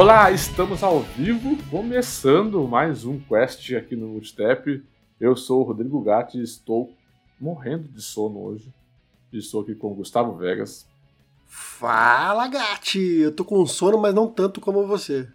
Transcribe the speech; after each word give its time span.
Olá, 0.00 0.30
estamos 0.30 0.82
ao 0.82 1.00
vivo, 1.00 1.58
começando 1.70 2.66
mais 2.66 3.04
um 3.04 3.20
quest 3.20 3.74
aqui 3.74 3.94
no 3.94 4.08
Multitap. 4.08 4.82
Eu 5.20 5.36
sou 5.36 5.60
o 5.60 5.62
Rodrigo 5.62 6.00
Gatti 6.00 6.38
e 6.38 6.42
estou 6.42 6.90
morrendo 7.38 7.86
de 7.86 8.00
sono 8.00 8.42
hoje. 8.42 8.72
Estou 9.30 9.60
aqui 9.60 9.74
com 9.74 9.92
o 9.92 9.94
Gustavo 9.94 10.34
Vegas. 10.38 10.88
Fala, 11.46 12.48
Gatti! 12.48 12.98
Eu 12.98 13.30
tô 13.30 13.44
com 13.44 13.66
sono, 13.66 13.98
mas 13.98 14.14
não 14.14 14.26
tanto 14.26 14.58
como 14.58 14.86
você. 14.86 15.28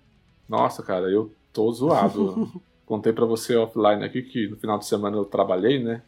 Nossa, 0.50 0.82
cara, 0.82 1.12
eu 1.12 1.32
tô 1.54 1.72
zoado. 1.72 2.52
Contei 2.88 3.14
para 3.14 3.26
você 3.28 3.56
offline 3.56 4.04
aqui 4.04 4.24
que 4.24 4.48
no 4.48 4.58
final 4.58 4.80
de 4.80 4.88
semana 4.88 5.16
eu 5.16 5.26
trabalhei, 5.26 5.78
né? 5.78 6.02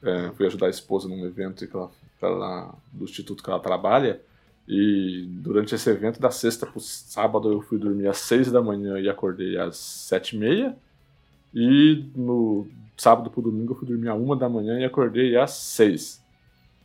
É, 0.00 0.30
fui 0.36 0.46
ajudar 0.46 0.68
a 0.68 0.70
esposa 0.70 1.08
num 1.08 1.26
evento 1.26 1.66
que 1.66 1.76
ela, 1.76 1.90
ela, 2.22 2.72
do 2.92 3.02
instituto 3.02 3.42
que 3.42 3.50
ela 3.50 3.58
trabalha. 3.58 4.22
E 4.68 5.24
durante 5.28 5.74
esse 5.74 5.88
evento, 5.88 6.20
da 6.20 6.30
sexta 6.30 6.66
pro 6.66 6.80
sábado, 6.80 7.52
eu 7.52 7.60
fui 7.60 7.78
dormir 7.78 8.08
às 8.08 8.18
seis 8.18 8.50
da 8.50 8.60
manhã 8.60 8.98
e 8.98 9.08
acordei 9.08 9.56
às 9.56 9.76
sete 9.76 10.34
e 10.34 10.38
meia. 10.38 10.76
E 11.54 12.04
no 12.14 12.66
sábado 12.96 13.30
pro 13.30 13.42
domingo, 13.42 13.72
eu 13.72 13.76
fui 13.76 13.86
dormir 13.86 14.08
às 14.08 14.18
uma 14.18 14.34
da 14.34 14.48
manhã 14.48 14.78
e 14.80 14.84
acordei 14.84 15.36
às 15.36 15.52
seis. 15.52 16.20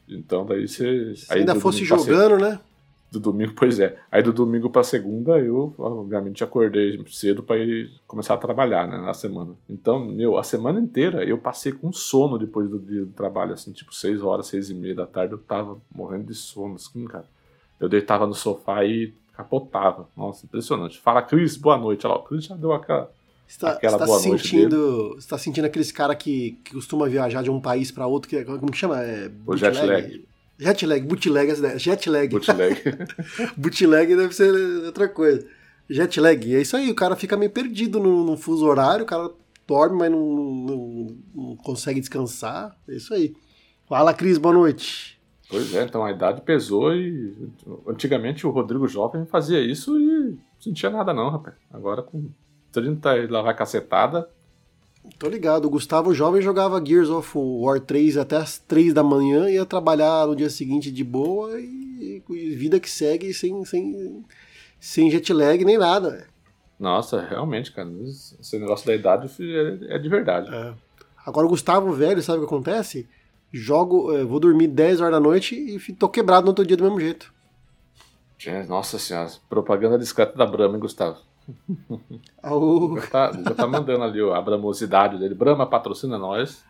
Então 0.07 0.45
daí 0.45 0.67
você. 0.67 1.15
Se 1.15 1.33
ainda 1.33 1.55
fosse 1.55 1.83
jogando, 1.83 2.37
né? 2.37 2.59
Do 3.11 3.19
domingo, 3.19 3.53
pois 3.53 3.77
é. 3.77 3.97
Aí 4.09 4.23
do 4.23 4.31
domingo 4.31 4.69
pra 4.69 4.83
segunda, 4.83 5.37
eu, 5.37 5.75
obviamente, 5.77 6.45
acordei 6.45 7.03
cedo 7.07 7.43
para 7.43 7.57
ir 7.57 7.91
começar 8.07 8.35
a 8.35 8.37
trabalhar, 8.37 8.87
né, 8.87 8.97
na 8.97 9.13
semana. 9.13 9.53
Então, 9.69 10.05
meu, 10.05 10.37
a 10.37 10.43
semana 10.43 10.79
inteira 10.79 11.21
eu 11.25 11.37
passei 11.37 11.73
com 11.73 11.91
sono 11.91 12.37
depois 12.37 12.69
do 12.69 12.79
dia 12.79 13.03
do 13.03 13.11
trabalho, 13.11 13.51
assim, 13.51 13.73
tipo, 13.73 13.93
seis 13.93 14.21
horas, 14.21 14.47
seis 14.47 14.69
e 14.69 14.73
meia 14.73 14.95
da 14.95 15.05
tarde, 15.05 15.33
eu 15.33 15.39
tava 15.39 15.77
morrendo 15.93 16.27
de 16.27 16.35
sono, 16.35 16.75
assim, 16.75 17.03
cara. 17.03 17.25
Eu 17.81 17.89
deitava 17.89 18.27
no 18.27 18.35
sofá 18.35 18.85
e 18.85 19.11
capotava. 19.35 20.07
Nossa, 20.15 20.45
impressionante. 20.45 20.99
Fala, 20.99 21.23
Cris, 21.23 21.57
boa 21.57 21.75
noite. 21.75 22.05
Olha 22.05 22.13
lá, 22.13 22.21
o 22.21 22.23
Cris 22.23 22.45
já 22.45 22.55
deu 22.55 22.71
aquela, 22.73 23.11
está, 23.47 23.71
aquela 23.71 23.95
está 23.95 24.05
boa 24.05 24.19
sentindo, 24.19 24.77
noite 24.77 25.09
dele. 25.09 25.21
Você 25.21 25.27
tá 25.27 25.37
sentindo 25.39 25.65
aqueles 25.65 25.91
cara 25.91 26.15
que, 26.15 26.59
que 26.63 26.75
costuma 26.75 27.09
viajar 27.09 27.41
de 27.41 27.49
um 27.49 27.59
país 27.59 27.89
para 27.89 28.05
outro, 28.05 28.29
que, 28.29 28.35
é, 28.35 28.43
como 28.43 28.71
que 28.71 28.77
chama? 28.77 29.01
É, 29.01 29.31
o 29.47 29.57
jet 29.57 29.83
lag. 29.83 30.25
Jet 30.59 30.85
lag, 30.85 31.01
bootleg, 31.01 31.79
jet 31.79 32.07
lag. 32.07 32.27
Bootleg. 32.27 32.83
bootleg 33.57 34.15
deve 34.15 34.35
ser 34.35 34.53
outra 34.85 35.09
coisa. 35.09 35.43
Jet 35.89 36.19
lag, 36.19 36.55
é 36.55 36.61
isso 36.61 36.77
aí, 36.77 36.91
o 36.91 36.95
cara 36.95 37.15
fica 37.15 37.35
meio 37.35 37.49
perdido 37.49 37.99
no, 37.99 38.23
no 38.23 38.37
fuso 38.37 38.63
horário, 38.65 39.03
o 39.03 39.07
cara 39.07 39.31
dorme, 39.67 39.97
mas 39.97 40.11
não, 40.11 40.19
não, 40.19 41.17
não 41.33 41.55
consegue 41.55 41.99
descansar. 41.99 42.77
É 42.87 42.93
isso 42.93 43.11
aí. 43.11 43.33
Fala, 43.87 44.13
Cris, 44.13 44.37
boa 44.37 44.53
noite. 44.53 45.19
Pois 45.51 45.75
é, 45.75 45.83
então 45.83 46.05
a 46.05 46.11
idade 46.11 46.41
pesou 46.41 46.95
e 46.95 47.35
antigamente 47.85 48.47
o 48.47 48.51
Rodrigo 48.51 48.87
Jovem 48.87 49.25
fazia 49.25 49.59
isso 49.59 49.99
e 49.99 50.05
não 50.05 50.37
sentia 50.57 50.89
nada 50.89 51.13
não, 51.13 51.29
rapaz. 51.29 51.55
Agora 51.69 52.01
com 52.01 52.29
30 52.71 53.17
e 53.17 53.27
lá 53.27 53.41
vai 53.41 53.53
cacetada. 53.53 54.29
Tô 55.19 55.27
ligado, 55.27 55.65
o 55.65 55.69
Gustavo 55.69 56.13
Jovem 56.13 56.41
jogava 56.41 56.83
Gears 56.83 57.09
of 57.09 57.29
War 57.35 57.81
3 57.81 58.15
até 58.15 58.37
as 58.37 58.59
3 58.59 58.93
da 58.93 59.03
manhã, 59.03 59.49
ia 59.49 59.65
trabalhar 59.65 60.25
no 60.25 60.37
dia 60.37 60.49
seguinte 60.49 60.89
de 60.89 61.03
boa 61.03 61.59
e, 61.59 62.23
e 62.29 62.55
vida 62.55 62.79
que 62.79 62.89
segue 62.89 63.33
sem, 63.33 63.65
sem, 63.65 64.23
sem 64.79 65.11
jet 65.11 65.33
lag 65.33 65.65
nem 65.65 65.77
nada. 65.77 66.27
Nossa, 66.79 67.21
realmente, 67.21 67.73
cara, 67.73 67.89
esse 68.05 68.57
negócio 68.57 68.87
da 68.87 68.95
idade 68.95 69.29
é, 69.39 69.95
é 69.95 69.99
de 69.99 70.07
verdade. 70.07 70.53
É. 70.53 70.73
Agora 71.25 71.45
o 71.45 71.49
Gustavo 71.49 71.91
velho, 71.91 72.21
sabe 72.21 72.37
o 72.37 72.41
que 72.41 72.47
acontece? 72.47 73.07
Jogo, 73.51 74.15
é, 74.15 74.23
vou 74.23 74.39
dormir 74.39 74.67
10 74.67 75.01
horas 75.01 75.13
da 75.13 75.19
noite 75.19 75.55
e 75.55 75.93
tô 75.93 76.07
quebrado 76.07 76.45
no 76.45 76.49
outro 76.49 76.65
dia 76.65 76.77
do 76.77 76.83
mesmo 76.83 76.99
jeito. 76.99 77.33
Nossa 78.67 78.97
senhora, 78.97 79.29
propaganda 79.49 79.99
discreta 79.99 80.35
da 80.35 80.45
Brahma, 80.45 80.75
hein, 80.75 80.79
Gustavo? 80.79 81.17
Oh. 82.43 82.97
Já, 82.99 83.07
tá, 83.07 83.31
já 83.33 83.53
tá 83.53 83.67
mandando 83.67 84.03
ali 84.03 84.19
a 84.19 84.41
bramosidade 84.41 85.17
dele. 85.19 85.35
Brahma 85.35 85.65
patrocina 85.65 86.17
nós. 86.17 86.63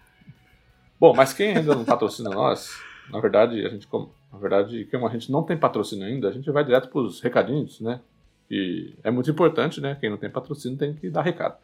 Bom, 0.99 1.13
mas 1.15 1.33
quem 1.33 1.55
ainda 1.55 1.73
não 1.73 1.85
patrocina 1.85 2.29
nós, 2.29 2.77
na 3.09 3.19
verdade, 3.19 3.65
a 3.65 3.69
gente, 3.69 3.87
na 4.31 4.37
verdade, 4.37 4.85
como 4.91 5.07
a 5.07 5.09
gente 5.09 5.31
não 5.31 5.43
tem 5.43 5.57
patrocínio 5.57 6.05
ainda, 6.05 6.27
a 6.27 6.31
gente 6.31 6.49
vai 6.51 6.63
direto 6.63 6.89
pros 6.89 7.21
recadinhos, 7.21 7.79
né? 7.79 8.01
E 8.49 8.93
é 9.03 9.09
muito 9.09 9.31
importante, 9.31 9.79
né? 9.79 9.95
Quem 9.99 10.09
não 10.09 10.17
tem 10.17 10.29
patrocínio 10.29 10.77
tem 10.77 10.93
que 10.93 11.09
dar 11.09 11.21
recado. 11.21 11.57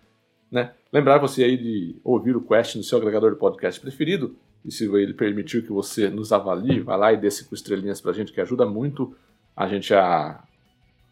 Né? 0.50 0.72
Lembrar 0.92 1.18
você 1.18 1.44
aí 1.44 1.58
de 1.58 1.98
ouvir 2.04 2.36
o 2.36 2.42
Quest 2.42 2.76
no 2.76 2.84
seu 2.84 2.98
agregador 2.98 3.32
de 3.32 3.38
podcast 3.38 3.80
preferido 3.82 4.38
e 4.68 4.72
se 4.72 4.84
ele 4.84 5.14
permitir 5.14 5.64
que 5.64 5.72
você 5.72 6.10
nos 6.10 6.34
avalie, 6.34 6.82
vai 6.82 6.98
lá 6.98 7.14
e 7.14 7.18
dê 7.18 7.32
cinco 7.32 7.56
estrelinhas 7.56 8.02
pra 8.02 8.12
gente, 8.12 8.34
que 8.34 8.42
ajuda 8.42 8.66
muito 8.66 9.16
a 9.56 9.66
gente 9.66 9.94
a, 9.94 10.44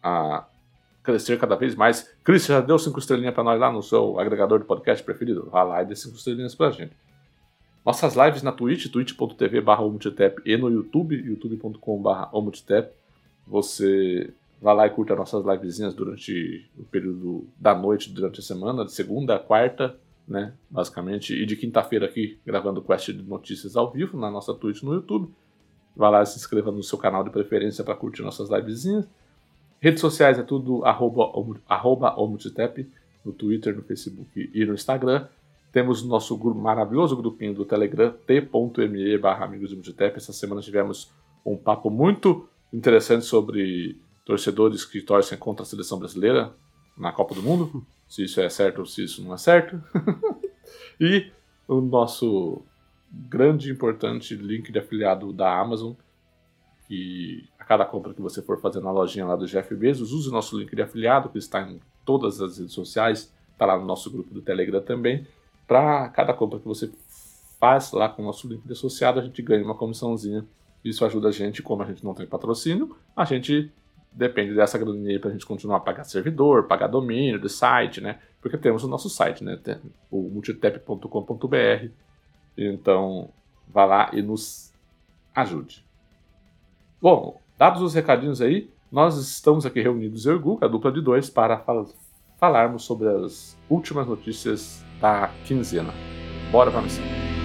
a 0.02 0.46
crescer 1.02 1.38
cada 1.38 1.56
vez 1.56 1.74
mais. 1.74 2.14
Cris, 2.22 2.44
já 2.44 2.60
deu 2.60 2.78
cinco 2.78 2.98
estrelinhas 2.98 3.32
para 3.32 3.42
nós 3.42 3.58
lá 3.58 3.72
no 3.72 3.82
seu 3.82 4.20
agregador 4.20 4.58
de 4.58 4.66
podcast 4.66 5.02
preferido? 5.02 5.48
Vai 5.50 5.66
lá 5.66 5.82
e 5.82 5.86
dê 5.86 5.96
cinco 5.96 6.16
estrelinhas 6.16 6.54
pra 6.54 6.70
gente. 6.70 6.92
Nossas 7.84 8.14
lives 8.14 8.42
na 8.42 8.52
Twitch, 8.52 8.90
twitch.tv 8.92 9.60
barra 9.62 9.84
e 10.44 10.56
no 10.58 10.68
YouTube, 10.68 11.16
youtube.com 11.16 12.02
barra 12.02 12.30
Você 13.46 14.34
vai 14.60 14.74
lá 14.74 14.86
e 14.86 14.90
curta 14.90 15.16
nossas 15.16 15.46
livezinhas 15.46 15.94
durante 15.94 16.68
o 16.76 16.84
período 16.84 17.46
da 17.58 17.74
noite, 17.74 18.10
durante 18.10 18.40
a 18.40 18.42
semana, 18.42 18.84
de 18.84 18.92
segunda 18.92 19.36
a 19.36 19.38
quarta, 19.38 19.96
né? 20.26 20.52
Basicamente, 20.68 21.34
e 21.34 21.46
de 21.46 21.56
quinta-feira 21.56 22.06
aqui 22.06 22.38
gravando 22.44 22.82
quest 22.82 23.12
de 23.12 23.22
notícias 23.22 23.76
ao 23.76 23.90
vivo 23.90 24.18
na 24.18 24.30
nossa 24.30 24.52
Twitch 24.54 24.82
no 24.82 24.94
YouTube. 24.94 25.32
Vai 25.94 26.10
lá 26.10 26.24
se 26.24 26.36
inscreva 26.38 26.70
no 26.70 26.82
seu 26.82 26.98
canal 26.98 27.24
de 27.24 27.30
preferência 27.30 27.84
para 27.84 27.94
curtir 27.94 28.22
nossas 28.22 28.50
livezinhas. 28.50 29.08
Redes 29.80 30.00
sociais 30.00 30.38
é 30.38 30.42
tudo 30.42 30.84
arroba, 30.84 31.32
arroba 31.68 32.14
no 33.24 33.32
Twitter, 33.32 33.74
no 33.74 33.82
Facebook 33.82 34.50
e 34.52 34.64
no 34.64 34.74
Instagram. 34.74 35.26
Temos 35.72 36.02
nosso 36.02 36.36
grupo, 36.36 36.58
maravilhoso 36.58 37.16
grupinho 37.16 37.54
do 37.54 37.64
Telegram, 37.64 38.12
t.me 38.26 39.18
barra 39.18 39.44
amigos 39.44 39.70
do 39.70 39.76
Multitap. 39.76 40.16
Essa 40.16 40.32
semana 40.32 40.60
tivemos 40.60 41.10
um 41.44 41.56
papo 41.56 41.90
muito 41.90 42.48
interessante 42.72 43.24
sobre 43.24 43.98
torcedores 44.24 44.84
que 44.84 45.00
torcem 45.00 45.38
contra 45.38 45.62
a 45.62 45.66
seleção 45.66 45.98
brasileira 45.98 46.52
na 46.96 47.12
Copa 47.12 47.34
do 47.34 47.42
Mundo 47.42 47.86
se 48.08 48.24
isso 48.24 48.40
é 48.40 48.48
certo 48.48 48.80
ou 48.80 48.86
se 48.86 49.04
isso 49.04 49.22
não 49.22 49.34
é 49.34 49.38
certo. 49.38 49.82
e 51.00 51.30
o 51.66 51.80
nosso 51.80 52.62
grande 53.10 53.70
importante 53.70 54.34
link 54.34 54.70
de 54.70 54.78
afiliado 54.78 55.32
da 55.32 55.58
Amazon, 55.58 55.92
que 56.86 57.48
a 57.58 57.64
cada 57.64 57.84
compra 57.84 58.14
que 58.14 58.22
você 58.22 58.40
for 58.40 58.60
fazer 58.60 58.80
na 58.80 58.92
lojinha 58.92 59.26
lá 59.26 59.36
do 59.36 59.46
Jeff 59.46 59.74
Bezos, 59.74 60.12
use 60.12 60.28
o 60.28 60.32
nosso 60.32 60.58
link 60.58 60.74
de 60.74 60.82
afiliado, 60.82 61.28
que 61.28 61.38
está 61.38 61.62
em 61.62 61.80
todas 62.04 62.40
as 62.40 62.58
redes 62.58 62.74
sociais, 62.74 63.32
está 63.52 63.66
lá 63.66 63.76
no 63.76 63.84
nosso 63.84 64.10
grupo 64.10 64.32
do 64.32 64.40
Telegram 64.40 64.80
também. 64.80 65.26
Para 65.66 66.08
cada 66.10 66.32
compra 66.32 66.60
que 66.60 66.66
você 66.66 66.90
faz 67.58 67.90
lá 67.90 68.08
com 68.08 68.22
o 68.22 68.24
nosso 68.24 68.46
link 68.46 68.62
de 68.64 68.72
associado, 68.72 69.18
a 69.18 69.22
gente 69.22 69.42
ganha 69.42 69.64
uma 69.64 69.74
comissãozinha. 69.74 70.44
Isso 70.84 71.04
ajuda 71.04 71.28
a 71.28 71.32
gente, 71.32 71.62
como 71.62 71.82
a 71.82 71.86
gente 71.86 72.04
não 72.04 72.14
tem 72.14 72.26
patrocínio, 72.26 72.96
a 73.16 73.24
gente 73.24 73.72
depende 74.16 74.54
dessa 74.54 74.78
graninha 74.78 75.20
para 75.20 75.28
a 75.28 75.32
gente 75.32 75.44
continuar 75.44 75.76
a 75.76 75.80
pagar 75.80 76.04
servidor, 76.04 76.66
pagar 76.66 76.86
domínio 76.86 77.38
do 77.38 77.48
site, 77.48 78.00
né? 78.00 78.18
Porque 78.40 78.56
temos 78.56 78.82
o 78.82 78.88
nosso 78.88 79.10
site, 79.10 79.44
né? 79.44 79.58
O 80.10 80.22
multitep.com.br. 80.22 81.88
Então, 82.56 83.28
vá 83.68 83.84
lá 83.84 84.10
e 84.14 84.22
nos 84.22 84.72
ajude. 85.34 85.84
Bom, 87.00 87.40
dados 87.58 87.82
os 87.82 87.92
recadinhos 87.92 88.40
aí, 88.40 88.70
nós 88.90 89.18
estamos 89.18 89.66
aqui 89.66 89.82
reunidos, 89.82 90.24
eu 90.24 90.36
e 90.36 90.38
Guga, 90.38 90.64
a 90.64 90.68
dupla 90.68 90.90
de 90.90 91.02
dois, 91.02 91.28
para 91.28 91.58
fal 91.58 91.86
falarmos 92.38 92.84
sobre 92.84 93.08
as 93.08 93.56
últimas 93.68 94.06
notícias 94.06 94.84
da 95.00 95.30
quinzena. 95.44 95.92
Bora 96.50 96.70
para 96.70 96.80
a 96.80 96.82
missão. 96.82 97.35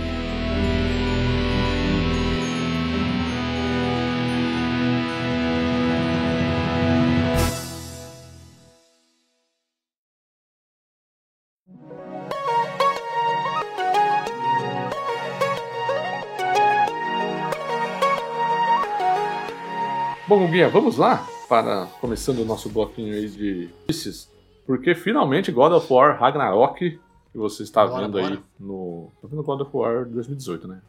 Vamos 20.52 20.98
lá 20.98 21.26
para 21.48 21.86
começando 22.02 22.40
o 22.40 22.46
nosso 22.46 22.70
bloquinho 22.70 23.14
aí 23.14 23.30
de 23.30 23.70
notícias, 23.88 24.30
porque 24.66 24.94
finalmente 24.94 25.50
God 25.50 25.72
of 25.72 25.92
War 25.92 26.20
Ragnarok, 26.20 27.00
que 27.32 27.38
você 27.38 27.64
está 27.64 27.88
bora, 27.88 28.02
vendo 28.02 28.20
bora. 28.20 28.34
aí 28.34 28.40
no, 28.60 29.10
tá 29.22 29.30
vendo 29.30 29.44
God 29.44 29.62
of 29.62 29.72
War 29.74 30.06
2018, 30.06 30.68
né? 30.68 30.82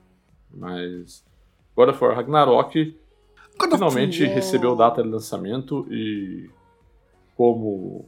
Mas 0.52 1.24
God 1.76 1.90
of 1.90 2.04
War 2.04 2.16
Ragnarok 2.16 2.98
God 3.56 3.70
finalmente 3.70 4.24
of 4.24 4.34
recebeu 4.34 4.74
data 4.74 5.00
de 5.00 5.08
lançamento 5.08 5.86
e 5.88 6.50
como 7.36 8.06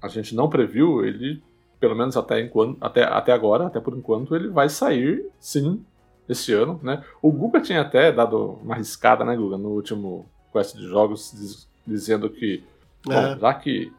a 0.00 0.08
gente 0.08 0.34
não 0.34 0.48
previu, 0.48 1.04
ele 1.04 1.42
pelo 1.78 1.94
menos 1.94 2.16
até, 2.16 2.40
enquanto, 2.40 2.78
até, 2.80 3.04
até 3.04 3.32
agora, 3.32 3.66
até 3.66 3.80
por 3.80 3.94
enquanto, 3.94 4.34
ele 4.34 4.48
vai 4.48 4.70
sair 4.70 5.30
sim 5.38 5.84
esse 6.26 6.54
ano, 6.54 6.80
né? 6.82 7.04
O 7.20 7.30
Guga 7.30 7.60
tinha 7.60 7.82
até 7.82 8.10
dado 8.10 8.58
uma 8.62 8.76
riscada, 8.76 9.26
né, 9.26 9.36
Guga, 9.36 9.58
no 9.58 9.68
último 9.68 10.26
quest 10.54 10.76
de 10.76 10.86
jogos, 10.86 11.32
diz, 11.34 11.68
dizendo 11.86 12.30
que, 12.30 12.62
bom, 13.04 13.12
é. 13.12 13.36
já 13.38 13.54
que 13.54 13.92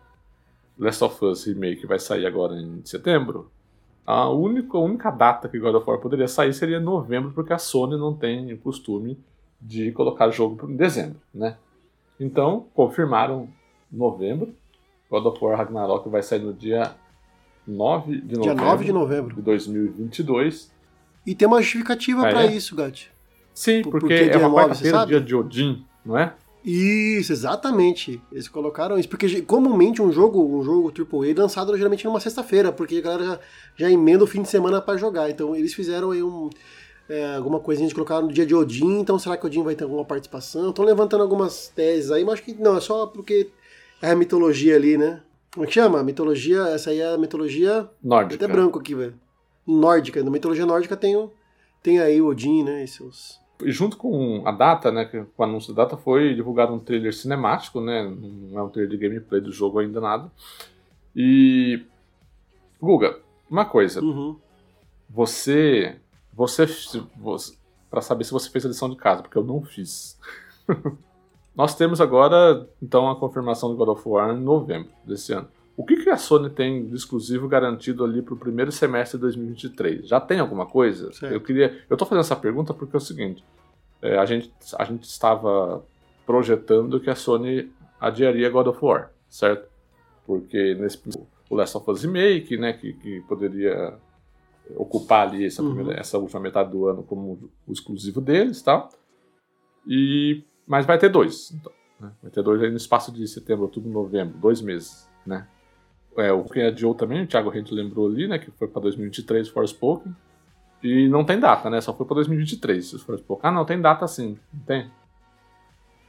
Last 0.79 1.03
of 1.03 1.25
Us 1.25 1.45
Remake 1.45 1.85
vai 1.85 1.99
sair 1.99 2.25
agora 2.25 2.55
em 2.55 2.81
setembro, 2.85 3.51
a 4.05 4.29
única, 4.29 4.77
a 4.77 4.81
única 4.81 5.11
data 5.11 5.49
que 5.49 5.59
God 5.59 5.75
of 5.75 5.89
War 5.89 5.99
poderia 5.99 6.27
sair 6.27 6.53
seria 6.53 6.79
novembro, 6.79 7.31
porque 7.31 7.51
a 7.53 7.57
Sony 7.57 7.97
não 7.97 8.13
tem 8.15 8.53
o 8.53 8.57
costume 8.57 9.17
de 9.59 9.91
colocar 9.91 10.29
jogo 10.29 10.69
em 10.69 10.75
dezembro, 10.75 11.19
né? 11.33 11.57
Então, 12.19 12.67
confirmaram 12.73 13.49
novembro. 13.91 14.53
God 15.09 15.25
of 15.25 15.43
War 15.43 15.57
Ragnarok 15.57 16.07
vai 16.09 16.21
sair 16.23 16.39
no 16.39 16.53
dia 16.53 16.95
9 17.67 18.21
de 18.21 18.35
novembro, 18.37 18.43
dia 18.43 18.53
9 18.53 18.85
de, 18.85 18.93
novembro. 18.93 19.35
de 19.35 19.41
2022. 19.41 20.71
E 21.25 21.33
tem 21.33 21.47
uma 21.47 21.61
justificativa 21.61 22.27
Ah, 22.27 22.29
para 22.31 22.43
é? 22.43 22.53
isso, 22.53 22.75
Gatti. 22.75 23.11
Sim, 23.53 23.81
Por- 23.81 23.91
porque 23.91 24.07
porque 24.07 24.29
é 24.29 24.37
uma 24.37 24.49
9, 24.49 24.55
quarta-feira, 24.61 25.05
dia 25.05 25.21
de 25.21 25.35
Odin, 25.35 25.85
não 26.05 26.17
é? 26.17 26.33
Isso, 26.65 27.31
exatamente. 27.31 28.19
Eles 28.31 28.47
colocaram 28.47 28.97
isso. 28.97 29.07
Porque 29.07 29.41
comumente 29.43 30.01
um 30.01 30.11
jogo, 30.11 30.43
um 30.43 30.63
jogo 30.63 30.91
AAA 30.91 31.31
é 31.31 31.33
lançado 31.35 31.75
geralmente 31.77 32.03
numa 32.05 32.19
sexta-feira, 32.19 32.71
porque 32.71 32.97
a 32.97 33.01
galera 33.01 33.23
já, 33.23 33.39
já 33.75 33.91
emenda 33.91 34.23
o 34.23 34.27
fim 34.27 34.41
de 34.41 34.49
semana 34.49 34.81
para 34.81 34.97
jogar. 34.97 35.29
Então 35.29 35.55
eles 35.55 35.75
fizeram 35.75 36.09
aí 36.09 36.23
um, 36.23 36.49
é, 37.07 37.35
alguma 37.35 37.59
coisinha 37.59 37.87
de 37.87 37.93
colocar 37.93 38.19
no 38.19 38.33
dia 38.33 38.47
de 38.47 38.55
Odin, 38.55 38.99
então 38.99 39.19
será 39.19 39.37
que 39.37 39.45
Odin 39.45 39.61
vai 39.61 39.75
ter 39.75 39.83
alguma 39.83 40.03
participação? 40.03 40.69
Estão 40.69 40.83
levantando 40.83 41.21
algumas 41.21 41.67
teses 41.67 42.09
aí, 42.09 42.23
mas 42.23 42.35
acho 42.35 42.43
que 42.43 42.53
não, 42.55 42.77
é 42.77 42.81
só 42.81 43.05
porque 43.05 43.51
é 44.01 44.09
a 44.09 44.15
mitologia 44.15 44.75
ali, 44.75 44.97
né? 44.97 45.21
Como 45.53 45.65
é 45.65 45.67
que 45.67 45.73
chama? 45.73 45.99
A 45.99 46.03
mitologia, 46.03 46.61
essa 46.69 46.89
aí 46.89 46.99
é 46.99 47.13
a 47.13 47.17
mitologia. 47.17 47.87
Nórdica. 48.03 48.43
Até 48.43 48.51
branco 48.51 48.79
aqui, 48.79 48.93
velho. 48.95 49.13
Nórdica. 49.65 50.23
Na 50.23 50.31
mitologia 50.31 50.65
nórdica 50.65 50.97
tem, 50.97 51.15
o, 51.15 51.31
tem 51.81 51.99
aí 51.99 52.19
o 52.21 52.27
Odin, 52.27 52.63
né? 52.63 52.83
E 52.83 52.87
seus. 52.87 53.39
E 53.63 53.71
junto 53.71 53.95
com 53.97 54.43
a 54.45 54.51
data, 54.51 54.91
né, 54.91 55.05
com 55.05 55.25
o 55.37 55.43
anúncio 55.43 55.73
da 55.73 55.83
data, 55.83 55.95
foi 55.97 56.33
divulgado 56.35 56.73
um 56.73 56.79
trailer 56.79 57.13
cinemático, 57.13 57.79
né, 57.79 58.03
não 58.03 58.59
é 58.59 58.63
um 58.63 58.69
trailer 58.69 58.91
de 58.91 58.97
gameplay 58.97 59.39
do 59.39 59.51
jogo 59.51 59.79
ainda 59.79 60.01
nada. 60.01 60.29
E 61.15 61.81
Guga, 62.81 63.17
uma 63.49 63.63
coisa, 63.65 64.01
Uhum. 64.01 64.35
você, 65.09 65.95
você, 66.33 66.65
você 67.15 67.55
para 67.89 68.01
saber 68.01 68.25
se 68.25 68.31
você 68.31 68.49
fez 68.49 68.65
a 68.65 68.67
lição 68.67 68.89
de 68.89 68.97
casa, 68.97 69.21
porque 69.21 69.37
eu 69.37 69.43
não 69.43 69.63
fiz. 69.63 70.19
Nós 71.55 71.73
temos 71.75 72.01
agora, 72.01 72.67
então, 72.83 73.09
a 73.09 73.15
confirmação 73.15 73.69
do 73.69 73.77
God 73.77 73.87
of 73.97 74.01
War 74.05 74.35
em 74.35 74.41
novembro 74.41 74.91
desse 75.05 75.31
ano. 75.31 75.47
O 75.77 75.83
que, 75.85 75.97
que 75.97 76.09
a 76.09 76.15
Sony 76.17 76.49
tem 76.49 76.87
de 76.87 76.95
exclusivo 76.95 77.47
garantido 77.49 78.03
ali 78.05 78.21
para 78.21 78.33
o 78.33 78.37
primeiro 78.37 78.71
semestre 78.71 79.17
de 79.17 79.21
2023? 79.23 80.07
Já 80.07 80.21
tem 80.21 80.39
alguma 80.39 80.65
coisa? 80.65 81.11
Certo. 81.11 81.33
Eu 81.33 81.41
queria, 81.41 81.83
eu 81.89 81.97
tô 81.97 82.05
fazendo 82.05 82.21
essa 82.21 82.35
pergunta 82.35 82.73
porque 82.73 82.95
é 82.95 82.99
o 82.99 83.01
seguinte: 83.01 83.43
é, 84.01 84.17
a, 84.17 84.25
gente, 84.25 84.51
a 84.77 84.83
gente 84.85 85.03
estava 85.03 85.83
projetando 86.25 86.99
que 86.99 87.09
a 87.09 87.15
Sony 87.15 87.71
adiaria 87.99 88.49
God 88.49 88.67
of 88.67 88.79
War, 88.83 89.11
certo? 89.29 89.67
Porque 90.25 90.75
nesse 90.75 90.99
o 91.49 91.55
Last 91.55 91.77
of 91.77 91.91
Us 91.91 92.03
Remake, 92.03 92.57
né, 92.57 92.73
que, 92.73 92.93
que 92.93 93.21
poderia 93.27 93.97
ocupar 94.77 95.27
ali 95.27 95.45
essa, 95.45 95.61
Uhum. 95.61 95.75
primeira- 95.75 95.99
essa 95.99 96.17
última 96.17 96.39
metade 96.39 96.71
do 96.71 96.87
ano 96.87 97.03
como 97.03 97.51
o 97.67 97.71
exclusivo 97.71 98.19
deles, 98.21 98.61
tá? 98.61 98.87
E 99.87 100.43
mas 100.65 100.85
vai 100.85 100.97
ter 100.97 101.09
dois, 101.09 101.51
então, 101.51 101.71
né? 101.99 102.11
vai 102.23 102.31
ter 102.31 102.41
dois 102.41 102.59
aí 102.63 102.71
no 102.71 102.77
espaço 102.77 103.11
de 103.11 103.27
setembro, 103.27 103.65
outubro, 103.65 103.91
novembro, 103.91 104.35
dois 104.39 104.59
meses, 104.61 105.07
né? 105.25 105.47
É, 106.17 106.31
o 106.31 106.43
que 106.45 106.61
adiou 106.61 106.95
também, 106.95 107.23
o 107.23 107.27
Thiago 107.27 107.49
Rente 107.49 107.73
lembrou 107.73 108.07
ali, 108.07 108.27
né, 108.27 108.39
que 108.39 108.49
foi 108.51 108.67
para 108.67 108.81
2023 108.83 109.49
Forspoken. 109.49 110.15
E 110.83 111.07
não 111.09 111.25
tem 111.25 111.39
data, 111.39 111.69
né? 111.69 111.81
Só 111.81 111.93
foi 111.93 112.05
para 112.05 112.15
2023 112.15 112.93
o 112.93 112.99
Forspoken. 112.99 113.49
Ah, 113.49 113.51
não, 113.51 113.65
tem 113.65 113.81
data 113.81 114.07
sim, 114.07 114.37
não 114.53 114.61
tem. 114.65 114.91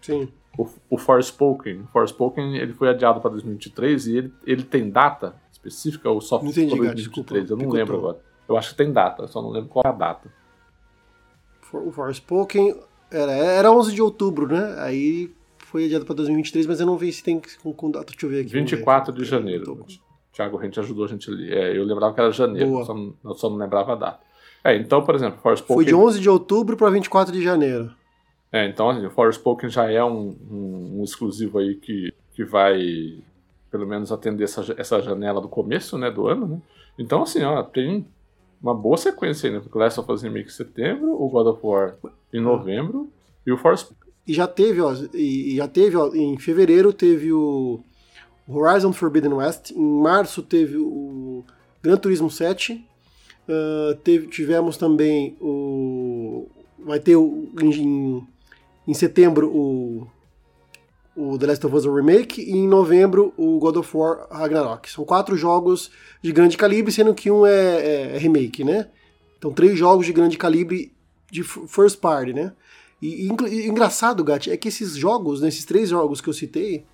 Sim. 0.02 0.28
O, 0.58 0.68
o 0.90 0.98
Forspoken, 0.98 1.80
o 1.82 1.86
Forspoken, 1.88 2.56
ele 2.56 2.72
foi 2.72 2.88
adiado 2.90 3.20
para 3.20 3.30
2023 3.30 4.06
e 4.06 4.16
ele, 4.18 4.32
ele 4.46 4.62
tem 4.62 4.90
data 4.90 5.34
específica 5.50 6.08
ou 6.10 6.20
só 6.20 6.36
entendi, 6.36 6.76
para 6.76 6.84
Gato, 6.84 6.94
2023? 6.94 6.94
desculpa, 6.96 7.34
eu 7.34 7.40
não 7.40 7.56
picotou. 7.58 7.72
lembro 7.78 7.96
agora. 7.98 8.18
Eu 8.48 8.56
acho 8.56 8.70
que 8.70 8.76
tem 8.76 8.92
data, 8.92 9.26
só 9.26 9.42
não 9.42 9.50
lembro 9.50 9.68
qual 9.68 9.84
é 9.84 9.88
a 9.88 9.92
data. 9.92 10.30
For- 11.62 11.82
O 11.86 11.90
Forspoken 11.92 12.78
era, 13.10 13.32
era 13.32 13.72
11 13.72 13.92
de 13.94 14.00
outubro, 14.02 14.46
né? 14.46 14.76
Aí 14.78 15.34
foi 15.76 15.84
adiado 15.84 16.06
para 16.06 16.14
2023, 16.14 16.66
mas 16.66 16.80
eu 16.80 16.86
não 16.86 16.96
vi 16.96 17.12
se 17.12 17.22
tem 17.22 17.40
com, 17.62 17.70
com 17.70 17.90
data. 17.90 18.06
Deixa 18.06 18.24
eu 18.24 18.30
ver 18.30 18.40
aqui. 18.40 18.50
vamos 18.50 18.70
ver. 18.70 18.76
24 18.76 19.14
de 19.14 19.24
janeiro. 19.24 19.64
tô 19.76 19.86
Thiago 20.32 20.56
Rente 20.56 20.80
ajudou 20.80 21.04
a 21.04 21.08
gente 21.08 21.30
ali. 21.30 21.52
É, 21.52 21.76
eu 21.76 21.84
lembrava 21.84 22.14
que 22.14 22.20
era 22.20 22.30
janeiro, 22.30 22.70
Boa. 22.70 22.84
só 22.84 22.94
não, 22.94 23.14
eu 23.22 23.34
só 23.34 23.50
não 23.50 23.58
lembrava 23.58 23.92
a 23.92 23.96
data. 23.96 24.20
É, 24.64 24.74
então, 24.74 25.04
por 25.04 25.14
exemplo, 25.14 25.38
Forspoken... 25.42 25.76
Foi 25.76 25.84
de 25.84 25.94
11 25.94 26.20
de 26.20 26.30
outubro 26.30 26.78
para 26.78 26.88
24 26.88 27.30
de 27.30 27.42
janeiro. 27.42 27.90
É, 28.50 28.66
então 28.66 28.88
assim, 28.88 29.04
o 29.04 29.10
Forspoken 29.10 29.68
já 29.68 29.90
é 29.90 30.02
um, 30.02 30.34
um, 30.50 31.00
um 31.00 31.04
exclusivo 31.04 31.58
aí 31.58 31.74
que, 31.74 32.12
que 32.32 32.42
vai 32.42 33.18
pelo 33.70 33.86
menos 33.86 34.10
atender 34.10 34.44
essa, 34.44 34.74
essa 34.78 35.02
janela 35.02 35.42
do 35.42 35.48
começo 35.48 35.98
né, 35.98 36.10
do 36.10 36.26
ano, 36.26 36.46
né? 36.46 36.62
Então, 36.98 37.22
assim, 37.22 37.42
ó, 37.42 37.62
tem 37.62 38.06
uma 38.62 38.74
boa 38.74 38.96
sequência 38.96 39.48
aí, 39.48 39.54
né? 39.54 39.60
Porque 39.60 39.76
Last 39.76 40.00
of 40.00 40.10
Us 40.10 40.22
Remake 40.22 40.48
em 40.48 40.52
setembro, 40.52 41.22
o 41.22 41.28
God 41.28 41.48
of 41.48 41.60
War 41.62 41.96
em 42.32 42.40
novembro 42.40 43.10
e 43.46 43.52
o 43.52 43.58
Forspoken. 43.58 44.05
E 44.26 44.34
já 44.34 44.46
teve, 44.46 44.80
ó, 44.80 44.94
e, 45.14 45.56
já 45.56 45.68
teve, 45.68 45.96
ó, 45.96 46.12
em 46.14 46.38
fevereiro 46.38 46.92
teve 46.92 47.32
o 47.32 47.80
Horizon 48.48 48.92
Forbidden 48.92 49.34
West, 49.34 49.70
em 49.70 50.00
março 50.00 50.42
teve 50.42 50.76
o 50.76 51.44
Gran 51.82 51.96
Turismo 51.96 52.30
7, 52.30 52.84
ah, 53.48 53.96
teve, 54.02 54.26
tivemos 54.28 54.76
também 54.76 55.36
o. 55.40 56.48
Vai 56.78 57.00
ter 57.00 57.16
o, 57.16 57.48
em, 57.60 58.26
em 58.86 58.94
setembro 58.94 59.48
o, 59.48 60.06
o 61.16 61.38
The 61.38 61.46
Last 61.46 61.66
of 61.66 61.74
Us 61.74 61.84
Remake 61.84 62.40
e 62.42 62.52
em 62.52 62.68
novembro 62.68 63.32
o 63.36 63.58
God 63.58 63.76
of 63.76 63.96
War 63.96 64.26
Ragnarok. 64.30 64.90
São 64.90 65.04
quatro 65.04 65.36
jogos 65.36 65.90
de 66.22 66.32
grande 66.32 66.56
calibre, 66.56 66.92
sendo 66.92 67.14
que 67.14 67.30
um 67.30 67.44
é, 67.46 68.14
é 68.14 68.18
remake, 68.18 68.62
né? 68.62 68.88
Então, 69.38 69.52
três 69.52 69.78
jogos 69.78 70.06
de 70.06 70.12
grande 70.12 70.38
calibre 70.38 70.92
de 71.30 71.42
first 71.42 71.98
party, 72.00 72.32
né? 72.32 72.52
E, 73.00 73.26
e 73.28 73.66
engraçado, 73.68 74.24
Gatti, 74.24 74.50
é 74.50 74.56
que 74.56 74.68
esses 74.68 74.96
jogos, 74.96 75.40
né, 75.40 75.48
esses 75.48 75.64
três 75.64 75.90
jogos 75.90 76.20
que 76.20 76.28
eu 76.28 76.32
citei, 76.32 76.84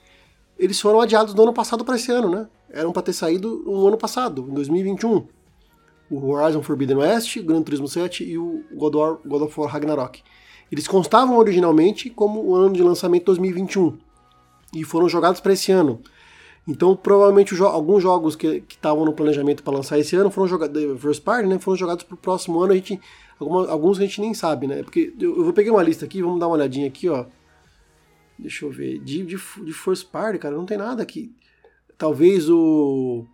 eles 0.58 0.80
foram 0.80 1.00
adiados 1.00 1.32
do 1.34 1.42
ano 1.42 1.52
passado 1.52 1.84
para 1.84 1.96
esse 1.96 2.10
ano, 2.10 2.28
né? 2.28 2.48
Eram 2.70 2.92
para 2.92 3.02
ter 3.02 3.12
saído 3.12 3.62
no 3.66 3.86
ano 3.86 3.96
passado, 3.96 4.46
em 4.48 4.54
2021. 4.54 5.26
O 6.10 6.30
Horizon 6.30 6.62
Forbidden 6.62 6.98
West, 6.98 7.36
o 7.36 7.42
Gran 7.44 7.62
Turismo 7.62 7.88
7 7.88 8.24
e 8.24 8.36
o 8.36 8.64
God, 8.72 8.94
War, 8.94 9.18
God 9.24 9.42
of 9.42 9.60
War 9.60 9.70
Ragnarok. 9.70 10.22
Eles 10.70 10.86
constavam 10.88 11.36
originalmente 11.38 12.10
como 12.10 12.42
o 12.42 12.54
ano 12.54 12.74
de 12.74 12.82
lançamento 12.82 13.26
2021 13.26 13.98
e 14.74 14.84
foram 14.84 15.08
jogados 15.08 15.40
para 15.40 15.52
esse 15.52 15.70
ano. 15.70 16.00
Então, 16.66 16.94
provavelmente, 16.94 17.54
jo- 17.54 17.66
alguns 17.66 18.02
jogos 18.02 18.36
que 18.36 18.62
estavam 18.68 19.04
no 19.04 19.12
planejamento 19.12 19.62
para 19.62 19.74
lançar 19.74 19.98
esse 19.98 20.14
ano 20.14 20.30
foram 20.30 20.46
jogados, 20.48 20.80
first 21.00 21.22
party, 21.22 21.48
né? 21.48 21.58
Foram 21.58 21.76
jogados 21.76 22.04
para 22.04 22.14
o 22.14 22.16
próximo 22.18 22.60
ano. 22.60 22.72
A 22.72 22.76
gente, 22.76 23.00
alguma- 23.42 23.68
alguns 23.70 23.98
a 23.98 24.02
gente 24.02 24.20
nem 24.20 24.32
sabe, 24.34 24.66
né? 24.66 24.82
Porque 24.82 25.12
eu, 25.20 25.36
eu 25.36 25.44
vou 25.44 25.52
pegar 25.52 25.72
uma 25.72 25.82
lista 25.82 26.04
aqui, 26.04 26.22
vamos 26.22 26.40
dar 26.40 26.46
uma 26.48 26.56
olhadinha 26.56 26.86
aqui, 26.86 27.08
ó. 27.08 27.26
Deixa 28.38 28.64
eu 28.64 28.70
ver. 28.70 28.98
De, 28.98 29.24
de, 29.24 29.36
de 29.36 29.72
first 29.72 30.08
party, 30.10 30.38
cara, 30.38 30.56
não 30.56 30.66
tem 30.66 30.78
nada 30.78 31.02
aqui. 31.02 31.32
Talvez 31.98 32.48
o. 32.50 33.24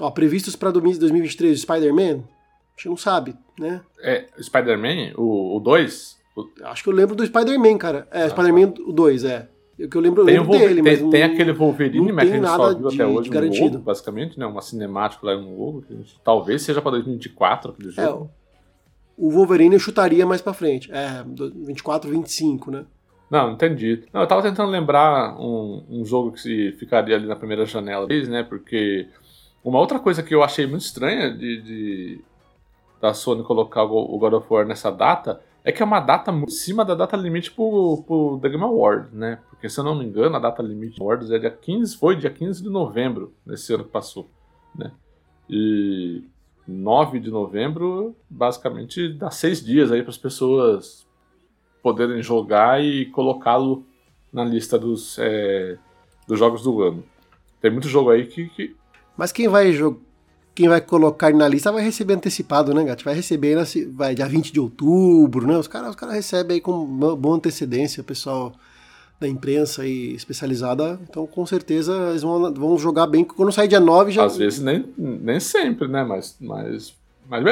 Ó, 0.00 0.10
previstos 0.10 0.56
para 0.56 0.70
2023, 0.70 1.58
o 1.58 1.62
Spider-Man? 1.62 2.22
A 2.22 2.76
gente 2.76 2.88
não 2.88 2.96
sabe, 2.96 3.34
né? 3.58 3.80
É, 4.00 4.26
Spider-Man, 4.40 5.12
o 5.16 5.60
2, 5.60 6.20
Acho 6.64 6.82
que 6.82 6.88
eu 6.88 6.94
lembro 6.94 7.14
do 7.14 7.26
Spider-Man, 7.26 7.76
cara. 7.76 8.08
É, 8.10 8.22
Ah, 8.22 8.30
Spider-Man 8.30 8.72
o 8.86 8.92
2, 8.92 9.24
é. 9.24 9.48
O 9.78 9.88
que 9.88 9.96
eu 9.96 10.00
lembro, 10.00 10.20
eu 10.20 10.24
o 10.24 10.26
lembro 10.28 10.44
Wolverine, 10.46 10.68
dele, 10.68 10.82
mas 10.82 10.94
tem, 10.98 11.02
não- 11.02 11.10
tem 11.10 11.22
aquele 11.24 11.52
Wolverine, 11.52 12.12
mas 12.12 12.28
que 12.28 12.34
a 12.34 12.36
gente 12.38 12.46
só 12.48 12.74
viu 12.74 12.88
de- 12.88 12.94
até 12.94 13.06
hoje 13.06 13.28
de 13.30 13.36
um 13.36 13.64
logo, 13.70 13.78
basicamente, 13.78 14.38
né? 14.38 14.46
Uma 14.46 14.62
cinemática 14.62 15.26
lá 15.26 15.36
um 15.36 15.58
logo, 15.58 15.82
que 15.82 15.94
talvez 16.24 16.62
seja 16.62 16.80
para 16.80 16.92
2024 16.92 17.72
aquele 17.72 17.88
É, 17.90 17.92
jogo. 17.92 18.30
O 19.26 19.30
Wolverine 19.30 19.78
chutaria 19.78 20.26
mais 20.26 20.40
pra 20.40 20.52
frente. 20.52 20.90
É, 20.92 21.22
do- 21.24 21.50
24, 21.64 22.10
25, 22.10 22.70
né? 22.70 22.84
Não, 23.30 23.52
entendi. 23.52 24.04
Não, 24.12 24.20
eu 24.20 24.26
tava 24.26 24.42
tentando 24.42 24.70
lembrar 24.70 25.38
um, 25.40 25.84
um 25.88 26.04
jogo 26.04 26.32
que 26.32 26.72
ficaria 26.72 27.16
ali 27.16 27.26
na 27.26 27.36
primeira 27.36 27.64
janela 27.64 28.06
deles, 28.06 28.28
né? 28.28 28.42
Porque 28.42 29.08
uma 29.64 29.78
outra 29.78 29.98
coisa 29.98 30.22
que 30.22 30.34
eu 30.34 30.42
achei 30.42 30.66
muito 30.66 30.82
estranha 30.82 31.30
de, 31.32 31.62
de- 31.62 32.20
da 33.00 33.14
Sony 33.14 33.42
colocar 33.42 33.84
o, 33.84 34.18
God 34.18 34.34
of 34.34 34.46
War 34.52 34.66
nessa 34.66 34.90
data 34.90 35.40
é 35.64 35.70
que 35.72 35.80
é 35.82 35.84
uma 35.86 36.00
data 36.00 36.30
muito 36.32 36.52
cima 36.52 36.84
da 36.84 36.94
data 36.94 37.16
limite 37.16 37.50
pro, 37.52 38.02
pro 38.06 38.38
The 38.42 38.48
Game 38.48 38.64
Awards, 38.64 39.12
né? 39.12 39.38
Porque 39.50 39.68
se 39.68 39.78
eu 39.78 39.84
não 39.84 39.94
me 39.94 40.04
engano, 40.04 40.34
a 40.36 40.40
data 40.40 40.60
limite 40.62 41.00
Awards 41.00 41.30
é 41.30 41.38
dia 41.38 41.50
15, 41.50 41.96
foi 41.96 42.16
dia 42.16 42.30
15 42.30 42.62
de 42.62 42.68
novembro 42.68 43.32
nesse 43.46 43.72
ano 43.72 43.84
que 43.84 43.90
passou, 43.90 44.28
né? 44.74 44.90
E 45.48 46.22
9 46.66 47.18
de 47.20 47.30
novembro, 47.30 48.14
basicamente, 48.30 49.08
dá 49.12 49.30
seis 49.30 49.64
dias 49.64 49.90
aí 49.90 50.02
para 50.02 50.10
as 50.10 50.18
pessoas 50.18 51.06
poderem 51.82 52.22
jogar 52.22 52.82
e 52.82 53.06
colocá-lo 53.06 53.84
na 54.32 54.44
lista 54.44 54.78
dos, 54.78 55.18
é, 55.18 55.76
dos 56.26 56.38
jogos 56.38 56.62
do 56.62 56.80
ano. 56.82 57.04
Tem 57.60 57.70
muito 57.70 57.88
jogo 57.88 58.10
aí 58.10 58.26
que, 58.26 58.48
que- 58.50 58.74
Mas 59.16 59.32
quem 59.32 59.48
vai 59.48 59.72
jo- 59.72 60.00
quem 60.54 60.68
vai 60.68 60.80
colocar 60.80 61.32
na 61.34 61.48
lista 61.48 61.72
vai 61.72 61.82
receber 61.82 62.14
antecipado, 62.14 62.72
né, 62.74 62.84
gato? 62.84 63.04
Vai 63.04 63.14
receber 63.14 63.64
se- 63.66 63.86
vai 63.86 64.14
dia 64.14 64.26
20 64.28 64.52
de 64.52 64.60
outubro, 64.60 65.46
né? 65.46 65.56
Os 65.58 65.66
caras 65.66 65.90
os 65.90 65.96
cara 65.96 66.12
recebem 66.12 66.56
aí 66.56 66.60
com 66.60 66.86
boa 67.16 67.36
antecedência, 67.36 68.00
o 68.00 68.04
pessoal 68.04 68.52
da 69.22 69.28
imprensa 69.28 69.82
aí 69.82 70.14
especializada, 70.14 70.98
então 71.08 71.26
com 71.28 71.46
certeza 71.46 72.10
eles 72.10 72.22
vão, 72.22 72.52
vão 72.52 72.76
jogar 72.76 73.06
bem. 73.06 73.24
Quando 73.24 73.52
sair 73.52 73.68
dia 73.68 73.78
9 73.78 74.10
já. 74.10 74.24
Às 74.24 74.36
vezes 74.36 74.60
nem, 74.60 74.84
nem 74.98 75.38
sempre, 75.38 75.86
né? 75.86 76.02
Mas, 76.02 76.36
mas, 76.40 76.92
mas 77.28 77.44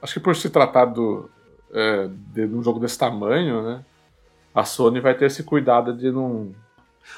acho 0.00 0.14
que 0.14 0.20
por 0.20 0.36
se 0.36 0.48
tratar 0.48 0.84
do, 0.84 1.28
é, 1.72 2.08
de 2.32 2.46
um 2.46 2.62
jogo 2.62 2.78
desse 2.78 2.96
tamanho, 2.96 3.62
né? 3.62 3.84
A 4.54 4.64
Sony 4.64 5.00
vai 5.00 5.16
ter 5.16 5.26
esse 5.26 5.42
cuidado 5.42 5.92
de 5.92 6.10
não. 6.12 6.52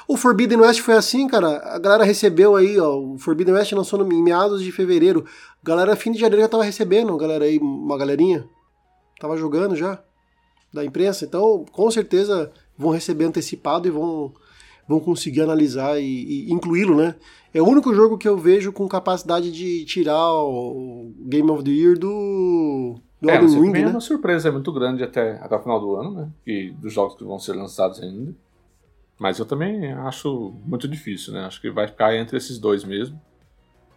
O 0.07 0.17
Forbidden 0.17 0.61
West 0.61 0.81
foi 0.81 0.95
assim, 0.95 1.27
cara. 1.27 1.57
A 1.75 1.77
galera 1.77 2.03
recebeu 2.03 2.55
aí, 2.55 2.79
ó. 2.79 2.97
O 2.97 3.17
Forbidden 3.19 3.53
West 3.53 3.71
lançou 3.73 4.03
no, 4.03 4.11
em 4.11 4.23
meados 4.23 4.63
de 4.63 4.71
fevereiro. 4.71 5.25
A 5.63 5.67
galera, 5.67 5.95
fim 5.95 6.11
de 6.11 6.19
janeiro 6.19 6.41
já 6.41 6.47
tava 6.47 6.63
recebendo, 6.63 7.15
galera 7.17 7.45
aí, 7.45 7.59
uma 7.59 7.97
galerinha. 7.97 8.45
Tava 9.19 9.37
jogando 9.37 9.75
já. 9.75 9.99
Da 10.73 10.83
imprensa. 10.83 11.25
Então, 11.25 11.65
com 11.71 11.91
certeza 11.91 12.51
vão 12.81 12.91
receber 12.91 13.25
antecipado 13.25 13.87
e 13.87 13.91
vão, 13.91 14.33
vão 14.87 14.99
conseguir 14.99 15.41
analisar 15.41 15.99
e, 15.99 16.03
e 16.03 16.51
incluí-lo, 16.51 16.95
né? 16.97 17.15
É 17.53 17.61
o 17.61 17.67
único 17.67 17.93
jogo 17.93 18.17
que 18.17 18.27
eu 18.27 18.37
vejo 18.37 18.71
com 18.71 18.87
capacidade 18.87 19.51
de 19.51 19.85
tirar 19.85 20.33
o 20.33 21.11
Game 21.19 21.49
of 21.51 21.63
the 21.63 21.71
Year 21.71 21.97
do, 21.97 22.95
do 23.21 23.29
é, 23.29 23.35
Elden 23.35 23.61
Ring, 23.61 23.77
é 23.77 23.85
né? 23.85 23.87
uma 23.87 23.99
surpresa 23.99 24.51
muito 24.51 24.71
grande 24.71 25.03
até, 25.03 25.33
até 25.41 25.55
o 25.55 25.59
final 25.61 25.79
do 25.79 25.95
ano, 25.95 26.11
né? 26.11 26.29
E 26.47 26.71
dos 26.71 26.93
jogos 26.93 27.15
que 27.15 27.23
vão 27.23 27.37
ser 27.37 27.53
lançados 27.53 28.01
ainda. 28.01 28.33
Mas 29.19 29.37
eu 29.37 29.45
também 29.45 29.91
acho 29.91 30.53
muito 30.65 30.87
difícil, 30.87 31.33
né? 31.33 31.45
Acho 31.45 31.61
que 31.61 31.69
vai 31.69 31.87
ficar 31.87 32.15
entre 32.15 32.37
esses 32.37 32.57
dois 32.57 32.83
mesmo. 32.83 33.19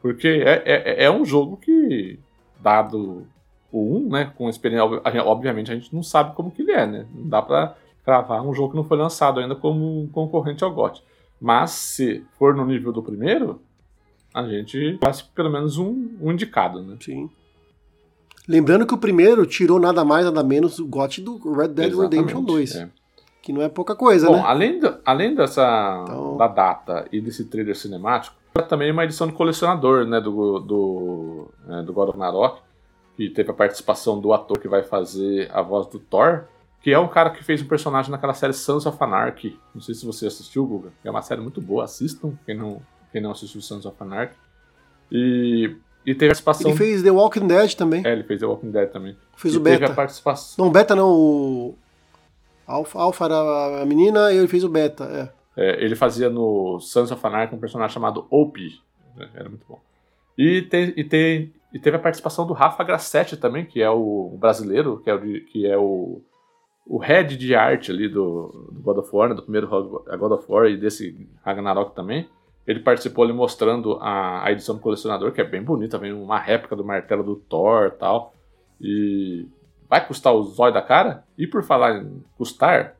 Porque 0.02 0.28
é, 0.28 0.62
é, 0.66 1.04
é 1.04 1.10
um 1.10 1.24
jogo 1.24 1.56
que, 1.56 2.18
dado 2.60 3.26
o 3.72 3.96
1, 3.96 4.08
né? 4.10 4.32
Com 4.36 4.50
experiência, 4.50 4.84
obviamente 5.24 5.72
a 5.72 5.74
gente 5.74 5.94
não 5.94 6.02
sabe 6.02 6.34
como 6.34 6.50
que 6.50 6.60
ele 6.60 6.72
é, 6.72 6.86
né? 6.86 7.06
Não 7.14 7.28
dá 7.28 7.40
pra 7.40 7.74
cravar 8.04 8.42
um 8.46 8.54
jogo 8.54 8.70
que 8.70 8.76
não 8.76 8.84
foi 8.84 8.98
lançado 8.98 9.40
ainda 9.40 9.54
como 9.54 10.02
um 10.02 10.06
concorrente 10.08 10.62
ao 10.62 10.72
GOT. 10.72 11.02
Mas 11.40 11.70
se 11.72 12.24
for 12.38 12.54
no 12.54 12.64
nível 12.64 12.92
do 12.92 13.02
primeiro, 13.02 13.60
a 14.32 14.46
gente 14.46 14.98
faz 15.02 15.22
pelo 15.22 15.50
menos 15.50 15.78
um, 15.78 16.10
um 16.20 16.32
indicado, 16.32 16.82
né? 16.82 16.96
Sim. 17.00 17.30
Lembrando 18.46 18.86
que 18.86 18.94
o 18.94 18.98
primeiro 18.98 19.46
tirou 19.46 19.78
nada 19.80 20.04
mais, 20.04 20.24
nada 20.26 20.42
menos 20.44 20.78
o 20.78 20.86
GOT 20.86 21.22
do 21.22 21.36
Red 21.54 21.68
Dead 21.68 21.88
Exatamente, 21.92 22.16
Redemption 22.16 22.42
2. 22.44 22.76
é. 22.76 22.88
Que 23.42 23.52
não 23.52 23.62
é 23.62 23.68
pouca 23.68 23.94
coisa, 23.94 24.26
Bom, 24.26 24.36
né? 24.36 24.42
além, 24.44 24.78
da- 24.80 24.98
além 25.04 25.34
dessa 25.34 26.00
Então- 26.04 26.36
da 26.36 26.48
data 26.48 27.06
e 27.12 27.20
desse 27.20 27.44
trailer 27.44 27.76
cinemático, 27.76 28.36
também 28.68 28.90
uma 28.90 29.04
edição 29.04 29.26
de 29.26 29.32
colecionador, 29.32 30.06
né, 30.06 30.20
do, 30.20 30.60
do, 30.60 31.48
é, 31.68 31.82
do 31.82 31.92
God 31.92 32.10
of 32.10 32.18
Narok, 32.18 32.60
que 33.16 33.28
teve 33.30 33.50
a 33.50 33.54
participação 33.54 34.18
do 34.20 34.32
ator 34.32 34.58
que 34.58 34.68
vai 34.68 34.82
fazer 34.82 35.50
a 35.52 35.60
voz 35.60 35.86
do 35.88 35.98
Thor, 35.98 36.44
que 36.84 36.92
é 36.92 36.98
um 36.98 37.08
cara 37.08 37.30
que 37.30 37.42
fez 37.42 37.62
um 37.62 37.66
personagem 37.66 38.10
naquela 38.10 38.34
série 38.34 38.52
Sons 38.52 38.84
of 38.84 38.98
Anarchy. 39.02 39.58
Não 39.74 39.80
sei 39.80 39.94
se 39.94 40.04
você 40.04 40.26
assistiu, 40.26 40.66
Guga. 40.66 40.92
É 41.02 41.10
uma 41.10 41.22
série 41.22 41.40
muito 41.40 41.58
boa, 41.58 41.84
assistam, 41.84 42.34
quem 42.44 42.54
não, 42.54 42.82
quem 43.10 43.22
não 43.22 43.30
assistiu 43.30 43.62
Sons 43.62 43.86
of 43.86 43.96
Anarchy. 44.00 44.36
E, 45.10 45.74
e 46.04 46.14
teve 46.14 46.26
a 46.26 46.28
participação... 46.28 46.68
Ele 46.70 46.76
fez 46.76 47.02
The 47.02 47.10
Walking 47.10 47.46
Dead 47.46 47.72
também. 47.74 48.02
É, 48.06 48.12
ele 48.12 48.22
fez 48.22 48.38
The 48.40 48.46
Walking 48.46 48.70
Dead 48.70 48.90
também. 48.90 49.16
Fez 49.34 49.54
e 49.54 49.56
o 49.56 49.62
teve 49.62 49.78
Beta. 49.78 49.92
a 49.92 49.96
participação... 49.96 50.62
Não, 50.62 50.70
Beta 50.70 50.94
não, 50.94 51.10
o. 51.10 51.74
Alpha, 52.66 52.98
Alpha 52.98 53.24
era 53.24 53.80
a 53.80 53.86
menina 53.86 54.30
e 54.30 54.36
ele 54.36 54.46
fez 54.48 54.62
o 54.62 54.68
Beta, 54.68 55.04
é. 55.04 55.32
É, 55.56 55.82
ele 55.82 55.94
fazia 55.96 56.28
no 56.28 56.78
Sons 56.80 57.10
of 57.10 57.26
Anarchy 57.26 57.54
um 57.54 57.58
personagem 57.58 57.94
chamado 57.94 58.26
Opie. 58.28 58.78
né, 59.16 59.26
Era 59.34 59.48
muito 59.48 59.64
bom. 59.66 59.80
E, 60.36 60.60
te- 60.60 60.92
e, 60.98 61.02
te- 61.04 61.50
e 61.72 61.78
teve 61.78 61.96
a 61.96 62.00
participação 62.00 62.46
do 62.46 62.52
Rafa 62.52 62.84
Grassetti 62.84 63.38
também, 63.38 63.64
que 63.64 63.80
é 63.80 63.88
o 63.88 64.36
brasileiro, 64.38 65.00
que 65.02 65.08
é 65.08 65.14
o, 65.14 65.20
que 65.20 65.66
é 65.66 65.78
o, 65.78 66.20
o 66.86 66.98
head 66.98 67.36
de 67.36 67.54
arte 67.54 67.90
ali 67.90 68.08
do, 68.08 68.68
do 68.70 68.80
God 68.80 68.98
of 68.98 69.10
War, 69.14 69.28
né, 69.28 69.34
do 69.34 69.42
primeiro 69.42 69.68
God 69.68 70.04
God 70.18 70.32
of 70.32 70.44
War 70.48 70.66
e 70.66 70.76
desse 70.76 71.28
Ragnarok 71.42 71.94
também. 71.94 72.28
Ele 72.66 72.80
participou 72.80 73.24
ali 73.24 73.32
mostrando 73.32 73.98
a, 74.00 74.44
a 74.44 74.52
edição 74.52 74.74
do 74.74 74.80
colecionador, 74.80 75.32
que 75.32 75.40
é 75.40 75.44
bem 75.44 75.62
bonita, 75.62 75.98
vem 75.98 76.12
uma 76.12 76.38
réplica 76.38 76.74
do 76.74 76.84
martelo 76.84 77.22
do 77.22 77.36
Thor 77.36 77.86
e 77.88 77.90
tal. 77.98 78.34
E 78.80 79.46
vai 79.88 80.06
custar 80.06 80.34
o 80.34 80.42
zóio 80.42 80.72
da 80.72 80.80
cara. 80.80 81.24
E 81.36 81.46
por 81.46 81.62
falar 81.62 81.96
em 81.96 82.22
custar, 82.38 82.96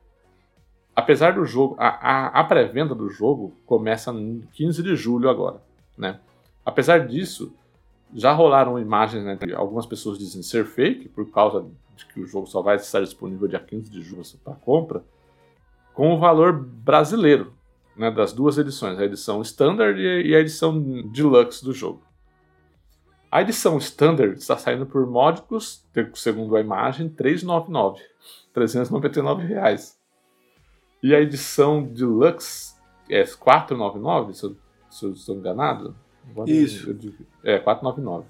apesar 0.95 1.33
do 1.33 1.45
jogo, 1.45 1.75
a, 1.79 1.87
a, 1.87 2.27
a 2.39 2.43
pré-venda 2.43 2.93
do 2.93 3.09
jogo 3.09 3.53
começa 3.65 4.11
em 4.11 4.41
15 4.53 4.83
de 4.83 4.95
julho 4.95 5.29
agora, 5.29 5.61
né? 5.97 6.19
Apesar 6.63 6.99
disso, 7.07 7.53
já 8.15 8.31
rolaram 8.31 8.79
imagens, 8.79 9.25
né? 9.25 9.37
Algumas 9.55 9.85
pessoas 9.85 10.17
dizem 10.17 10.41
ser 10.41 10.65
fake, 10.65 11.09
por 11.09 11.29
causa 11.29 11.67
de 11.97 12.05
que 12.05 12.21
o 12.21 12.25
jogo 12.25 12.47
só 12.47 12.61
vai 12.61 12.77
estar 12.77 13.01
disponível 13.01 13.47
dia 13.47 13.59
15 13.59 13.91
de 13.91 14.01
julho 14.01 14.23
para 14.41 14.55
compra, 14.55 15.03
com 15.93 16.13
o 16.13 16.17
valor 16.17 16.53
brasileiro, 16.53 17.53
né? 17.95 18.09
Das 18.09 18.31
duas 18.31 18.57
edições, 18.57 18.97
a 18.97 19.03
edição 19.03 19.41
Standard 19.41 19.99
e 19.99 20.29
e 20.29 20.35
a 20.35 20.39
edição 20.39 20.81
Deluxe 21.11 21.63
do 21.63 21.73
jogo. 21.73 22.01
A 23.29 23.41
edição 23.41 23.77
Standard 23.79 24.37
está 24.37 24.55
saindo 24.57 24.85
por 24.85 25.05
módicos, 25.05 25.85
segundo 26.13 26.55
a 26.55 26.61
imagem, 26.61 27.09
399, 27.09 28.01
399 28.53 29.45
reais. 29.45 29.99
E 31.03 31.13
a 31.13 31.19
edição 31.19 31.83
Deluxe 31.83 32.75
é 33.09 33.25
499, 33.25 34.33
se 34.33 34.45
eu, 34.45 34.55
se 34.89 35.05
eu 35.05 35.11
estou 35.11 35.35
enganado. 35.35 35.93
Agora 36.31 36.49
Isso. 36.49 36.89
eu 36.89 37.13
É, 37.43 37.59
499. 37.59 38.25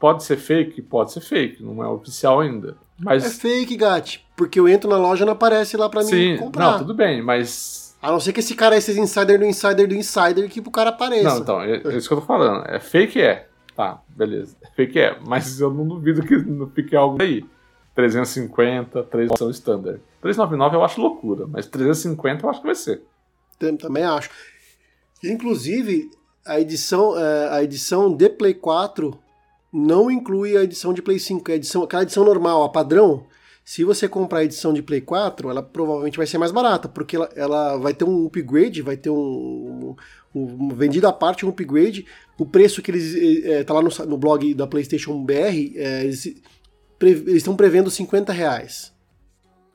Pode 0.00 0.24
ser 0.24 0.36
fake? 0.36 0.82
Pode 0.82 1.12
ser 1.12 1.20
fake, 1.20 1.62
não 1.62 1.82
é 1.82 1.88
oficial 1.88 2.40
ainda. 2.40 2.76
Mas 2.98 3.24
É 3.24 3.30
fake, 3.30 3.76
Gat, 3.76 4.24
porque 4.36 4.58
eu 4.58 4.68
entro 4.68 4.88
na 4.90 4.96
loja 4.96 5.22
e 5.22 5.26
não 5.26 5.32
aparece 5.32 5.76
lá 5.76 5.88
pra 5.88 6.02
sim, 6.02 6.32
mim 6.32 6.38
comprar. 6.38 6.72
não, 6.72 6.78
tudo 6.78 6.94
bem, 6.94 7.22
mas 7.22 7.96
A 8.02 8.10
não 8.10 8.18
ser 8.18 8.32
que 8.32 8.40
esse 8.40 8.54
cara 8.54 8.74
é 8.74 8.78
esse 8.78 8.98
insider 8.98 9.38
do 9.38 9.44
insider 9.44 9.86
do 9.86 9.94
insider 9.94 10.48
que 10.50 10.60
pro 10.60 10.70
cara 10.72 10.90
apareça. 10.90 11.22
Não, 11.28 11.38
então, 11.38 11.60
é, 11.62 11.76
é 11.76 11.96
isso 11.96 12.08
que 12.08 12.14
eu 12.14 12.20
tô 12.20 12.26
falando. 12.26 12.64
É 12.68 12.80
fake 12.80 13.20
é. 13.20 13.48
Tá, 13.76 14.02
beleza. 14.08 14.56
Fake 14.74 14.98
é. 14.98 15.18
Mas 15.24 15.60
eu 15.60 15.72
não 15.72 15.86
duvido 15.86 16.22
que 16.22 16.36
não 16.36 16.68
fique 16.68 16.94
algo 16.96 17.22
aí. 17.22 17.44
350, 17.94 19.02
3 19.04 19.30
são 19.38 19.50
standard. 19.50 20.00
399 20.20 20.76
eu 20.76 20.84
acho 20.84 21.00
loucura, 21.00 21.46
mas 21.46 21.66
350 21.66 22.44
eu 22.44 22.50
acho 22.50 22.60
que 22.60 22.66
vai 22.66 22.74
ser. 22.74 23.02
Tam- 23.58 23.76
Também 23.76 24.02
acho. 24.04 24.30
Inclusive, 25.24 26.10
a 26.46 26.60
edição, 26.60 27.18
é, 27.18 27.48
a 27.50 27.62
edição 27.62 28.12
de 28.14 28.28
Play 28.28 28.54
4 28.54 29.18
não 29.72 30.10
inclui 30.10 30.56
a 30.56 30.62
edição 30.62 30.92
de 30.92 31.00
Play 31.02 31.18
5. 31.18 31.50
A 31.50 31.54
edição, 31.54 31.82
aquela 31.82 32.02
edição 32.02 32.24
normal, 32.24 32.62
a 32.62 32.68
padrão, 32.68 33.24
se 33.64 33.84
você 33.84 34.08
comprar 34.08 34.40
a 34.40 34.44
edição 34.44 34.72
de 34.72 34.82
Play 34.82 35.00
4, 35.00 35.48
ela 35.50 35.62
provavelmente 35.62 36.16
vai 36.16 36.26
ser 36.26 36.36
mais 36.38 36.50
barata, 36.52 36.88
porque 36.88 37.16
ela, 37.16 37.30
ela 37.36 37.76
vai 37.78 37.94
ter 37.94 38.04
um 38.04 38.26
upgrade, 38.26 38.82
vai 38.82 38.96
ter 38.96 39.08
um, 39.10 39.94
um- 40.34 40.40
um- 40.42 40.68
vendido 40.74 41.06
à 41.06 41.12
parte 41.12 41.46
um 41.46 41.50
upgrade. 41.50 42.04
O 42.38 42.44
preço 42.44 42.82
que 42.82 42.90
eles. 42.90 43.14
eh, 43.44 43.62
tá 43.64 43.72
lá 43.74 43.80
no, 43.82 43.88
no 44.06 44.16
blog 44.18 44.52
da 44.54 44.66
PlayStation 44.66 45.22
BR, 45.24 45.72
eh, 45.76 46.02
eles 46.04 46.26
estão 47.28 47.54
prevendo 47.56 47.90
50 47.90 48.32
reais. 48.32 48.92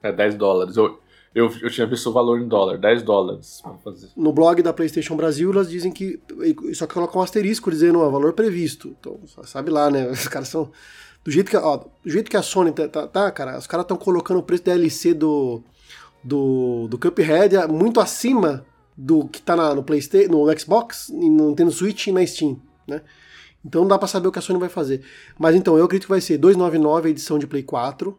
É 0.04 0.12
10 0.12 0.36
dólares. 0.36 0.76
Eu, 0.78 1.00
eu, 1.34 1.52
eu 1.62 1.70
tinha 1.70 1.86
visto 1.86 2.10
o 2.10 2.14
valor 2.14 2.40
em 2.40 2.48
dólar, 2.48 2.78
10 2.78 3.04
dólares 3.04 3.62
fazer. 3.84 4.10
no 4.16 4.34
blog 4.34 4.62
da 4.62 4.74
PlayStation 4.74 5.16
Brasil, 5.16 5.52
elas 5.52 5.70
dizem 5.70 5.92
que. 5.92 6.20
Só 6.74 6.88
que 6.88 6.94
colocam 6.94 7.20
um 7.20 7.24
asterisco 7.24 7.70
dizendo, 7.70 8.00
ó, 8.00 8.10
valor 8.10 8.34
previsto. 8.34 8.96
Então, 9.00 9.20
sabe 9.44 9.70
lá, 9.70 9.90
né? 9.90 10.08
Os 10.12 10.28
caras 10.28 10.48
são. 10.48 10.72
Do 11.24 11.32
jeito 11.32 11.52
que, 11.52 11.58
ó, 11.58 11.78
do 11.78 11.90
jeito 12.06 12.32
que 12.32 12.38
a 12.38 12.42
Sony 12.42 12.72
tá, 12.72 12.88
tá, 12.88 13.06
tá, 13.06 13.32
cara, 13.32 13.58
os 13.58 13.68
caras 13.68 13.84
estão 13.84 13.98
colocando 13.98 14.38
o 14.38 14.44
preço 14.44 14.64
da 14.64 14.74
DLC 14.74 15.14
do, 15.14 15.62
do, 16.24 16.88
do 16.88 16.98
Cuphead 16.98 17.68
muito 17.68 18.00
acima 18.00 18.66
do 18.96 19.28
que 19.28 19.42
tá 19.42 19.54
na, 19.54 19.76
no 19.76 19.84
PlayStation, 19.84 20.32
no 20.32 20.58
Xbox, 20.58 21.10
no 21.10 21.50
Nintendo 21.50 21.72
Switch 21.72 22.08
e 22.08 22.12
na 22.14 22.26
Steam, 22.26 22.62
né? 22.88 23.02
Então 23.64 23.82
não 23.82 23.90
dá 23.90 23.98
pra 23.98 24.08
saber 24.08 24.30
o 24.30 24.32
que 24.32 24.40
a 24.40 24.42
Sony 24.42 24.58
vai 24.58 24.70
fazer. 24.70 25.04
Mas 25.38 25.54
então, 25.54 25.78
eu 25.78 25.84
acredito 25.84 26.06
que 26.06 26.12
vai 26.12 26.22
ser 26.22 26.38
299 26.38 27.08
a 27.08 27.12
edição 27.12 27.38
de 27.38 27.46
Play 27.46 27.64
4. 27.64 28.18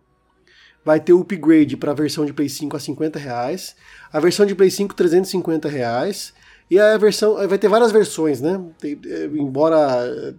Vai 0.89 1.01
ter 1.01 1.13
o 1.13 1.21
upgrade 1.21 1.77
para 1.77 1.91
a 1.91 1.95
versão 1.95 2.25
de 2.25 2.33
Play 2.33 2.49
5 2.49 2.75
a 2.75 2.81
50 2.81 3.19
reais. 3.19 3.77
A 4.11 4.19
versão 4.19 4.47
de 4.47 4.55
Play 4.55 4.71
5, 4.71 4.95
350 4.95 5.69
reais. 5.69 6.33
E 6.71 6.81
a 6.81 6.97
versão. 6.97 7.35
Vai 7.47 7.59
ter 7.59 7.69
várias 7.69 7.93
versões, 7.93 8.41
né? 8.41 8.59
Tem- 8.81 8.99
é, 9.05 9.27
embora 9.27 9.77
é, 10.07 10.33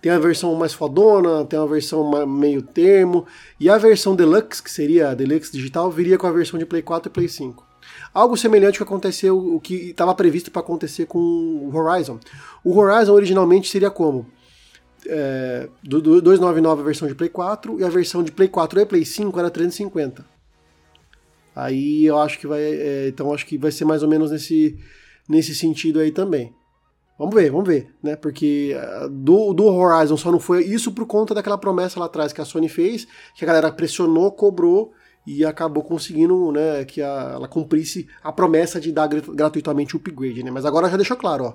tenha 0.00 0.14
a 0.14 0.20
versão 0.20 0.54
mais 0.54 0.72
fodona, 0.72 1.44
tem 1.44 1.58
uma 1.58 1.66
versão 1.66 2.24
meio 2.24 2.62
termo. 2.62 3.26
E 3.58 3.68
a 3.68 3.76
versão 3.78 4.14
Deluxe, 4.14 4.62
que 4.62 4.70
seria 4.70 5.08
a 5.08 5.14
Deluxe 5.14 5.50
Digital, 5.50 5.90
viria 5.90 6.16
com 6.16 6.28
a 6.28 6.30
versão 6.30 6.56
de 6.56 6.64
Play 6.64 6.82
4 6.82 7.10
e 7.10 7.12
Play 7.12 7.28
5. 7.28 7.66
Algo 8.14 8.36
semelhante 8.36 8.78
que 8.78 8.84
aconteceu, 8.84 9.36
o 9.36 9.58
que 9.60 9.90
estava 9.90 10.14
previsto 10.14 10.52
para 10.52 10.62
acontecer 10.62 11.06
com 11.06 11.18
o 11.18 11.76
Horizon. 11.76 12.20
O 12.62 12.78
Horizon 12.78 13.12
originalmente 13.12 13.68
seria 13.68 13.90
como? 13.90 14.24
É, 15.08 15.68
do, 15.82 16.00
do 16.00 16.20
299 16.20 16.82
a 16.82 16.84
versão 16.84 17.08
de 17.08 17.14
Play 17.14 17.28
4 17.28 17.80
e 17.80 17.84
a 17.84 17.88
versão 17.88 18.22
de 18.22 18.32
Play 18.32 18.48
4 18.48 18.80
e 18.80 18.86
Play 18.86 19.04
5 19.04 19.38
era 19.38 19.50
350. 19.50 20.24
Aí 21.54 22.04
eu 22.04 22.18
acho 22.18 22.38
que 22.38 22.46
vai. 22.46 22.60
é, 22.62 23.08
então 23.08 23.32
acho 23.32 23.46
que 23.46 23.56
vai 23.56 23.72
ser 23.72 23.84
mais 23.84 24.02
ou 24.02 24.08
menos 24.08 24.30
nesse, 24.30 24.78
nesse 25.28 25.54
sentido 25.54 26.00
aí 26.00 26.10
também. 26.10 26.52
Vamos 27.18 27.34
ver, 27.34 27.50
vamos 27.50 27.66
ver, 27.66 27.94
né? 28.02 28.14
Porque 28.14 28.76
ah, 28.78 29.08
do, 29.10 29.54
do 29.54 29.64
Horizon 29.64 30.16
só 30.18 30.30
não 30.30 30.38
foi 30.38 30.64
isso 30.64 30.92
por 30.92 31.06
conta 31.06 31.34
daquela 31.34 31.56
promessa 31.56 31.98
lá 31.98 32.06
atrás 32.06 32.32
que 32.32 32.42
a 32.42 32.44
Sony 32.44 32.68
fez, 32.68 33.06
que 33.34 33.44
a 33.44 33.46
galera 33.46 33.72
pressionou, 33.72 34.30
cobrou 34.32 34.92
e 35.26 35.44
acabou 35.44 35.82
conseguindo 35.82 36.52
né, 36.52 36.84
que 36.84 37.00
a, 37.00 37.32
ela 37.34 37.48
cumprisse 37.48 38.06
a 38.22 38.30
promessa 38.30 38.78
de 38.78 38.92
dar 38.92 39.08
gratuitamente 39.08 39.96
o 39.96 39.98
upgrade. 39.98 40.42
Né? 40.42 40.50
Mas 40.50 40.66
agora 40.66 40.90
já 40.90 40.96
deixou 40.96 41.16
claro, 41.16 41.44
ó, 41.44 41.54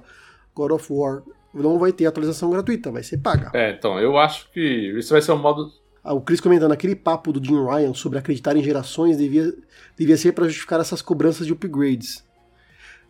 God 0.56 0.72
of 0.72 0.92
War 0.92 1.22
não 1.54 1.78
vai 1.78 1.92
ter 1.92 2.06
atualização 2.06 2.50
gratuita, 2.50 2.92
vai 2.92 3.04
ser 3.04 3.18
paga. 3.18 3.52
É, 3.54 3.72
então, 3.72 4.00
eu 4.00 4.18
acho 4.18 4.50
que 4.52 4.62
isso 4.98 5.14
vai 5.14 5.22
ser 5.22 5.32
um 5.32 5.38
modo. 5.38 5.72
Ah, 6.04 6.14
o 6.14 6.22
Chris 6.22 6.40
comentando, 6.40 6.72
aquele 6.72 6.96
papo 6.96 7.32
do 7.32 7.44
Jim 7.44 7.66
Ryan 7.66 7.94
sobre 7.94 8.18
acreditar 8.18 8.56
em 8.56 8.64
gerações 8.64 9.18
devia, 9.18 9.54
devia 9.98 10.18
ser 10.18 10.32
para 10.32 10.46
justificar 10.46 10.80
essas 10.80 11.02
cobranças 11.02 11.46
de 11.46 11.54
upgrades. 11.54 12.24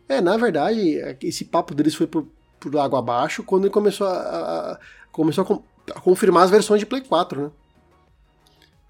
É, 0.09 0.19
na 0.19 0.35
verdade, 0.35 0.97
esse 1.21 1.45
papo 1.45 1.73
deles 1.73 1.95
foi 1.95 2.07
por, 2.07 2.27
por 2.59 2.75
água 2.77 2.99
abaixo 2.99 3.43
quando 3.43 3.63
ele 3.65 3.73
começou 3.73 4.07
a, 4.07 4.11
a 4.73 4.79
começou 5.11 5.63
a, 5.87 5.93
a, 5.95 6.01
confirmar 6.01 6.43
as 6.43 6.49
versões 6.49 6.79
de 6.79 6.85
Play 6.85 7.01
4, 7.01 7.43
né? 7.43 7.51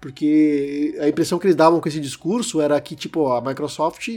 Porque 0.00 0.98
a 1.00 1.08
impressão 1.08 1.38
que 1.38 1.46
eles 1.46 1.54
davam 1.54 1.80
com 1.80 1.88
esse 1.88 2.00
discurso 2.00 2.60
era 2.60 2.80
que, 2.80 2.96
tipo, 2.96 3.28
a 3.28 3.40
Microsoft 3.40 4.08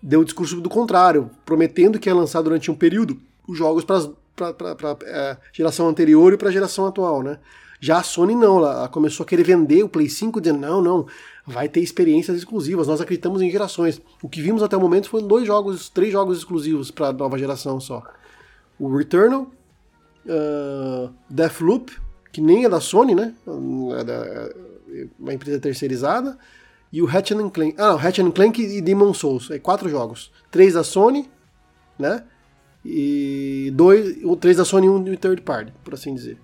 deu 0.00 0.20
o 0.20 0.24
discurso 0.24 0.60
do 0.60 0.68
contrário, 0.68 1.30
prometendo 1.44 1.98
que 1.98 2.08
ia 2.08 2.14
lançar 2.14 2.42
durante 2.42 2.70
um 2.70 2.76
período 2.76 3.20
os 3.46 3.58
jogos 3.58 3.84
para 3.84 4.08
a 4.38 4.96
é, 5.04 5.36
geração 5.52 5.88
anterior 5.88 6.32
e 6.32 6.36
para 6.36 6.48
a 6.48 6.52
geração 6.52 6.86
atual, 6.86 7.22
né? 7.22 7.38
Já 7.80 7.98
a 7.98 8.02
Sony 8.02 8.34
não, 8.34 8.58
ela 8.58 8.88
começou 8.88 9.24
a 9.24 9.26
querer 9.26 9.42
vender 9.42 9.82
o 9.82 9.88
Play 9.88 10.08
5, 10.08 10.38
dizendo, 10.38 10.60
não, 10.60 10.82
não, 10.82 11.06
vai 11.46 11.66
ter 11.66 11.80
experiências 11.80 12.36
exclusivas, 12.36 12.86
nós 12.86 13.00
acreditamos 13.00 13.40
em 13.40 13.50
gerações. 13.50 14.00
O 14.22 14.28
que 14.28 14.42
vimos 14.42 14.62
até 14.62 14.76
o 14.76 14.80
momento 14.80 15.08
foram 15.08 15.26
dois 15.26 15.46
jogos, 15.46 15.88
três 15.88 16.12
jogos 16.12 16.38
exclusivos 16.38 16.90
para 16.90 17.08
a 17.08 17.12
nova 17.12 17.38
geração 17.38 17.80
só. 17.80 18.02
O 18.78 18.94
Returnal, 18.94 19.50
uh, 20.26 21.10
Deathloop, 21.28 21.90
que 22.30 22.42
nem 22.42 22.66
é 22.66 22.68
da 22.68 22.80
Sony, 22.80 23.14
né? 23.14 23.34
É, 23.98 24.04
da, 24.04 24.14
é 24.14 25.06
uma 25.18 25.32
empresa 25.32 25.58
terceirizada, 25.58 26.36
e 26.92 27.00
o 27.00 27.08
Hatchet 27.08 27.50
Clank. 27.50 27.74
Ah, 27.78 27.94
Hatchet 27.94 28.30
Clank 28.32 28.60
e 28.60 28.80
Demon 28.80 29.14
Souls. 29.14 29.50
É 29.50 29.58
quatro 29.58 29.88
jogos. 29.88 30.30
Três 30.50 30.74
da 30.74 30.82
Sony, 30.82 31.30
né? 31.98 32.24
E 32.84 33.70
dois, 33.74 34.16
três 34.40 34.56
da 34.56 34.64
Sony 34.64 34.86
e 34.86 34.90
um 34.90 35.16
third 35.16 35.42
party, 35.42 35.72
por 35.84 35.94
assim 35.94 36.14
dizer. 36.14 36.38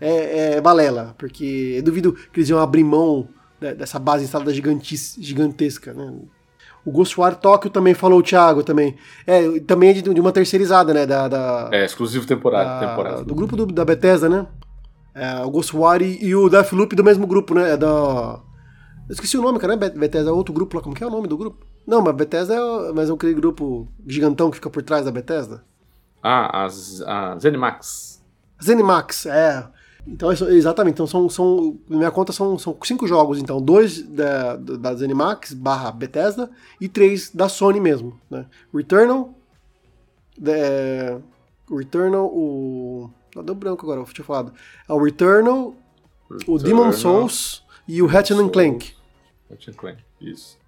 É, 0.00 0.54
é 0.54 0.60
balela, 0.60 1.14
porque 1.18 1.74
eu 1.76 1.82
duvido 1.82 2.12
que 2.12 2.40
eles 2.40 2.48
iam 2.48 2.58
abrir 2.58 2.84
mão 2.84 3.28
dessa 3.60 3.98
base 3.98 4.24
instalada 4.24 4.52
gigantesca, 4.52 5.92
né? 5.92 6.14
O 6.84 6.90
Ghostwire 6.90 7.36
Tokyo 7.36 7.70
também 7.70 7.92
falou 7.92 8.20
o 8.20 8.22
Thiago 8.22 8.62
também. 8.62 8.96
É, 9.26 9.60
também 9.60 9.90
é 9.90 9.92
de, 9.92 10.02
de 10.02 10.20
uma 10.20 10.32
terceirizada, 10.32 10.94
né? 10.94 11.04
Da, 11.04 11.28
da 11.28 11.68
é, 11.72 11.84
exclusivo 11.84 12.26
temporada. 12.26 12.80
Da, 12.80 12.88
temporada. 12.88 13.24
Do 13.24 13.34
grupo 13.34 13.54
do, 13.54 13.66
da 13.66 13.84
Bethesda, 13.84 14.28
né? 14.28 14.46
É, 15.14 15.44
o 15.44 15.50
Ghostwire 15.50 16.18
e 16.22 16.34
o 16.34 16.48
Deathloop 16.48 16.96
do 16.96 17.04
mesmo 17.04 17.26
grupo, 17.26 17.54
né? 17.54 17.72
É 17.72 17.76
da. 17.76 18.40
Eu 19.08 19.12
esqueci 19.12 19.36
o 19.36 19.42
nome, 19.42 19.58
cara, 19.58 19.76
né? 19.76 19.90
Bethesda 19.90 20.30
é 20.30 20.32
outro 20.32 20.54
grupo 20.54 20.76
lá. 20.76 20.82
Como 20.82 20.94
que 20.94 21.04
é 21.04 21.06
o 21.06 21.10
nome 21.10 21.28
do 21.28 21.36
grupo? 21.36 21.66
Não, 21.86 22.00
mas 22.00 22.14
Bethesda 22.14 22.54
é, 22.54 22.92
mas 22.94 23.10
é 23.10 23.12
aquele 23.12 23.34
grupo 23.34 23.86
gigantão 24.06 24.48
que 24.48 24.56
fica 24.56 24.70
por 24.70 24.82
trás 24.82 25.04
da 25.04 25.10
Bethesda. 25.10 25.62
Ah, 26.22 26.64
as, 26.64 27.00
a 27.02 27.38
Zenimax. 27.38 28.22
Zenimax, 28.62 29.26
é. 29.26 29.66
Então, 30.06 30.30
exatamente. 30.32 30.94
Então, 30.94 31.06
são, 31.06 31.28
são, 31.28 31.78
na 31.88 31.98
minha 31.98 32.10
conta, 32.10 32.32
são, 32.32 32.58
são 32.58 32.76
cinco 32.82 33.06
jogos. 33.06 33.38
Então, 33.38 33.60
dois 33.60 34.02
da, 34.02 34.56
da 34.56 34.94
Zenimax 34.94 35.52
barra 35.52 35.90
Bethesda 35.90 36.50
e 36.80 36.88
três 36.88 37.30
da 37.30 37.48
Sony 37.48 37.80
mesmo. 37.80 38.18
Né? 38.30 38.46
Returnal, 38.74 39.34
the, 40.42 41.20
Returnal, 41.70 42.26
o... 42.26 43.10
Ah, 43.36 43.42
deu 43.42 43.54
branco 43.54 43.84
agora, 43.84 44.00
eu 44.00 44.04
tinha 44.04 44.24
falado. 44.24 44.52
É 44.88 44.92
o 44.92 45.02
Returnal, 45.02 45.74
Returnal, 46.30 46.56
o 46.56 46.58
Demon 46.58 46.92
Souls 46.92 47.64
e 47.86 48.02
o 48.02 48.06
Hatchet 48.06 48.50
Clank. 48.50 48.94
Hatchet 49.50 49.76
Clank, 49.76 50.02
isso. 50.20 50.58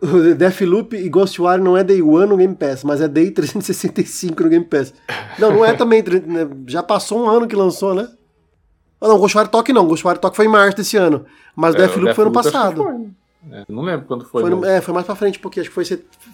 O 0.12 0.34
Deathloop 0.34 0.96
e 0.96 1.08
Ghostwire 1.10 1.62
não 1.62 1.76
é 1.76 1.84
Day 1.84 2.00
One 2.00 2.30
no 2.30 2.36
Game 2.38 2.54
Pass, 2.54 2.82
mas 2.84 3.02
é 3.02 3.08
Day 3.08 3.30
365 3.30 4.42
no 4.42 4.48
Game 4.48 4.64
Pass. 4.64 4.94
Não, 5.38 5.52
não 5.52 5.64
é 5.64 5.74
também. 5.74 6.02
Né? 6.02 6.48
Já 6.66 6.82
passou 6.82 7.22
um 7.22 7.28
ano 7.28 7.46
que 7.46 7.54
lançou, 7.54 7.94
né? 7.94 8.08
Ah, 8.98 9.08
não, 9.08 9.18
Ghostwire 9.18 9.48
Tokyo 9.48 9.74
não. 9.74 9.86
Ghostwire 9.86 10.18
Tokyo 10.18 10.36
foi 10.36 10.46
em 10.46 10.48
março 10.48 10.78
desse 10.78 10.96
ano. 10.96 11.26
Mas 11.54 11.74
é, 11.74 11.78
o 11.78 11.80
Deathloop 11.82 12.14
foi 12.14 12.24
ano 12.24 12.32
passado. 12.32 12.82
Foi. 12.82 13.10
É, 13.50 13.64
não 13.68 13.82
lembro 13.82 14.06
quando 14.06 14.24
foi. 14.24 14.42
Foi, 14.42 14.50
no, 14.50 14.64
é, 14.64 14.80
foi 14.80 14.92
mais 14.92 15.06
pra 15.06 15.14
frente, 15.14 15.38
porque 15.38 15.60
acho 15.60 15.70
que 15.70 15.74
foi, 15.74 15.84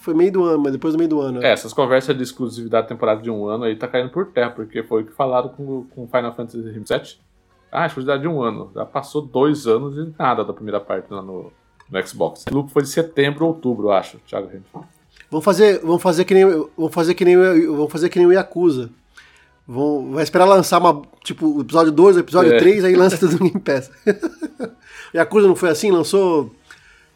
foi 0.00 0.14
meio 0.14 0.32
do 0.32 0.44
ano, 0.44 0.62
mas 0.62 0.72
depois 0.72 0.94
do 0.94 0.98
meio 0.98 1.08
do 1.08 1.20
ano. 1.20 1.42
É, 1.42 1.52
essas 1.52 1.72
conversas 1.72 2.16
de 2.16 2.22
exclusividade 2.22 2.88
temporada 2.88 3.22
de 3.22 3.30
um 3.30 3.46
ano 3.46 3.64
aí 3.64 3.76
tá 3.76 3.86
caindo 3.86 4.10
por 4.10 4.26
terra, 4.26 4.50
porque 4.50 4.82
foi 4.82 5.02
o 5.02 5.06
que 5.06 5.12
falaram 5.12 5.48
com, 5.48 5.84
com 5.94 6.08
Final 6.08 6.34
Fantasy 6.34 6.60
VII. 6.62 7.18
Ah, 7.70 7.86
exclusividade 7.86 8.22
de 8.22 8.28
um 8.28 8.42
ano. 8.42 8.70
Já 8.74 8.84
passou 8.84 9.22
dois 9.22 9.66
anos 9.66 9.96
e 9.96 10.12
nada 10.18 10.44
da 10.44 10.52
primeira 10.52 10.80
parte 10.80 11.12
lá 11.12 11.22
no, 11.22 11.52
no 11.90 12.06
Xbox. 12.06 12.44
O 12.50 12.54
loop 12.54 12.72
foi 12.72 12.82
de 12.82 12.88
setembro 12.88 13.44
ou 13.44 13.52
outubro, 13.52 13.88
eu 13.88 13.92
acho, 13.92 14.18
Thiago 14.26 14.50
Vamos 15.30 15.44
fazer, 15.44 15.80
vamos 15.80 16.02
fazer 16.02 16.24
que 16.24 16.34
nem, 16.34 16.44
vamos 16.76 16.94
fazer 16.94 17.14
que 17.14 17.24
nem, 17.24 17.36
vamos 17.36 17.90
fazer 17.90 18.08
que 18.08 18.18
nem 18.18 18.26
o 18.26 18.32
Yakuza. 18.32 18.90
Vão, 19.66 20.12
vai 20.12 20.22
esperar 20.22 20.44
lançar 20.44 20.78
uma, 20.78 21.02
tipo, 21.24 21.58
o 21.58 21.60
episódio 21.62 21.90
2, 21.90 22.16
o 22.16 22.20
episódio 22.20 22.54
é. 22.54 22.58
3, 22.58 22.84
aí 22.84 22.94
lança 22.94 23.18
tudo 23.18 23.38
Game 23.38 23.58
Pass. 23.58 23.90
Yakuza 25.12 25.48
não 25.48 25.56
foi 25.56 25.70
assim? 25.70 25.90
Lançou. 25.90 26.54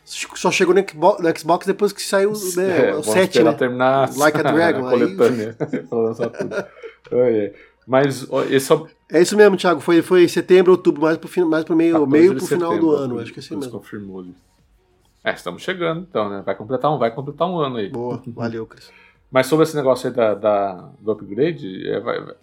Só 0.05 0.51
chegou 0.51 0.75
no 0.75 1.39
Xbox, 1.39 1.67
depois 1.67 1.93
que 1.93 2.03
saiu 2.03 2.33
né, 2.57 2.89
é, 2.89 2.95
o 2.95 3.03
7, 3.03 3.45
né? 3.45 3.53
terminar 3.53 4.11
like 4.17 4.39
a 4.39 4.43
Dragon. 4.51 4.87
a 4.87 4.91
coletânea. 4.91 5.57
tudo. 5.89 6.57
Mas 7.87 8.27
esse 8.51 8.73
é... 8.73 8.79
é 9.13 9.23
isso 9.23 9.37
mesmo, 9.37 9.57
Thiago. 9.57 9.81
Foi, 9.81 10.03
foi 10.03 10.27
setembro, 10.27 10.73
outubro, 10.73 11.03
mais 11.03 11.17
pro, 11.17 11.47
mais 11.49 11.65
pro 11.65 11.77
meio, 11.77 12.05
meio 12.09 12.35
pro 12.35 12.47
final 12.47 12.77
do 12.77 12.91
ano. 12.91 13.21
Acho 13.21 13.33
que 13.33 13.39
é 13.39 13.43
assim 13.43 13.55
mesmo. 13.55 13.71
confirmou 13.71 14.25
É, 15.23 15.33
estamos 15.33 15.63
chegando 15.63 16.01
então, 16.09 16.29
né? 16.29 16.43
Vai 16.45 16.55
completar 16.55 16.91
um, 16.93 16.99
vai 16.99 17.11
completar 17.11 17.49
um 17.49 17.59
ano 17.59 17.77
aí. 17.77 17.89
Boa, 17.89 18.23
valeu, 18.29 18.67
Cris. 18.67 18.91
Mas 19.31 19.47
sobre 19.47 19.65
esse 19.65 19.77
negócio 19.77 20.09
aí 20.09 20.15
da, 20.15 20.35
da 20.35 20.91
do 20.99 21.13
upgrade, 21.13 21.89
é, 21.89 22.01
vai, 22.01 22.35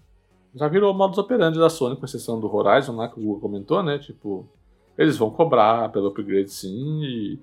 já 0.56 0.68
virou 0.68 0.94
modus 0.94 1.18
operandi 1.18 1.60
da 1.60 1.70
Sony, 1.70 1.96
com 1.96 2.06
exceção 2.06 2.40
do 2.40 2.54
Horizon, 2.54 2.96
lá 2.96 3.08
que 3.08 3.20
o 3.20 3.24
Google 3.24 3.42
comentou, 3.42 3.84
né? 3.84 3.98
Tipo, 3.98 4.48
eles 4.98 5.18
vão 5.18 5.30
cobrar 5.30 5.90
pelo 5.90 6.08
upgrade 6.08 6.52
sim. 6.52 7.04
E... 7.04 7.40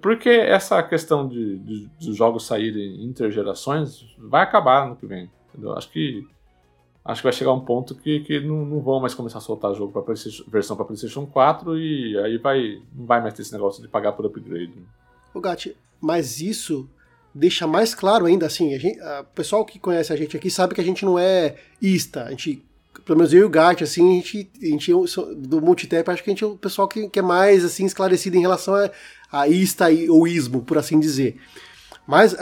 Porque 0.00 0.28
essa 0.28 0.82
questão 0.82 1.26
de, 1.28 1.58
de, 1.58 1.86
de 1.98 2.12
jogos 2.12 2.46
saírem 2.46 3.04
intergerações 3.04 4.14
vai 4.18 4.42
acabar 4.42 4.88
no 4.88 4.96
que 4.96 5.06
vem. 5.06 5.30
Entendeu? 5.52 5.76
Acho 5.76 5.90
que 5.90 6.26
acho 7.04 7.20
que 7.20 7.26
vai 7.26 7.32
chegar 7.32 7.52
um 7.52 7.60
ponto 7.60 7.94
que, 7.94 8.20
que 8.20 8.40
não, 8.40 8.64
não 8.64 8.80
vão 8.80 9.00
mais 9.00 9.14
começar 9.14 9.38
a 9.38 9.40
soltar 9.40 9.74
jogo 9.74 9.92
para 9.92 10.14
versão 10.48 10.76
para 10.76 10.84
PlayStation 10.84 11.26
4 11.26 11.78
e 11.78 12.18
aí 12.18 12.38
vai 12.38 12.82
não 12.94 13.04
vai 13.04 13.20
mais 13.20 13.34
ter 13.34 13.42
esse 13.42 13.52
negócio 13.52 13.82
de 13.82 13.88
pagar 13.88 14.12
por 14.12 14.24
upgrade. 14.24 14.72
O 15.34 15.40
Gatti, 15.40 15.76
mas 16.00 16.40
isso 16.40 16.88
deixa 17.34 17.66
mais 17.66 17.94
claro 17.94 18.26
ainda, 18.26 18.46
assim, 18.46 18.76
o 18.76 19.24
pessoal 19.34 19.64
que 19.64 19.78
conhece 19.78 20.12
a 20.12 20.16
gente 20.16 20.36
aqui 20.36 20.48
sabe 20.48 20.74
que 20.74 20.80
a 20.80 20.84
gente 20.84 21.04
não 21.04 21.18
é 21.18 21.56
ista, 21.82 22.24
a 22.24 22.30
gente, 22.30 22.64
pelo 23.04 23.18
menos 23.18 23.34
eu 23.34 23.40
e 23.40 23.44
o 23.44 23.50
Gat, 23.50 23.82
assim, 23.82 24.12
a 24.12 24.14
gente, 24.14 24.50
a 24.62 24.66
gente 24.66 24.92
do 25.36 25.60
Multitap, 25.60 26.08
acho 26.10 26.22
que 26.22 26.30
a 26.30 26.32
gente 26.32 26.44
é 26.44 26.46
o 26.46 26.56
pessoal 26.56 26.86
que, 26.86 27.08
que 27.08 27.18
é 27.18 27.22
mais, 27.22 27.64
assim, 27.64 27.84
esclarecido 27.84 28.36
em 28.36 28.40
relação 28.40 28.76
a, 28.76 28.90
a 29.32 29.48
ista 29.48 29.86
ou 30.08 30.28
ismo, 30.28 30.62
por 30.62 30.78
assim 30.78 31.00
dizer. 31.00 31.36
Mas 32.06 32.34
uh, 32.34 32.36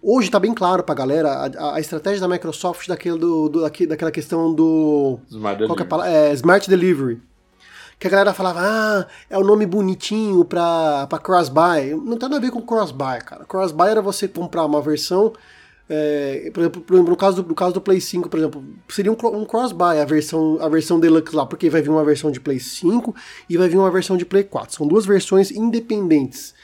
hoje 0.00 0.28
está 0.28 0.38
bem 0.38 0.54
claro 0.54 0.82
para 0.82 0.94
a 0.94 0.96
galera 0.96 1.50
a, 1.74 1.80
estratégia 1.80 2.20
da 2.20 2.28
Microsoft 2.28 2.86
daquele 2.86 3.18
do, 3.18 3.48
do, 3.48 3.60
daquela 3.60 4.10
questão 4.10 4.54
do... 4.54 5.18
Smart 5.28 5.58
Delivery. 5.58 6.02
É, 6.04 6.30
é, 6.30 6.32
Smart 6.34 6.70
Delivery 6.70 7.22
que 8.02 8.08
a 8.08 8.10
galera 8.10 8.34
falava, 8.34 8.58
ah, 8.60 9.06
é 9.30 9.38
o 9.38 9.42
um 9.42 9.44
nome 9.44 9.64
bonitinho 9.64 10.44
pra, 10.44 11.06
pra 11.06 11.20
cross-buy. 11.20 11.94
Não 11.94 12.16
tem 12.16 12.28
nada 12.28 12.36
a 12.36 12.40
ver 12.40 12.50
com 12.50 12.60
cross-buy, 12.60 13.20
cara. 13.20 13.44
Cross-buy 13.44 13.90
era 13.90 14.02
você 14.02 14.26
comprar 14.26 14.64
uma 14.64 14.82
versão, 14.82 15.32
é, 15.88 16.50
por, 16.52 16.60
exemplo, 16.62 16.82
por 16.82 16.94
exemplo, 16.94 17.10
no 17.10 17.16
caso, 17.16 17.40
do, 17.40 17.48
no 17.50 17.54
caso 17.54 17.74
do 17.74 17.80
Play 17.80 18.00
5, 18.00 18.28
por 18.28 18.40
exemplo, 18.40 18.64
seria 18.88 19.12
um, 19.12 19.16
um 19.36 19.44
cross-buy 19.44 20.00
a 20.00 20.04
versão, 20.04 20.58
a 20.60 20.68
versão 20.68 20.98
Deluxe 20.98 21.36
lá, 21.36 21.46
porque 21.46 21.70
vai 21.70 21.80
vir 21.80 21.90
uma 21.90 22.04
versão 22.04 22.32
de 22.32 22.40
Play 22.40 22.58
5 22.58 23.14
e 23.48 23.56
vai 23.56 23.68
vir 23.68 23.78
uma 23.78 23.90
versão 23.90 24.16
de 24.16 24.24
Play 24.24 24.42
4. 24.42 24.74
São 24.74 24.88
duas 24.88 25.06
versões 25.06 25.52
independentes, 25.52 26.54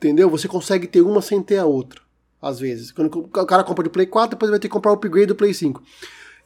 entendeu? 0.00 0.30
Você 0.30 0.48
consegue 0.48 0.86
ter 0.86 1.02
uma 1.02 1.20
sem 1.20 1.42
ter 1.42 1.58
a 1.58 1.66
outra, 1.66 2.00
às 2.40 2.58
vezes. 2.58 2.90
Quando 2.90 3.14
o 3.14 3.28
cara 3.28 3.62
compra 3.62 3.84
de 3.84 3.90
Play 3.90 4.06
4, 4.06 4.30
depois 4.30 4.50
vai 4.50 4.58
ter 4.58 4.68
que 4.68 4.72
comprar 4.72 4.92
o 4.92 4.94
upgrade 4.94 5.26
do 5.26 5.34
Play 5.34 5.52
5. 5.52 5.82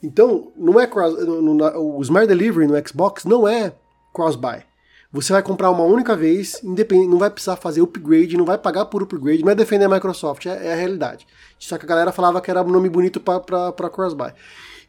Então, 0.02 0.52
não 0.56 0.78
é 0.78 0.86
cross, 0.86 1.14
no, 1.24 1.54
no, 1.54 1.96
o 1.96 2.02
Smart 2.02 2.26
Delivery 2.26 2.66
no 2.66 2.88
Xbox 2.88 3.24
não 3.24 3.48
é 3.48 3.72
cross-buy. 4.12 4.64
Você 5.12 5.32
vai 5.32 5.42
comprar 5.42 5.70
uma 5.70 5.84
única 5.84 6.16
vez, 6.16 6.60
independente, 6.64 7.08
não 7.08 7.18
vai 7.18 7.30
precisar 7.30 7.54
fazer 7.54 7.80
upgrade, 7.80 8.36
não 8.36 8.44
vai 8.44 8.58
pagar 8.58 8.86
por 8.86 9.00
upgrade, 9.00 9.44
não 9.44 9.52
é 9.52 9.54
defender 9.54 9.84
a 9.84 9.88
Microsoft, 9.88 10.44
é, 10.46 10.66
é 10.66 10.72
a 10.72 10.76
realidade. 10.76 11.24
Só 11.56 11.78
que 11.78 11.84
a 11.84 11.88
galera 11.88 12.10
falava 12.10 12.40
que 12.40 12.50
era 12.50 12.62
um 12.62 12.68
nome 12.68 12.88
bonito 12.88 13.20
para 13.20 13.90
cross-buy. 13.90 14.32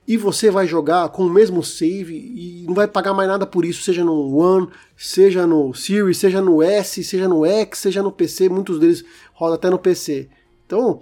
E 0.08 0.18
você 0.18 0.52
vai 0.52 0.68
jogar 0.68 1.10
com 1.10 1.26
o 1.26 1.30
mesmo 1.30 1.64
save 1.64 2.14
e 2.14 2.64
não 2.68 2.76
vai 2.76 2.88
pagar 2.88 3.14
mais 3.14 3.28
nada 3.28 3.46
por 3.46 3.66
isso, 3.66 3.82
seja 3.82 4.04
no 4.04 4.38
One, 4.38 4.68
seja 4.96 5.48
no 5.48 5.74
Series, 5.74 6.18
seja 6.18 6.42
no 6.42 6.62
S, 6.62 7.04
seja 7.04 7.28
no 7.28 7.44
X, 7.44 7.80
seja 7.80 8.04
no 8.04 8.12
PC, 8.12 8.48
muitos 8.48 8.80
deles 8.80 9.04
rodam 9.34 9.56
até 9.56 9.70
no 9.70 9.80
PC. 9.80 10.30
Então, 10.66 11.00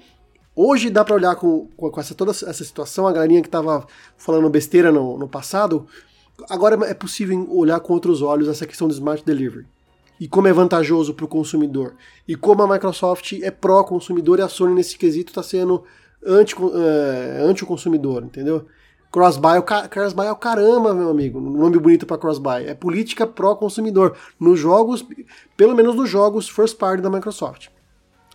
hoje 0.55 0.89
dá 0.89 1.03
para 1.03 1.15
olhar 1.15 1.35
com, 1.35 1.67
com 1.75 1.99
essa, 1.99 2.15
toda 2.15 2.31
essa 2.31 2.63
situação, 2.63 3.05
a 3.05 3.11
galerinha 3.11 3.41
que 3.41 3.49
estava 3.49 3.85
falando 4.15 4.49
besteira 4.49 4.89
no, 4.89 5.17
no 5.17 5.27
passado, 5.27 5.85
agora 6.49 6.85
é 6.85 6.93
possível 6.93 7.45
olhar 7.51 7.81
com 7.81 7.93
outros 7.93 8.21
olhos 8.21 8.47
essa 8.47 8.65
questão 8.65 8.87
do 8.87 8.93
Smart 8.93 9.23
Delivery. 9.25 9.65
e 10.19 10.27
como 10.29 10.47
é 10.47 10.53
vantajoso 10.53 11.13
para 11.13 11.25
o 11.25 11.27
consumidor. 11.27 11.95
E 12.25 12.37
como 12.37 12.63
a 12.63 12.67
Microsoft 12.67 13.33
é 13.41 13.51
pró-consumidor 13.51 14.39
e 14.39 14.41
a 14.43 14.47
Sony 14.47 14.73
nesse 14.73 14.97
quesito 14.97 15.31
está 15.31 15.43
sendo 15.43 15.83
anti, 16.25 16.55
uh, 16.55 16.69
anti-consumidor, 17.45 18.23
entendeu? 18.23 18.65
Crossbuy, 19.13 19.61
crossbuy 19.91 20.25
é 20.25 20.31
o 20.31 20.35
caramba, 20.35 20.91
meu 20.91 21.07
amigo. 21.07 21.39
Nome 21.39 21.77
bonito 21.77 22.03
para 22.03 22.17
crossbuy. 22.17 22.65
É 22.65 22.73
política 22.73 23.27
pró-consumidor. 23.27 24.17
Nos 24.39 24.59
jogos, 24.59 25.05
pelo 25.55 25.75
menos 25.75 25.95
nos 25.95 26.09
jogos 26.09 26.49
first 26.49 26.79
party 26.79 27.03
da 27.03 27.11
Microsoft. 27.11 27.67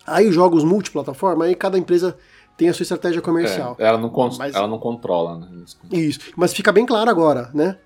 Aí 0.07 0.29
os 0.29 0.35
jogos 0.37 0.63
multiplataforma, 0.63 1.47
aí 1.47 1.57
cada 1.57 1.77
empresa 1.77 2.17
tem 2.57 2.69
a 2.69 2.73
sua 2.73 2.85
estratégia 2.85 3.21
comercial. 3.21 3.75
É, 3.77 3.87
ela, 3.87 3.99
não 3.99 4.13
mas, 4.39 4.55
ela 4.55 4.69
não 4.69 4.79
controla, 4.79 5.41
né? 5.41 5.49
Isso. 5.91 6.21
Mas 6.37 6.55
fica 6.55 6.71
bem 6.71 6.87
claro 6.87 7.11
agora, 7.11 7.51
né? 7.53 7.77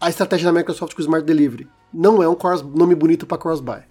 A 0.00 0.08
estratégia 0.10 0.52
da 0.52 0.58
Microsoft 0.58 0.94
com 0.94 1.00
o 1.00 1.04
Smart 1.04 1.24
Delivery 1.24 1.68
não 1.94 2.20
é 2.20 2.28
um 2.28 2.34
cross, 2.34 2.62
nome 2.62 2.96
bonito 2.96 3.28
para 3.28 3.38
cross-buy. 3.38 3.82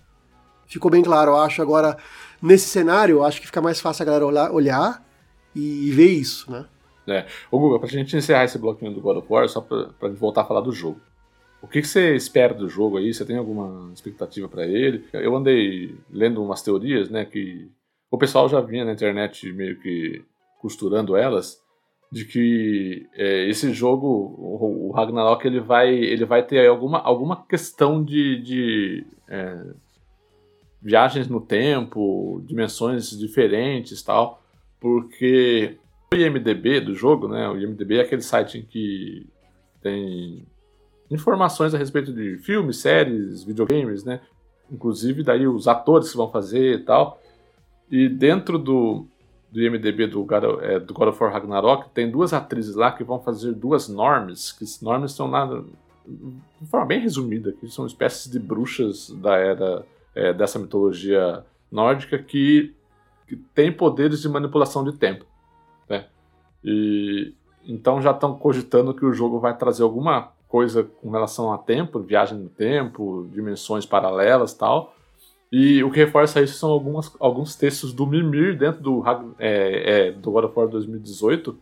Ficou 0.66 0.92
bem 0.92 1.02
claro, 1.02 1.32
eu 1.32 1.38
acho. 1.38 1.62
Agora, 1.62 1.98
nesse 2.42 2.68
cenário, 2.68 3.20
eu 3.20 3.24
acho 3.24 3.40
que 3.40 3.48
fica 3.48 3.62
mais 3.62 3.80
fácil 3.80 4.04
a 4.04 4.06
galera 4.06 4.26
olhar, 4.26 4.52
olhar 4.52 5.06
e, 5.56 5.88
e 5.88 5.92
ver 5.92 6.10
isso, 6.10 6.52
né? 6.52 6.66
É. 7.08 7.26
Ô 7.50 7.58
Guga, 7.60 7.80
pra 7.80 7.88
gente 7.88 8.18
encerrar 8.18 8.44
esse 8.44 8.58
bloquinho 8.58 8.94
do 8.94 9.02
God 9.02 9.18
of 9.18 9.28
War, 9.30 9.48
só 9.48 9.62
pra, 9.62 9.86
pra 10.00 10.10
voltar 10.10 10.42
a 10.42 10.46
falar 10.46 10.62
do 10.62 10.72
jogo. 10.72 11.00
O 11.62 11.68
que, 11.68 11.82
que 11.82 11.88
você 11.88 12.16
espera 12.16 12.54
do 12.54 12.70
jogo 12.70 12.98
aí? 12.98 13.14
Você 13.14 13.26
tem 13.26 13.38
alguma 13.38 13.92
expectativa 13.94 14.48
para 14.48 14.66
ele? 14.66 15.06
Eu 15.14 15.36
andei 15.36 15.96
lendo 16.12 16.44
umas 16.44 16.62
teorias, 16.62 17.10
né, 17.10 17.26
que 17.26 17.70
o 18.12 18.18
pessoal 18.18 18.48
já 18.48 18.62
vinha 18.62 18.86
na 18.86 18.94
internet 18.94 19.52
meio 19.54 19.80
que 19.80 20.24
costurando 20.60 21.16
elas, 21.16 21.62
de 22.12 22.26
que 22.26 23.08
é, 23.14 23.50
esse 23.50 23.74
jogo, 23.74 24.08
o, 24.08 24.92
Ragnarok, 24.92 25.46
ele 25.46 25.60
vai, 25.60 25.94
ele 25.94 26.26
vai 26.26 26.44
ter 26.44 26.68
alguma, 26.68 27.00
alguma 27.00 27.46
questão 27.46 28.04
de, 28.04 28.42
de 28.42 29.06
é, 29.28 29.66
viagens 30.82 31.28
no 31.28 31.42
tempo, 31.42 32.42
dimensões 32.46 33.10
diferentes 33.10 34.02
tal, 34.02 34.42
porque 34.80 35.78
IMDB 36.18 36.82
do 36.82 36.94
jogo, 36.94 37.28
né, 37.28 37.48
o 37.50 37.58
IMDB 37.58 37.98
é 37.98 38.02
aquele 38.02 38.22
site 38.22 38.58
em 38.58 38.64
que 38.64 39.28
tem 39.82 40.46
informações 41.10 41.74
a 41.74 41.78
respeito 41.78 42.12
de 42.12 42.38
filmes, 42.38 42.78
séries, 42.78 43.44
videogames, 43.44 44.04
né, 44.04 44.22
inclusive 44.72 45.24
daí 45.24 45.48
os 45.48 45.68
atores 45.68 46.12
que 46.12 46.18
vão 46.18 46.30
fazer 46.30 46.80
e 46.80 46.84
tal, 46.84 47.22
e 47.90 48.10
dentro 48.10 48.60
do, 48.60 49.06
do 49.52 49.62
IMDB 49.62 50.08
do 50.08 50.24
God, 50.24 50.44
é, 50.62 50.80
do 50.80 50.94
God 50.94 51.10
of 51.10 51.24
War 51.24 51.32
Ragnarok, 51.32 51.90
tem 51.94 52.12
duas 52.12 52.34
atrizes 52.34 52.76
lá 52.76 52.92
que 52.92 53.04
vão 53.04 53.20
fazer 53.20 53.54
duas 53.54 53.88
normes, 53.88 54.52
que 54.52 54.66
normes 54.84 55.14
são 55.14 55.30
lá, 55.30 55.46
de 56.06 56.68
forma 56.68 56.86
bem 56.86 57.00
resumida, 57.00 57.54
que 57.54 57.68
são 57.68 57.86
espécies 57.86 58.32
de 58.32 58.40
bruxas 58.40 59.10
da 59.12 59.38
era 59.38 59.86
é, 60.14 60.34
dessa 60.34 60.60
mitologia 60.60 61.46
nórdica 61.72 62.18
que, 62.18 62.74
que 63.28 63.36
tem 63.36 63.72
poderes 63.72 64.22
de 64.22 64.30
manipulação 64.30 64.84
de 64.84 64.94
tempo. 64.94 65.26
E 66.64 67.34
então 67.68 68.02
já 68.02 68.12
estão 68.12 68.34
cogitando 68.38 68.94
que 68.94 69.06
o 69.06 69.14
jogo 69.14 69.40
vai 69.40 69.56
trazer 69.58 69.84
alguma 69.84 70.32
coisa 70.48 70.84
com 70.84 71.10
relação 71.10 71.52
a 71.52 71.58
tempo, 71.58 72.00
viagem 72.00 72.38
no 72.38 72.50
tempo, 72.50 73.28
dimensões 73.34 73.86
paralelas 73.86 74.54
tal. 74.54 74.96
E 75.52 75.84
o 75.84 75.92
que 75.92 76.00
reforça 76.00 76.42
isso 76.42 76.58
são 76.58 76.70
algumas, 76.70 77.14
alguns 77.20 77.56
textos 77.56 77.94
do 77.94 78.06
Mimir 78.06 78.58
dentro 78.58 78.82
do, 78.82 79.04
é, 79.40 80.08
é, 80.08 80.12
do 80.12 80.32
God 80.32 80.46
of 80.46 80.54
War 80.58 80.68
2018. 80.68 81.58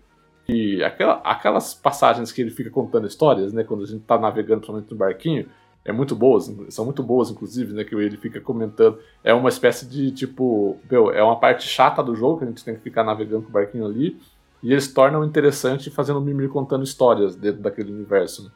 E 0.47 0.84
aquela, 0.84 1.15
aquelas 1.23 1.73
passagens 1.73 2.31
que 2.31 2.41
ele 2.41 2.51
fica 2.51 2.69
contando 2.69 3.08
histórias, 3.08 3.51
né? 3.51 3.63
Quando 3.63 3.84
a 3.84 3.88
gente 3.88 4.03
tá 4.03 4.17
navegando, 4.17 4.62
principalmente 4.62 4.91
no 4.91 4.97
barquinho, 4.97 5.47
é 5.84 5.91
muito 5.91 6.15
boas, 6.15 6.51
são 6.69 6.86
muito 6.86 7.03
boas, 7.03 7.29
inclusive, 7.31 7.73
né? 7.73 7.84
Que 7.84 7.95
ele 7.95 8.17
fica 8.17 8.39
comentando. 8.39 8.99
É 9.23 9.34
uma 9.34 9.49
espécie 9.49 9.88
de 9.88 10.12
tipo. 10.12 10.77
Meu, 10.89 11.12
é 11.12 11.23
uma 11.23 11.39
parte 11.39 11.67
chata 11.67 12.03
do 12.03 12.15
jogo 12.15 12.39
que 12.39 12.43
a 12.43 12.47
gente 12.47 12.63
tem 12.63 12.75
que 12.75 12.81
ficar 12.81 13.03
navegando 13.03 13.43
com 13.43 13.49
o 13.49 13.53
barquinho 13.53 13.86
ali. 13.86 14.19
E 14.65 14.71
eles 14.71 14.91
tornam 14.91 15.23
interessante 15.23 15.91
fazendo 15.91 16.17
o 16.17 16.21
Mimir 16.21 16.49
contando 16.49 16.84
histórias 16.84 17.36
dentro 17.36 17.62
daquele 17.62 17.91
universo. 17.91 18.45
Né? 18.45 18.49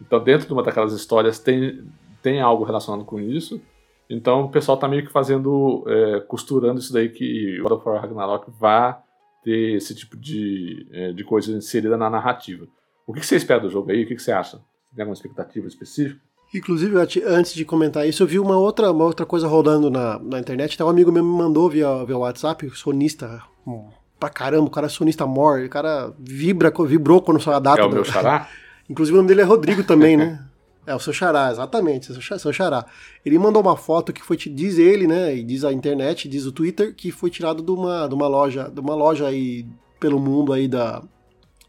Então, 0.00 0.22
dentro 0.22 0.46
de 0.46 0.52
uma 0.52 0.62
daquelas 0.62 0.92
histórias, 0.92 1.40
tem, 1.40 1.84
tem 2.22 2.40
algo 2.40 2.62
relacionado 2.62 3.04
com 3.04 3.18
isso. 3.18 3.60
Então 4.08 4.44
o 4.44 4.48
pessoal 4.48 4.78
tá 4.78 4.88
meio 4.88 5.04
que 5.04 5.12
fazendo, 5.12 5.84
é, 5.86 6.20
costurando 6.20 6.78
isso 6.78 6.92
daí 6.92 7.10
que 7.10 7.58
God 7.60 7.72
of 7.72 7.88
War 7.88 8.00
Ragnarok 8.00 8.50
vá 8.58 9.02
ter 9.42 9.76
esse 9.76 9.94
tipo 9.94 10.16
de, 10.16 10.86
é, 10.92 11.12
de 11.12 11.24
coisa 11.24 11.52
inserida 11.52 11.96
na 11.96 12.08
narrativa. 12.08 12.66
O 13.06 13.12
que, 13.12 13.24
você 13.24 13.36
espera 13.36 13.60
do 13.60 13.68
jogo 13.70 13.90
aí? 13.90 14.04
O 14.04 14.06
que, 14.06 14.18
você 14.18 14.32
acha? 14.32 14.58
Tem 14.94 15.02
alguma 15.02 15.14
expectativa 15.14 15.66
específica? 15.66 16.20
Inclusive, 16.54 16.96
antes 17.26 17.52
de 17.52 17.64
comentar 17.64 18.08
isso, 18.08 18.22
eu 18.22 18.26
vi 18.26 18.38
uma 18.38 18.56
outra, 18.56 18.90
uma 18.90 19.04
outra 19.04 19.26
coisa 19.26 19.46
rolando 19.46 19.90
na, 19.90 20.18
na 20.18 20.38
internet. 20.38 20.74
Até 20.74 20.84
um 20.84 20.88
amigo 20.88 21.12
meu 21.12 21.22
me 21.22 21.30
mandou 21.30 21.68
via, 21.68 22.04
via 22.04 22.16
WhatsApp, 22.16 22.70
sonista 22.70 23.42
hum, 23.66 23.90
pra 24.18 24.28
caramba, 24.28 24.66
o 24.66 24.70
cara 24.70 24.86
é 24.86 24.90
sonista 24.90 25.26
mor, 25.26 25.60
o 25.60 25.68
cara 25.68 26.12
vibra, 26.18 26.72
vibrou 26.86 27.22
quando 27.22 27.40
saiu 27.40 27.56
a 27.56 27.60
data. 27.60 27.80
É 27.80 27.84
o 27.84 27.88
do... 27.88 27.94
meu 27.94 28.04
xará? 28.04 28.48
Inclusive 28.88 29.14
o 29.14 29.18
nome 29.18 29.28
dele 29.28 29.42
é 29.42 29.44
Rodrigo 29.44 29.84
também, 29.84 30.16
né? 30.16 30.44
É, 30.86 30.94
o 30.94 30.98
seu 30.98 31.12
xará, 31.12 31.50
exatamente, 31.50 32.14
seu, 32.14 32.38
seu 32.38 32.50
xará. 32.50 32.86
Ele 33.22 33.38
mandou 33.38 33.60
uma 33.60 33.76
foto 33.76 34.10
que 34.10 34.22
foi, 34.22 34.38
diz 34.38 34.78
ele, 34.78 35.06
né, 35.06 35.36
e 35.36 35.42
diz 35.44 35.62
a 35.62 35.70
internet, 35.70 36.26
diz 36.26 36.46
o 36.46 36.52
Twitter, 36.52 36.94
que 36.94 37.12
foi 37.12 37.28
tirado 37.28 37.62
de 37.62 37.70
uma, 37.70 38.08
de 38.08 38.14
uma 38.14 38.26
loja, 38.26 38.70
de 38.70 38.80
uma 38.80 38.94
loja 38.94 39.26
aí 39.26 39.66
pelo 40.00 40.18
mundo 40.18 40.50
aí 40.50 40.66
da, 40.66 41.02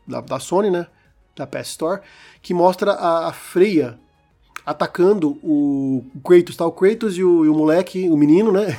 da, 0.08 0.22
da 0.22 0.40
Sony, 0.40 0.72
né, 0.72 0.88
da 1.36 1.46
PS 1.46 1.72
Store, 1.72 2.00
que 2.42 2.54
mostra 2.54 2.94
a, 2.94 3.28
a 3.28 3.34
Freya 3.34 4.00
atacando 4.66 5.38
o, 5.44 6.06
o 6.16 6.22
Kratos, 6.22 6.56
tá? 6.56 6.66
O 6.66 6.72
Kratos 6.72 7.18
e 7.18 7.24
o, 7.24 7.44
e 7.44 7.50
o 7.50 7.54
moleque, 7.54 8.08
o 8.08 8.16
menino, 8.16 8.54
né? 8.54 8.78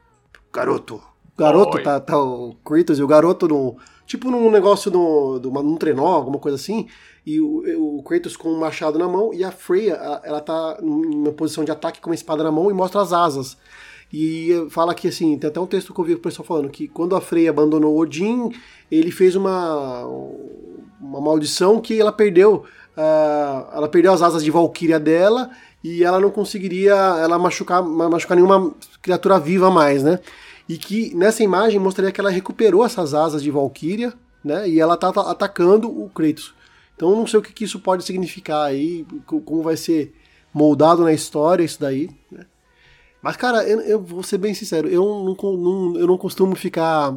Garoto. 0.50 1.11
Garoto, 1.36 1.82
tá, 1.82 1.98
tá 1.98 2.18
o 2.18 2.54
Kratos 2.64 2.98
e 2.98 3.02
o 3.02 3.06
garoto 3.06 3.48
no, 3.48 3.76
tipo 4.06 4.30
num 4.30 4.50
negócio, 4.50 4.90
no, 4.90 5.38
num 5.38 5.76
trenó, 5.76 6.06
alguma 6.08 6.38
coisa 6.38 6.56
assim, 6.56 6.86
e 7.26 7.40
o, 7.40 7.98
o 7.98 8.02
Kratos 8.02 8.36
com 8.36 8.50
um 8.50 8.58
machado 8.58 8.98
na 8.98 9.08
mão, 9.08 9.32
e 9.32 9.42
a 9.42 9.50
Freya, 9.50 9.94
ela 10.24 10.40
tá 10.40 10.78
numa 10.82 11.32
posição 11.32 11.64
de 11.64 11.70
ataque 11.70 12.00
com 12.00 12.10
uma 12.10 12.14
espada 12.14 12.44
na 12.44 12.52
mão 12.52 12.70
e 12.70 12.74
mostra 12.74 13.00
as 13.00 13.12
asas. 13.12 13.56
E 14.12 14.66
fala 14.68 14.94
que, 14.94 15.08
assim, 15.08 15.38
tem 15.38 15.48
até 15.48 15.58
um 15.58 15.66
texto 15.66 15.94
que 15.94 15.98
eu 15.98 16.04
vi 16.04 16.14
o 16.14 16.18
pessoal 16.18 16.44
falando, 16.44 16.68
que 16.68 16.86
quando 16.86 17.16
a 17.16 17.20
Freya 17.20 17.48
abandonou 17.48 17.96
Odin, 17.96 18.50
ele 18.90 19.10
fez 19.10 19.34
uma, 19.34 20.04
uma 21.00 21.18
maldição 21.18 21.80
que 21.80 21.98
ela 21.98 22.12
perdeu, 22.12 22.64
uh, 22.94 23.74
ela 23.74 23.88
perdeu 23.88 24.12
as 24.12 24.20
asas 24.20 24.44
de 24.44 24.50
Valkyria 24.50 25.00
dela, 25.00 25.50
e 25.82 26.04
ela 26.04 26.20
não 26.20 26.30
conseguiria 26.30 26.92
ela 26.92 27.38
machucar, 27.38 27.82
machucar 27.82 28.36
nenhuma 28.36 28.74
criatura 29.00 29.40
viva 29.40 29.70
mais, 29.70 30.02
né? 30.02 30.20
E 30.68 30.76
que 30.76 31.14
nessa 31.14 31.42
imagem 31.42 31.78
mostraria 31.78 32.12
que 32.12 32.20
ela 32.20 32.30
recuperou 32.30 32.84
essas 32.84 33.14
asas 33.14 33.42
de 33.42 33.50
Valkyria, 33.50 34.12
né? 34.44 34.68
E 34.68 34.80
ela 34.80 34.96
tá 34.96 35.08
atacando 35.08 35.88
o 35.88 36.08
Kratos. 36.08 36.54
Então 36.94 37.16
não 37.16 37.26
sei 37.26 37.40
o 37.40 37.42
que, 37.42 37.52
que 37.52 37.64
isso 37.64 37.80
pode 37.80 38.04
significar 38.04 38.66
aí, 38.66 39.04
como 39.26 39.62
vai 39.62 39.76
ser 39.76 40.14
moldado 40.52 41.02
na 41.02 41.12
história 41.12 41.64
isso 41.64 41.80
daí, 41.80 42.10
né? 42.30 42.46
Mas, 43.22 43.36
cara, 43.36 43.62
eu, 43.68 43.80
eu, 43.82 44.02
vou 44.02 44.22
ser 44.22 44.36
bem 44.36 44.52
sincero, 44.52 44.88
eu 44.88 45.04
não, 45.04 45.56
não, 45.56 45.96
eu 45.96 46.06
não 46.08 46.18
costumo 46.18 46.56
ficar 46.56 47.16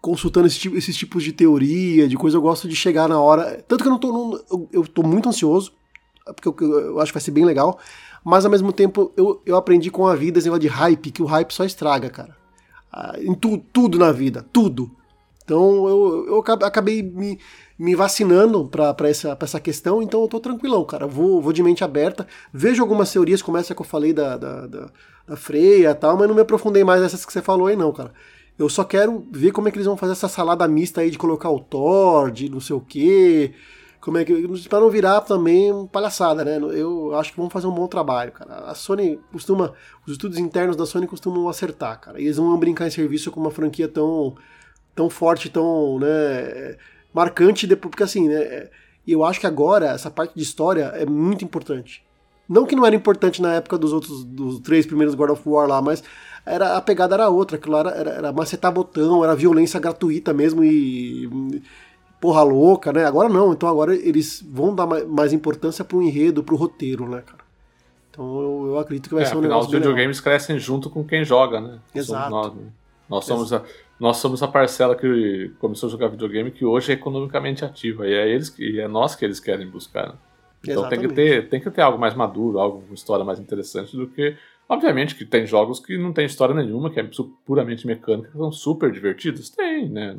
consultando 0.00 0.46
esse 0.46 0.58
tipo, 0.58 0.76
esses 0.76 0.96
tipos 0.96 1.24
de 1.24 1.32
teoria, 1.32 2.08
de 2.08 2.16
coisa, 2.16 2.36
eu 2.36 2.42
gosto 2.42 2.68
de 2.68 2.76
chegar 2.76 3.08
na 3.08 3.20
hora. 3.20 3.64
Tanto 3.66 3.82
que 3.82 3.88
eu 3.88 3.92
não 3.92 3.98
tô. 3.98 4.12
Não, 4.12 4.44
eu, 4.50 4.68
eu 4.72 4.86
tô 4.86 5.02
muito 5.02 5.28
ansioso, 5.28 5.72
porque 6.24 6.48
eu, 6.48 6.70
eu, 6.70 7.00
acho 7.00 7.12
que 7.12 7.18
vai 7.18 7.22
ser 7.22 7.32
bem 7.32 7.44
legal. 7.44 7.80
Mas 8.24 8.44
ao 8.44 8.50
mesmo 8.50 8.72
tempo, 8.72 9.12
eu, 9.16 9.42
eu 9.44 9.56
aprendi 9.56 9.90
com 9.90 10.06
a 10.06 10.14
vida 10.14 10.38
esse 10.38 10.46
negócio 10.46 10.62
de 10.62 10.68
hype, 10.68 11.10
que 11.10 11.22
o 11.22 11.26
hype 11.26 11.52
só 11.52 11.64
estraga, 11.64 12.08
cara. 12.08 12.36
Ah, 12.92 13.14
em 13.18 13.34
tu, 13.34 13.58
tudo 13.72 13.98
na 13.98 14.12
vida, 14.12 14.44
tudo. 14.52 14.90
Então 15.44 15.88
eu, 15.88 16.26
eu 16.26 16.38
acabei 16.64 17.02
me, 17.02 17.38
me 17.78 17.94
vacinando 17.94 18.66
para 18.66 19.08
essa, 19.08 19.36
essa 19.40 19.60
questão, 19.60 20.00
então 20.00 20.22
eu 20.22 20.28
tô 20.28 20.38
tranquilão, 20.38 20.84
cara. 20.84 21.06
Vou, 21.06 21.40
vou 21.42 21.52
de 21.52 21.62
mente 21.62 21.82
aberta. 21.82 22.26
Vejo 22.52 22.82
algumas 22.82 23.10
teorias, 23.10 23.42
como 23.42 23.56
essa 23.56 23.74
que 23.74 23.80
eu 23.80 23.86
falei 23.86 24.12
da, 24.12 24.36
da, 24.36 24.66
da, 24.66 24.90
da 25.26 25.36
freia 25.36 25.90
e 25.90 25.94
tal, 25.94 26.16
mas 26.16 26.28
não 26.28 26.34
me 26.34 26.42
aprofundei 26.42 26.84
mais 26.84 27.00
nessas 27.00 27.26
que 27.26 27.32
você 27.32 27.42
falou 27.42 27.66
aí, 27.66 27.76
não, 27.76 27.92
cara. 27.92 28.12
Eu 28.58 28.68
só 28.68 28.84
quero 28.84 29.26
ver 29.32 29.50
como 29.50 29.66
é 29.66 29.70
que 29.70 29.78
eles 29.78 29.86
vão 29.86 29.96
fazer 29.96 30.12
essa 30.12 30.28
salada 30.28 30.68
mista 30.68 31.00
aí 31.00 31.10
de 31.10 31.18
colocar 31.18 31.50
o 31.50 31.58
Thor, 31.58 32.30
de 32.30 32.48
não 32.48 32.60
sei 32.60 32.76
o 32.76 32.80
quê. 32.80 33.52
Como 34.02 34.18
é 34.18 34.24
que. 34.24 34.48
Pra 34.68 34.80
não 34.80 34.90
virar 34.90 35.20
também 35.20 35.86
palhaçada, 35.86 36.44
né? 36.44 36.58
Eu 36.58 37.14
acho 37.14 37.30
que 37.30 37.38
vão 37.38 37.48
fazer 37.48 37.68
um 37.68 37.72
bom 37.72 37.86
trabalho, 37.86 38.32
cara. 38.32 38.64
A 38.66 38.74
Sony 38.74 39.20
costuma. 39.30 39.74
Os 40.04 40.14
estudos 40.14 40.38
internos 40.38 40.74
da 40.74 40.84
Sony 40.84 41.06
costumam 41.06 41.48
acertar, 41.48 42.00
cara. 42.00 42.20
E 42.20 42.24
eles 42.24 42.36
vão 42.36 42.58
brincar 42.58 42.88
em 42.88 42.90
serviço 42.90 43.30
com 43.30 43.38
uma 43.38 43.52
franquia 43.52 43.86
tão. 43.86 44.34
tão 44.92 45.08
forte, 45.08 45.48
tão. 45.48 46.00
né 46.00 46.76
marcante 47.14 47.64
depois, 47.64 47.90
porque 47.90 48.02
assim, 48.02 48.28
né? 48.28 48.42
É, 48.42 48.70
eu 49.06 49.24
acho 49.24 49.38
que 49.38 49.46
agora 49.46 49.86
essa 49.86 50.10
parte 50.10 50.34
de 50.34 50.42
história 50.42 50.86
é 50.96 51.06
muito 51.06 51.44
importante. 51.44 52.04
Não 52.48 52.66
que 52.66 52.74
não 52.74 52.84
era 52.84 52.96
importante 52.96 53.40
na 53.40 53.54
época 53.54 53.78
dos 53.78 53.92
outros, 53.92 54.24
dos 54.24 54.58
três 54.60 54.84
primeiros 54.84 55.14
God 55.14 55.30
of 55.30 55.42
War 55.48 55.68
lá, 55.68 55.80
mas 55.80 56.02
era, 56.44 56.76
a 56.76 56.80
pegada 56.80 57.14
era 57.14 57.28
outra, 57.28 57.56
aquilo 57.56 57.76
era, 57.76 57.90
era, 57.90 58.10
era 58.10 58.32
macetar 58.32 58.72
botão, 58.72 59.22
era 59.22 59.36
violência 59.36 59.78
gratuita 59.78 60.32
mesmo 60.32 60.64
e 60.64 61.62
porra 62.22 62.42
louca, 62.44 62.92
né? 62.92 63.04
Agora 63.04 63.28
não, 63.28 63.52
então 63.52 63.68
agora 63.68 63.94
eles 63.94 64.40
vão 64.48 64.72
dar 64.74 64.86
mais 64.86 65.32
importância 65.32 65.84
pro 65.84 66.00
enredo, 66.00 66.42
pro 66.44 66.56
roteiro, 66.56 67.08
né, 67.08 67.20
cara? 67.20 67.42
Então 68.10 68.40
eu, 68.40 68.66
eu 68.68 68.78
acredito 68.78 69.08
que 69.08 69.14
vai 69.14 69.24
É, 69.24 69.26
ser 69.26 69.34
um 69.34 69.38
afinal, 69.40 69.58
negócio 69.58 69.66
os 69.68 69.72
bem 69.72 69.80
legal. 69.80 69.92
videogames 69.94 70.20
crescem 70.20 70.58
junto 70.58 70.88
com 70.88 71.02
quem 71.04 71.24
joga, 71.24 71.60
né? 71.60 71.80
Exato. 71.94 72.30
Somos 72.30 72.46
nós, 72.46 72.54
né? 72.54 72.72
Nós 73.08 73.24
somos, 73.24 73.52
a, 73.52 73.62
nós 73.98 74.16
somos 74.18 74.42
a 74.42 74.48
parcela 74.48 74.94
que 74.94 75.50
começou 75.58 75.88
a 75.88 75.90
jogar 75.90 76.08
videogame 76.08 76.50
que 76.50 76.64
hoje 76.64 76.92
é 76.92 76.94
economicamente 76.94 77.64
ativa. 77.64 78.06
E 78.06 78.14
é, 78.14 78.28
eles, 78.28 78.48
que- 78.48 78.80
é 78.80 78.86
nós 78.88 79.14
que 79.16 79.24
eles 79.24 79.40
querem 79.40 79.68
buscar. 79.68 80.08
né? 80.08 80.14
Então 80.64 80.88
tem 80.88 81.00
que, 81.00 81.08
ter, 81.08 81.48
tem 81.48 81.60
que 81.60 81.70
ter 81.70 81.80
algo 81.82 81.98
mais 81.98 82.14
maduro, 82.14 82.58
algo 82.60 82.82
com 82.86 82.94
história 82.94 83.24
mais 83.24 83.40
interessante 83.40 83.96
do 83.96 84.06
que. 84.06 84.36
Obviamente 84.68 85.14
que 85.16 85.24
tem 85.26 85.44
jogos 85.46 85.80
que 85.80 85.98
não 85.98 86.12
tem 86.12 86.24
história 86.24 86.54
nenhuma, 86.54 86.88
que 86.88 87.00
é 87.00 87.10
puramente 87.44 87.86
mecânica, 87.86 88.30
que 88.30 88.38
são 88.38 88.52
super 88.52 88.92
divertidos. 88.92 89.50
Tem, 89.50 89.88
né? 89.88 90.16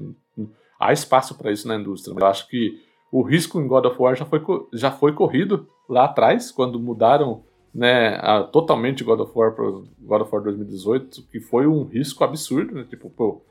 Há 0.88 0.93
espaço 0.93 1.36
para 1.38 1.52
isso 1.52 1.67
na 1.67 1.76
indústria. 1.76 2.13
Mas 2.13 2.22
eu 2.24 2.28
acho 2.30 2.48
que 2.48 2.80
o 3.12 3.22
risco 3.22 3.60
em 3.60 3.67
God 3.67 3.86
of 3.86 3.96
War 4.02 4.15
já 4.15 4.26
foi, 4.26 4.41
já 4.74 4.91
foi 4.91 5.13
corrido 5.13 5.67
lá 5.88 6.06
atrás, 6.06 6.52
quando 6.52 6.80
mudaram 6.80 7.43
né, 7.74 8.17
a- 8.22 8.43
totalmente 8.43 9.04
God 9.04 9.19
of 9.22 9.32
War 9.36 9.54
para 9.54 9.65
God 9.65 10.22
of 10.22 10.32
War 10.34 10.43
2018, 10.43 11.24
que 11.32 11.39
foi 11.39 11.65
um 11.67 11.84
risco 11.84 12.24
absurdo, 12.24 12.76
né? 12.76 12.86
Tipo, 12.89 13.10
pô, 13.10 13.41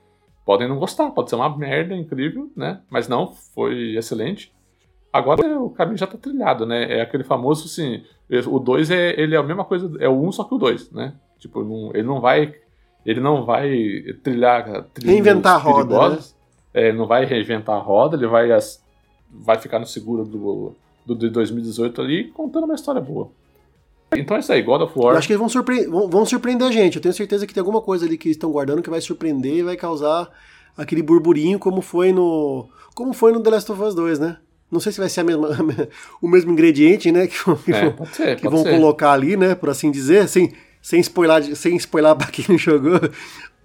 podem 0.47 0.68
não 0.68 0.79
gostar, 0.79 1.11
pode 1.11 1.29
ser 1.31 1.37
uma 1.37 1.57
merda 1.57 1.95
incrível, 1.95 2.51
né? 2.57 2.81
Mas 2.90 3.09
não, 3.09 3.33
foi 3.55 3.97
excelente. 3.97 4.53
Agora 5.12 5.61
o 5.61 5.71
caminho 5.71 5.99
já 5.99 6.07
tá 6.07 6.16
trilhado, 6.16 6.64
né? 6.64 6.99
É 6.99 7.01
aquele 7.03 7.25
famoso 7.25 7.66
assim, 7.66 8.03
o 8.49 8.59
2 8.59 8.90
é 8.90 9.21
ele 9.21 9.35
é 9.35 9.38
a 9.38 9.42
mesma 9.42 9.64
coisa, 9.64 9.90
é 10.01 10.09
o 10.09 10.12
1 10.23 10.27
um, 10.29 10.33
só 10.33 10.45
que 10.45 10.55
o 10.55 10.59
2, 10.59 10.90
né? 10.92 11.14
Tipo, 11.38 11.62
não- 11.64 11.90
ele 11.92 12.05
não 12.05 12.21
vai 12.21 12.55
ele 13.05 13.21
não 13.21 13.45
vai 13.45 13.68
trilhar 14.23 14.85
trilhos 14.95 15.12
Reinventar 15.14 15.57
a 15.57 15.59
roda, 15.59 15.85
perigosos, 15.88 16.37
é, 16.75 16.93
não 16.93 17.07
vai 17.07 17.25
reinventar 17.25 17.77
a 17.77 17.81
roda, 17.81 18.17
ele 18.17 18.27
vai 18.27 18.51
as- 18.53 18.83
vai 19.31 19.59
ficar 19.59 19.79
no 19.79 19.87
seguro 19.87 20.25
do 20.25 20.75
do 21.05 21.17
de 21.17 21.29
2018 21.31 22.01
ali 22.01 22.31
contando 22.31 22.65
uma 22.65 22.75
história 22.77 23.01
boa. 23.01 23.29
Então 24.17 24.37
é 24.37 24.41
isso 24.41 24.53
aí, 24.53 24.63
God 24.63 24.83
of 24.83 24.93
Eu 24.97 25.03
War. 25.03 25.17
acho 25.17 25.27
que 25.27 25.33
eles 25.33 25.41
vão, 25.41 25.49
surpre- 25.49 25.87
vão- 25.87 26.09
vão 26.09 26.25
surpreender 26.25 26.69
a 26.69 26.71
gente. 26.71 26.97
Eu 26.97 27.03
tenho 27.03 27.13
certeza 27.15 27.45
que 27.47 27.53
tem 27.53 27.61
alguma 27.61 27.81
coisa 27.81 28.05
ali 28.07 28.17
que 28.19 28.29
estão 28.29 28.53
guardando 28.53 28.83
que 28.83 28.91
vai 28.91 29.01
surpreender 29.01 29.55
e 29.57 29.63
vai 29.65 29.77
causar 29.77 30.31
aquele 30.77 31.03
burburinho 31.03 31.59
como 31.59 31.81
foi 31.83 32.13
no. 32.13 32.69
Como 32.95 33.13
foi 33.13 33.33
no 33.33 33.41
The 33.41 33.51
Last 33.51 33.73
of 33.73 33.83
Us 33.83 33.95
2, 33.97 34.19
né? 34.21 34.37
Não 34.71 34.79
sei 34.81 34.93
se 34.93 35.01
vai 35.01 35.09
ser 35.09 35.23
mesma, 35.25 35.49
o 36.23 36.29
mesmo 36.29 36.53
ingrediente, 36.53 37.11
né? 37.11 37.27
Que, 37.27 37.35
É, 37.73 37.91
vão- 37.91 38.07
ser, 38.07 38.37
que 38.37 38.49
vão 38.49 38.63
colocar 38.63 39.13
ali, 39.13 39.37
né? 39.37 39.55
Por 39.57 39.71
assim 39.71 39.91
dizer, 39.91 40.29
sem, 40.29 40.53
sem 40.81 41.01
spoiler, 41.01 41.57
sem 41.57 41.75
spoiler 41.77 42.15
pra 42.15 42.29
quem 42.29 42.45
não 42.49 42.57
jogou. 42.59 43.01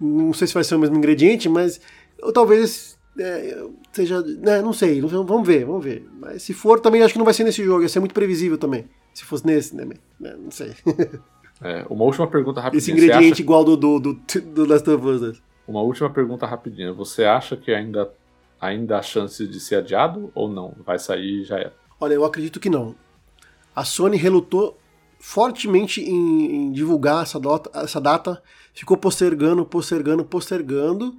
Não 0.00 0.32
sei 0.32 0.48
se 0.48 0.54
vai 0.54 0.64
ser 0.64 0.74
o 0.74 0.78
mesmo 0.80 0.96
ingrediente, 0.96 1.48
mas 1.48 1.80
ou 2.20 2.32
talvez 2.32 2.97
é, 3.18 3.64
seja. 3.92 4.20
Né, 4.22 4.60
não 4.62 4.72
sei, 4.72 5.00
vamos 5.00 5.46
ver, 5.46 5.64
vamos 5.64 5.84
ver. 5.84 6.08
Mas 6.18 6.42
se 6.42 6.52
for, 6.52 6.80
também 6.80 7.02
acho 7.02 7.12
que 7.14 7.18
não 7.18 7.24
vai 7.24 7.34
ser 7.34 7.44
nesse 7.44 7.64
jogo, 7.64 7.82
ia 7.82 7.88
ser 7.88 8.00
muito 8.00 8.14
previsível 8.14 8.58
também. 8.58 8.86
Se 9.14 9.24
fosse 9.24 9.46
nesse, 9.46 9.74
né? 9.76 9.84
né, 10.18 10.36
Não 10.38 10.50
sei. 10.50 10.72
É, 11.60 11.84
uma 11.90 12.04
última 12.04 12.24
pergunta 12.28 12.60
rapidinha. 12.60 12.78
Esse 12.78 12.92
ingrediente 12.92 13.32
acha- 13.32 13.42
igual 13.42 13.64
do, 13.64 13.76
do, 13.76 13.98
do, 13.98 14.14
do 14.54 14.64
Last 14.64 14.88
of 14.88 15.04
Us. 15.04 15.20
né? 15.20 15.32
Uma 15.66 15.82
última 15.82 16.08
pergunta 16.08 16.46
rapidinha. 16.46 16.92
Você 16.92 17.24
acha 17.24 17.56
que 17.56 17.72
ainda, 17.72 18.08
ainda 18.60 18.96
há 18.96 19.02
chance 19.02 19.44
de 19.44 19.58
ser 19.58 19.74
adiado 19.74 20.30
ou 20.36 20.48
não? 20.48 20.72
Vai 20.86 21.00
sair 21.00 21.40
e 21.40 21.44
já 21.44 21.58
é. 21.58 21.72
Olha, 22.00 22.14
eu 22.14 22.24
acredito 22.24 22.60
que 22.60 22.70
não. 22.70 22.94
A 23.74 23.84
Sony 23.84 24.16
relutou 24.16 24.78
fortemente 25.18 26.00
em, 26.00 26.66
em 26.68 26.72
divulgar 26.72 27.24
essa 27.24 27.40
data, 27.40 27.70
essa 27.74 28.00
data, 28.00 28.40
ficou 28.72 28.96
postergando, 28.96 29.64
postergando, 29.66 30.24
postergando, 30.24 31.12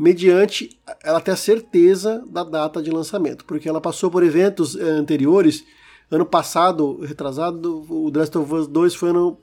mediante 0.00 0.70
ela 1.04 1.20
ter 1.20 1.32
a 1.32 1.36
certeza 1.36 2.24
da 2.26 2.42
data 2.42 2.82
de 2.82 2.90
lançamento, 2.90 3.44
porque 3.44 3.68
ela 3.68 3.82
passou 3.82 4.10
por 4.10 4.22
eventos 4.22 4.74
eh, 4.74 4.82
anteriores. 4.82 5.62
Ano 6.10 6.24
passado, 6.24 7.00
retrasado, 7.02 7.84
o 7.86 8.10
The 8.10 8.18
Last 8.20 8.38
of 8.38 8.54
Us 8.54 8.66
2 8.66 8.94
foi 8.94 9.10
ano 9.10 9.36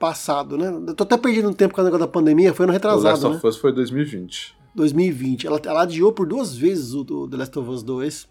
passado, 0.00 0.58
né? 0.58 0.66
Eu 0.88 0.92
tô 0.92 1.04
até 1.04 1.16
perdido 1.16 1.48
no 1.48 1.54
tempo 1.54 1.72
com 1.72 1.80
o 1.80 1.84
negócio 1.84 2.04
da 2.04 2.10
pandemia, 2.10 2.52
foi 2.52 2.64
ano 2.64 2.72
o 2.72 2.74
retrasado, 2.74 3.04
Last 3.04 3.24
né? 3.28 3.36
of 3.36 3.46
Us 3.46 3.56
foi 3.58 3.72
2020. 3.72 4.56
2020. 4.74 5.46
Ela, 5.46 5.60
ela 5.64 5.82
adiou 5.82 6.12
por 6.12 6.26
duas 6.26 6.56
vezes 6.56 6.92
o, 6.92 7.02
o 7.02 7.28
The 7.28 7.36
Last 7.36 7.56
of 7.56 7.70
Us 7.70 7.84
2. 7.84 8.28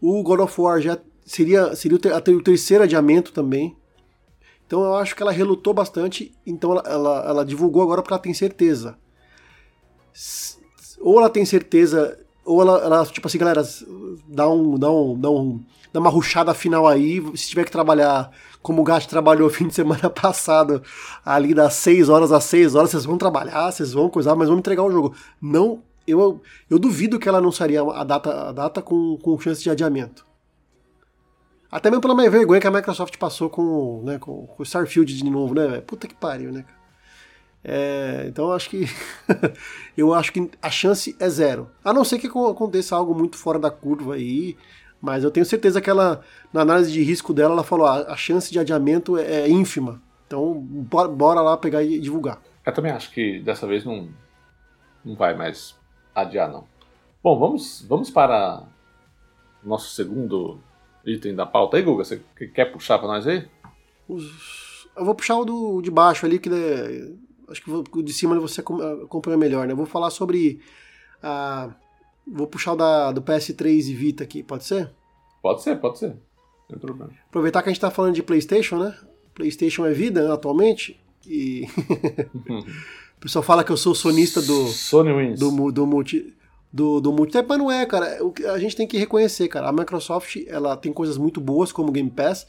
O 0.00 0.22
God 0.22 0.38
of 0.38 0.60
War 0.60 0.80
já 0.80 0.96
seria, 1.24 1.74
seria 1.74 1.96
o, 1.96 1.98
ter, 1.98 2.12
o 2.32 2.42
terceiro 2.42 2.84
adiamento 2.84 3.32
também. 3.32 3.76
Então 4.64 4.84
eu 4.84 4.94
acho 4.94 5.16
que 5.16 5.22
ela 5.22 5.32
relutou 5.32 5.74
bastante. 5.74 6.32
Então 6.46 6.70
ela, 6.72 6.82
ela, 6.86 7.24
ela 7.28 7.44
divulgou 7.44 7.82
agora 7.82 8.02
porque 8.02 8.14
ela 8.14 8.22
tem 8.22 8.32
certeza. 8.32 8.96
Ou 11.00 11.18
ela 11.18 11.30
tem 11.30 11.44
certeza, 11.44 12.18
ou 12.44 12.62
ela, 12.62 12.78
ela, 12.78 13.06
tipo 13.06 13.26
assim, 13.26 13.38
galera, 13.38 13.62
dá 14.28 14.48
um, 14.48 14.78
dá 14.78 14.90
um, 14.90 15.18
dá 15.18 15.30
um, 15.30 15.60
dá 15.92 16.00
uma 16.00 16.10
ruchada 16.10 16.54
final 16.54 16.86
aí. 16.86 17.22
Se 17.36 17.48
tiver 17.48 17.64
que 17.64 17.70
trabalhar 17.70 18.30
como 18.62 18.82
o 18.82 18.84
Gato 18.84 19.08
trabalhou 19.08 19.48
fim 19.50 19.68
de 19.68 19.74
semana 19.74 20.10
passado, 20.10 20.82
ali 21.24 21.54
das 21.54 21.74
6 21.74 22.08
horas 22.08 22.32
às 22.32 22.44
6 22.44 22.74
horas, 22.74 22.90
vocês 22.90 23.04
vão 23.04 23.16
trabalhar, 23.16 23.70
vocês 23.70 23.92
vão 23.92 24.08
coisar, 24.08 24.34
mas 24.34 24.48
vão 24.48 24.58
entregar 24.58 24.82
o 24.82 24.90
jogo. 24.90 25.14
Não, 25.40 25.82
eu, 26.06 26.40
eu 26.68 26.78
duvido 26.78 27.18
que 27.18 27.28
ela 27.28 27.38
anunciaria 27.38 27.82
a 27.82 28.04
data, 28.04 28.48
a 28.48 28.52
data 28.52 28.82
com, 28.82 29.16
com 29.18 29.38
chance 29.38 29.62
de 29.62 29.70
adiamento. 29.70 30.26
Até 31.70 31.90
mesmo 31.90 32.00
pela 32.00 32.14
minha 32.14 32.30
vergonha 32.30 32.60
que 32.60 32.66
a 32.66 32.70
Microsoft 32.70 33.16
passou 33.18 33.50
com, 33.50 34.02
né, 34.04 34.18
com, 34.18 34.46
com 34.46 34.62
o 34.62 34.64
Starfield 34.64 35.14
de 35.14 35.30
novo, 35.30 35.54
né? 35.54 35.80
Puta 35.80 36.06
que 36.06 36.14
pariu, 36.14 36.52
né, 36.52 36.62
cara? 36.62 36.85
É, 37.68 38.26
então 38.28 38.46
eu 38.46 38.52
acho 38.52 38.70
que 38.70 38.84
eu 39.98 40.14
acho 40.14 40.32
que 40.32 40.48
a 40.62 40.70
chance 40.70 41.16
é 41.18 41.28
zero. 41.28 41.68
A 41.84 41.92
não 41.92 42.04
ser 42.04 42.18
que 42.20 42.28
acon- 42.28 42.48
aconteça 42.48 42.94
algo 42.94 43.12
muito 43.12 43.36
fora 43.36 43.58
da 43.58 43.70
curva 43.72 44.14
aí, 44.14 44.56
mas 45.00 45.24
eu 45.24 45.32
tenho 45.32 45.44
certeza 45.44 45.80
que 45.80 45.90
ela, 45.90 46.22
na 46.52 46.60
análise 46.60 46.92
de 46.92 47.02
risco 47.02 47.34
dela, 47.34 47.54
ela 47.54 47.64
falou: 47.64 47.86
ah, 47.86 48.04
a 48.08 48.16
chance 48.16 48.52
de 48.52 48.58
adiamento 48.60 49.18
é, 49.18 49.42
é 49.42 49.48
ínfima. 49.48 50.00
Então 50.28 50.54
bora, 50.54 51.08
bora 51.08 51.40
lá 51.40 51.56
pegar 51.56 51.82
e 51.82 51.98
divulgar. 51.98 52.40
Eu 52.64 52.72
também 52.72 52.92
acho 52.92 53.10
que 53.10 53.40
dessa 53.40 53.66
vez 53.66 53.84
não, 53.84 54.08
não 55.04 55.16
vai 55.16 55.36
mais 55.36 55.74
adiar, 56.14 56.48
não. 56.50 56.64
Bom, 57.22 57.36
vamos, 57.38 57.84
vamos 57.88 58.10
para 58.10 58.62
o 59.64 59.68
nosso 59.68 59.92
segundo 59.94 60.60
item 61.04 61.34
da 61.34 61.44
pauta 61.46 61.76
aí, 61.76 61.82
Guga. 61.82 62.04
Você 62.04 62.22
que- 62.36 62.46
quer 62.48 62.66
puxar 62.66 62.98
para 63.00 63.08
nós 63.08 63.26
aí? 63.26 63.44
Os- 64.08 64.86
Eu 64.96 65.04
vou 65.04 65.14
puxar 65.14 65.36
o 65.36 65.44
do, 65.44 65.82
de 65.82 65.90
baixo 65.90 66.24
ali, 66.24 66.38
que 66.38 66.48
né, 66.48 66.56
acho 67.48 67.62
que 67.62 68.02
de 68.02 68.12
cima 68.12 68.38
você 68.38 68.60
acom- 68.60 68.80
acompanha 69.04 69.36
melhor, 69.36 69.66
né? 69.66 69.72
Eu 69.72 69.76
vou 69.76 69.86
falar 69.86 70.10
sobre 70.10 70.60
a. 71.22 71.74
Vou 72.26 72.46
puxar 72.46 72.72
o 72.72 72.76
da, 72.76 73.12
do 73.12 73.22
PS3 73.22 73.88
e 73.88 73.94
Vita 73.94 74.24
aqui, 74.24 74.42
pode 74.42 74.64
ser? 74.64 74.90
Pode 75.40 75.62
ser, 75.62 75.76
pode 75.76 75.98
ser. 75.98 76.16
Tem 76.68 76.78
problema. 76.78 77.12
Aproveitar 77.28 77.62
que 77.62 77.68
a 77.68 77.72
gente 77.72 77.80
tá 77.80 77.90
falando 77.90 78.14
de 78.14 78.22
PlayStation, 78.22 78.78
né? 78.78 78.96
PlayStation 79.32 79.86
é 79.86 79.92
vida 79.92 80.26
né, 80.26 80.32
atualmente. 80.32 81.00
E 81.24 81.66
o 83.16 83.20
pessoal 83.20 83.42
fala 83.42 83.62
que 83.62 83.70
eu 83.70 83.76
sou 83.76 83.94
sonista 83.94 84.42
do, 84.42 84.66
Sony 84.66 85.12
Wins. 85.12 85.38
do, 85.38 85.70
do 85.70 85.86
multi. 85.86 86.34
Do, 86.72 87.00
do 87.00 87.12
multi, 87.12 87.38
mas 87.48 87.58
não 87.58 87.70
é, 87.70 87.86
cara. 87.86 88.18
A 88.52 88.58
gente 88.58 88.76
tem 88.76 88.86
que 88.86 88.98
reconhecer, 88.98 89.48
cara. 89.48 89.68
A 89.68 89.72
Microsoft 89.72 90.36
ela 90.46 90.76
tem 90.76 90.92
coisas 90.92 91.16
muito 91.16 91.40
boas, 91.40 91.70
como 91.72 91.92
Game 91.92 92.10
Pass, 92.10 92.46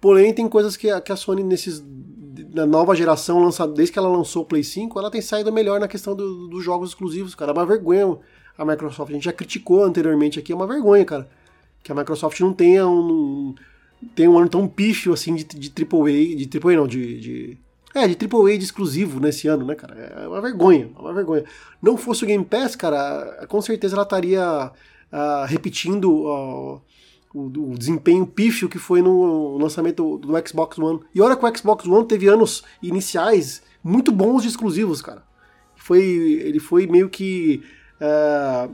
porém 0.00 0.32
tem 0.32 0.48
coisas 0.48 0.76
que 0.76 0.90
a, 0.90 1.00
que 1.00 1.12
a 1.12 1.16
Sony, 1.16 1.44
nesses, 1.44 1.84
na 2.52 2.66
nova 2.66 2.94
geração, 2.94 3.42
lança, 3.42 3.66
desde 3.66 3.92
que 3.92 3.98
ela 3.98 4.08
lançou 4.08 4.42
o 4.42 4.46
Play 4.46 4.64
5, 4.64 4.98
ela 4.98 5.10
tem 5.10 5.20
saído 5.20 5.52
melhor 5.52 5.78
na 5.80 5.88
questão 5.88 6.14
do- 6.14 6.48
dos 6.48 6.64
jogos 6.64 6.90
exclusivos, 6.90 7.34
cara. 7.34 7.52
É 7.52 7.54
uma 7.54 7.66
vergonha 7.66 8.16
a 8.58 8.64
Microsoft. 8.64 9.10
A 9.10 9.14
gente 9.14 9.24
já 9.24 9.32
criticou 9.32 9.84
anteriormente 9.84 10.38
aqui, 10.38 10.52
é 10.52 10.54
uma 10.56 10.66
vergonha, 10.66 11.04
cara. 11.04 11.28
Que 11.82 11.92
a 11.92 11.94
Microsoft 11.94 12.38
não 12.40 12.52
tenha 12.52 12.86
um. 12.86 13.54
Tem 14.14 14.26
um 14.28 14.38
ano 14.38 14.48
tão 14.48 14.66
pífio 14.66 15.12
assim 15.12 15.34
de, 15.34 15.44
de 15.44 15.68
AAA, 15.70 16.36
de 16.36 16.48
AAA 16.58 16.76
não, 16.76 16.86
de, 16.86 17.20
de 17.20 17.58
é, 17.94 18.06
de 18.06 18.16
AAA 18.26 18.56
de 18.56 18.64
exclusivo 18.64 19.18
nesse 19.20 19.48
ano, 19.48 19.64
né, 19.64 19.74
cara? 19.74 19.94
É 19.94 20.28
uma 20.28 20.40
vergonha, 20.40 20.90
é 20.96 20.98
uma 21.00 21.12
vergonha. 21.12 21.44
Não 21.82 21.96
fosse 21.96 22.24
o 22.24 22.26
Game 22.26 22.44
Pass, 22.44 22.76
cara, 22.76 23.46
com 23.48 23.60
certeza 23.60 23.94
ela 23.96 24.04
estaria 24.04 24.70
ah, 25.12 25.46
repetindo 25.46 26.28
ah, 26.28 26.80
o, 27.34 27.46
o 27.72 27.78
desempenho 27.78 28.26
pífio 28.26 28.68
que 28.68 28.78
foi 28.78 29.00
no 29.02 29.56
lançamento 29.58 30.18
do, 30.18 30.32
do 30.32 30.48
Xbox 30.48 30.78
One. 30.78 31.00
E 31.14 31.20
olha 31.20 31.36
que 31.36 31.44
o 31.44 31.56
Xbox 31.56 31.86
One 31.86 32.06
teve 32.06 32.26
anos 32.28 32.62
iniciais 32.82 33.62
muito 33.82 34.10
bons 34.12 34.42
de 34.42 34.48
exclusivos, 34.48 35.00
cara. 35.00 35.22
Foi, 35.76 36.02
ele 36.02 36.60
foi 36.60 36.86
meio 36.86 37.08
que 37.08 37.62
ah, 38.00 38.68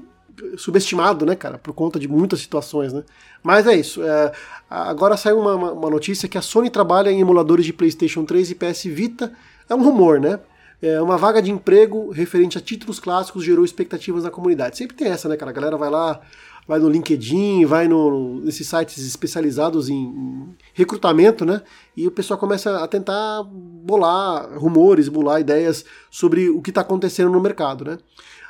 subestimado, 0.57 1.25
né, 1.25 1.35
cara, 1.35 1.59
por 1.59 1.73
conta 1.73 1.99
de 1.99 2.09
muitas 2.09 2.40
situações, 2.40 2.92
né. 2.92 3.05
Mas 3.42 3.66
é 3.66 3.75
isso. 3.77 4.03
é, 4.03 4.33
agora 4.69 5.16
saiu 5.16 5.38
uma, 5.38 5.55
uma- 5.55 5.73
uma 5.73 5.90
notícia 5.90 6.29
que 6.29 6.37
a 6.37 6.42
Sony 6.42 6.69
trabalha 6.71 7.11
em 7.11 7.21
emuladores 7.21 7.64
de 7.64 7.73
PlayStation 7.73 8.25
3 8.25 8.51
e 8.51 8.55
PS 8.55 8.85
Vita. 8.85 9.33
É 9.69 9.75
um 9.75 9.83
rumor, 9.83 10.21
né? 10.21 10.40
É 10.83 11.01
uma 11.01 11.16
vaga 11.16 11.40
de 11.40 11.51
emprego 11.51 12.11
referente 12.11 12.59
a 12.59 12.61
títulos 12.61 12.99
clássicos 13.01 13.42
gerou 13.45 13.64
expectativas 13.64 14.25
na 14.25 14.31
comunidade. 14.31 14.77
Sempre 14.77 14.97
tem 14.97 15.09
essa, 15.09 15.29
né, 15.29 15.37
cara? 15.37 15.51
A 15.51 15.55
galera 15.55 15.77
vai 15.77 15.88
lá, 15.88 16.21
vai 16.67 16.79
no 16.79 16.89
LinkedIn, 16.89 17.65
vai 17.65 17.87
no, 17.87 18.41
nesses 18.41 18.67
sites 18.67 19.07
especializados 19.07 19.89
em, 19.89 20.55
recrutamento, 20.75 21.45
né? 21.45 21.63
E 21.97 22.07
o 22.07 22.11
pessoal 22.11 22.39
começa 22.39 22.83
a 22.83 22.87
tentar 22.87 23.43
bolar 23.45 24.59
rumores, 24.59 25.09
bolar 25.09 25.41
ideias 25.41 25.85
sobre 26.11 26.51
o 26.51 26.61
que 26.61 26.71
está 26.71 26.83
acontecendo 26.83 27.31
no 27.31 27.41
mercado, 27.41 27.85
né? 27.85 27.99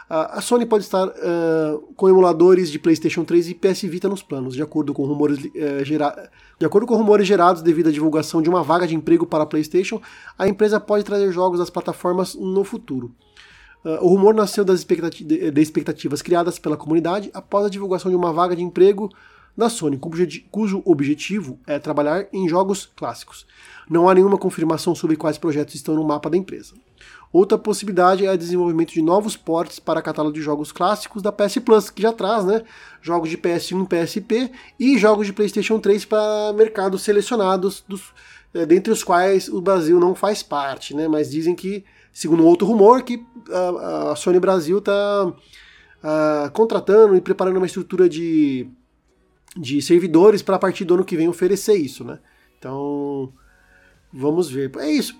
A 0.09 0.41
Sony 0.41 0.65
pode 0.65 0.85
estar 0.85 1.09
uh, 1.09 1.81
com 1.97 2.09
emuladores 2.09 2.71
de 2.71 2.79
PlayStation 2.79 3.25
3 3.25 3.51
e 3.51 3.55
PS 3.55 3.83
Vita 3.83 4.09
nos 4.09 4.23
planos, 4.23 4.55
de 4.55 4.63
acordo 4.63 4.95
com 4.95 5.05
rumores 5.05 5.37
uh, 5.37 5.85
gera... 5.85 6.31
de 6.61 6.65
acordo 6.65 6.87
com 6.87 6.95
rumores 6.95 7.27
gerados 7.27 7.61
devido 7.61 7.89
à 7.89 7.93
divulgação 7.93 8.41
de 8.41 8.49
uma 8.49 8.63
vaga 8.63 8.87
de 8.87 8.95
emprego 8.95 9.27
para 9.27 9.43
a 9.43 9.47
PlayStation, 9.47 10.01
a 10.39 10.47
empresa 10.47 10.79
pode 10.79 11.05
trazer 11.05 11.33
jogos 11.33 11.59
das 11.59 11.71
plataformas 11.71 12.37
no 12.37 12.63
futuro. 12.63 13.13
Uh, 13.87 14.05
o 14.05 14.09
rumor 14.09 14.35
nasceu 14.35 14.65
das 14.65 14.81
expectati 14.81 15.23
de 15.23 15.61
expectativas 15.61 16.21
criadas 16.21 16.59
pela 16.59 16.77
comunidade 16.77 17.31
após 17.33 17.65
a 17.65 17.71
divulgação 17.71 18.11
de 18.11 18.17
uma 18.17 18.33
vaga 18.33 18.57
de 18.57 18.63
emprego 18.63 19.09
da 19.57 19.71
Sony, 19.71 19.97
cujo 20.51 20.83
objetivo 20.85 21.61
é 21.65 21.79
trabalhar 21.79 22.27
em 22.33 22.49
jogos 22.49 22.91
clássicos. 22.97 23.47
Não 23.89 24.09
há 24.09 24.15
nenhuma 24.15 24.37
confirmação 24.37 24.93
sobre 24.93 25.17
quais 25.17 25.39
projetos 25.39 25.77
estão 25.77 25.95
no 25.95 26.05
mapa 26.05 26.29
da 26.29 26.37
empresa. 26.37 26.75
Outra 27.33 27.57
possibilidade 27.57 28.27
é 28.27 28.33
o 28.33 28.37
desenvolvimento 28.37 28.93
de 28.93 29.01
novos 29.01 29.37
portes 29.37 29.79
para 29.79 30.03
catálogo 30.03 30.35
de 30.35 30.43
jogos 30.43 30.73
clássicos 30.73 31.23
da 31.23 31.33
PS 31.33 31.59
Plus, 31.59 31.91
que 31.91 32.03
já 32.03 32.13
traz, 32.13 32.45
né? 32.45 32.63
Jogos 33.01 33.31
de 33.31 33.39
PS1 33.39 33.85
e 33.85 33.87
PSP 33.87 34.51
e 34.81 34.99
jogos 34.99 35.27
de 35.27 35.33
PlayStation 35.33 35.79
3 35.79 36.05
para 36.05 36.53
mercados 36.55 37.03
selecionados, 37.03 37.85
dos, 37.87 38.13
é, 38.53 38.67
dentre 38.67 38.93
os 38.93 39.05
quais 39.05 39.49
o 39.49 39.61
Brasil 39.61 40.01
não 40.01 40.15
faz 40.15 40.43
parte, 40.43 40.95
né? 40.95 41.09
Mas 41.09 41.31
dizem 41.31 41.55
que, 41.55 41.85
segundo 42.17 42.47
outro 42.47 42.67
rumor, 42.67 43.03
que 43.03 43.23
a, 43.53 44.13
a 44.13 44.17
Sony 44.17 44.41
Brasil 44.41 44.79
está 44.79 45.31
contratando 46.55 47.15
e 47.15 47.21
preparando 47.21 47.59
uma 47.59 47.67
estrutura 47.67 48.09
de, 48.09 48.67
de 49.55 49.83
servidores 49.83 50.41
para 50.41 50.57
a 50.57 50.59
partir 50.59 50.87
do 50.87 50.95
ano 50.95 51.05
que 51.05 51.15
vem 51.15 51.29
oferecer 51.29 51.75
isso, 51.75 52.05
né? 52.05 52.19
Então, 52.59 53.31
vamos 54.11 54.51
ver. 54.51 54.73
É 54.79 54.91
isso. 54.91 55.15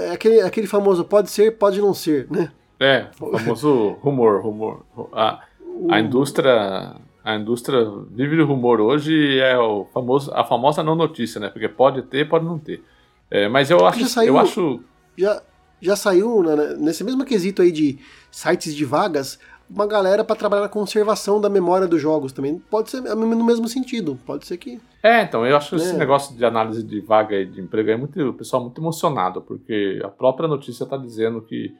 É 0.00 0.10
aquele, 0.10 0.40
aquele 0.40 0.66
famoso 0.66 1.04
pode 1.04 1.30
ser, 1.30 1.58
pode 1.58 1.80
não 1.80 1.94
ser, 1.94 2.26
né? 2.28 2.50
É, 2.80 3.06
o 3.20 3.38
famoso 3.38 3.90
rumor, 4.00 4.42
rumor. 4.42 4.84
A, 5.12 5.44
a 5.90 6.00
indústria 6.00 6.96
a 7.24 7.36
indústria 7.36 7.88
vive 8.10 8.34
de 8.34 8.42
rumor 8.42 8.80
hoje 8.80 9.38
é 9.38 9.56
o 9.56 9.86
famoso, 9.94 10.32
a 10.34 10.42
famosa 10.42 10.82
não 10.82 10.96
notícia, 10.96 11.40
né? 11.40 11.48
Porque 11.50 11.68
pode 11.68 12.02
ter, 12.02 12.28
pode 12.28 12.44
não 12.44 12.58
ter. 12.58 12.82
É, 13.30 13.48
mas 13.48 13.70
eu 13.70 13.86
acho, 13.86 14.00
já 14.00 14.06
saiu, 14.08 14.34
eu 14.34 14.38
acho 14.40 14.80
já, 15.16 15.40
já 15.82 15.96
saiu 15.96 16.42
né, 16.44 16.76
nesse 16.78 17.02
mesmo 17.02 17.24
quesito 17.24 17.60
aí 17.60 17.72
de 17.72 17.98
sites 18.30 18.74
de 18.74 18.84
vagas, 18.84 19.38
uma 19.68 19.86
galera 19.86 20.22
para 20.22 20.36
trabalhar 20.36 20.62
na 20.62 20.68
conservação 20.68 21.40
da 21.40 21.48
memória 21.48 21.88
dos 21.88 22.00
jogos 22.00 22.32
também. 22.32 22.58
Pode 22.70 22.90
ser 22.90 23.00
no 23.00 23.44
mesmo 23.44 23.66
sentido, 23.68 24.18
pode 24.24 24.46
ser 24.46 24.56
que. 24.58 24.80
É, 25.02 25.22
então, 25.22 25.44
eu 25.44 25.56
acho 25.56 25.70
que 25.70 25.76
esse 25.76 25.94
é. 25.94 25.98
negócio 25.98 26.36
de 26.36 26.44
análise 26.44 26.84
de 26.84 27.00
vaga 27.00 27.36
e 27.36 27.46
de 27.46 27.60
emprego 27.60 27.90
é 27.90 27.96
muito, 27.96 28.20
o 28.28 28.34
pessoal 28.34 28.62
muito 28.62 28.80
emocionado, 28.80 29.42
porque 29.42 30.00
a 30.04 30.08
própria 30.08 30.48
notícia 30.48 30.84
está 30.84 30.96
dizendo 30.96 31.42
que. 31.42 31.74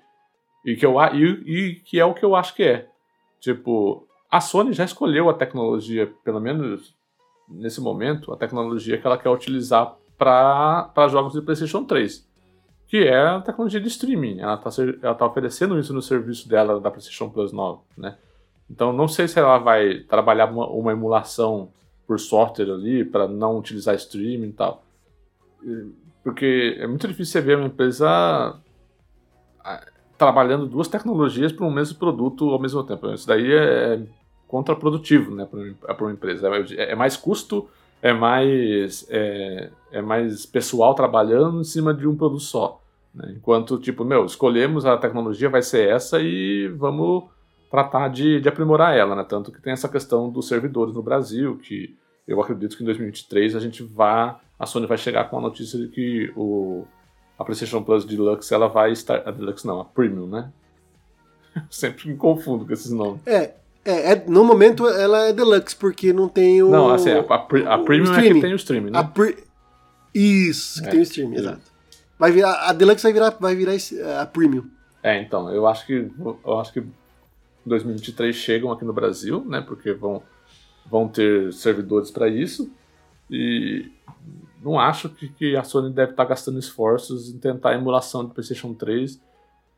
E 0.64 0.76
que, 0.76 0.86
eu, 0.86 0.96
e, 1.12 1.24
e 1.46 1.74
que 1.80 1.98
é 1.98 2.04
o 2.04 2.14
que 2.14 2.24
eu 2.24 2.34
acho 2.34 2.54
que 2.54 2.62
é. 2.62 2.88
Tipo, 3.40 4.06
a 4.30 4.40
Sony 4.40 4.72
já 4.72 4.84
escolheu 4.84 5.28
a 5.28 5.34
tecnologia, 5.34 6.12
pelo 6.24 6.40
menos 6.40 6.94
nesse 7.48 7.80
momento, 7.80 8.32
a 8.32 8.36
tecnologia 8.36 8.96
que 8.96 9.06
ela 9.06 9.18
quer 9.18 9.28
utilizar 9.28 9.96
para 10.16 11.08
jogos 11.08 11.32
de 11.32 11.42
PlayStation 11.42 11.84
3 11.84 12.31
que 12.92 13.08
é 13.08 13.16
a 13.16 13.40
tecnologia 13.40 13.80
de 13.80 13.88
streaming. 13.88 14.40
Ela 14.40 14.52
está 14.52 15.14
tá 15.14 15.24
oferecendo 15.24 15.78
isso 15.78 15.94
no 15.94 16.02
serviço 16.02 16.46
dela 16.46 16.78
da 16.78 16.90
PlayStation 16.90 17.30
Plus 17.30 17.50
9, 17.50 17.80
né? 17.96 18.18
Então 18.70 18.92
não 18.92 19.08
sei 19.08 19.26
se 19.26 19.38
ela 19.38 19.56
vai 19.56 20.00
trabalhar 20.00 20.52
uma, 20.52 20.66
uma 20.66 20.92
emulação 20.92 21.70
por 22.06 22.20
software 22.20 22.70
ali 22.70 23.02
para 23.02 23.26
não 23.26 23.58
utilizar 23.58 23.94
streaming 23.94 24.48
e 24.48 24.52
tal. 24.52 24.84
Porque 26.22 26.76
é 26.78 26.86
muito 26.86 27.08
difícil 27.08 27.32
você 27.32 27.40
ver 27.40 27.56
uma 27.56 27.68
empresa 27.68 28.60
trabalhando 30.18 30.66
duas 30.66 30.86
tecnologias 30.86 31.50
para 31.50 31.64
um 31.64 31.72
mesmo 31.72 31.98
produto 31.98 32.50
ao 32.50 32.58
mesmo 32.58 32.84
tempo. 32.84 33.10
Isso 33.14 33.26
daí 33.26 33.54
é 33.54 34.02
contraprodutivo 34.46 35.34
né, 35.34 35.48
para 35.80 36.04
uma 36.04 36.12
empresa. 36.12 36.46
É, 36.76 36.92
é 36.92 36.94
mais 36.94 37.16
custo 37.16 37.70
é 38.02 38.12
mais, 38.12 39.06
é, 39.08 39.70
é, 39.92 40.02
mais 40.02 40.44
pessoal 40.44 40.92
trabalhando 40.92 41.60
em 41.60 41.64
cima 41.64 41.94
de 41.94 42.06
um 42.06 42.16
produto 42.16 42.42
só. 42.42 42.81
Né? 43.14 43.34
Enquanto, 43.36 43.78
tipo, 43.78 44.04
meu, 44.04 44.24
escolhemos 44.24 44.86
a 44.86 44.96
tecnologia, 44.96 45.48
vai 45.48 45.62
ser 45.62 45.88
essa 45.88 46.20
e 46.20 46.68
vamos 46.68 47.24
tratar 47.70 48.08
de, 48.08 48.40
de 48.40 48.48
aprimorar 48.48 48.96
ela, 48.96 49.16
né? 49.16 49.24
Tanto 49.26 49.50
que 49.50 49.60
tem 49.60 49.72
essa 49.72 49.88
questão 49.88 50.30
dos 50.30 50.48
servidores 50.48 50.94
no 50.94 51.02
Brasil, 51.02 51.56
que 51.56 51.96
eu 52.26 52.40
acredito 52.40 52.76
que 52.76 52.82
em 52.82 52.86
2023 52.86 53.56
a 53.56 53.60
gente 53.60 53.82
vá, 53.82 54.40
a 54.58 54.66
Sony 54.66 54.86
vai 54.86 54.98
chegar 54.98 55.28
com 55.30 55.38
a 55.38 55.40
notícia 55.40 55.78
de 55.78 55.88
que 55.88 56.32
o, 56.36 56.84
a 57.38 57.44
PlayStation 57.44 57.82
Plus 57.82 58.04
Deluxe 58.04 58.52
ela 58.52 58.68
vai 58.68 58.92
estar, 58.92 59.26
a 59.26 59.30
Deluxe 59.30 59.66
não, 59.66 59.80
a 59.80 59.84
Premium, 59.84 60.26
né? 60.26 60.52
Sempre 61.70 62.08
me 62.08 62.16
confundo 62.16 62.66
com 62.66 62.72
esses 62.72 62.90
nomes. 62.90 63.26
É, 63.26 63.54
é, 63.84 64.12
é, 64.12 64.24
no 64.26 64.44
momento 64.44 64.86
ela 64.86 65.28
é 65.28 65.32
Deluxe, 65.32 65.74
porque 65.74 66.12
não 66.12 66.28
tem 66.28 66.62
o. 66.62 66.68
Não, 66.68 66.90
assim, 66.90 67.10
a, 67.10 67.20
a, 67.20 67.74
a 67.74 67.78
Premium 67.78 68.14
é 68.14 68.22
que 68.22 68.40
tem 68.40 68.52
o 68.52 68.56
streaming, 68.56 68.90
né? 68.90 69.10
Pre... 69.14 69.36
Isso, 70.14 70.82
que 70.82 70.88
é, 70.88 70.90
tem 70.90 71.00
o 71.00 71.02
streaming, 71.02 71.36
exato. 71.36 71.71
Vai 72.22 72.30
virar, 72.30 72.68
a 72.68 72.72
Deluxe 72.72 73.02
vai 73.02 73.12
virar, 73.12 73.30
vai 73.30 73.56
virar 73.56 73.72
a 74.20 74.24
Premium. 74.24 74.70
É, 75.02 75.20
então, 75.20 75.52
eu 75.52 75.66
acho 75.66 75.84
que 75.84 76.08
eu 76.44 76.60
acho 76.60 76.72
que 76.72 76.86
2023 77.66 78.32
chegam 78.36 78.70
aqui 78.70 78.84
no 78.84 78.92
Brasil, 78.92 79.44
né? 79.44 79.60
Porque 79.60 79.92
vão, 79.92 80.22
vão 80.86 81.08
ter 81.08 81.52
servidores 81.52 82.12
para 82.12 82.28
isso. 82.28 82.70
E 83.28 83.90
não 84.62 84.78
acho 84.78 85.08
que, 85.08 85.30
que 85.30 85.56
a 85.56 85.64
Sony 85.64 85.92
deve 85.92 86.12
estar 86.12 86.22
tá 86.22 86.28
gastando 86.28 86.60
esforços 86.60 87.28
em 87.28 87.38
tentar 87.38 87.70
a 87.70 87.74
emulação 87.74 88.24
de 88.24 88.32
PlayStation 88.32 88.72
3 88.72 89.20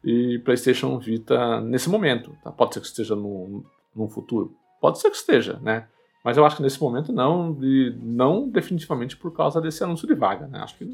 e 0.04 0.38
PlayStation 0.40 0.98
Vita 0.98 1.62
nesse 1.62 1.88
momento. 1.88 2.36
Tá? 2.44 2.52
Pode 2.52 2.74
ser 2.74 2.80
que 2.80 2.86
esteja 2.88 3.16
no, 3.16 3.64
no 3.96 4.06
futuro, 4.06 4.54
pode 4.82 4.98
ser 4.98 5.08
que 5.08 5.16
esteja, 5.16 5.58
né? 5.62 5.88
Mas 6.22 6.36
eu 6.36 6.44
acho 6.44 6.56
que 6.56 6.62
nesse 6.62 6.78
momento 6.78 7.10
não, 7.10 7.56
e 7.62 7.96
não 8.02 8.46
definitivamente 8.46 9.16
por 9.16 9.32
causa 9.32 9.62
desse 9.62 9.82
anúncio 9.82 10.06
de 10.06 10.14
vaga, 10.14 10.46
né? 10.46 10.58
Acho 10.58 10.76
que 10.76 10.84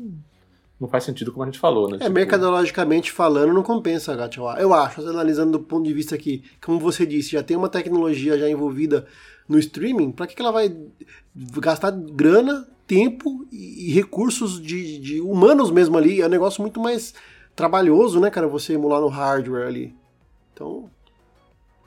não 0.80 0.88
faz 0.88 1.04
sentido 1.04 1.30
como 1.30 1.42
a 1.42 1.46
gente 1.46 1.58
falou, 1.58 1.90
né? 1.90 1.96
É, 1.96 1.98
tipo... 2.00 2.12
mercadologicamente 2.12 3.12
falando, 3.12 3.52
não 3.52 3.62
compensa, 3.62 4.16
Gato. 4.16 4.40
Eu 4.58 4.72
acho, 4.72 5.06
analisando 5.06 5.52
do 5.52 5.60
ponto 5.60 5.84
de 5.84 5.92
vista 5.92 6.16
que, 6.16 6.42
como 6.64 6.80
você 6.80 7.04
disse, 7.04 7.32
já 7.32 7.42
tem 7.42 7.56
uma 7.56 7.68
tecnologia 7.68 8.38
já 8.38 8.48
envolvida 8.48 9.06
no 9.46 9.58
streaming, 9.58 10.10
para 10.10 10.26
que, 10.26 10.34
que 10.34 10.40
ela 10.40 10.52
vai 10.52 10.74
gastar 11.58 11.90
grana, 11.90 12.66
tempo 12.86 13.46
e, 13.52 13.92
recursos 13.92 14.60
de, 14.60 14.98
de, 14.98 15.20
humanos 15.20 15.70
mesmo 15.70 15.98
ali? 15.98 16.22
É 16.22 16.26
um 16.26 16.30
negócio 16.30 16.62
muito 16.62 16.80
mais 16.80 17.14
trabalhoso, 17.54 18.18
né, 18.18 18.30
cara, 18.30 18.48
você 18.48 18.72
emular 18.72 19.00
no 19.00 19.08
hardware 19.08 19.66
ali. 19.66 19.94
Então, 20.54 20.88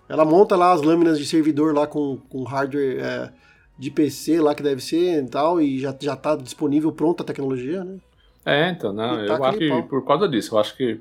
ela 0.08 0.24
monta 0.24 0.56
lá 0.56 0.72
as 0.72 0.84
lâminas 0.84 1.18
de 1.18 1.26
servidor 1.26 1.74
lá 1.74 1.88
com, 1.88 2.18
com 2.30 2.44
hardware 2.44 3.00
é, 3.00 3.34
de 3.78 3.90
PC 3.90 4.40
lá 4.40 4.54
que 4.54 4.62
deve 4.62 4.82
ser 4.82 5.24
e 5.24 5.28
tal, 5.28 5.60
e 5.60 5.80
já, 5.80 5.96
já 6.00 6.16
tá 6.16 6.36
disponível 6.36 6.92
pronta 6.92 7.24
a 7.24 7.26
tecnologia, 7.26 7.84
né? 7.84 7.98
É, 8.46 8.70
então, 8.70 8.92
não, 8.92 9.24
eu 9.24 9.44
acho 9.44 9.58
que 9.58 9.70
pau. 9.70 9.84
por 9.84 10.06
causa 10.06 10.28
disso, 10.28 10.56
eu 10.56 10.60
acho 10.60 10.76
que 10.76 11.00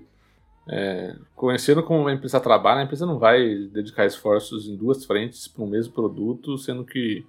é, 0.68 1.16
conhecendo 1.34 1.82
como 1.82 2.06
a 2.06 2.12
empresa 2.12 2.38
trabalha, 2.38 2.80
a 2.80 2.84
empresa 2.84 3.04
não 3.04 3.18
vai 3.18 3.68
dedicar 3.72 4.06
esforços 4.06 4.68
em 4.68 4.76
duas 4.76 5.04
frentes 5.04 5.48
para 5.48 5.64
o 5.64 5.66
mesmo 5.66 5.92
produto, 5.92 6.56
sendo 6.56 6.84
que 6.84 7.26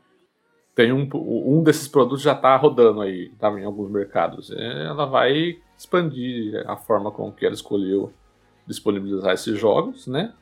tem 0.76 0.92
um, 0.92 1.08
um 1.14 1.64
desses 1.64 1.88
produtos 1.88 2.22
já 2.22 2.34
está 2.34 2.56
rodando 2.56 3.02
aí, 3.02 3.30
tá, 3.40 3.50
em 3.60 3.64
alguns 3.64 3.92
mercados. 3.92 4.52
É, 4.52 4.86
ela 4.86 5.06
vai 5.06 5.58
expandir 5.78 6.64
a 6.68 6.76
forma 6.76 7.12
com 7.12 7.32
que 7.32 7.46
ela 7.46 7.56
escolheu 7.56 8.14
disponibilizar 8.66 9.34
esses 9.34 9.60
jogos, 9.60 10.08
né? 10.08 10.34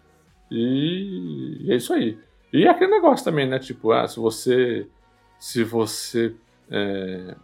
E, 0.50 1.58
e 1.62 1.72
é 1.72 1.76
isso 1.76 1.94
aí. 1.94 2.18
E 2.52 2.68
aquele 2.68 2.92
negócio 2.92 3.24
também, 3.24 3.48
né? 3.48 3.58
Tipo, 3.58 3.92
ah, 3.92 4.08
se 4.08 4.20
você 4.20 4.88
se 5.40 5.64
você 5.64 6.36
é, 6.70 7.36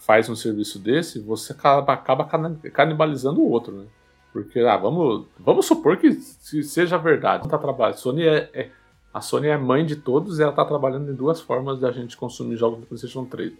faz 0.00 0.28
um 0.28 0.34
serviço 0.34 0.78
desse, 0.78 1.20
você 1.20 1.52
acaba, 1.52 1.92
acaba 1.92 2.24
canibalizando 2.72 3.40
o 3.40 3.50
outro, 3.50 3.76
né? 3.76 3.86
Porque, 4.32 4.58
ah, 4.60 4.76
vamos, 4.76 5.26
vamos 5.38 5.66
supor 5.66 5.96
que 5.98 6.12
seja 6.12 6.96
verdade. 6.96 7.48
Tá 7.48 7.58
trabalhando. 7.58 7.96
Sony 7.96 8.22
é, 8.22 8.50
é, 8.54 8.70
a 9.12 9.20
Sony 9.20 9.48
é 9.48 9.58
mãe 9.58 9.84
de 9.84 9.96
todos 9.96 10.38
e 10.38 10.42
ela 10.42 10.52
está 10.52 10.64
trabalhando 10.64 11.10
em 11.10 11.14
duas 11.14 11.40
formas 11.40 11.78
de 11.78 11.86
a 11.86 11.90
gente 11.90 12.16
consumir 12.16 12.56
jogos 12.56 12.80
do 12.80 12.86
PlayStation 12.86 13.24
3. 13.26 13.52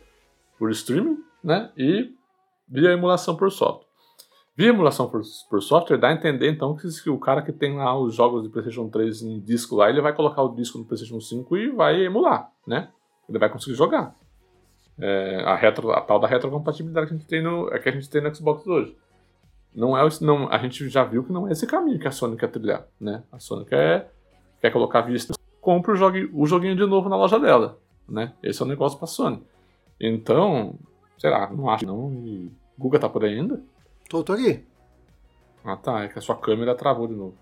Por 0.59 0.70
streaming, 0.70 1.18
né? 1.43 1.70
E 1.76 2.14
via 2.68 2.93
emulação 2.93 3.36
por 3.36 3.51
software. 3.51 3.86
Via 4.57 4.68
emulação 4.68 5.11
por, 5.11 5.22
por 5.49 5.62
software 5.62 5.99
dá 5.99 6.09
a 6.09 6.12
entender 6.12 6.51
então 6.51 6.74
que, 6.76 6.88
que 7.03 7.11
o 7.11 7.18
cara 7.18 7.43
que 7.43 7.53
tem 7.53 7.76
lá 7.76 7.99
os 7.99 8.14
jogos 8.14 8.43
de 8.45 8.49
PlayStation 8.49 8.88
3 8.88 9.22
em 9.22 9.41
disco 9.41 9.76
lá, 9.76 9.91
ele 9.91 10.01
vai 10.01 10.14
colocar 10.14 10.43
o 10.43 10.55
disco 10.55 10.78
no 10.78 10.84
PlayStation 10.84 11.20
5 11.20 11.57
e 11.57 11.70
vai 11.70 12.05
emular, 12.05 12.51
né? 12.66 12.91
Ele 13.28 13.38
vai 13.38 13.51
conseguir 13.51 13.76
jogar 13.76 14.14
é, 15.01 15.42
a, 15.44 15.55
retro, 15.57 15.90
a 15.92 16.01
tal 16.01 16.18
da 16.18 16.28
retrocompatibilidade 16.28 17.07
que 17.07 17.14
a 17.14 17.16
gente 17.16 17.26
tem 17.26 17.42
no, 17.42 17.68
é 17.72 17.78
que 17.78 17.88
a 17.88 17.92
gente 17.92 18.09
tem 18.09 18.22
no 18.22 18.34
Xbox 18.34 18.66
hoje. 18.66 18.96
Não 19.74 19.96
é, 19.96 20.09
não, 20.20 20.51
a 20.51 20.59
gente 20.59 20.88
já 20.88 21.05
viu 21.05 21.22
que 21.22 21.32
não 21.32 21.48
é 21.48 21.53
esse 21.53 21.66
caminho 21.66 21.98
que 21.98 22.09
a 22.09 22.11
Sony 22.11 22.36
quer 22.36 22.48
trilhar, 22.48 22.86
né? 23.01 23.22
A 23.30 23.38
Sony 23.38 23.64
quer, 23.64 24.11
quer 24.61 24.70
colocar 24.70 25.03
vista, 25.03 25.34
compra 25.61 25.92
o, 25.92 25.96
jogue, 25.96 26.28
o 26.32 26.46
joguinho 26.46 26.74
de 26.74 26.84
novo 26.86 27.09
na 27.09 27.16
loja 27.16 27.38
dela, 27.38 27.78
né? 28.09 28.32
Esse 28.42 28.61
é 28.62 28.64
o 28.64 28.68
negócio 28.68 28.98
pra 28.98 29.07
Sony. 29.07 29.42
Então, 30.01 30.74
sei 31.18 31.30
lá, 31.30 31.48
não 31.51 31.70
acho 31.70 31.86
não. 31.86 32.12
E 32.24 32.51
Guga 32.76 32.98
tá 32.98 33.09
por 33.09 33.24
aí 33.24 33.34
ainda? 33.34 33.62
Tô, 34.09 34.24
tô 34.24 34.32
aqui. 34.32 34.64
Ah 35.64 35.76
tá, 35.76 36.05
é 36.05 36.09
que 36.09 36.18
a 36.18 36.22
sua 36.22 36.36
câmera 36.36 36.74
travou 36.74 37.07
de 37.07 37.14
novo. 37.14 37.34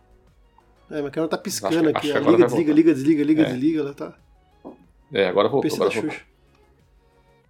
É, 0.91 0.99
minha 0.99 1.11
câmera 1.11 1.31
tá 1.31 1.39
piscando 1.39 1.89
aqui. 1.89 2.13
Liga, 2.13 2.47
desliga, 2.47 2.73
liga, 2.73 2.95
desliga, 2.95 3.25
liga, 3.25 3.43
é. 3.43 3.45
desliga, 3.47 3.81
ela 3.81 3.95
tá. 3.95 4.15
É, 5.13 5.29
agora 5.29 5.49
voltou. 5.49 5.71
Agora 5.73 5.89
da 5.89 5.95
voltou. 5.95 6.11
Xuxa. 6.11 6.38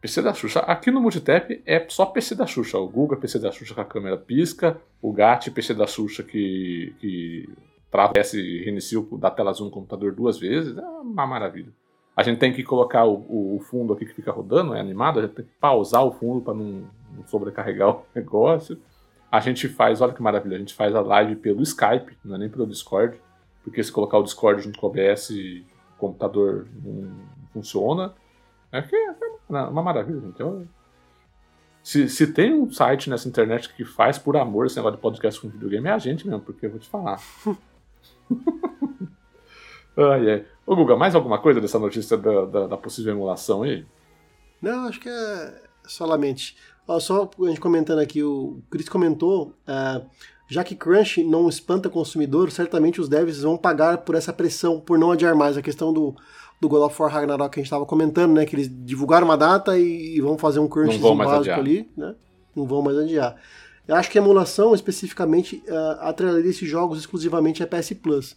PC 0.00 0.22
da 0.22 0.32
Xuxa. 0.32 0.60
Aqui 0.60 0.90
no 0.90 1.00
Multitap 1.00 1.60
é 1.66 1.84
só 1.88 2.06
PC 2.06 2.34
da 2.34 2.46
Xuxa. 2.46 2.78
O 2.78 2.88
Google 2.88 3.18
PC 3.18 3.38
da 3.38 3.50
Xuxa 3.50 3.74
com 3.74 3.80
a 3.80 3.84
câmera 3.84 4.16
pisca. 4.16 4.80
O 5.02 5.12
GAT 5.12 5.50
PC 5.50 5.74
da 5.74 5.86
Xuxa 5.86 6.22
que, 6.22 6.94
que 7.00 7.48
travessa 7.90 8.36
e 8.38 8.64
reinicia 8.64 9.02
da 9.18 9.30
tela 9.30 9.50
azul 9.50 9.66
no 9.66 9.72
computador 9.72 10.12
duas 10.12 10.38
vezes. 10.38 10.76
É 10.76 10.82
uma 10.82 11.26
maravilha. 11.26 11.72
A 12.16 12.22
gente 12.22 12.38
tem 12.38 12.52
que 12.52 12.62
colocar 12.62 13.04
o, 13.04 13.14
o, 13.28 13.56
o 13.56 13.60
fundo 13.60 13.92
aqui 13.92 14.04
que 14.04 14.14
fica 14.14 14.30
rodando, 14.32 14.74
é 14.74 14.80
animado. 14.80 15.18
A 15.18 15.22
gente 15.22 15.34
tem 15.34 15.44
que 15.44 15.52
pausar 15.60 16.04
o 16.04 16.12
fundo 16.12 16.40
para 16.42 16.54
não, 16.54 16.88
não 17.16 17.26
sobrecarregar 17.26 17.90
o 17.94 18.02
negócio. 18.14 18.78
A 19.30 19.40
gente 19.40 19.68
faz, 19.68 20.00
olha 20.00 20.12
que 20.12 20.22
maravilha, 20.22 20.56
a 20.56 20.58
gente 20.58 20.74
faz 20.74 20.94
a 20.94 21.00
live 21.00 21.36
pelo 21.36 21.62
Skype, 21.62 22.16
não 22.24 22.36
é 22.36 22.38
nem 22.38 22.48
pelo 22.48 22.66
Discord, 22.66 23.20
porque 23.62 23.82
se 23.84 23.92
colocar 23.92 24.16
o 24.16 24.22
Discord 24.22 24.62
junto 24.62 24.78
com 24.78 24.86
o 24.86 24.90
OBS, 24.90 25.30
o 25.30 25.98
computador 25.98 26.66
não 26.82 27.10
funciona. 27.52 28.14
É 28.70 28.82
que 28.82 28.94
é 28.94 29.14
uma 29.48 29.82
maravilha, 29.82 30.20
gente. 30.20 30.34
Então, 30.34 30.68
se, 31.82 32.08
se 32.08 32.26
tem 32.26 32.52
um 32.52 32.70
site 32.70 33.08
nessa 33.08 33.28
internet 33.28 33.72
que 33.74 33.84
faz 33.84 34.18
por 34.18 34.36
amor 34.36 34.66
esse 34.66 34.76
negócio 34.76 34.96
de 34.96 35.02
podcast 35.02 35.40
com 35.40 35.48
videogame, 35.48 35.88
é 35.88 35.92
a 35.92 35.98
gente 35.98 36.26
mesmo, 36.26 36.42
porque 36.42 36.66
eu 36.66 36.70
vou 36.70 36.78
te 36.78 36.88
falar. 36.88 37.20
ai, 39.96 40.30
ai. 40.30 40.46
Ô, 40.66 40.76
Guga, 40.76 40.96
mais 40.96 41.14
alguma 41.14 41.38
coisa 41.38 41.60
dessa 41.60 41.78
notícia 41.78 42.16
da, 42.16 42.44
da, 42.44 42.66
da 42.66 42.76
possível 42.76 43.14
emulação 43.14 43.62
aí? 43.62 43.86
Não, 44.60 44.86
acho 44.86 45.00
que 45.00 45.08
é 45.08 45.62
solamente. 45.86 46.56
Ó, 46.86 46.98
só 47.00 47.30
a 47.40 47.48
gente 47.48 47.60
comentando 47.60 48.00
aqui, 48.00 48.22
o 48.22 48.60
Chris 48.70 48.88
comentou, 48.88 49.54
uh, 49.66 50.06
já 50.46 50.64
que 50.64 50.74
Crunch 50.74 51.22
não 51.22 51.48
espanta 51.48 51.88
consumidor, 51.88 52.50
certamente 52.50 53.00
os 53.00 53.08
devs 53.08 53.42
vão 53.42 53.56
pagar 53.56 53.98
por 53.98 54.14
essa 54.14 54.32
pressão, 54.32 54.80
por 54.80 54.98
não 54.98 55.12
adiar 55.12 55.34
mais. 55.34 55.56
A 55.56 55.62
questão 55.62 55.92
do, 55.92 56.16
do 56.60 56.68
God 56.68 56.82
of 56.82 57.00
War 57.00 57.12
Ragnarok 57.12 57.52
que 57.52 57.60
a 57.60 57.62
gente 57.62 57.66
estava 57.66 57.86
comentando, 57.86 58.32
né? 58.32 58.44
Que 58.44 58.56
eles 58.56 58.68
divulgaram 58.68 59.26
uma 59.26 59.36
data 59.36 59.78
e, 59.78 60.16
e 60.16 60.20
vão 60.20 60.36
fazer 60.36 60.58
um 60.58 60.68
crunch 60.68 60.98
básico 60.98 61.22
adiar. 61.22 61.58
ali, 61.58 61.90
né? 61.96 62.14
Não 62.54 62.66
vão 62.66 62.82
mais 62.82 62.98
adiar. 62.98 63.36
Eu 63.86 63.94
acho 63.94 64.10
que 64.10 64.18
a 64.18 64.22
emulação, 64.22 64.74
especificamente, 64.74 65.62
uh, 65.68 66.00
atrelaria 66.00 66.50
esses 66.50 66.68
jogos 66.68 66.98
exclusivamente 66.98 67.62
a 67.62 67.66
PS 67.66 67.94
Plus. 67.94 68.36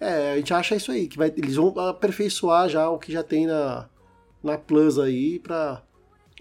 É, 0.00 0.32
a 0.32 0.36
gente 0.36 0.52
acha 0.54 0.76
isso 0.76 0.92
aí, 0.92 1.08
que 1.08 1.16
vai, 1.16 1.32
eles 1.36 1.56
vão 1.56 1.78
aperfeiçoar 1.78 2.68
já 2.68 2.88
o 2.88 2.98
que 2.98 3.12
já 3.12 3.22
tem 3.22 3.46
na, 3.46 3.88
na 4.42 4.56
Plus 4.56 4.98
aí 4.98 5.38
para 5.38 5.82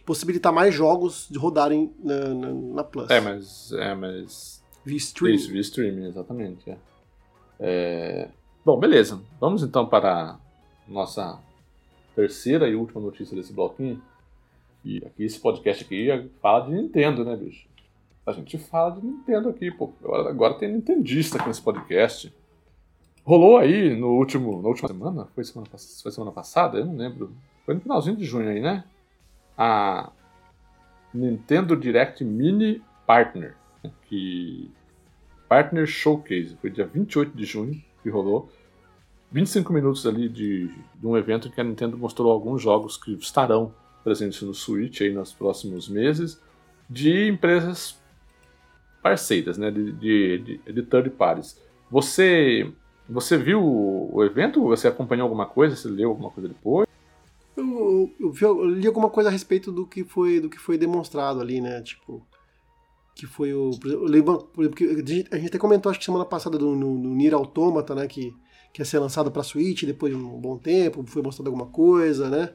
possibilitar 0.05 0.53
mais 0.53 0.73
jogos 0.73 1.27
de 1.29 1.38
rodarem 1.38 1.91
na, 2.03 2.27
na, 2.33 2.53
na, 2.53 2.83
Plus. 2.83 3.09
É, 3.09 3.19
mas. 3.19 3.71
É, 3.73 3.95
mas. 3.95 4.63
Via 4.86 4.97
streaming. 4.97 5.36
Isso, 5.36 5.51
via 5.51 5.61
streaming, 5.61 6.05
exatamente. 6.05 6.69
É. 6.69 6.77
É... 7.59 8.29
Bom, 8.63 8.77
beleza. 8.77 9.21
Vamos 9.39 9.63
então 9.63 9.86
para 9.86 10.38
nossa 10.88 11.39
terceira 12.15 12.69
e 12.69 12.75
última 12.75 13.01
notícia 13.01 13.36
desse 13.36 13.53
bloquinho. 13.53 14.01
E 14.83 14.97
aqui 15.05 15.23
esse 15.23 15.39
podcast 15.39 15.83
aqui 15.83 16.29
fala 16.41 16.65
de 16.65 16.73
Nintendo, 16.73 17.25
né, 17.25 17.36
bicho? 17.36 17.67
A 18.25 18.31
gente 18.31 18.57
fala 18.57 18.91
de 18.91 19.05
Nintendo 19.05 19.49
aqui, 19.49 19.71
pô. 19.71 19.93
Agora, 20.27 20.55
tem 20.55 20.71
Nintendista 20.71 21.38
aqui 21.38 21.47
nesse 21.47 21.61
podcast. 21.61 22.33
Rolou 23.23 23.57
aí 23.57 23.95
no 23.95 24.09
último, 24.09 24.61
na 24.61 24.67
última 24.67 24.88
semana? 24.88 25.27
Foi 25.33 25.43
semana, 25.43 25.67
foi 25.69 26.11
semana 26.11 26.31
passada? 26.31 26.77
Eu 26.77 26.86
não 26.86 26.95
lembro. 26.95 27.36
Foi 27.65 27.73
no 27.73 27.81
finalzinho 27.81 28.15
de 28.15 28.25
junho 28.25 28.49
aí, 28.49 28.59
né? 28.59 28.83
a 29.57 30.11
Nintendo 31.13 31.75
Direct 31.75 32.23
Mini 32.23 32.81
Partner, 33.05 33.55
né, 33.83 33.91
que 34.07 34.71
Partner 35.47 35.86
Showcase, 35.86 36.57
foi 36.59 36.69
dia 36.69 36.86
28 36.86 37.36
de 37.36 37.45
junho 37.45 37.81
que 38.03 38.09
rolou. 38.09 38.49
25 39.36 39.73
minutos 39.73 40.07
ali 40.07 40.29
de, 40.29 40.69
de 40.69 41.05
um 41.05 41.17
evento 41.17 41.49
em 41.49 41.51
que 41.51 41.59
a 41.59 41.63
Nintendo 41.63 41.97
mostrou 41.97 42.31
alguns 42.31 42.61
jogos 42.61 42.95
que 42.95 43.11
estarão 43.15 43.73
presentes 44.01 44.41
no 44.41 44.53
Switch 44.53 45.01
aí 45.01 45.11
nos 45.11 45.33
próximos 45.33 45.89
meses, 45.89 46.41
de 46.89 47.27
empresas 47.27 47.99
parceiras, 49.03 49.57
né, 49.57 49.69
de, 49.69 49.91
de, 49.91 50.59
de, 50.59 50.81
third 50.83 51.09
parties. 51.09 51.59
Você, 51.91 52.71
você 53.09 53.38
viu 53.38 53.61
o 53.61 54.23
evento? 54.23 54.63
Você 54.63 54.88
acompanhou 54.88 55.23
alguma 55.25 55.45
coisa? 55.45 55.75
Você 55.75 55.89
leu 55.89 56.11
alguma 56.11 56.31
coisa 56.31 56.47
depois? 56.47 56.88
Eu, 57.57 58.09
eu, 58.17 58.33
eu, 58.39 58.65
li 58.69 58.88
alguma 58.88 59.09
coisa 59.09 59.27
a 59.27 59.33
respeito 59.33 59.69
do 59.69 59.86
que 59.86 60.05
foi 60.05 60.39
do 60.39 60.49
que 60.49 60.57
foi 60.57 60.77
demonstrado 60.77 61.41
ali, 61.41 61.59
né? 61.59 61.81
Tipo, 61.81 62.25
que 63.13 63.27
foi 63.27 63.53
o. 63.53 63.71
Eu 63.83 64.05
lembro, 64.05 64.49
porque 64.53 64.86
a 65.29 65.36
gente 65.36 65.47
até 65.47 65.57
comentou, 65.57 65.89
acho 65.89 65.99
que 65.99 66.05
semana 66.05 66.25
passada, 66.25 66.57
do, 66.57 66.73
no, 66.73 66.97
no 66.97 67.13
Nier 67.13 67.33
Automata, 67.33 67.93
né? 67.93 68.07
Que, 68.07 68.33
que 68.76 68.82
ia 68.82 68.86
ser 68.86 68.99
lançado 68.99 69.32
pra 69.32 69.41
Switch 69.41 69.86
depois 69.86 70.13
de 70.13 70.19
um 70.21 70.38
bom 70.38 70.57
tempo, 70.57 71.01
foi 71.07 71.21
mostrado 71.21 71.49
alguma 71.49 71.67
coisa, 71.67 72.30
né? 72.30 72.49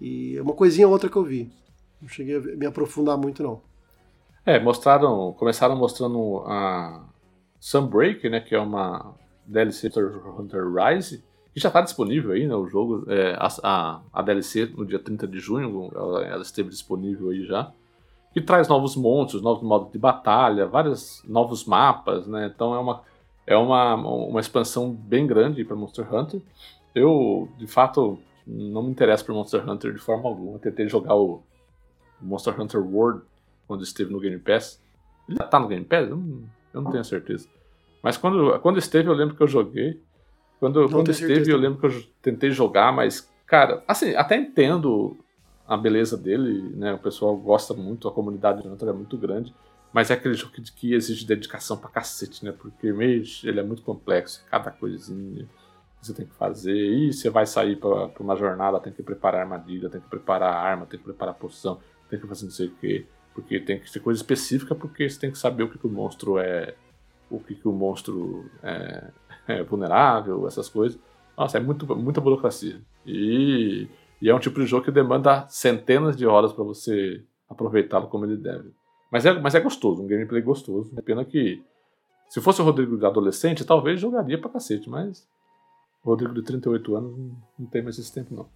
E 0.00 0.40
uma 0.40 0.54
coisinha 0.54 0.86
ou 0.86 0.92
outra 0.94 1.10
que 1.10 1.16
eu 1.16 1.22
vi. 1.22 1.52
Não 2.00 2.08
cheguei 2.08 2.36
a 2.36 2.40
me 2.40 2.64
aprofundar 2.64 3.18
muito, 3.18 3.42
não. 3.42 3.60
É, 4.46 4.58
mostraram. 4.58 5.34
Começaram 5.34 5.76
mostrando 5.76 6.38
a 6.46 7.04
Sunbreak, 7.58 8.26
né? 8.30 8.40
Que 8.40 8.54
é 8.54 8.58
uma 8.58 9.14
DLC 9.46 9.90
Hunter 10.38 10.72
Rise 10.72 11.22
já 11.56 11.68
está 11.68 11.82
disponível 11.82 12.32
aí, 12.32 12.46
né? 12.46 12.54
O 12.54 12.66
jogo, 12.66 13.04
é, 13.12 13.36
a, 13.38 14.00
a, 14.10 14.22
DLC 14.22 14.64
no 14.74 14.86
dia 14.86 14.98
30 14.98 15.28
de 15.28 15.38
junho, 15.38 15.90
ela, 15.94 16.24
ela, 16.24 16.42
esteve 16.42 16.70
disponível 16.70 17.28
aí 17.28 17.44
já. 17.44 17.70
Que 18.32 18.40
traz 18.40 18.66
novos 18.66 18.96
monstros, 18.96 19.42
novos 19.42 19.62
modos 19.62 19.92
de 19.92 19.98
batalha, 19.98 20.66
vários 20.66 21.22
novos 21.28 21.66
mapas, 21.66 22.26
né? 22.26 22.50
Então 22.54 22.74
é 22.74 22.78
uma, 22.78 23.02
é 23.50 23.56
uma, 23.56 23.96
uma 23.96 24.38
expansão 24.38 24.92
bem 24.92 25.26
grande 25.26 25.64
para 25.64 25.74
Monster 25.74 26.14
Hunter. 26.14 26.40
Eu, 26.94 27.48
de 27.58 27.66
fato, 27.66 28.16
não 28.46 28.80
me 28.80 28.90
interesso 28.90 29.24
por 29.26 29.34
Monster 29.34 29.68
Hunter 29.68 29.92
de 29.92 29.98
forma 29.98 30.28
alguma. 30.28 30.52
Eu 30.52 30.60
tentei 30.60 30.88
jogar 30.88 31.16
o 31.16 31.42
Monster 32.20 32.58
Hunter 32.58 32.80
World 32.80 33.22
quando 33.66 33.82
esteve 33.82 34.12
no 34.12 34.20
Game 34.20 34.38
Pass. 34.38 34.80
Ele 35.28 35.36
já 35.36 35.44
tá 35.44 35.58
no 35.58 35.66
Game 35.66 35.84
Pass? 35.84 36.08
Eu 36.08 36.16
não, 36.16 36.44
eu 36.72 36.80
não 36.80 36.92
tenho 36.92 37.04
certeza. 37.04 37.48
Mas 38.00 38.16
quando, 38.16 38.56
quando 38.60 38.78
esteve, 38.78 39.08
eu 39.08 39.14
lembro 39.14 39.34
que 39.34 39.42
eu 39.42 39.48
joguei. 39.48 40.00
Quando, 40.60 40.88
quando 40.88 41.10
esteve, 41.10 41.50
eu 41.50 41.58
lembro 41.58 41.80
que 41.80 41.86
eu 41.86 42.04
tentei 42.22 42.52
jogar, 42.52 42.92
mas, 42.92 43.28
cara, 43.46 43.82
assim, 43.88 44.14
até 44.14 44.36
entendo 44.36 45.16
a 45.66 45.76
beleza 45.76 46.16
dele, 46.16 46.70
né? 46.76 46.94
O 46.94 46.98
pessoal 46.98 47.36
gosta 47.36 47.74
muito, 47.74 48.06
a 48.06 48.12
comunidade 48.12 48.62
de 48.62 48.68
Hunter 48.68 48.90
é 48.90 48.92
muito 48.92 49.18
grande, 49.18 49.52
mas 49.92 50.10
é 50.10 50.14
aquele 50.14 50.34
jogo 50.34 50.52
que, 50.52 50.62
que 50.72 50.94
exige 50.94 51.26
dedicação 51.26 51.76
pra 51.76 51.90
cacete, 51.90 52.44
né? 52.44 52.52
Porque 52.52 52.92
Mage, 52.92 53.48
ele 53.48 53.60
é 53.60 53.62
muito 53.62 53.82
complexo, 53.82 54.44
cada 54.50 54.70
coisinha 54.70 55.48
que 56.00 56.06
você 56.06 56.14
tem 56.14 56.26
que 56.26 56.34
fazer, 56.34 56.74
e 56.74 57.12
você 57.12 57.28
vai 57.28 57.46
sair 57.46 57.76
pra, 57.76 58.08
pra 58.08 58.22
uma 58.22 58.36
jornada, 58.36 58.80
tem 58.80 58.92
que 58.92 59.02
preparar 59.02 59.42
armadilha, 59.42 59.90
tem 59.90 60.00
que 60.00 60.08
preparar 60.08 60.54
arma, 60.54 60.86
tem 60.86 60.98
que 60.98 61.04
preparar 61.04 61.34
poção, 61.34 61.80
tem 62.08 62.18
que 62.18 62.26
fazer 62.26 62.44
não 62.44 62.52
sei 62.52 62.68
o 62.68 62.74
quê, 62.76 63.06
porque 63.34 63.60
tem 63.60 63.78
que 63.78 63.90
ser 63.90 64.00
coisa 64.00 64.18
específica, 64.18 64.74
porque 64.74 65.08
você 65.08 65.18
tem 65.18 65.30
que 65.30 65.38
saber 65.38 65.64
o 65.64 65.68
que, 65.68 65.78
que 65.78 65.86
o 65.86 65.90
monstro 65.90 66.38
é, 66.38 66.74
o 67.30 67.38
que, 67.38 67.54
que 67.54 67.68
o 67.68 67.72
monstro 67.72 68.50
é, 68.62 69.10
é, 69.46 69.62
vulnerável, 69.62 70.46
essas 70.46 70.68
coisas. 70.68 70.98
Nossa, 71.36 71.58
é 71.58 71.60
muito, 71.60 71.86
muita 71.96 72.20
burocracia. 72.20 72.80
E, 73.06 73.88
e, 74.20 74.28
é 74.28 74.34
um 74.34 74.40
tipo 74.40 74.60
de 74.60 74.66
jogo 74.66 74.84
que 74.84 74.90
demanda 74.90 75.46
centenas 75.48 76.16
de 76.16 76.26
horas 76.26 76.52
para 76.52 76.64
você 76.64 77.22
aproveitá-lo 77.48 78.08
como 78.08 78.26
ele 78.26 78.36
deve. 78.36 78.72
Mas 79.10 79.26
é, 79.26 79.38
mas 79.38 79.54
é 79.54 79.60
gostoso, 79.60 80.02
um 80.02 80.06
gameplay 80.06 80.40
gostoso. 80.40 80.92
É 80.96 81.02
pena 81.02 81.24
que, 81.24 81.62
se 82.28 82.40
fosse 82.40 82.60
o 82.62 82.64
Rodrigo 82.64 82.96
de 82.96 83.04
adolescente, 83.04 83.64
talvez 83.64 84.00
jogaria 84.00 84.38
pra 84.38 84.50
cacete, 84.50 84.88
mas 84.88 85.26
o 86.04 86.10
Rodrigo 86.10 86.34
de 86.34 86.42
38 86.42 86.96
anos 86.96 87.32
não 87.58 87.66
tem 87.66 87.82
mais 87.82 87.98
esse 87.98 88.12
tempo, 88.12 88.34
não. 88.34 88.46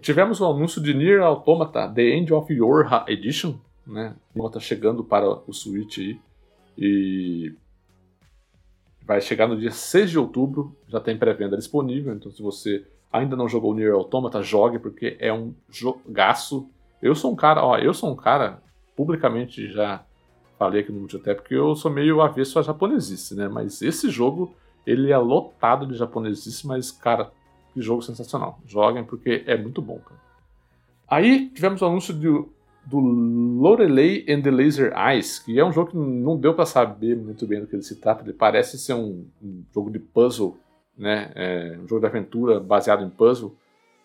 Tivemos 0.00 0.40
o 0.40 0.46
anúncio 0.46 0.80
de 0.82 0.94
Nier 0.94 1.22
Automata, 1.22 1.88
The 1.88 2.02
End 2.02 2.32
of 2.32 2.52
Your 2.52 2.86
Edition, 3.08 3.58
né? 3.86 4.14
Tá 4.52 4.60
chegando 4.60 5.02
para 5.02 5.28
o 5.28 5.52
Switch 5.52 5.98
aí. 5.98 6.20
E 6.76 7.54
vai 9.02 9.20
chegar 9.20 9.48
no 9.48 9.56
dia 9.56 9.70
6 9.70 10.10
de 10.10 10.18
outubro, 10.18 10.76
já 10.86 11.00
tem 11.00 11.16
pré-venda 11.16 11.56
disponível, 11.56 12.14
então 12.14 12.30
se 12.30 12.42
você 12.42 12.86
ainda 13.10 13.34
não 13.34 13.48
jogou 13.48 13.74
Nier 13.74 13.94
Automata, 13.94 14.42
jogue, 14.42 14.78
porque 14.78 15.16
é 15.18 15.32
um 15.32 15.54
jogaço. 15.70 16.68
Eu 17.00 17.14
sou 17.14 17.32
um 17.32 17.36
cara, 17.36 17.64
ó, 17.64 17.78
eu 17.78 17.94
sou 17.94 18.12
um 18.12 18.16
cara, 18.16 18.62
publicamente 18.98 19.70
já 19.70 20.04
falei 20.58 20.80
aqui 20.80 20.90
no 20.90 20.98
Multitap, 20.98 21.40
porque 21.40 21.54
eu 21.54 21.76
sou 21.76 21.88
meio 21.88 22.20
avesso 22.20 22.58
a 22.58 22.62
japonesice, 22.62 23.36
né? 23.36 23.46
Mas 23.46 23.80
esse 23.80 24.10
jogo, 24.10 24.56
ele 24.84 25.12
é 25.12 25.16
lotado 25.16 25.86
de 25.86 25.94
japonesice, 25.94 26.66
mas, 26.66 26.90
cara, 26.90 27.30
que 27.72 27.80
jogo 27.80 28.02
sensacional. 28.02 28.58
Joguem, 28.66 29.04
porque 29.04 29.44
é 29.46 29.56
muito 29.56 29.80
bom, 29.80 30.00
cara. 30.00 30.20
Aí 31.06 31.48
tivemos 31.50 31.80
o 31.80 31.86
anúncio 31.86 32.12
de 32.12 32.28
do 32.84 32.98
Lorelei 32.98 34.24
and 34.28 34.40
the 34.40 34.50
Laser 34.50 34.94
Eyes, 34.96 35.38
que 35.38 35.60
é 35.60 35.64
um 35.64 35.70
jogo 35.70 35.90
que 35.90 35.96
não 35.96 36.38
deu 36.38 36.54
para 36.54 36.64
saber 36.64 37.14
muito 37.14 37.46
bem 37.46 37.60
do 37.60 37.66
que 37.66 37.76
ele 37.76 37.82
se 37.82 37.96
trata. 37.96 38.24
Ele 38.24 38.32
parece 38.32 38.78
ser 38.78 38.94
um, 38.94 39.26
um 39.42 39.62
jogo 39.74 39.90
de 39.90 39.98
puzzle, 39.98 40.58
né? 40.96 41.30
É, 41.34 41.78
um 41.78 41.86
jogo 41.86 42.00
de 42.00 42.06
aventura 42.06 42.58
baseado 42.58 43.04
em 43.04 43.10
puzzle, 43.10 43.54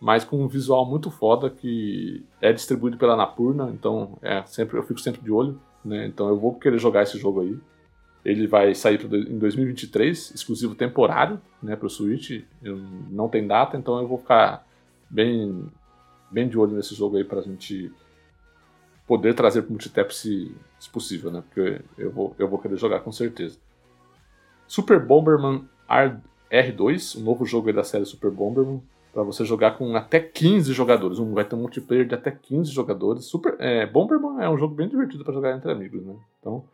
mas 0.04 0.26
com 0.26 0.44
um 0.44 0.50
visual 0.50 0.86
muito 0.86 1.10
foda 1.10 1.50
que 1.50 2.26
é 2.42 2.52
distribuído 2.52 2.98
pela 2.98 3.16
Napurna, 3.16 3.72
então 3.74 4.18
é 4.22 4.44
sempre 4.46 4.78
eu 4.78 4.84
fico 4.84 5.00
sempre 5.00 5.22
de 5.22 5.32
olho, 5.32 5.58
né? 5.84 6.06
Então 6.06 6.28
eu 6.28 6.38
vou 6.38 6.54
querer 6.56 6.78
jogar 6.78 7.04
esse 7.04 7.18
jogo 7.18 7.40
aí. 7.40 7.58
Ele 8.26 8.46
vai 8.46 8.76
sair 8.76 9.00
em 9.02 9.40
2023, 9.40 10.32
exclusivo 10.36 10.76
temporário, 10.76 11.40
né, 11.62 11.78
para 11.78 11.88
o 11.88 11.90
Switch. 11.90 12.44
Eu, 12.62 12.76
não 13.10 13.30
tem 13.30 13.48
data, 13.48 13.78
então 13.78 13.98
eu 13.98 14.06
vou 14.06 14.18
ficar 14.18 14.68
bem, 15.10 15.72
bem 16.30 16.50
de 16.50 16.58
olho 16.58 16.76
nesse 16.76 16.94
jogo 16.94 17.16
aí 17.16 17.24
para 17.24 17.40
a 17.40 17.44
gente 17.44 17.90
poder 19.08 19.34
trazer 19.34 19.62
para 19.62 19.70
o 19.70 19.72
multitap 19.72 20.14
se, 20.14 20.54
se 20.82 20.90
possível, 20.90 21.32
né? 21.32 21.42
Porque 21.48 21.82
eu 21.98 22.12
vou, 22.12 22.36
eu 22.38 22.50
vou 22.50 22.60
querer 22.60 22.76
jogar 22.76 23.00
com 23.00 23.12
certeza. 23.14 23.58
Super 24.68 25.00
Bomberman 25.00 25.64
R2, 26.52 27.18
um 27.18 27.24
novo 27.24 27.46
jogo 27.46 27.72
da 27.72 27.86
série 27.86 28.06
Super 28.06 28.32
Bomberman, 28.32 28.84
para 29.14 29.22
você 29.22 29.46
jogar 29.46 29.78
com 29.78 29.96
até 29.96 30.20
15 30.20 30.74
jogadores. 30.74 31.20
Um, 31.20 31.34
vai 31.34 31.46
ter 31.46 31.56
um 31.56 31.60
multiplayer 31.60 32.06
de 32.06 32.16
até 32.16 32.32
15 32.32 32.72
jogadores. 32.72 33.26
Super, 33.26 33.56
é, 33.60 33.86
Bomberman 33.86 34.44
é 34.44 34.50
um 34.50 34.58
jogo 34.58 34.74
bem 34.74 34.90
divertido 34.90 35.24
para 35.24 35.34
jogar 35.34 35.56
entre 35.56 35.72
amigos, 35.72 36.04
né? 36.04 36.16
Então, 36.40 36.66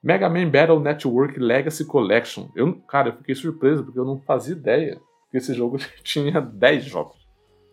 Mega 0.00 0.30
Man 0.30 0.48
Battle 0.48 0.78
Network 0.78 1.38
Legacy 1.38 1.84
Collection. 1.84 2.46
Eu, 2.54 2.74
cara, 2.86 3.08
eu 3.08 3.16
fiquei 3.16 3.34
surpreso 3.34 3.82
porque 3.82 3.98
eu 3.98 4.04
não 4.04 4.20
fazia 4.20 4.54
ideia 4.54 5.00
que 5.28 5.36
esse 5.36 5.52
jogo 5.52 5.78
tinha 6.04 6.40
10 6.40 6.84
jogos. 6.84 7.16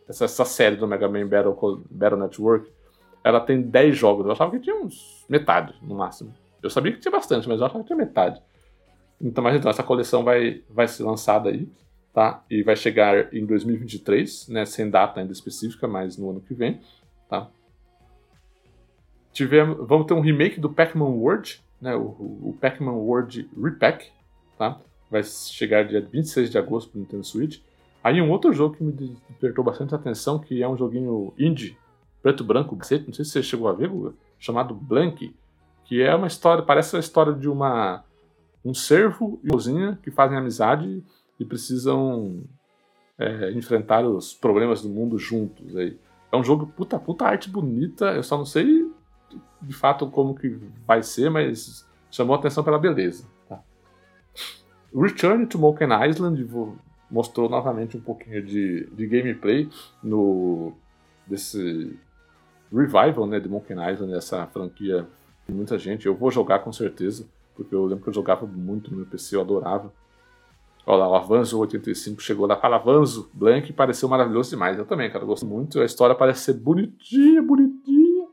Essa, 0.10 0.26
essa 0.26 0.44
série 0.44 0.76
do 0.76 0.88
Mega 0.88 1.08
Man 1.08 1.28
Battle, 1.28 1.84
Battle 1.92 2.20
Network, 2.20 2.72
ela 3.24 3.40
tem 3.40 3.62
10 3.62 3.96
jogos. 3.96 4.26
Eu 4.26 4.32
achava 4.32 4.50
que 4.50 4.60
tinha 4.60 4.76
uns 4.76 5.24
metade, 5.30 5.76
no 5.80 5.94
máximo. 5.94 6.34
Eu 6.62 6.72
sabia 6.72 6.92
que 6.92 7.00
tinha 7.00 7.12
bastante, 7.12 7.48
mas 7.48 7.60
eu 7.60 7.68
achava 7.68 7.84
que 7.84 7.88
tinha 7.88 7.98
metade. 7.98 8.42
Então, 9.22 9.44
mas 9.44 9.56
então, 9.56 9.70
essa 9.70 9.84
coleção 9.84 10.24
vai, 10.24 10.64
vai 10.70 10.88
ser 10.88 11.04
lançada 11.04 11.50
aí, 11.50 11.70
tá? 12.14 12.44
E 12.50 12.62
vai 12.62 12.76
chegar 12.76 13.34
em 13.34 13.46
2023, 13.46 14.48
né? 14.50 14.66
Sem 14.66 14.90
data 14.90 15.20
ainda 15.20 15.34
específica, 15.34 15.88
mas 15.88 16.18
no 16.18 16.30
ano 16.30 16.42
que 16.42 16.54
vem, 16.54 16.80
tá? 17.28 17.50
Tivemos, 19.32 19.88
vamos 19.88 20.06
ter 20.06 20.14
um 20.14 20.22
remake 20.22 20.60
do 20.60 20.70
Pac-Man 20.70 21.10
World, 21.10 21.60
né, 21.82 21.96
o, 21.96 22.02
o 22.02 22.58
Pac-Man 22.62 22.94
World 22.94 23.50
Repack, 23.60 24.12
tá? 24.58 24.80
Vai 25.10 25.24
chegar 25.24 25.88
dia 25.88 26.02
26 26.02 26.52
de 26.52 26.58
agosto 26.58 26.92
para 26.92 27.00
Nintendo 27.00 27.24
Switch. 27.24 27.60
Aí 28.04 28.22
um 28.22 28.30
outro 28.30 28.54
jogo 28.54 28.76
que 28.76 28.84
me 28.84 28.92
despertou 28.92 29.64
bastante 29.64 29.96
atenção, 29.96 30.38
que 30.38 30.62
é 30.62 30.70
um 30.70 30.78
joguinho 30.78 31.34
indie, 31.38 31.78
preto 32.22 32.44
branco, 32.44 32.76
não 32.76 32.84
sei 32.84 33.00
se 33.10 33.26
você 33.26 33.44
chegou 33.44 33.68
a 33.68 33.74
ver, 33.74 33.90
chamado 34.38 34.76
Blank, 34.76 35.34
que 35.86 36.02
é 36.02 36.14
uma 36.16 36.28
história, 36.28 36.64
parece 36.64 36.96
a 36.96 37.00
história 37.00 37.34
de 37.34 37.50
uma 37.50 38.04
um 38.64 38.74
servo 38.74 39.40
e 39.44 39.48
uma 39.48 39.54
cozinha 39.54 40.00
que 40.02 40.10
fazem 40.10 40.38
amizade 40.38 41.04
e 41.44 41.46
precisam 41.46 42.44
é, 43.18 43.52
enfrentar 43.52 44.06
os 44.06 44.34
problemas 44.34 44.82
do 44.82 44.90
mundo 44.90 45.18
juntos. 45.18 45.76
Aí. 45.76 45.98
É 46.32 46.38
um 46.38 46.44
jogo 46.44 46.68
puta, 46.68 46.98
puta 46.98 47.26
arte 47.26 47.50
bonita, 47.50 48.06
eu 48.14 48.24
só 48.24 48.38
não 48.38 48.46
sei 48.46 48.90
de 49.62 49.74
fato 49.74 50.10
como 50.10 50.36
que 50.36 50.60
vai 50.86 51.04
ser, 51.04 51.30
mas 51.30 51.88
chamou 52.10 52.36
atenção 52.36 52.64
pela 52.64 52.80
beleza. 52.80 53.28
Tá? 53.48 53.62
Return 54.96 55.46
to 55.48 55.60
Monkey 55.60 55.86
Island 56.10 56.48
mostrou 57.10 57.50
novamente 57.50 57.98
um 57.98 58.02
pouquinho 58.02 58.44
de, 58.44 58.88
de 58.88 59.08
gameplay 59.08 59.70
no 60.02 60.74
desse 61.26 61.98
revival 62.72 63.26
né, 63.28 63.40
de 63.40 63.48
Monkey 63.48 63.74
Island, 63.74 64.14
essa 64.14 64.46
franquia 64.48 65.08
de 65.48 65.54
muita 65.54 65.78
gente. 65.78 66.06
Eu 66.06 66.16
vou 66.16 66.32
jogar 66.32 66.60
com 66.60 66.72
certeza, 66.72 67.28
porque 67.56 67.74
eu 67.74 67.86
lembro 67.86 68.04
que 68.04 68.10
eu 68.10 68.14
jogava 68.14 68.46
muito 68.46 68.92
no 68.92 68.98
meu 68.98 69.06
PC, 69.06 69.36
eu 69.36 69.42
adorava. 69.42 69.94
Olha 70.86 70.98
lá, 70.98 71.10
o 71.10 71.16
Avanzo 71.16 71.60
85 71.60 72.22
chegou 72.22 72.46
lá, 72.46 72.58
fala 72.58 72.76
Avanzo, 72.76 73.30
Blank, 73.34 73.72
pareceu 73.72 74.10
maravilhoso 74.10 74.50
demais. 74.50 74.78
Eu 74.78 74.86
também, 74.86 75.10
cara, 75.10 75.24
gosto 75.24 75.46
muito. 75.46 75.80
A 75.80 75.86
história 75.86 76.14
parece 76.14 76.42
ser 76.42 76.54
bonitinha, 76.54 77.42
bonitinha, 77.42 78.28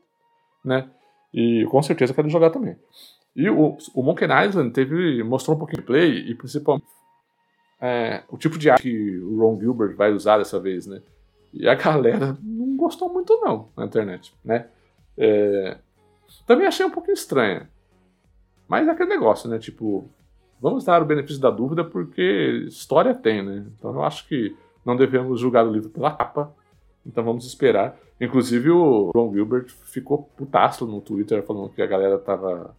né? 0.64 0.90
E 1.32 1.64
com 1.70 1.80
certeza 1.82 2.12
quero 2.12 2.28
jogar 2.28 2.50
também. 2.50 2.76
E 3.36 3.48
o, 3.48 3.76
o 3.94 4.02
Monkey 4.02 4.24
Island 4.24 4.72
teve, 4.72 5.22
mostrou 5.22 5.56
um 5.56 5.58
pouquinho 5.58 5.82
de 5.82 5.86
play 5.86 6.28
e 6.28 6.34
principalmente 6.34 6.86
é, 7.80 8.24
o 8.28 8.36
tipo 8.36 8.58
de 8.58 8.68
arte 8.68 8.82
que 8.82 9.18
o 9.18 9.38
Ron 9.38 9.58
Gilbert 9.58 9.96
vai 9.96 10.12
usar 10.12 10.38
dessa 10.38 10.58
vez, 10.58 10.86
né? 10.86 11.00
E 11.52 11.68
a 11.68 11.74
galera 11.76 12.36
não 12.42 12.76
gostou 12.76 13.08
muito 13.12 13.40
não 13.40 13.68
na 13.76 13.84
internet, 13.84 14.34
né? 14.44 14.66
É, 15.16 15.78
também 16.46 16.66
achei 16.66 16.84
um 16.84 16.90
pouquinho 16.90 17.14
estranha. 17.14 17.70
Mas 18.68 18.86
é 18.86 18.90
aquele 18.90 19.08
negócio, 19.08 19.48
né? 19.48 19.58
Tipo, 19.58 20.08
vamos 20.60 20.84
dar 20.84 21.02
o 21.02 21.06
benefício 21.06 21.40
da 21.40 21.50
dúvida 21.50 21.84
porque 21.84 22.64
história 22.66 23.14
tem, 23.14 23.42
né? 23.42 23.66
Então 23.78 23.94
eu 23.94 24.02
acho 24.02 24.26
que 24.28 24.56
não 24.84 24.96
devemos 24.96 25.40
julgar 25.40 25.66
o 25.66 25.72
livro 25.72 25.90
pela 25.90 26.12
capa. 26.12 26.52
Então 27.04 27.24
vamos 27.24 27.46
esperar. 27.46 27.96
Inclusive 28.20 28.70
o 28.70 29.10
Ron 29.14 29.32
Gilbert 29.32 29.68
ficou 29.84 30.30
putaço 30.36 30.86
no 30.86 31.00
Twitter 31.00 31.42
falando 31.42 31.70
que 31.70 31.80
a 31.80 31.86
galera 31.86 32.18
tava 32.18 32.74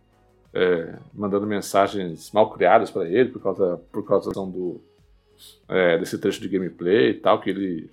é, 0.54 0.98
mandando 1.14 1.48
mensagens 1.48 2.32
mal 2.32 2.52
criadas 2.52 2.92
para 2.92 3.10
ele 3.10 3.30
por 3.30 3.42
causa, 3.42 3.82
por 3.92 4.06
causa 4.06 4.32
do, 4.32 4.80
é, 5.68 5.98
desse 5.98 6.18
trecho 6.20 6.42
de 6.42 6.50
gameplay 6.50 7.12
e 7.12 7.14
tal, 7.16 7.42
que 7.42 7.50
ele 7.50 7.90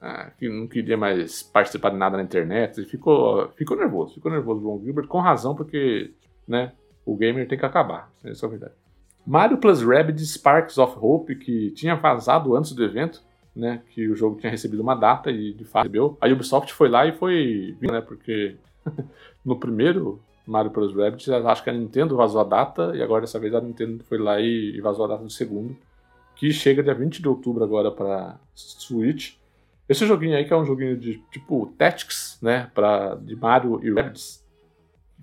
ah, 0.00 0.30
que 0.38 0.48
não 0.48 0.66
queria 0.66 0.96
mais 0.96 1.42
participar 1.42 1.90
de 1.90 1.96
nada 1.96 2.16
na 2.16 2.22
internet. 2.22 2.78
Ele 2.78 2.86
ficou, 2.86 3.48
ficou 3.50 3.76
nervoso, 3.76 4.14
ficou 4.14 4.32
nervoso 4.32 4.66
o 4.66 4.70
Ron 4.70 4.82
Gilbert, 4.82 5.06
com 5.06 5.20
razão, 5.20 5.54
porque 5.54 6.12
né, 6.48 6.72
o 7.04 7.14
gamer 7.14 7.46
tem 7.46 7.58
que 7.58 7.66
acabar. 7.66 8.10
Essa 8.24 8.46
é 8.46 8.48
a 8.48 8.50
verdade. 8.50 8.74
Mario 9.30 9.58
Plus 9.58 9.80
Rabbids 9.80 10.28
Sparks 10.32 10.76
of 10.76 10.96
Hope, 11.00 11.36
que 11.36 11.70
tinha 11.70 11.94
vazado 11.94 12.56
antes 12.56 12.72
do 12.72 12.82
evento, 12.82 13.22
né, 13.54 13.80
que 13.90 14.08
o 14.08 14.16
jogo 14.16 14.40
tinha 14.40 14.50
recebido 14.50 14.82
uma 14.82 14.96
data 14.96 15.30
e 15.30 15.54
de 15.54 15.64
fato 15.64 15.84
recebeu. 15.84 16.18
A 16.20 16.26
Ubisoft 16.26 16.72
foi 16.72 16.88
lá 16.88 17.06
e 17.06 17.12
foi, 17.12 17.76
né, 17.80 18.00
porque 18.00 18.56
no 19.46 19.56
primeiro 19.56 20.20
Mario 20.44 20.72
Bros. 20.72 20.92
Rabbids, 20.92 21.28
acho 21.28 21.62
que 21.62 21.70
a 21.70 21.72
Nintendo 21.72 22.16
vazou 22.16 22.40
a 22.40 22.44
data 22.44 22.90
e 22.96 23.00
agora 23.00 23.20
dessa 23.20 23.38
vez 23.38 23.54
a 23.54 23.60
Nintendo 23.60 24.02
foi 24.02 24.18
lá 24.18 24.40
e 24.40 24.80
vazou 24.80 25.04
a 25.04 25.08
data 25.08 25.22
do 25.22 25.30
segundo, 25.30 25.76
que 26.34 26.50
chega 26.50 26.82
dia 26.82 26.92
20 26.92 27.22
de 27.22 27.28
outubro 27.28 27.62
agora 27.62 27.92
para 27.92 28.36
Switch. 28.52 29.34
Esse 29.88 30.06
joguinho 30.06 30.36
aí 30.36 30.44
que 30.44 30.52
é 30.52 30.56
um 30.56 30.64
joguinho 30.64 30.96
de 30.96 31.22
tipo 31.30 31.72
Tactics, 31.78 32.36
né, 32.42 32.68
para 32.74 33.14
de 33.14 33.36
Mario 33.36 33.78
e 33.80 33.94
Rabbids. 33.94 34.44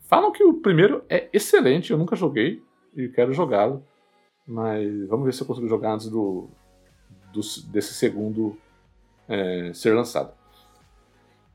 Falam 0.04 0.32
que 0.32 0.46
o 0.46 0.54
primeiro 0.54 1.04
é 1.10 1.28
excelente, 1.34 1.92
eu 1.92 1.98
nunca 1.98 2.16
joguei 2.16 2.64
e 2.96 3.10
quero 3.10 3.34
jogá-lo, 3.34 3.84
mas 4.48 5.08
vamos 5.08 5.26
ver 5.26 5.34
se 5.34 5.42
eu 5.42 5.48
consigo 5.48 5.68
jogar 5.68 5.94
antes 5.94 6.10
do 6.10 6.50
do, 7.32 7.42
desse 7.72 7.94
segundo 7.94 8.58
é, 9.28 9.72
ser 9.74 9.94
lançado. 9.94 10.32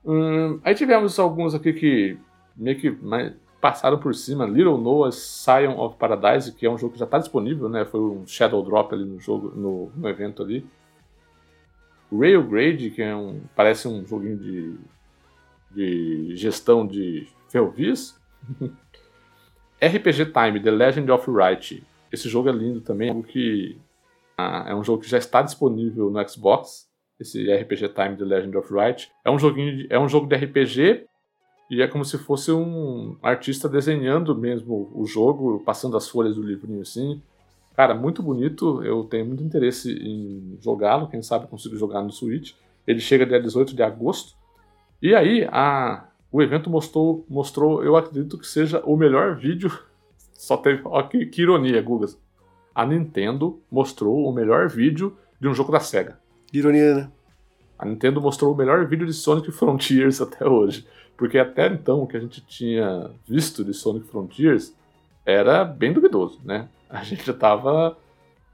Hum, 0.04 0.60
aí 0.64 0.74
tivemos 0.74 1.18
alguns 1.18 1.54
aqui 1.54 1.72
que 1.72 2.18
meio 2.56 2.78
que 2.78 2.96
passaram 3.60 3.98
por 3.98 4.14
cima. 4.14 4.44
Little 4.44 4.78
Noah's 4.78 5.16
Scion 5.16 5.78
of 5.78 5.96
Paradise, 5.96 6.52
que 6.52 6.66
é 6.66 6.70
um 6.70 6.78
jogo 6.78 6.94
que 6.94 6.98
já 6.98 7.04
está 7.04 7.18
disponível, 7.18 7.68
né? 7.68 7.84
Foi 7.84 8.00
um 8.00 8.26
Shadow 8.26 8.62
Drop 8.62 8.92
ali 8.92 9.04
no 9.04 9.20
jogo, 9.20 9.52
no, 9.54 9.90
no 9.94 10.08
evento 10.08 10.42
ali. 10.42 10.66
Railgrade, 12.10 12.90
que 12.90 13.00
é 13.00 13.14
um, 13.14 13.40
parece 13.56 13.88
um 13.88 14.04
joguinho 14.04 14.36
de, 14.36 14.76
de 15.70 16.36
gestão 16.36 16.86
de 16.86 17.26
ferrovias. 17.48 18.20
RPG 19.80 20.26
Time, 20.26 20.60
The 20.60 20.70
Legend 20.70 21.10
of 21.10 21.30
Wright. 21.30 21.82
Esse 22.12 22.28
jogo 22.28 22.48
é 22.48 22.52
lindo 22.52 22.80
também, 22.80 23.08
algo 23.08 23.22
que 23.22 23.78
ah, 24.36 24.66
é 24.68 24.74
um 24.74 24.84
jogo 24.84 25.02
que 25.02 25.08
já 25.08 25.18
está 25.18 25.42
disponível 25.42 26.10
no 26.10 26.28
Xbox, 26.28 26.88
esse 27.18 27.50
RPG 27.52 27.88
Time 27.90 28.16
The 28.16 28.24
Legend 28.24 28.56
of 28.56 28.72
Wright. 28.72 29.10
É 29.24 29.30
um 29.30 29.38
joguinho, 29.38 29.76
de, 29.76 29.86
é 29.90 29.98
um 29.98 30.08
jogo 30.08 30.26
de 30.26 30.36
RPG 30.36 31.06
e 31.70 31.80
é 31.80 31.88
como 31.88 32.04
se 32.04 32.18
fosse 32.18 32.52
um 32.52 33.16
artista 33.22 33.68
desenhando 33.68 34.36
mesmo 34.36 34.90
o 34.94 35.06
jogo, 35.06 35.62
passando 35.64 35.96
as 35.96 36.08
folhas 36.08 36.36
do 36.36 36.42
livrinho 36.42 36.82
assim. 36.82 37.22
Cara, 37.74 37.94
muito 37.94 38.22
bonito. 38.22 38.82
Eu 38.84 39.04
tenho 39.04 39.24
muito 39.24 39.42
interesse 39.42 39.92
em 39.92 40.58
jogá-lo. 40.60 41.08
Quem 41.08 41.22
sabe 41.22 41.46
consigo 41.46 41.76
jogar 41.76 42.02
no 42.02 42.12
Switch. 42.12 42.52
Ele 42.86 43.00
chega 43.00 43.24
dia 43.24 43.40
18 43.40 43.74
de 43.74 43.82
agosto. 43.82 44.34
E 45.00 45.14
aí, 45.14 45.48
a, 45.50 46.06
o 46.30 46.42
evento 46.42 46.68
mostrou, 46.68 47.24
mostrou, 47.28 47.82
eu 47.82 47.96
acredito 47.96 48.36
que 48.36 48.46
seja 48.46 48.82
o 48.84 48.96
melhor 48.96 49.36
vídeo. 49.36 49.72
Só 50.42 50.56
teve. 50.56 50.82
Ó, 50.84 51.00
que, 51.04 51.24
que 51.26 51.42
ironia, 51.42 51.80
Gugas 51.80 52.18
a 52.74 52.86
Nintendo 52.86 53.60
mostrou 53.70 54.26
o 54.26 54.32
melhor 54.32 54.68
vídeo 54.68 55.16
de 55.40 55.46
um 55.46 55.54
jogo 55.54 55.70
da 55.70 55.78
SEGA. 55.78 56.18
Ironia, 56.52 56.94
né? 56.94 57.10
A 57.78 57.86
Nintendo 57.86 58.20
mostrou 58.20 58.52
o 58.52 58.56
melhor 58.56 58.86
vídeo 58.86 59.06
de 59.06 59.12
Sonic 59.12 59.52
Frontiers 59.52 60.20
até 60.22 60.46
hoje. 60.48 60.86
Porque 61.16 61.38
até 61.38 61.66
então 61.68 62.02
o 62.02 62.06
que 62.06 62.16
a 62.16 62.20
gente 62.20 62.40
tinha 62.40 63.10
visto 63.26 63.64
de 63.64 63.72
Sonic 63.72 64.06
Frontiers 64.06 64.74
era 65.24 65.64
bem 65.64 65.92
duvidoso, 65.92 66.40
né? 66.44 66.68
A 66.88 67.02
gente 67.04 67.30
tava, 67.34 67.96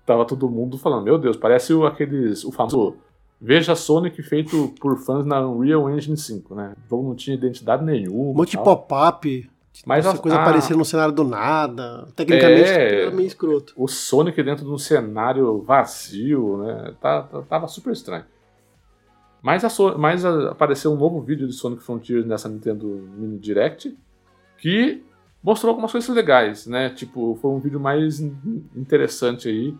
tava 0.04 0.26
todo 0.26 0.50
mundo 0.50 0.76
falando, 0.76 1.04
meu 1.04 1.18
Deus, 1.18 1.36
parece 1.36 1.72
o, 1.72 1.86
aqueles, 1.86 2.44
o 2.44 2.52
famoso 2.52 2.96
Veja 3.40 3.76
Sonic 3.76 4.20
feito 4.20 4.74
por 4.80 4.98
fãs 4.98 5.24
na 5.24 5.46
Unreal 5.46 5.88
Engine 5.88 6.16
5, 6.16 6.54
né? 6.56 6.74
O 6.86 6.90
jogo 6.90 7.08
não 7.08 7.14
tinha 7.14 7.36
identidade 7.36 7.84
nenhuma. 7.84 8.30
Um 8.30 8.34
monte 8.34 8.50
de 8.50 8.58
pop-up. 8.58 9.48
Mas 9.86 10.04
essa 10.04 10.18
coisa 10.18 10.36
a... 10.36 10.42
aparecendo 10.42 10.78
no 10.78 10.84
cenário 10.84 11.12
do 11.12 11.24
nada. 11.24 12.08
Tecnicamente 12.14 12.70
é, 12.70 13.02
era 13.02 13.10
meio 13.10 13.26
escroto. 13.26 13.72
O 13.76 13.86
Sonic 13.86 14.42
dentro 14.42 14.64
de 14.64 14.70
um 14.70 14.78
cenário 14.78 15.62
vazio, 15.62 16.58
né? 16.58 16.94
Tá, 17.00 17.22
tá, 17.22 17.42
tava 17.42 17.68
super 17.68 17.92
estranho. 17.92 18.24
Mas, 19.42 19.64
a 19.64 19.98
mas 19.98 20.24
a, 20.24 20.50
apareceu 20.50 20.92
um 20.92 20.96
novo 20.96 21.20
vídeo 21.20 21.46
de 21.46 21.52
Sonic 21.52 21.82
Frontiers 21.82 22.26
nessa 22.26 22.48
Nintendo 22.48 22.86
Mini 22.86 23.38
Direct 23.38 23.96
que 24.58 25.04
mostrou 25.42 25.70
algumas 25.70 25.92
coisas 25.92 26.14
legais, 26.14 26.66
né? 26.66 26.90
Tipo, 26.90 27.38
foi 27.40 27.50
um 27.50 27.60
vídeo 27.60 27.78
mais 27.78 28.20
interessante 28.20 29.48
aí. 29.48 29.74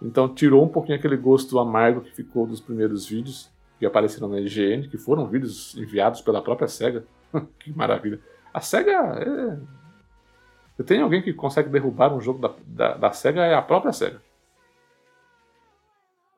Então 0.00 0.28
tirou 0.28 0.64
um 0.64 0.68
pouquinho 0.68 0.98
aquele 0.98 1.16
gosto 1.16 1.58
amargo 1.58 2.00
que 2.00 2.12
ficou 2.12 2.46
dos 2.46 2.60
primeiros 2.60 3.06
vídeos 3.06 3.50
que 3.78 3.86
apareceram 3.86 4.28
na 4.28 4.40
IGN, 4.40 4.88
que 4.88 4.96
foram 4.96 5.26
vídeos 5.26 5.76
enviados 5.76 6.20
pela 6.20 6.40
própria 6.40 6.68
SEGA. 6.68 7.04
que 7.58 7.76
maravilha. 7.76 8.20
A 8.52 8.60
SEGA 8.60 8.90
é... 8.90 9.58
Se 10.76 10.84
tem 10.84 11.00
alguém 11.00 11.22
que 11.22 11.32
consegue 11.32 11.68
derrubar 11.68 12.14
um 12.14 12.20
jogo 12.20 12.40
da, 12.40 12.54
da, 12.66 12.96
da 12.96 13.12
SEGA, 13.12 13.42
é 13.42 13.54
a 13.54 13.62
própria 13.62 13.92
SEGA. 13.92 14.20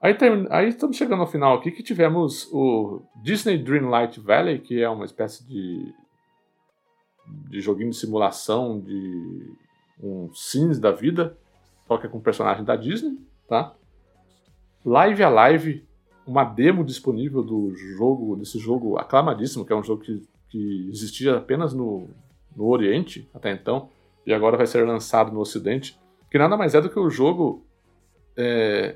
Aí, 0.00 0.12
tem, 0.12 0.46
aí 0.50 0.68
estamos 0.68 0.96
chegando 0.96 1.20
ao 1.20 1.26
final 1.26 1.56
aqui 1.56 1.70
que 1.70 1.82
tivemos 1.82 2.46
o 2.52 3.00
Disney 3.22 3.56
Dreamlight 3.56 4.20
Valley, 4.20 4.58
que 4.58 4.82
é 4.82 4.88
uma 4.88 5.06
espécie 5.06 5.46
de, 5.46 5.94
de 7.48 7.60
joguinho 7.60 7.88
de 7.88 7.96
simulação 7.96 8.78
de 8.80 9.56
um 10.02 10.30
Sims 10.34 10.78
da 10.78 10.92
vida, 10.92 11.38
só 11.88 11.96
que 11.96 12.06
é 12.06 12.10
com 12.10 12.20
personagem 12.20 12.64
da 12.64 12.76
Disney, 12.76 13.18
tá? 13.48 13.74
Live 14.84 15.22
a 15.22 15.30
Live, 15.30 15.88
uma 16.26 16.44
demo 16.44 16.84
disponível 16.84 17.42
do 17.42 17.74
jogo, 17.74 18.36
desse 18.36 18.58
jogo 18.58 18.98
aclamadíssimo, 18.98 19.64
que 19.64 19.72
é 19.72 19.76
um 19.76 19.82
jogo 19.82 20.02
que, 20.02 20.22
que 20.54 20.88
existia 20.88 21.36
apenas 21.36 21.74
no, 21.74 22.08
no 22.54 22.68
Oriente 22.68 23.28
até 23.34 23.50
então, 23.50 23.88
e 24.24 24.32
agora 24.32 24.56
vai 24.56 24.68
ser 24.68 24.86
lançado 24.86 25.32
no 25.32 25.40
Ocidente, 25.40 25.98
que 26.30 26.38
nada 26.38 26.56
mais 26.56 26.76
é 26.76 26.80
do 26.80 26.88
que 26.88 26.98
o 27.00 27.10
jogo 27.10 27.66
é, 28.36 28.94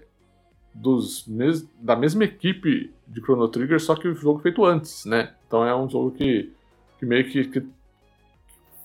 dos 0.72 1.26
mes 1.26 1.68
da 1.80 1.96
mesma 1.96 2.22
equipe 2.22 2.94
de 3.08 3.20
Chrono 3.20 3.48
Trigger, 3.48 3.80
só 3.80 3.96
que 3.96 4.06
o 4.06 4.14
jogo 4.14 4.38
feito 4.38 4.64
antes, 4.64 5.04
né? 5.04 5.34
Então 5.48 5.66
é 5.66 5.74
um 5.74 5.90
jogo 5.90 6.12
que, 6.12 6.52
que 6.96 7.04
meio 7.04 7.28
que, 7.28 7.44
que 7.48 7.66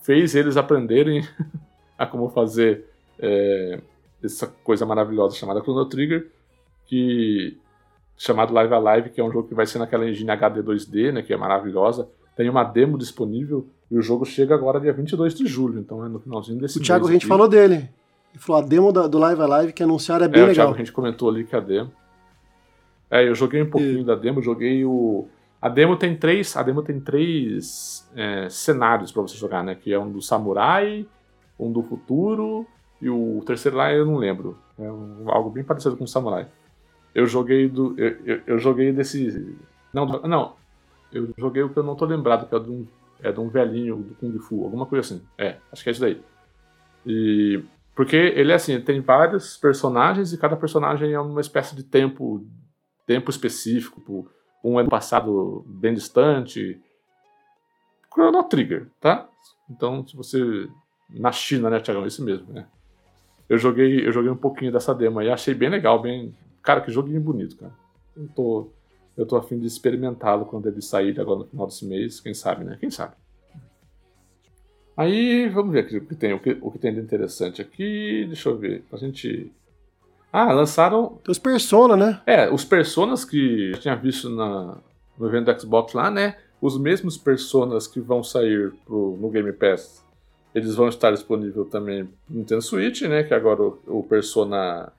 fez 0.01 0.33
eles 0.33 0.57
aprenderem 0.57 1.27
a 1.95 2.07
como 2.07 2.27
fazer 2.31 2.85
é, 3.19 3.81
essa 4.23 4.47
coisa 4.47 4.83
maravilhosa 4.83 5.35
chamada 5.35 5.61
Chrono 5.61 5.85
Trigger, 5.85 6.27
que 6.87 7.55
chamado 8.17 8.51
Live 8.51 8.73
Alive, 8.73 9.09
que 9.11 9.21
é 9.21 9.23
um 9.23 9.31
jogo 9.31 9.47
que 9.47 9.53
vai 9.53 9.67
ser 9.67 9.77
naquela 9.77 10.09
engine 10.09 10.31
HD 10.31 10.63
2D, 10.63 11.11
né, 11.11 11.21
que 11.21 11.33
é 11.33 11.37
maravilhosa. 11.37 12.09
Tem 12.35 12.49
uma 12.49 12.63
demo 12.63 12.97
disponível 12.97 13.67
e 13.89 13.97
o 13.97 14.01
jogo 14.01 14.25
chega 14.25 14.55
agora 14.55 14.79
dia 14.79 14.93
22 14.93 15.35
de 15.35 15.45
julho, 15.45 15.79
então 15.79 16.05
é 16.05 16.09
no 16.09 16.19
finalzinho 16.19 16.59
desse 16.59 16.77
o. 16.77 16.81
O 16.81 16.83
Thiago, 16.83 17.07
a 17.07 17.11
gente 17.11 17.27
falou 17.27 17.47
dele. 17.47 17.75
Ele 17.75 18.39
falou 18.39 18.61
a 18.61 18.65
demo 18.65 18.91
da, 18.91 19.07
do 19.07 19.19
Live 19.19 19.41
Alive 19.41 19.73
que 19.73 19.83
anunciaram 19.83 20.25
é 20.25 20.27
bem 20.27 20.41
é, 20.41 20.45
legal. 20.45 20.65
Thiago, 20.67 20.73
a 20.73 20.77
gente 20.77 20.91
comentou 20.91 21.29
ali 21.29 21.43
que 21.43 21.55
a 21.55 21.59
demo. 21.59 21.91
É, 23.11 23.27
eu 23.27 23.35
joguei 23.35 23.61
um 23.61 23.69
pouquinho 23.69 24.01
e... 24.01 24.03
da 24.03 24.15
demo, 24.15 24.41
joguei 24.41 24.83
o. 24.83 25.27
A 25.61 25.69
demo 25.69 25.95
tem 25.95 26.15
três, 26.15 26.57
a 26.57 26.63
demo 26.63 26.81
tem 26.81 26.99
três 26.99 28.09
é, 28.15 28.49
cenários 28.49 29.11
para 29.11 29.21
você 29.21 29.37
jogar, 29.37 29.63
né? 29.63 29.75
Que 29.75 29.93
é 29.93 29.99
um 29.99 30.11
do 30.11 30.21
samurai, 30.21 31.05
um 31.59 31.71
do 31.71 31.83
futuro 31.83 32.65
e 33.01 33.09
o 33.09 33.43
terceiro 33.45 33.77
lá 33.77 33.93
eu 33.93 34.05
não 34.05 34.15
lembro. 34.15 34.57
É 34.79 34.91
um, 34.91 35.25
algo 35.27 35.49
bem 35.49 35.63
parecido 35.63 35.95
com 35.95 36.05
o 36.05 36.07
samurai. 36.07 36.47
Eu 37.13 37.27
joguei 37.27 37.69
do, 37.69 37.93
eu, 37.97 38.17
eu, 38.25 38.41
eu, 38.47 38.59
joguei 38.59 38.91
desse, 38.91 39.55
não, 39.93 40.05
não, 40.05 40.53
eu 41.13 41.33
joguei 41.37 41.63
o 41.63 41.69
que 41.69 41.77
eu 41.77 41.83
não 41.83 41.95
tô 41.95 42.05
lembrado, 42.05 42.47
que 42.47 42.55
é 42.55 42.59
de 42.59 42.69
um, 42.69 42.87
é 43.21 43.31
de 43.31 43.39
um 43.39 43.49
velhinho 43.49 43.97
do 43.97 44.15
kung 44.15 44.37
fu, 44.39 44.63
alguma 44.63 44.85
coisa 44.85 45.01
assim. 45.01 45.25
É, 45.37 45.57
acho 45.71 45.83
que 45.83 45.89
é 45.89 45.91
isso 45.91 46.01
daí. 46.01 46.21
E 47.05 47.63
porque 47.95 48.15
ele 48.15 48.51
é 48.51 48.55
assim, 48.55 48.79
tem 48.81 49.01
vários 49.01 49.57
personagens 49.57 50.33
e 50.33 50.37
cada 50.37 50.55
personagem 50.55 51.13
é 51.13 51.19
uma 51.19 51.41
espécie 51.41 51.75
de 51.75 51.83
tempo, 51.83 52.45
tempo 53.05 53.29
específico. 53.29 54.27
Um 54.63 54.79
é 54.79 54.83
no 54.83 54.89
passado 54.89 55.63
bem 55.67 55.93
distante. 55.93 56.81
Chrono 58.11 58.43
Trigger, 58.43 58.87
tá? 58.99 59.27
Então, 59.69 60.05
se 60.07 60.15
você 60.15 60.67
na 61.09 61.31
China, 61.31 61.69
né, 61.69 61.79
Tiagão, 61.79 62.05
isso 62.05 62.23
mesmo, 62.23 62.51
né? 62.51 62.65
Eu 63.47 63.57
joguei, 63.57 64.07
eu 64.07 64.11
joguei 64.11 64.31
um 64.31 64.37
pouquinho 64.37 64.71
dessa 64.71 64.95
demo 64.95 65.19
aí, 65.19 65.29
achei 65.29 65.53
bem 65.53 65.69
legal, 65.69 66.01
bem, 66.01 66.33
cara, 66.61 66.81
que 66.81 66.91
joguinho 66.91 67.21
bonito, 67.21 67.57
cara. 67.57 67.73
Eu 68.15 68.27
tô 68.29 68.69
eu 69.15 69.25
tô 69.25 69.35
afim 69.35 69.59
de 69.59 69.67
experimentá-lo 69.67 70.45
quando 70.45 70.67
ele 70.67 70.81
sair 70.81 71.19
agora 71.19 71.39
no 71.39 71.45
final 71.45 71.67
desse 71.67 71.85
mês, 71.85 72.19
quem 72.19 72.33
sabe, 72.33 72.63
né? 72.63 72.77
Quem 72.79 72.89
sabe. 72.89 73.13
Aí, 74.95 75.49
vamos 75.49 75.73
ver 75.73 75.85
o 75.85 76.05
que 76.05 76.15
tem, 76.15 76.33
o 76.33 76.39
que, 76.39 76.57
o 76.61 76.71
que 76.71 76.77
tem 76.77 76.93
de 76.93 76.99
interessante 76.99 77.61
aqui. 77.61 78.25
Deixa 78.27 78.49
eu 78.49 78.57
ver. 78.57 78.83
A 78.91 78.97
gente. 78.97 79.51
Ah, 80.31 80.51
lançaram. 80.51 81.19
Tem 81.23 81.31
os 81.31 81.39
Persona, 81.39 81.95
né? 81.95 82.21
É, 82.25 82.49
os 82.51 82.63
Personas 82.63 83.25
que 83.25 83.71
eu 83.71 83.79
tinha 83.79 83.95
visto 83.95 84.29
na, 84.29 84.77
no 85.17 85.27
evento 85.27 85.51
do 85.51 85.59
Xbox 85.59 85.93
lá, 85.93 86.11
né? 86.11 86.37
Os 86.61 86.79
mesmos 86.79 87.17
Personas 87.17 87.87
que 87.87 87.99
vão 87.99 88.23
sair 88.23 88.71
pro, 88.85 89.17
no 89.19 89.29
Game 89.29 89.51
Pass, 89.51 90.03
eles 90.53 90.75
vão 90.75 90.87
estar 90.87 91.11
disponíveis 91.11 91.67
também 91.69 92.03
no 92.29 92.37
Nintendo 92.39 92.61
Switch, 92.61 93.01
né? 93.03 93.23
Que 93.23 93.33
agora 93.33 93.63
o, 93.63 93.79
o 93.87 94.03
Persona. 94.03 94.91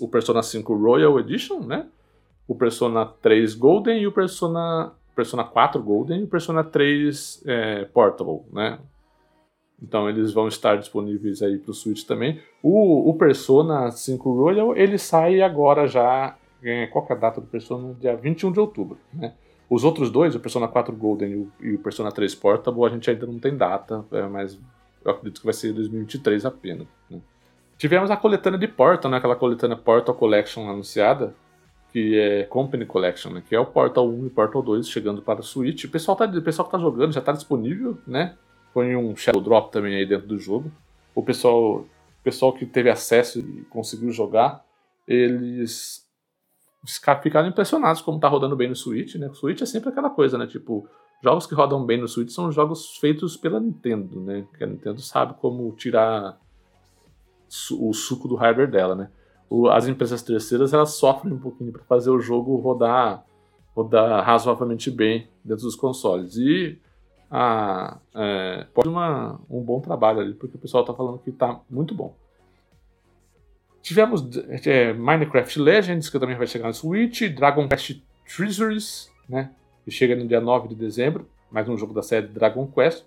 O 0.00 0.08
Persona 0.08 0.42
5 0.42 0.74
Royal 0.74 1.18
Edition, 1.20 1.60
né? 1.60 1.86
O 2.48 2.54
Persona 2.54 3.06
3 3.06 3.54
Golden 3.54 4.02
e 4.02 4.06
o 4.06 4.12
Persona. 4.12 4.92
Persona 5.14 5.42
4 5.42 5.82
Golden 5.82 6.20
e 6.20 6.24
o 6.24 6.28
Persona 6.28 6.62
3 6.62 7.42
é, 7.44 7.84
Portable, 7.86 8.42
né? 8.52 8.78
Então 9.82 10.08
eles 10.08 10.32
vão 10.32 10.48
estar 10.48 10.76
disponíveis 10.76 11.42
aí 11.42 11.58
para 11.58 11.70
o 11.70 11.74
Switch 11.74 12.04
também. 12.04 12.40
O, 12.62 13.10
o, 13.10 13.14
Persona 13.14 13.90
5 13.90 14.32
Royal, 14.32 14.76
ele 14.76 14.96
sai 14.96 15.40
agora 15.40 15.86
já. 15.86 16.36
É, 16.62 16.86
qual 16.86 17.06
é 17.08 17.12
a 17.12 17.16
data 17.16 17.40
do 17.40 17.46
Persona? 17.46 17.94
Dia 18.00 18.16
21 18.16 18.52
de 18.52 18.60
outubro, 18.60 18.98
né? 19.12 19.34
Os 19.70 19.84
outros 19.84 20.10
dois, 20.10 20.34
o 20.34 20.40
Persona 20.40 20.66
4 20.66 20.96
Golden 20.96 21.48
e 21.60 21.74
o, 21.74 21.78
Persona 21.78 22.10
3 22.10 22.34
Portable, 22.34 22.84
a 22.84 22.88
gente 22.88 23.10
ainda 23.10 23.26
não 23.26 23.38
tem 23.38 23.54
data, 23.54 24.04
é, 24.12 24.22
mas 24.22 24.58
eu 25.04 25.10
acredito 25.10 25.40
que 25.40 25.44
vai 25.44 25.52
ser 25.52 25.72
2023 25.74 26.46
apenas. 26.46 26.86
Né? 27.10 27.20
Tivemos 27.76 28.10
a 28.10 28.16
coletânea 28.16 28.58
de 28.58 28.66
Portal, 28.66 29.10
né? 29.10 29.18
aquela 29.18 29.36
coletânea 29.36 29.76
Portal 29.76 30.14
Collection 30.14 30.68
anunciada, 30.68 31.34
que 31.92 32.18
é 32.18 32.44
Company 32.44 32.84
Collection, 32.84 33.32
né? 33.32 33.42
que 33.46 33.54
é 33.54 33.60
o 33.60 33.66
Portal 33.66 34.08
1 34.08 34.24
e 34.24 34.26
o 34.26 34.30
Portal 34.30 34.62
2 34.62 34.88
chegando 34.88 35.22
para 35.22 35.40
o 35.40 35.42
Switch. 35.42 35.84
O 35.84 35.90
pessoal, 35.90 36.16
tá, 36.16 36.26
o 36.26 36.42
pessoal 36.42 36.68
que 36.68 36.76
está 36.76 36.78
jogando 36.78 37.12
já 37.12 37.20
está 37.20 37.32
disponível, 37.32 37.98
né? 38.06 38.36
põe 38.72 38.94
um 38.94 39.16
Shadow 39.16 39.42
Drop 39.42 39.72
também 39.72 39.96
aí 39.96 40.06
dentro 40.06 40.28
do 40.28 40.38
jogo. 40.38 40.70
O 41.14 41.22
pessoal, 41.22 41.80
o 41.80 41.88
pessoal 42.22 42.52
que 42.52 42.64
teve 42.64 42.90
acesso 42.90 43.40
e 43.40 43.64
conseguiu 43.64 44.12
jogar, 44.12 44.64
eles 45.06 46.06
ficaram 47.22 47.48
impressionados 47.48 48.00
como 48.00 48.20
tá 48.20 48.28
rodando 48.28 48.54
bem 48.54 48.68
no 48.68 48.76
Switch, 48.76 49.16
né? 49.16 49.28
O 49.28 49.34
Switch 49.34 49.60
é 49.60 49.66
sempre 49.66 49.88
aquela 49.88 50.10
coisa, 50.10 50.38
né? 50.38 50.46
Tipo, 50.46 50.88
jogos 51.22 51.46
que 51.46 51.54
rodam 51.54 51.84
bem 51.84 52.00
no 52.00 52.06
Switch 52.06 52.30
são 52.30 52.52
jogos 52.52 52.96
feitos 52.98 53.36
pela 53.36 53.58
Nintendo, 53.58 54.20
né? 54.20 54.46
Que 54.56 54.62
a 54.62 54.66
Nintendo 54.66 55.00
sabe 55.00 55.34
como 55.40 55.74
tirar 55.74 56.38
o 57.72 57.92
suco 57.92 58.28
do 58.28 58.36
hardware 58.36 58.70
dela, 58.70 58.94
né? 58.94 59.10
As 59.70 59.88
empresas 59.88 60.22
terceiras 60.22 60.72
elas 60.72 60.94
sofrem 60.94 61.32
um 61.32 61.38
pouquinho 61.38 61.72
para 61.72 61.82
fazer 61.84 62.10
o 62.10 62.20
jogo 62.20 62.56
rodar 62.56 63.24
rodar 63.74 64.24
razoavelmente 64.24 64.90
bem 64.90 65.28
dentro 65.44 65.64
dos 65.64 65.76
consoles. 65.76 66.36
E 66.36 66.78
a, 67.30 67.98
é, 68.14 68.66
pode 68.74 68.88
uma, 68.88 69.40
um 69.48 69.60
bom 69.62 69.80
trabalho 69.80 70.20
ali, 70.20 70.34
porque 70.34 70.56
o 70.56 70.58
pessoal 70.58 70.82
está 70.82 70.92
falando 70.92 71.18
que 71.18 71.30
está 71.30 71.60
muito 71.70 71.94
bom. 71.94 72.14
Tivemos 73.80 74.28
é, 74.66 74.92
Minecraft 74.92 75.60
Legends, 75.60 76.10
que 76.10 76.18
também 76.18 76.36
vai 76.36 76.46
chegar 76.46 76.66
no 76.66 76.74
Switch, 76.74 77.22
Dragon 77.32 77.68
Quest 77.68 78.00
Treasuries, 78.26 79.10
né, 79.28 79.50
que 79.84 79.90
chega 79.90 80.16
no 80.16 80.26
dia 80.26 80.40
9 80.40 80.68
de 80.68 80.74
dezembro, 80.74 81.28
mais 81.50 81.68
um 81.68 81.76
jogo 81.76 81.94
da 81.94 82.02
série 82.02 82.26
Dragon 82.26 82.66
Quest. 82.66 83.04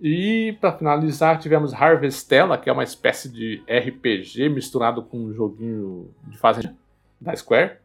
E 0.00 0.56
para 0.60 0.76
finalizar, 0.76 1.38
tivemos 1.38 1.72
Harvestella, 1.72 2.58
que 2.58 2.68
é 2.68 2.72
uma 2.72 2.84
espécie 2.84 3.30
de 3.30 3.62
RPG 3.66 4.48
misturado 4.48 5.02
com 5.02 5.18
um 5.18 5.32
joguinho 5.32 6.10
de 6.24 6.36
fase 6.36 6.70
da 7.20 7.34
Square. 7.34 7.78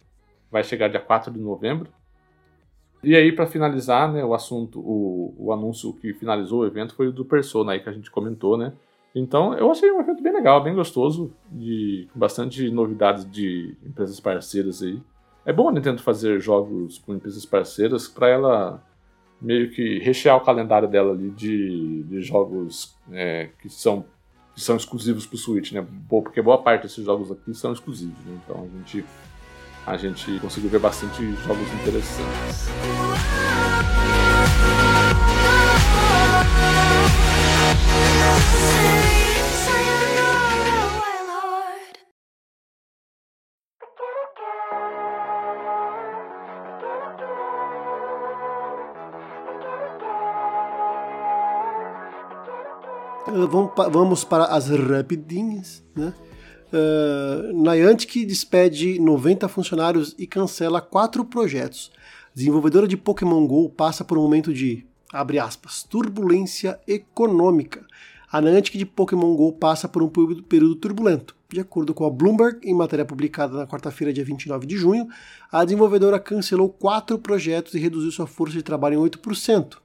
Vai 0.51 0.64
chegar 0.64 0.89
dia 0.89 0.99
4 0.99 1.32
de 1.32 1.39
novembro. 1.39 1.89
E 3.03 3.16
aí, 3.16 3.32
para 3.32 3.47
finalizar, 3.47 4.12
né, 4.12 4.24
o 4.24 4.34
assunto, 4.34 4.80
o, 4.80 5.34
o 5.38 5.51
anúncio 5.51 5.93
que 5.93 6.14
finalizou 6.14 6.62
o 6.62 6.66
evento 6.66 6.93
foi 6.93 7.07
o 7.07 7.12
do 7.12 7.26
Persona 7.26 7.72
aí 7.72 7.80
que 7.80 7.89
a 7.89 7.93
gente 7.93 8.12
comentou, 8.12 8.57
né? 8.57 8.74
Então, 9.16 9.53
eu 9.55 9.70
achei 9.72 9.91
um 9.91 9.99
evento 9.99 10.22
bem 10.22 10.32
legal, 10.32 10.64
bem 10.64 10.76
gostoso, 10.76 11.34
de, 11.49 12.07
bastante 12.14 12.70
novidades 12.70 13.30
de 13.30 13.76
empresas 13.84 14.20
parceiras 14.20 14.84
aí. 14.84 15.01
É 15.45 15.51
bom 15.51 15.70
a 15.70 15.72
Nintendo 15.72 16.01
fazer 16.01 16.39
jogos 16.39 16.99
com 16.99 17.16
empresas 17.16 17.45
parceiras 17.45 18.07
para 18.07 18.30
ela 18.30 18.84
meio 19.42 19.72
que 19.72 20.00
rechear 20.00 20.38
o 20.38 20.42
calendário 20.42 20.88
dela 20.88 21.14
ali 21.14 21.32
de, 21.32 22.04
de 22.04 22.22
jogos 22.22 22.96
é, 23.12 23.50
que, 23.62 23.70
são, 23.70 24.06
que 24.54 24.62
são 24.62 24.76
exclusivos 24.78 25.26
pro 25.26 25.38
Switch, 25.38 25.72
né? 25.72 25.86
Porque 26.08 26.42
boa 26.42 26.62
parte 26.62 26.84
desses 26.84 27.04
jogos 27.04 27.32
aqui 27.32 27.54
são 27.54 27.74
exclusivos, 27.74 28.18
né? 28.26 28.39
Então 28.44 28.64
a 28.64 28.78
gente, 28.78 29.06
a 29.88 29.98
gente 29.98 30.39
conseguiu 30.39 30.70
ver 30.70 30.80
bastante 30.80 31.22
jogos 31.44 31.68
interessantes. 31.74 32.70
Música 38.62 39.21
Vamos 53.48 54.24
para 54.24 54.46
as 54.46 54.70
rapidinhas, 54.70 55.84
né? 55.96 56.14
Uh, 56.74 57.52
Niantic 57.52 58.26
despede 58.26 58.98
90 58.98 59.48
funcionários 59.50 60.16
e 60.18 60.26
cancela 60.26 60.80
quatro 60.80 61.26
projetos. 61.26 61.92
Desenvolvedora 62.34 62.88
de 62.88 62.96
Pokémon 62.96 63.46
GO 63.46 63.70
passa 63.70 64.06
por 64.06 64.18
um 64.18 64.22
momento 64.22 64.54
de, 64.54 64.86
abre 65.12 65.38
aspas, 65.38 65.84
turbulência 65.84 66.80
econômica. 66.88 67.86
A 68.32 68.39
Niantic 68.39 68.78
de 68.78 68.86
Pokémon 68.86 69.36
GO 69.36 69.52
passa 69.52 69.89
por 69.89 70.02
um 70.02 70.08
período 70.08 70.76
turbulento. 70.76 71.36
De 71.50 71.60
acordo 71.60 71.94
com 71.94 72.06
a 72.06 72.10
Bloomberg, 72.10 72.60
em 72.64 72.74
matéria 72.74 73.04
publicada 73.04 73.58
na 73.58 73.68
quarta-feira, 73.68 74.14
dia 74.14 74.24
29 74.24 74.66
de 74.66 74.78
junho, 74.78 75.10
a 75.52 75.66
desenvolvedora 75.66 76.18
cancelou 76.18 76.70
quatro 76.70 77.20
projetos 77.20 77.74
e 77.74 77.80
reduziu 77.80 78.12
sua 78.12 78.26
força 78.26 78.56
de 78.56 78.64
trabalho 78.64 79.06
em 79.06 79.10
8% 79.10 79.81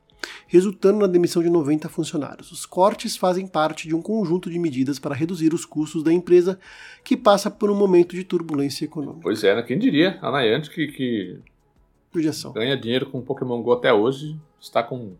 resultando 0.46 1.00
na 1.00 1.06
demissão 1.06 1.42
de 1.42 1.50
90 1.50 1.88
funcionários. 1.88 2.52
Os 2.52 2.66
cortes 2.66 3.16
fazem 3.16 3.46
parte 3.46 3.88
de 3.88 3.94
um 3.94 4.02
conjunto 4.02 4.50
de 4.50 4.58
medidas 4.58 4.98
para 4.98 5.14
reduzir 5.14 5.52
os 5.52 5.64
custos 5.64 6.02
da 6.02 6.12
empresa 6.12 6.58
que 7.04 7.16
passa 7.16 7.50
por 7.50 7.70
um 7.70 7.74
momento 7.74 8.14
de 8.14 8.24
turbulência 8.24 8.84
econômica. 8.84 9.22
Pois 9.22 9.42
é, 9.44 9.54
né? 9.54 9.62
quem 9.62 9.78
diria? 9.78 10.18
A 10.22 10.30
Niantic 10.30 10.74
que, 10.74 10.88
que 10.88 11.40
ganha 12.54 12.76
dinheiro 12.76 13.06
com 13.06 13.20
Pokémon 13.20 13.62
GO 13.62 13.72
até 13.72 13.92
hoje 13.92 14.38
está 14.60 14.82
com 14.82 15.14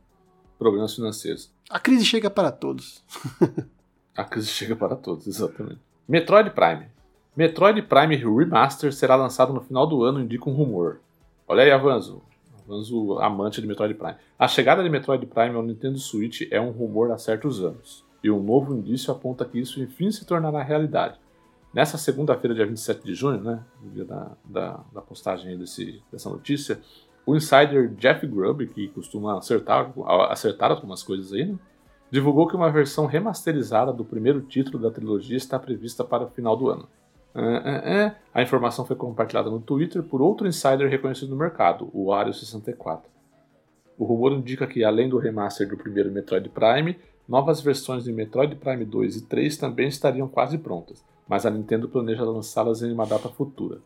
problemas 0.58 0.94
financeiros. 0.94 1.52
A 1.68 1.78
crise 1.78 2.04
chega 2.04 2.30
para 2.30 2.50
todos. 2.50 3.04
a 4.16 4.24
crise 4.24 4.48
chega 4.48 4.74
para 4.74 4.96
todos, 4.96 5.26
exatamente. 5.26 5.80
Metroid 6.08 6.50
Prime. 6.50 6.86
Metroid 7.36 7.82
Prime 7.82 8.16
Remaster 8.16 8.92
será 8.92 9.14
lançado 9.14 9.52
no 9.52 9.60
final 9.60 9.86
do 9.86 10.02
ano, 10.02 10.20
indica 10.20 10.48
um 10.48 10.54
rumor. 10.54 11.00
Olha 11.46 11.62
aí, 11.62 11.70
Avanzo 11.70 12.22
o 12.68 13.18
amante 13.18 13.60
de 13.60 13.66
Metroid 13.66 13.94
Prime. 13.94 14.16
A 14.38 14.48
chegada 14.48 14.82
de 14.82 14.90
Metroid 14.90 15.24
Prime 15.26 15.54
ao 15.54 15.62
Nintendo 15.62 15.98
Switch 15.98 16.42
é 16.50 16.60
um 16.60 16.70
rumor 16.70 17.10
há 17.10 17.18
certos 17.18 17.62
anos, 17.62 18.04
e 18.22 18.30
um 18.30 18.42
novo 18.42 18.74
indício 18.74 19.12
aponta 19.12 19.44
que 19.44 19.58
isso 19.58 19.82
enfim 19.82 20.10
se 20.10 20.26
tornará 20.26 20.62
realidade. 20.62 21.18
Nessa 21.72 21.98
segunda-feira, 21.98 22.54
dia 22.54 22.66
27 22.66 23.04
de 23.04 23.14
junho, 23.14 23.40
né, 23.40 23.62
no 23.82 23.90
dia 23.90 24.04
da, 24.04 24.32
da, 24.44 24.80
da 24.92 25.00
postagem 25.02 25.58
desse, 25.58 26.02
dessa 26.10 26.30
notícia, 26.30 26.80
o 27.26 27.36
insider 27.36 27.94
Jeff 27.96 28.26
Grubb, 28.26 28.66
que 28.68 28.88
costuma 28.88 29.38
acertar, 29.38 29.92
acertar 30.30 30.70
algumas 30.70 31.02
coisas 31.02 31.32
aí, 31.32 31.44
né, 31.44 31.58
divulgou 32.10 32.46
que 32.46 32.56
uma 32.56 32.70
versão 32.70 33.06
remasterizada 33.06 33.92
do 33.92 34.04
primeiro 34.04 34.40
título 34.40 34.78
da 34.78 34.90
trilogia 34.90 35.36
está 35.36 35.58
prevista 35.58 36.04
para 36.04 36.24
o 36.24 36.30
final 36.30 36.56
do 36.56 36.70
ano. 36.70 36.88
Uh, 37.36 37.38
uh, 37.38 38.08
uh. 38.08 38.16
A 38.32 38.42
informação 38.42 38.86
foi 38.86 38.96
compartilhada 38.96 39.50
no 39.50 39.60
Twitter 39.60 40.02
por 40.02 40.22
outro 40.22 40.48
insider 40.48 40.88
reconhecido 40.88 41.28
no 41.28 41.36
mercado, 41.36 41.90
o 41.92 42.06
Wario64. 42.06 43.02
O 43.98 44.04
rumor 44.04 44.32
indica 44.32 44.66
que, 44.66 44.82
além 44.82 45.08
do 45.08 45.18
remaster 45.18 45.68
do 45.68 45.76
primeiro 45.76 46.10
Metroid 46.10 46.48
Prime, 46.48 46.96
novas 47.28 47.60
versões 47.60 48.04
de 48.04 48.12
Metroid 48.12 48.56
Prime 48.56 48.84
2 48.86 49.16
e 49.16 49.26
3 49.26 49.56
também 49.58 49.88
estariam 49.88 50.26
quase 50.26 50.56
prontas, 50.56 51.04
mas 51.28 51.44
a 51.44 51.50
Nintendo 51.50 51.90
planeja 51.90 52.24
lançá-las 52.24 52.82
em 52.82 52.90
uma 52.90 53.04
data 53.04 53.28
futura. 53.28 53.80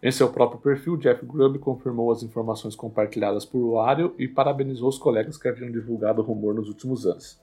Em 0.00 0.12
seu 0.12 0.30
próprio 0.30 0.60
perfil, 0.60 0.96
Jeff 0.96 1.24
Grubb 1.24 1.58
confirmou 1.58 2.12
as 2.12 2.22
informações 2.22 2.76
compartilhadas 2.76 3.44
por 3.44 3.72
Wario 3.72 4.14
e 4.18 4.28
parabenizou 4.28 4.88
os 4.88 4.98
colegas 4.98 5.36
que 5.38 5.48
haviam 5.48 5.72
divulgado 5.72 6.20
o 6.20 6.24
rumor 6.24 6.54
nos 6.54 6.68
últimos 6.68 7.06
anos. 7.06 7.42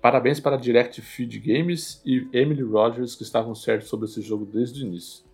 Parabéns 0.00 0.40
para 0.40 0.56
Direct 0.56 1.00
Feed 1.02 1.38
Games 1.38 2.00
e 2.04 2.26
Emily 2.32 2.62
Rogers 2.62 3.14
que 3.14 3.22
estavam 3.22 3.54
certos 3.54 3.88
sobre 3.88 4.06
esse 4.06 4.22
jogo 4.22 4.46
desde 4.46 4.82
o 4.82 4.86
início. 4.86 5.24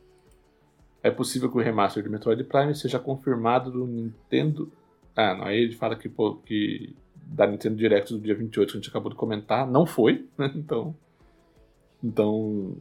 É 1.02 1.10
possível 1.10 1.48
que 1.48 1.56
o 1.56 1.60
remaster 1.60 2.02
de 2.02 2.08
Metroid 2.08 2.42
Prime 2.44 2.74
seja 2.74 2.98
confirmado 2.98 3.70
no 3.70 3.86
Nintendo. 3.86 4.72
Ah, 5.14 5.34
não, 5.34 5.44
aí 5.44 5.60
ele 5.60 5.74
fala 5.74 5.94
que, 5.94 6.08
pô, 6.08 6.34
que 6.34 6.94
da 7.14 7.46
Nintendo 7.46 7.76
Direct 7.76 8.12
do 8.12 8.20
dia 8.20 8.34
28 8.34 8.70
que 8.70 8.76
a 8.76 8.80
gente 8.80 8.90
acabou 8.90 9.10
de 9.10 9.16
comentar, 9.16 9.66
não 9.66 9.86
foi, 9.86 10.26
né? 10.36 10.52
Então. 10.56 10.94
Então. 12.02 12.76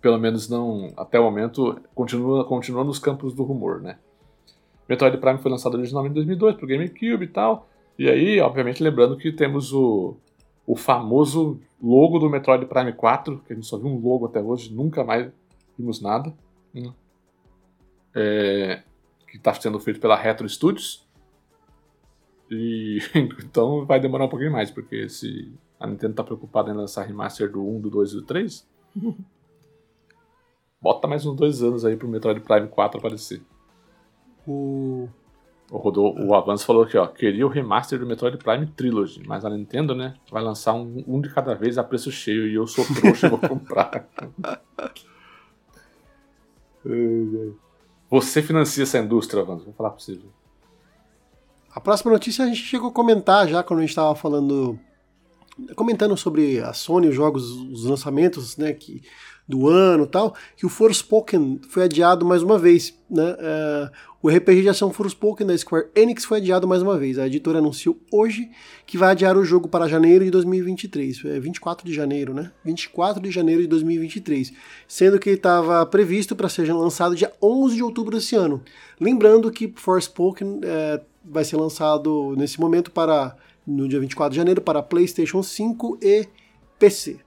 Pelo 0.00 0.18
menos 0.18 0.48
não. 0.48 0.92
Até 0.96 1.18
o 1.18 1.22
momento, 1.22 1.80
continua, 1.94 2.44
continua 2.44 2.84
nos 2.84 2.98
campos 2.98 3.32
do 3.32 3.44
rumor, 3.44 3.80
né? 3.80 3.98
Metroid 4.88 5.16
Prime 5.18 5.38
foi 5.38 5.50
lançado 5.50 5.74
originalmente 5.74 6.12
em 6.12 6.14
2002 6.16 6.56
pro 6.56 6.66
GameCube 6.66 7.24
e 7.24 7.28
tal. 7.28 7.68
E 7.98 8.08
aí, 8.08 8.40
obviamente, 8.40 8.82
lembrando 8.82 9.16
que 9.16 9.32
temos 9.32 9.72
o 9.72 10.16
o 10.66 10.74
famoso 10.74 11.60
logo 11.82 12.18
do 12.18 12.30
Metroid 12.30 12.66
Prime 12.66 12.92
4, 12.92 13.40
que 13.40 13.52
a 13.52 13.56
gente 13.56 13.66
só 13.66 13.76
viu 13.76 13.88
um 13.88 14.00
logo 14.00 14.26
até 14.26 14.40
hoje, 14.40 14.72
nunca 14.72 15.04
mais 15.04 15.30
vimos 15.78 16.00
nada. 16.00 16.34
Hum. 16.74 16.92
É, 18.14 18.82
que 19.28 19.36
está 19.36 19.52
sendo 19.54 19.78
feito 19.80 20.00
pela 20.00 20.16
Retro 20.16 20.48
Studios. 20.48 21.06
E 22.50 22.98
então 23.44 23.84
vai 23.84 24.00
demorar 24.00 24.24
um 24.24 24.28
pouquinho 24.28 24.52
mais, 24.52 24.70
porque 24.70 25.08
se 25.08 25.52
a 25.78 25.86
Nintendo 25.86 26.12
está 26.12 26.24
preocupada 26.24 26.70
em 26.70 26.74
lançar 26.74 27.04
remaster 27.04 27.50
do 27.50 27.62
1, 27.62 27.80
do 27.80 27.90
2 27.90 28.12
e 28.12 28.14
do 28.16 28.22
3, 28.22 28.68
bota 30.80 31.08
mais 31.08 31.26
uns 31.26 31.36
dois 31.36 31.62
anos 31.62 31.84
aí 31.84 31.96
pro 31.96 32.08
Metroid 32.08 32.40
Prime 32.40 32.68
4 32.68 32.98
aparecer. 32.98 33.42
O 34.46 35.08
o, 35.74 36.26
o 36.28 36.34
Avanço 36.34 36.64
falou 36.64 36.84
aqui, 36.84 36.96
ó, 36.96 37.06
queria 37.06 37.44
o 37.44 37.48
remaster 37.48 37.98
do 37.98 38.06
Metroid 38.06 38.38
Prime 38.38 38.66
Trilogy, 38.66 39.22
mas 39.26 39.44
a 39.44 39.50
Nintendo, 39.50 39.94
né, 39.94 40.14
vai 40.30 40.42
lançar 40.42 40.72
um, 40.74 41.02
um 41.06 41.20
de 41.20 41.28
cada 41.30 41.54
vez 41.54 41.76
a 41.78 41.82
preço 41.82 42.12
cheio 42.12 42.46
e 42.46 42.54
eu 42.54 42.66
sou 42.66 42.84
trouxa 42.84 43.26
e 43.26 43.30
vou 43.30 43.38
comprar. 43.38 44.08
Você 48.10 48.42
financia 48.42 48.82
essa 48.82 48.98
indústria, 48.98 49.42
Avanço, 49.42 49.64
vou 49.64 49.74
falar 49.74 49.90
pra 49.90 49.98
você. 49.98 50.20
A 51.74 51.80
próxima 51.80 52.12
notícia 52.12 52.44
a 52.44 52.46
gente 52.46 52.60
chegou 52.60 52.90
a 52.90 52.92
comentar 52.92 53.48
já 53.48 53.62
quando 53.62 53.78
a 53.78 53.82
gente 53.82 53.90
estava 53.90 54.14
falando, 54.14 54.78
comentando 55.74 56.16
sobre 56.16 56.60
a 56.60 56.72
Sony, 56.72 57.08
os 57.08 57.14
jogos, 57.14 57.50
os 57.50 57.84
lançamentos, 57.84 58.56
né, 58.56 58.72
que 58.72 59.02
do 59.46 59.68
ano 59.68 60.06
tal, 60.06 60.34
que 60.56 60.64
o 60.64 60.70
Forspoken 60.70 61.60
foi 61.68 61.84
adiado 61.84 62.24
mais 62.24 62.42
uma 62.42 62.58
vez. 62.58 62.98
Né? 63.10 63.32
Uh, 63.32 63.90
o 64.22 64.28
RPG 64.30 64.62
de 64.62 64.68
ação 64.70 64.90
Forspoken 64.90 65.46
da 65.46 65.56
Square 65.56 65.88
Enix 65.94 66.24
foi 66.24 66.38
adiado 66.38 66.66
mais 66.66 66.80
uma 66.80 66.96
vez. 66.96 67.18
A 67.18 67.26
editora 67.26 67.58
anunciou 67.58 67.98
hoje 68.10 68.50
que 68.86 68.96
vai 68.96 69.10
adiar 69.10 69.36
o 69.36 69.44
jogo 69.44 69.68
para 69.68 69.86
janeiro 69.86 70.24
de 70.24 70.30
2023. 70.30 71.26
É 71.26 71.40
24 71.40 71.86
de 71.86 71.92
janeiro, 71.92 72.32
né? 72.32 72.50
24 72.64 73.22
de 73.22 73.30
janeiro 73.30 73.60
de 73.60 73.68
2023. 73.68 74.52
Sendo 74.88 75.18
que 75.18 75.28
ele 75.28 75.36
estava 75.36 75.84
previsto 75.84 76.34
para 76.34 76.48
ser 76.48 76.72
lançado 76.72 77.14
dia 77.14 77.30
11 77.42 77.76
de 77.76 77.82
outubro 77.82 78.16
desse 78.16 78.34
ano. 78.34 78.62
Lembrando 78.98 79.50
que 79.50 79.70
Forspoken 79.76 80.60
é, 80.62 81.02
vai 81.22 81.44
ser 81.44 81.58
lançado 81.58 82.34
nesse 82.34 82.58
momento 82.58 82.90
para 82.90 83.36
no 83.66 83.88
dia 83.88 84.00
24 84.00 84.32
de 84.32 84.36
janeiro 84.36 84.60
para 84.60 84.82
PlayStation 84.82 85.42
5 85.42 85.98
e 86.02 86.28
PC 86.78 87.20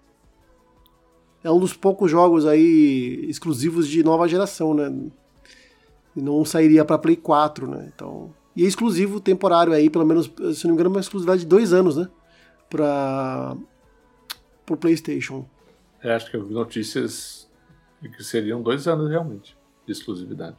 é 1.48 1.52
um 1.52 1.60
dos 1.60 1.74
poucos 1.74 2.12
jogos 2.12 2.46
aí 2.46 3.26
exclusivos 3.30 3.88
de 3.88 4.04
nova 4.04 4.28
geração, 4.28 4.74
né? 4.74 4.94
E 6.16 6.22
não 6.22 6.44
sairia 6.44 6.84
para 6.84 6.98
Play 6.98 7.16
4, 7.16 7.68
né? 7.68 7.92
Então, 7.94 8.34
e 8.56 8.66
é 8.66 8.68
exclusivo 8.68 9.20
temporário 9.20 9.72
aí, 9.72 9.90
pelo 9.90 10.06
menos, 10.06 10.26
se 10.56 10.66
não 10.66 10.72
me 10.72 10.74
engano, 10.74 10.90
uma 10.90 11.00
exclusividade 11.00 11.42
de 11.42 11.48
dois 11.48 11.72
anos, 11.72 11.96
né? 11.96 12.10
Para 12.70 13.56
o 14.70 14.78
PlayStation. 14.78 15.46
É, 16.04 16.14
acho 16.14 16.30
que 16.30 16.36
eu 16.36 16.44
vi 16.44 16.54
notícias 16.54 17.48
que 18.02 18.24
seriam 18.24 18.62
dois 18.62 18.88
anos 18.88 19.10
realmente 19.10 19.56
de 19.86 19.92
exclusividade. 19.92 20.58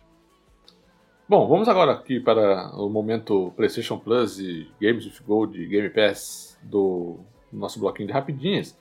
Bom, 1.28 1.46
vamos 1.46 1.68
agora 1.68 1.92
aqui 1.92 2.18
para 2.18 2.74
o 2.76 2.88
momento 2.88 3.52
PlayStation 3.54 3.98
Plus 3.98 4.38
e 4.38 4.66
Games 4.80 5.04
with 5.04 5.26
Gold 5.26 5.66
Game 5.66 5.90
Pass 5.90 6.58
do 6.62 7.20
nosso 7.52 7.78
bloquinho 7.78 8.06
de 8.06 8.12
rapidinhas 8.14 8.78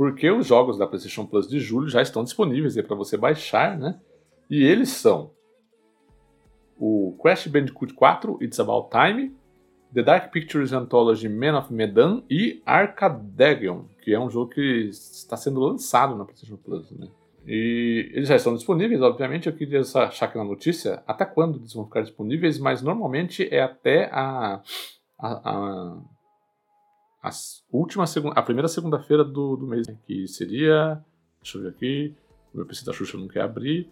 porque 0.00 0.30
os 0.30 0.46
jogos 0.46 0.78
da 0.78 0.86
PlayStation 0.86 1.26
Plus 1.26 1.46
de 1.46 1.60
julho 1.60 1.86
já 1.86 2.00
estão 2.00 2.24
disponíveis 2.24 2.74
para 2.80 2.96
você 2.96 3.18
baixar, 3.18 3.76
né? 3.76 4.00
E 4.48 4.62
eles 4.62 4.88
são 4.88 5.30
o 6.78 7.18
Crash 7.20 7.48
Bandicoot 7.48 7.92
4 7.92 8.38
It's 8.42 8.58
About 8.58 8.88
Time, 8.88 9.36
The 9.92 10.02
Dark 10.02 10.32
Pictures 10.32 10.72
Anthology 10.72 11.28
Man 11.28 11.58
of 11.58 11.70
Medan 11.70 12.22
e 12.30 12.62
Arcadegion, 12.64 13.82
que 14.00 14.14
é 14.14 14.18
um 14.18 14.30
jogo 14.30 14.52
que 14.52 14.88
está 14.88 15.36
sendo 15.36 15.60
lançado 15.60 16.16
na 16.16 16.24
PlayStation 16.24 16.56
Plus, 16.56 16.90
né? 16.92 17.06
E 17.46 18.10
eles 18.12 18.28
já 18.28 18.36
estão 18.36 18.54
disponíveis, 18.54 19.00
obviamente. 19.00 19.48
Eu 19.48 19.54
queria 19.54 19.80
achar 19.80 20.26
aqui 20.26 20.36
na 20.36 20.44
notícia 20.44 21.02
até 21.06 21.24
quando 21.24 21.58
eles 21.58 21.72
vão 21.72 21.86
ficar 21.86 22.02
disponíveis, 22.02 22.58
mas 22.58 22.82
normalmente 22.82 23.48
é 23.50 23.62
até 23.62 24.10
a, 24.12 24.62
a, 25.18 25.98
a 27.22 27.30
última 27.72 28.06
segunda, 28.06 28.38
a 28.38 28.42
primeira 28.42 28.68
segunda-feira 28.68 29.24
do, 29.24 29.56
do 29.56 29.66
mês, 29.66 29.86
que 30.06 30.26
seria, 30.28 31.02
deixa 31.42 31.58
eu 31.58 31.62
ver 31.62 31.68
aqui, 31.70 32.14
o 32.52 32.58
meu 32.58 32.66
PC 32.66 32.84
da 32.84 32.92
Xuxa 32.92 33.16
não 33.18 33.28
quer 33.28 33.42
abrir, 33.42 33.90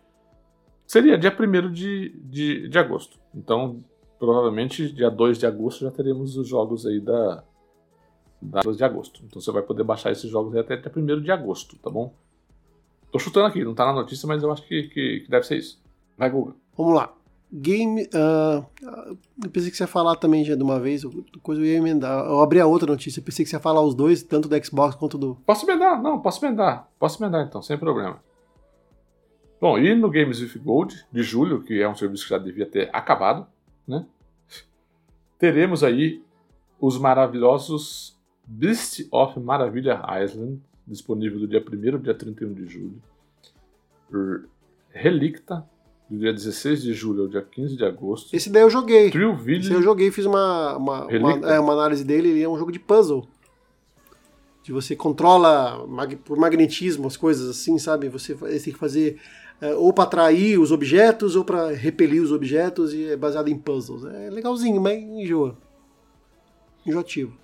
seria 0.86 1.18
dia 1.18 1.34
1 1.34 1.72
de, 1.72 2.10
de, 2.24 2.68
de 2.68 2.78
agosto. 2.78 3.18
Então, 3.34 3.84
provavelmente 4.18 4.92
dia 4.92 5.10
2 5.10 5.38
de 5.38 5.46
agosto 5.46 5.84
já 5.84 5.90
teremos 5.90 6.36
os 6.36 6.48
jogos 6.48 6.86
aí 6.86 7.00
da, 7.00 7.44
da 8.40 8.60
2 8.60 8.76
de 8.76 8.84
agosto. 8.84 9.22
Então 9.24 9.40
você 9.40 9.50
vai 9.52 9.62
poder 9.62 9.84
baixar 9.84 10.10
esses 10.10 10.30
jogos 10.30 10.54
até 10.56 10.76
dia 10.76 10.92
1 10.94 11.22
de 11.22 11.30
agosto, 11.30 11.78
tá 11.78 11.90
bom? 11.90 12.14
Tô 13.10 13.18
chutando 13.18 13.46
aqui, 13.46 13.64
não 13.64 13.74
tá 13.74 13.86
na 13.86 13.92
notícia, 13.92 14.26
mas 14.26 14.42
eu 14.42 14.52
acho 14.52 14.62
que, 14.66 14.84
que, 14.84 15.20
que 15.20 15.30
deve 15.30 15.46
ser 15.46 15.58
isso. 15.58 15.80
Vai, 16.16 16.30
Google. 16.30 16.54
Vamos 16.76 16.94
lá. 16.94 17.12
Game. 17.50 18.02
Uh, 18.02 18.66
eu 19.42 19.50
pensei 19.50 19.70
que 19.70 19.76
você 19.76 19.84
ia 19.84 19.88
falar 19.88 20.16
também 20.16 20.44
já 20.44 20.54
de 20.54 20.62
uma 20.62 20.78
vez, 20.78 21.02
coisa 21.42 21.60
eu 21.60 21.64
ia 21.64 21.78
emendar. 21.78 22.26
Eu 22.26 22.40
abri 22.40 22.60
a 22.60 22.66
outra 22.66 22.90
notícia, 22.90 23.22
pensei 23.22 23.44
que 23.44 23.50
você 23.50 23.56
ia 23.56 23.60
falar 23.60 23.80
os 23.80 23.94
dois, 23.94 24.22
tanto 24.22 24.48
do 24.48 24.64
Xbox 24.64 24.94
quanto 24.94 25.16
do. 25.16 25.36
Posso 25.46 25.64
emendar? 25.64 26.02
Não, 26.02 26.20
posso 26.20 26.44
emendar. 26.44 26.88
Posso 26.98 27.22
emendar 27.22 27.46
então, 27.46 27.62
sem 27.62 27.78
problema. 27.78 28.22
Bom, 29.60 29.78
e 29.78 29.94
no 29.94 30.10
Games 30.10 30.40
with 30.40 30.60
Gold 30.62 31.06
de 31.10 31.22
julho, 31.22 31.62
que 31.62 31.80
é 31.80 31.88
um 31.88 31.94
serviço 31.94 32.24
que 32.24 32.30
já 32.30 32.38
devia 32.38 32.66
ter 32.66 32.90
acabado, 32.92 33.46
né? 33.86 34.06
Teremos 35.38 35.82
aí 35.82 36.22
os 36.80 36.98
maravilhosos 36.98 38.16
Beast 38.46 39.08
of 39.10 39.38
Maravilha 39.40 40.00
Island, 40.22 40.60
disponível 40.88 41.38
do 41.38 41.46
dia 41.46 41.60
1 41.60 41.92
ao 41.94 41.98
dia 41.98 42.14
31 42.14 42.54
de 42.54 42.66
julho. 42.66 43.02
Relicta, 44.90 45.64
do 46.08 46.18
dia 46.18 46.32
16 46.32 46.82
de 46.82 46.94
julho 46.94 47.22
ao 47.22 47.28
dia 47.28 47.42
15 47.42 47.76
de 47.76 47.84
agosto. 47.84 48.34
Esse 48.34 48.50
daí 48.50 48.62
eu 48.62 48.70
joguei. 48.70 49.10
Trillville. 49.10 49.60
Esse 49.60 49.72
eu 49.72 49.82
joguei, 49.82 50.10
fiz 50.10 50.24
uma, 50.24 50.76
uma, 50.76 51.06
uma, 51.06 51.32
é, 51.46 51.60
uma, 51.60 51.72
análise 51.74 52.04
dele, 52.04 52.30
ele 52.30 52.42
é 52.42 52.48
um 52.48 52.58
jogo 52.58 52.72
de 52.72 52.78
puzzle. 52.78 53.28
De 54.62 54.72
você 54.72 54.96
controla 54.96 55.86
mag, 55.86 56.16
por 56.16 56.38
magnetismo 56.38 57.06
as 57.06 57.16
coisas 57.16 57.48
assim, 57.48 57.78
sabe? 57.78 58.08
Você, 58.08 58.34
você 58.34 58.60
tem 58.60 58.72
que 58.72 58.78
fazer 58.78 59.20
é, 59.60 59.74
ou 59.74 59.92
para 59.92 60.04
atrair 60.04 60.58
os 60.58 60.72
objetos 60.72 61.36
ou 61.36 61.44
para 61.44 61.72
repelir 61.72 62.22
os 62.22 62.32
objetos 62.32 62.94
e 62.94 63.06
é 63.06 63.16
baseado 63.16 63.48
em 63.48 63.58
puzzles. 63.58 64.04
É 64.04 64.30
legalzinho, 64.30 64.80
mas 64.80 64.98
enjoa. 64.98 65.56
Enjoativo. 66.86 67.36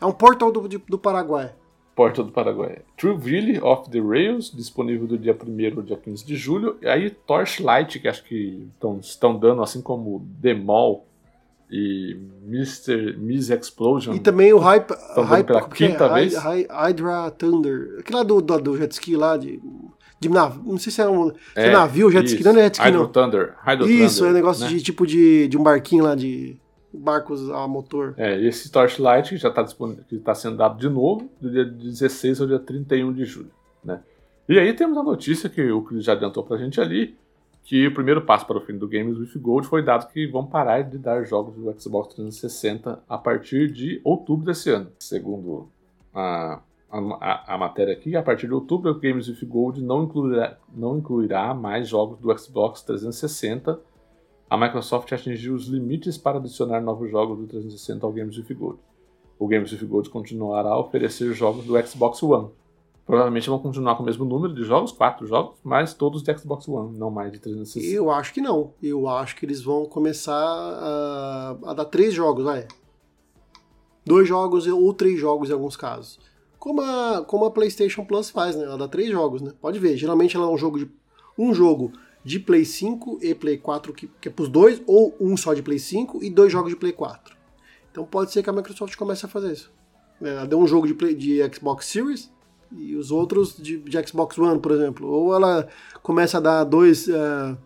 É 0.00 0.06
um 0.06 0.12
portal 0.12 0.50
do, 0.50 0.66
do 0.66 0.98
Paraguai. 0.98 1.54
Porta 1.94 2.24
do 2.24 2.32
Paraguai. 2.32 2.78
Trueville 2.96 3.60
of 3.60 3.88
the 3.90 4.00
Rails, 4.00 4.50
disponível 4.50 5.06
do 5.06 5.16
dia 5.16 5.32
1 5.32 5.76
ao 5.76 5.82
dia 5.82 5.96
15 5.96 6.26
de 6.26 6.36
julho. 6.36 6.76
E 6.82 6.88
aí 6.88 7.10
Torchlight, 7.10 8.00
que 8.00 8.08
acho 8.08 8.24
que 8.24 8.66
tão, 8.80 8.98
estão 8.98 9.38
dando, 9.38 9.62
assim 9.62 9.80
como 9.80 10.26
Demol 10.40 11.06
e 11.70 12.16
Mr. 12.46 13.16
Miss 13.16 13.48
Explosion. 13.48 14.14
E 14.14 14.20
também 14.20 14.52
o 14.52 14.58
Hype. 14.58 14.92
Hype 15.16 15.46
pela 15.46 15.68
quinta 15.68 16.04
é? 16.04 16.14
vez. 16.14 16.34
Hydra 16.34 17.30
Thunder. 17.30 17.96
Aquele 18.00 18.16
lá 18.18 18.22
do, 18.24 18.40
do, 18.40 18.58
do 18.58 18.76
jet 18.76 18.92
ski 18.92 19.16
lá 19.16 19.36
de. 19.36 19.60
de 20.18 20.28
nav... 20.28 20.58
Não 20.64 20.78
sei 20.78 20.92
se 20.92 21.00
é 21.00 21.08
um 21.08 21.32
é, 21.54 21.70
navio, 21.70 22.10
jet 22.10 22.26
ski. 22.26 22.42
Não 22.42 22.52
é 22.52 22.64
jet 22.64 22.74
ski, 22.74 22.86
Hydro 22.86 23.02
não. 23.02 23.08
Thunder. 23.08 23.54
Hydro 23.64 23.88
isso, 23.88 24.18
Thunder, 24.18 24.30
é 24.30 24.34
negócio 24.34 24.64
né? 24.64 24.70
de 24.70 24.82
tipo 24.82 25.06
de, 25.06 25.46
de 25.46 25.56
um 25.56 25.62
barquinho 25.62 26.02
lá 26.02 26.16
de 26.16 26.56
barcos 26.98 27.50
a 27.50 27.66
motor. 27.66 28.14
É, 28.16 28.40
esse 28.40 28.70
Torchlight 28.70 29.30
que 29.30 29.36
já 29.36 29.48
está 29.48 29.64
tá 30.24 30.34
sendo 30.34 30.56
dado 30.56 30.78
de 30.78 30.88
novo, 30.88 31.30
do 31.40 31.50
dia 31.50 31.64
16 31.64 32.40
ao 32.40 32.46
dia 32.46 32.58
31 32.58 33.12
de 33.12 33.24
julho. 33.24 33.50
Né? 33.82 34.00
E 34.48 34.58
aí 34.58 34.72
temos 34.72 34.96
a 34.96 35.02
notícia 35.02 35.48
que 35.48 35.70
o 35.70 35.82
Chris 35.82 36.04
já 36.04 36.12
adiantou 36.12 36.42
pra 36.42 36.56
gente 36.56 36.80
ali, 36.80 37.16
que 37.64 37.86
o 37.86 37.94
primeiro 37.94 38.22
passo 38.22 38.46
para 38.46 38.58
o 38.58 38.60
fim 38.60 38.76
do 38.76 38.86
Games 38.86 39.18
with 39.18 39.40
Gold 39.40 39.66
foi 39.66 39.82
dado 39.82 40.06
que 40.12 40.26
vão 40.26 40.44
parar 40.44 40.82
de 40.82 40.98
dar 40.98 41.24
jogos 41.24 41.54
do 41.54 41.80
Xbox 41.80 42.14
360 42.14 43.02
a 43.08 43.18
partir 43.18 43.72
de 43.72 44.00
outubro 44.04 44.44
desse 44.44 44.70
ano. 44.70 44.90
Segundo 44.98 45.68
a, 46.14 46.60
a, 46.90 47.54
a 47.54 47.58
matéria 47.58 47.94
aqui, 47.94 48.14
a 48.14 48.22
partir 48.22 48.46
de 48.46 48.52
outubro 48.52 48.90
o 48.90 49.00
Games 49.00 49.28
with 49.28 49.46
Gold 49.46 49.82
não 49.82 50.04
incluirá, 50.04 50.58
não 50.74 50.98
incluirá 50.98 51.54
mais 51.54 51.88
jogos 51.88 52.18
do 52.18 52.38
Xbox 52.38 52.82
360 52.82 53.80
a 54.48 54.56
Microsoft 54.56 55.12
atingiu 55.12 55.54
os 55.54 55.66
limites 55.66 56.18
para 56.18 56.38
adicionar 56.38 56.80
novos 56.80 57.10
jogos 57.10 57.38
do 57.38 57.46
360 57.46 58.06
ao 58.06 58.12
Games 58.12 58.36
with 58.36 58.54
Gold. 58.54 58.78
O 59.38 59.48
Games 59.48 59.72
with 59.72 59.86
Gold 59.86 60.10
continuará 60.10 60.70
a 60.70 60.78
oferecer 60.78 61.32
jogos 61.32 61.64
do 61.64 61.80
Xbox 61.86 62.22
One. 62.22 62.50
Provavelmente 63.06 63.50
vão 63.50 63.58
continuar 63.58 63.96
com 63.96 64.02
o 64.02 64.06
mesmo 64.06 64.24
número 64.24 64.54
de 64.54 64.64
jogos, 64.64 64.90
quatro 64.90 65.26
jogos, 65.26 65.58
mas 65.62 65.92
todos 65.92 66.22
de 66.22 66.38
Xbox 66.38 66.66
One, 66.68 66.96
não 66.96 67.10
mais 67.10 67.32
de 67.32 67.38
360. 67.38 67.94
Eu 67.94 68.10
acho 68.10 68.32
que 68.32 68.40
não. 68.40 68.72
Eu 68.82 69.08
acho 69.08 69.36
que 69.36 69.44
eles 69.44 69.62
vão 69.62 69.84
começar 69.84 70.32
a, 70.32 71.56
a 71.64 71.74
dar 71.74 71.84
três 71.84 72.14
jogos, 72.14 72.44
vai. 72.44 72.66
Dois 74.06 74.26
jogos 74.26 74.66
ou 74.66 74.94
três 74.94 75.18
jogos 75.18 75.50
em 75.50 75.52
alguns 75.52 75.76
casos. 75.76 76.18
Como 76.58 76.80
a, 76.80 77.24
como 77.26 77.44
a 77.44 77.50
PlayStation 77.50 78.06
Plus 78.06 78.30
faz, 78.30 78.56
né? 78.56 78.64
Ela 78.64 78.78
dá 78.78 78.88
três 78.88 79.10
jogos, 79.10 79.42
né? 79.42 79.52
Pode 79.60 79.78
ver. 79.78 79.98
Geralmente 79.98 80.36
ela 80.36 80.46
é 80.46 80.48
um 80.48 80.56
jogo 80.56 80.78
de 80.78 80.90
um 81.38 81.52
jogo 81.52 81.92
de 82.24 82.40
Play 82.40 82.64
5 82.64 83.18
e 83.22 83.34
Play 83.34 83.58
4, 83.58 83.92
que, 83.92 84.10
que 84.20 84.28
é 84.28 84.32
para 84.32 84.42
os 84.42 84.48
dois, 84.48 84.82
ou 84.86 85.14
um 85.20 85.36
só 85.36 85.52
de 85.52 85.62
Play 85.62 85.78
5 85.78 86.24
e 86.24 86.30
dois 86.30 86.50
jogos 86.50 86.70
de 86.70 86.76
Play 86.76 86.92
4. 86.92 87.36
Então 87.92 88.04
pode 88.04 88.32
ser 88.32 88.42
que 88.42 88.50
a 88.50 88.52
Microsoft 88.52 88.96
comece 88.96 89.26
a 89.26 89.28
fazer 89.28 89.52
isso. 89.52 89.70
É, 90.22 90.30
ela 90.30 90.46
deu 90.46 90.58
um 90.58 90.66
jogo 90.66 90.86
de, 90.86 90.94
Play, 90.94 91.14
de 91.14 91.40
Xbox 91.54 91.86
Series 91.86 92.32
e 92.72 92.96
os 92.96 93.10
outros 93.10 93.56
de, 93.56 93.78
de, 93.78 94.08
Xbox 94.08 94.38
One, 94.38 94.58
por 94.58 94.72
exemplo. 94.72 95.06
Ou 95.06 95.34
ela 95.34 95.68
começa 96.02 96.38
a 96.38 96.40
dar 96.40 96.64
dois, 96.64 97.06
uh, 97.08 97.56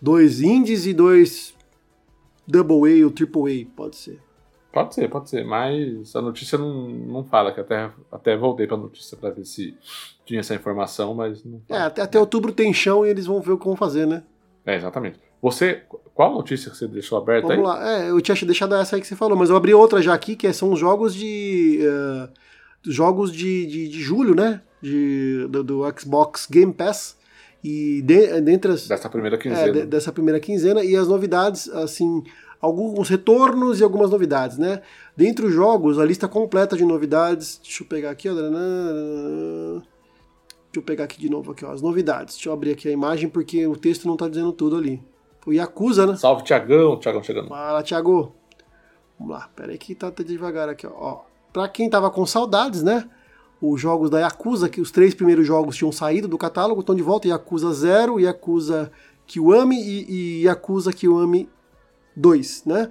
dois 0.00 0.40
indies 0.40 0.86
e 0.86 0.94
dois 0.94 1.54
Double 2.46 3.02
A 3.02 3.04
ou 3.04 3.10
Triple 3.10 3.62
A, 3.62 3.76
pode 3.76 3.96
ser. 3.96 4.20
Pode 4.72 4.94
ser, 4.94 5.08
pode 5.08 5.30
ser, 5.30 5.44
mas 5.44 6.14
a 6.16 6.20
notícia 6.20 6.58
não, 6.58 6.88
não 6.88 7.24
fala, 7.24 7.52
que 7.52 7.60
até, 7.60 7.92
até 8.10 8.36
voltei 8.36 8.66
para 8.66 8.76
a 8.76 8.80
notícia 8.80 9.16
para 9.16 9.30
ver 9.30 9.44
se 9.44 9.76
tinha 10.24 10.40
essa 10.40 10.54
informação, 10.54 11.14
mas 11.14 11.44
não. 11.44 11.60
É, 11.68 11.78
até, 11.78 12.02
até 12.02 12.18
outubro 12.18 12.52
tem 12.52 12.72
chão 12.72 13.06
e 13.06 13.10
eles 13.10 13.26
vão 13.26 13.40
ver 13.40 13.52
o 13.52 13.58
que 13.58 13.66
vão 13.66 13.76
fazer, 13.76 14.06
né? 14.06 14.22
É, 14.64 14.76
exatamente. 14.76 15.20
Você, 15.42 15.82
qual 16.14 16.32
notícia 16.32 16.70
que 16.70 16.76
você 16.78 16.88
deixou 16.88 17.18
aberta 17.18 17.48
Vamos 17.48 17.70
aí? 17.70 17.76
lá, 17.76 17.92
é, 17.92 18.10
eu 18.10 18.20
tinha 18.22 18.34
deixado 18.46 18.74
essa 18.76 18.96
aí 18.96 19.02
que 19.02 19.06
você 19.06 19.14
falou, 19.14 19.36
mas 19.36 19.50
eu 19.50 19.56
abri 19.56 19.74
outra 19.74 20.00
já 20.00 20.14
aqui, 20.14 20.34
que 20.34 20.50
são 20.52 20.72
os 20.72 20.78
jogos 20.78 21.14
de. 21.14 21.80
Uh, 21.82 22.28
jogos 22.90 23.30
de, 23.30 23.66
de, 23.66 23.88
de, 23.88 24.00
julho, 24.00 24.34
né? 24.34 24.62
De, 24.80 25.46
do, 25.48 25.62
do, 25.62 25.82
Xbox 25.98 26.46
Game 26.50 26.72
Pass. 26.72 27.16
E 27.62 28.00
de, 28.02 28.40
dentre 28.40 28.72
as, 28.72 28.88
Dessa 28.88 29.10
primeira 29.10 29.36
quinzena. 29.36 29.68
É, 29.68 29.72
de, 29.72 29.86
dessa 29.86 30.12
primeira 30.12 30.40
quinzena. 30.40 30.82
E 30.82 30.96
as 30.96 31.08
novidades, 31.08 31.68
assim, 31.68 32.22
alguns 32.58 33.10
retornos 33.10 33.80
e 33.80 33.84
algumas 33.84 34.10
novidades, 34.10 34.56
né? 34.56 34.80
Dentre 35.14 35.44
os 35.44 35.52
jogos, 35.52 35.98
a 35.98 36.04
lista 36.06 36.26
completa 36.26 36.74
de 36.74 36.86
novidades. 36.86 37.60
Deixa 37.62 37.82
eu 37.82 37.86
pegar 37.86 38.10
aqui, 38.10 38.30
ó. 38.30 38.34
Deixa 40.74 40.80
eu 40.80 40.82
pegar 40.82 41.04
aqui 41.04 41.20
de 41.20 41.30
novo 41.30 41.52
aqui, 41.52 41.64
ó, 41.64 41.70
as 41.70 41.80
novidades. 41.80 42.34
Deixa 42.34 42.48
eu 42.48 42.52
abrir 42.52 42.72
aqui 42.72 42.88
a 42.88 42.90
imagem 42.90 43.28
porque 43.28 43.64
o 43.64 43.76
texto 43.76 44.08
não 44.08 44.16
tá 44.16 44.28
dizendo 44.28 44.52
tudo 44.52 44.76
ali. 44.76 45.00
O 45.46 45.52
Yakuza, 45.52 46.04
né? 46.04 46.16
Salve, 46.16 46.42
Tiagão. 46.42 46.98
Tiagão 46.98 47.22
chegando. 47.22 47.46
Fala, 47.46 47.80
Thiago. 47.80 48.34
Vamos 49.16 49.34
lá, 49.34 49.48
pera 49.54 49.70
aí 49.70 49.78
que 49.78 49.94
tá, 49.94 50.10
tá 50.10 50.24
devagar 50.24 50.68
aqui, 50.68 50.84
ó. 50.84 51.20
Pra 51.52 51.68
quem 51.68 51.88
tava 51.88 52.10
com 52.10 52.26
saudades, 52.26 52.82
né? 52.82 53.08
Os 53.62 53.80
jogos 53.80 54.10
da 54.10 54.18
Yakuza, 54.18 54.68
que 54.68 54.80
os 54.80 54.90
três 54.90 55.14
primeiros 55.14 55.46
jogos 55.46 55.76
tinham 55.76 55.92
saído 55.92 56.26
do 56.26 56.36
catálogo, 56.36 56.80
estão 56.80 56.96
de 56.96 57.04
volta. 57.04 57.28
Yakuza 57.28 57.72
0, 57.72 58.18
Yakuza 58.18 58.90
Kiwami 59.28 59.80
e, 59.80 60.06
e 60.10 60.42
Yakuza 60.42 60.92
Kiwami 60.92 61.48
2, 62.16 62.64
né? 62.64 62.90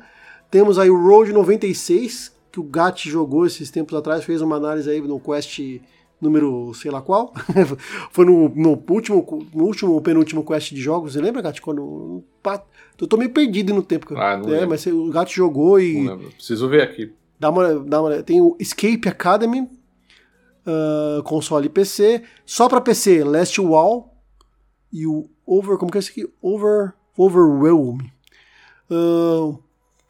Temos 0.49 0.79
aí 0.79 0.89
o 0.89 1.05
Road 1.05 1.33
96, 1.33 2.33
que 2.49 2.61
o 2.61 2.63
Gat 2.63 3.09
jogou 3.09 3.45
esses 3.45 3.69
tempos 3.69 3.93
atrás, 3.93 4.23
fez 4.23 4.41
uma 4.41 4.55
análise 4.55 4.89
aí 4.89 5.01
no 5.01 5.19
Quest 5.19 5.59
número 6.23 6.73
sei 6.73 6.89
lá 6.89 7.01
qual. 7.01 7.33
Foi 8.11 8.25
no, 8.25 8.49
no, 8.49 8.83
último, 8.89 9.47
no 9.53 9.65
último 9.65 10.01
penúltimo 10.01 10.45
Quest 10.45 10.73
de 10.73 10.81
jogos. 10.81 11.13
Você 11.13 11.21
lembra, 11.21 11.41
Gat? 11.41 11.61
Quando. 11.61 12.23
Eu 12.99 13.07
tô 13.07 13.17
meio 13.17 13.31
perdido 13.31 13.73
no 13.73 13.83
tempo. 13.83 14.15
Ah, 14.17 14.37
não 14.37 14.47
é, 14.49 14.51
lembro. 14.51 14.69
mas 14.69 14.85
o 14.85 15.09
Gat 15.09 15.33
jogou 15.33 15.79
e. 15.79 16.03
Não 16.03 16.15
lembro. 16.15 16.31
Preciso 16.31 16.67
ver 16.67 16.81
aqui. 16.81 17.13
Dá 17.39 17.49
uma, 17.49 17.79
dá 17.79 18.01
uma, 18.01 18.23
tem 18.23 18.41
o 18.41 18.55
Escape 18.59 19.07
Academy, 19.07 19.61
uh, 19.61 21.21
console 21.23 21.69
PC. 21.69 22.23
Só 22.45 22.69
pra 22.69 22.81
PC, 22.81 23.23
Last 23.23 23.59
Wall 23.59 24.15
e 24.91 25.05
o 25.05 25.29
Over. 25.45 25.77
Como 25.77 25.91
que 25.91 25.97
é 25.97 25.99
esse 25.99 26.11
aqui? 26.11 26.27
Over. 26.41 26.93
Overwhelm. 27.17 27.99
Uh, 28.89 29.59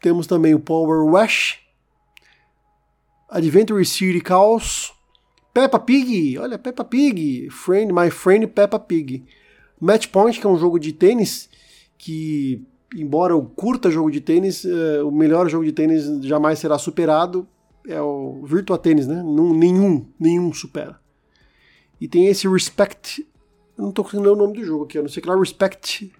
temos 0.00 0.26
também 0.26 0.54
o 0.54 0.60
Power 0.60 1.04
Wash, 1.04 1.60
Adventure 3.28 3.84
City 3.84 4.22
Chaos, 4.26 4.93
Peppa 5.54 5.78
Pig, 5.78 6.36
olha, 6.36 6.58
Peppa 6.58 6.84
Pig, 6.84 7.48
Friend, 7.48 7.92
My 7.92 8.10
Friend 8.10 8.44
Peppa 8.48 8.76
Pig. 8.76 9.24
Match 9.80 10.08
Point, 10.08 10.40
que 10.40 10.44
é 10.44 10.50
um 10.50 10.58
jogo 10.58 10.80
de 10.80 10.92
tênis 10.92 11.48
que, 11.96 12.60
embora 12.92 13.34
eu 13.34 13.42
curta 13.44 13.88
jogo 13.88 14.10
de 14.10 14.20
tênis, 14.20 14.64
uh, 14.64 15.06
o 15.06 15.12
melhor 15.12 15.48
jogo 15.48 15.64
de 15.64 15.72
tênis 15.72 16.24
jamais 16.24 16.58
será 16.58 16.76
superado. 16.76 17.46
É 17.86 18.00
o 18.00 18.42
Virtua 18.44 18.78
Tênis, 18.78 19.06
né? 19.06 19.22
nenhum, 19.22 20.06
nenhum 20.18 20.52
supera. 20.52 20.98
E 22.00 22.08
tem 22.08 22.26
esse 22.26 22.48
Respect. 22.48 23.24
Eu 23.78 23.84
não 23.84 23.92
tô 23.92 24.02
conseguindo 24.02 24.28
ler 24.28 24.34
o 24.34 24.38
nome 24.38 24.54
do 24.54 24.64
jogo 24.64 24.84
aqui, 24.84 24.98
eu 24.98 25.02
não 25.02 25.08
sei 25.08 25.22
que 25.22 25.28
lá, 25.28 25.38
Respect. 25.38 26.12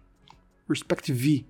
Respect 0.68 1.12
V. 1.12 1.44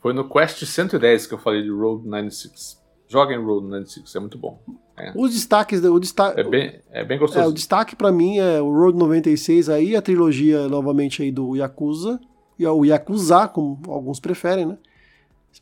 Foi 0.00 0.12
no 0.12 0.28
Quest 0.28 0.64
110 0.64 1.26
que 1.26 1.34
eu 1.34 1.38
falei 1.38 1.62
de 1.62 1.70
Road 1.70 2.04
96. 2.04 2.82
Joguem 3.06 3.38
Road 3.38 3.66
96, 3.66 4.14
é 4.16 4.20
muito 4.20 4.38
bom. 4.38 4.60
É. 4.98 5.12
Os 5.14 5.32
destaques, 5.32 5.82
o 5.84 5.98
destaque, 5.98 6.40
é 6.40 6.44
bem, 6.44 6.80
é 6.90 7.04
bem 7.04 7.18
gostoso. 7.18 7.44
É, 7.44 7.46
o 7.46 7.52
destaque 7.52 7.94
para 7.94 8.10
mim 8.10 8.38
é 8.38 8.60
o 8.60 8.72
Road 8.72 8.98
96 8.98 9.68
aí, 9.68 9.96
a 9.96 10.02
trilogia 10.02 10.68
novamente 10.68 11.22
aí 11.22 11.30
do 11.30 11.56
Yakuza, 11.56 12.20
e 12.58 12.66
o 12.66 12.84
Yakuza, 12.84 13.48
como 13.48 13.80
alguns 13.88 14.18
preferem, 14.18 14.66
né? 14.66 14.76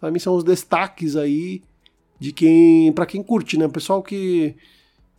Para 0.00 0.10
mim 0.10 0.18
são 0.18 0.34
os 0.34 0.44
destaques 0.44 1.16
aí 1.16 1.62
de 2.18 2.32
quem, 2.32 2.92
para 2.92 3.06
quem 3.06 3.22
curte, 3.22 3.58
né? 3.58 3.66
O 3.66 3.70
pessoal 3.70 4.02
que 4.02 4.56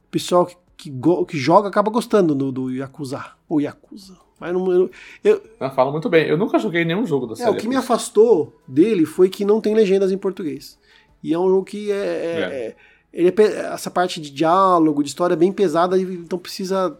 pessoal 0.09 0.45
que, 0.45 0.55
que, 0.75 0.91
que, 1.27 1.37
joga 1.37 1.67
acaba 1.67 1.91
gostando 1.91 2.33
do, 2.33 2.51
do 2.51 2.71
Yakuza, 2.71 3.23
ou 3.47 3.61
Yakuza. 3.61 4.17
Mas 4.39 4.53
não, 4.53 4.71
eu, 4.71 4.91
eu, 5.23 5.41
fala 5.71 5.91
muito 5.91 6.09
bem. 6.09 6.27
Eu 6.27 6.37
nunca 6.37 6.59
joguei 6.59 6.85
nenhum 6.85 7.05
jogo 7.05 7.25
da 7.25 7.33
é, 7.33 7.37
série. 7.37 7.51
o 7.51 7.55
que 7.55 7.67
me 7.67 7.75
afastou 7.75 8.55
dele 8.67 9.05
foi 9.05 9.29
que 9.29 9.43
não 9.43 9.59
tem 9.59 9.73
legendas 9.73 10.11
em 10.11 10.17
português. 10.17 10.77
E 11.23 11.33
é 11.33 11.39
um 11.39 11.49
jogo 11.49 11.63
que 11.63 11.91
é. 11.91 11.95
é- 11.95 12.39
É. 12.41 12.75
ele 13.17 13.33
é 13.35 13.73
essa 13.73 13.89
parte 13.89 14.21
de 14.21 14.29
diálogo, 14.29 15.01
de 15.01 15.09
história 15.09 15.33
é 15.33 15.37
bem 15.37 15.51
pesada, 15.51 15.99
então 15.99 16.37
precisa 16.37 16.95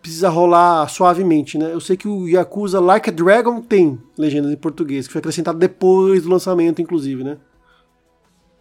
precisa 0.00 0.28
rolar 0.30 0.88
suavemente, 0.88 1.58
né? 1.58 1.74
Eu 1.74 1.80
sei 1.80 1.94
que 1.96 2.08
o 2.08 2.26
Yakuza 2.26 2.80
Like 2.80 3.10
a 3.10 3.12
Dragon 3.12 3.60
tem 3.60 4.00
legendas 4.16 4.50
em 4.50 4.56
português, 4.56 5.06
que 5.06 5.12
foi 5.12 5.18
acrescentado 5.18 5.58
depois 5.58 6.22
do 6.22 6.30
lançamento, 6.30 6.80
inclusive, 6.80 7.22
né? 7.24 7.36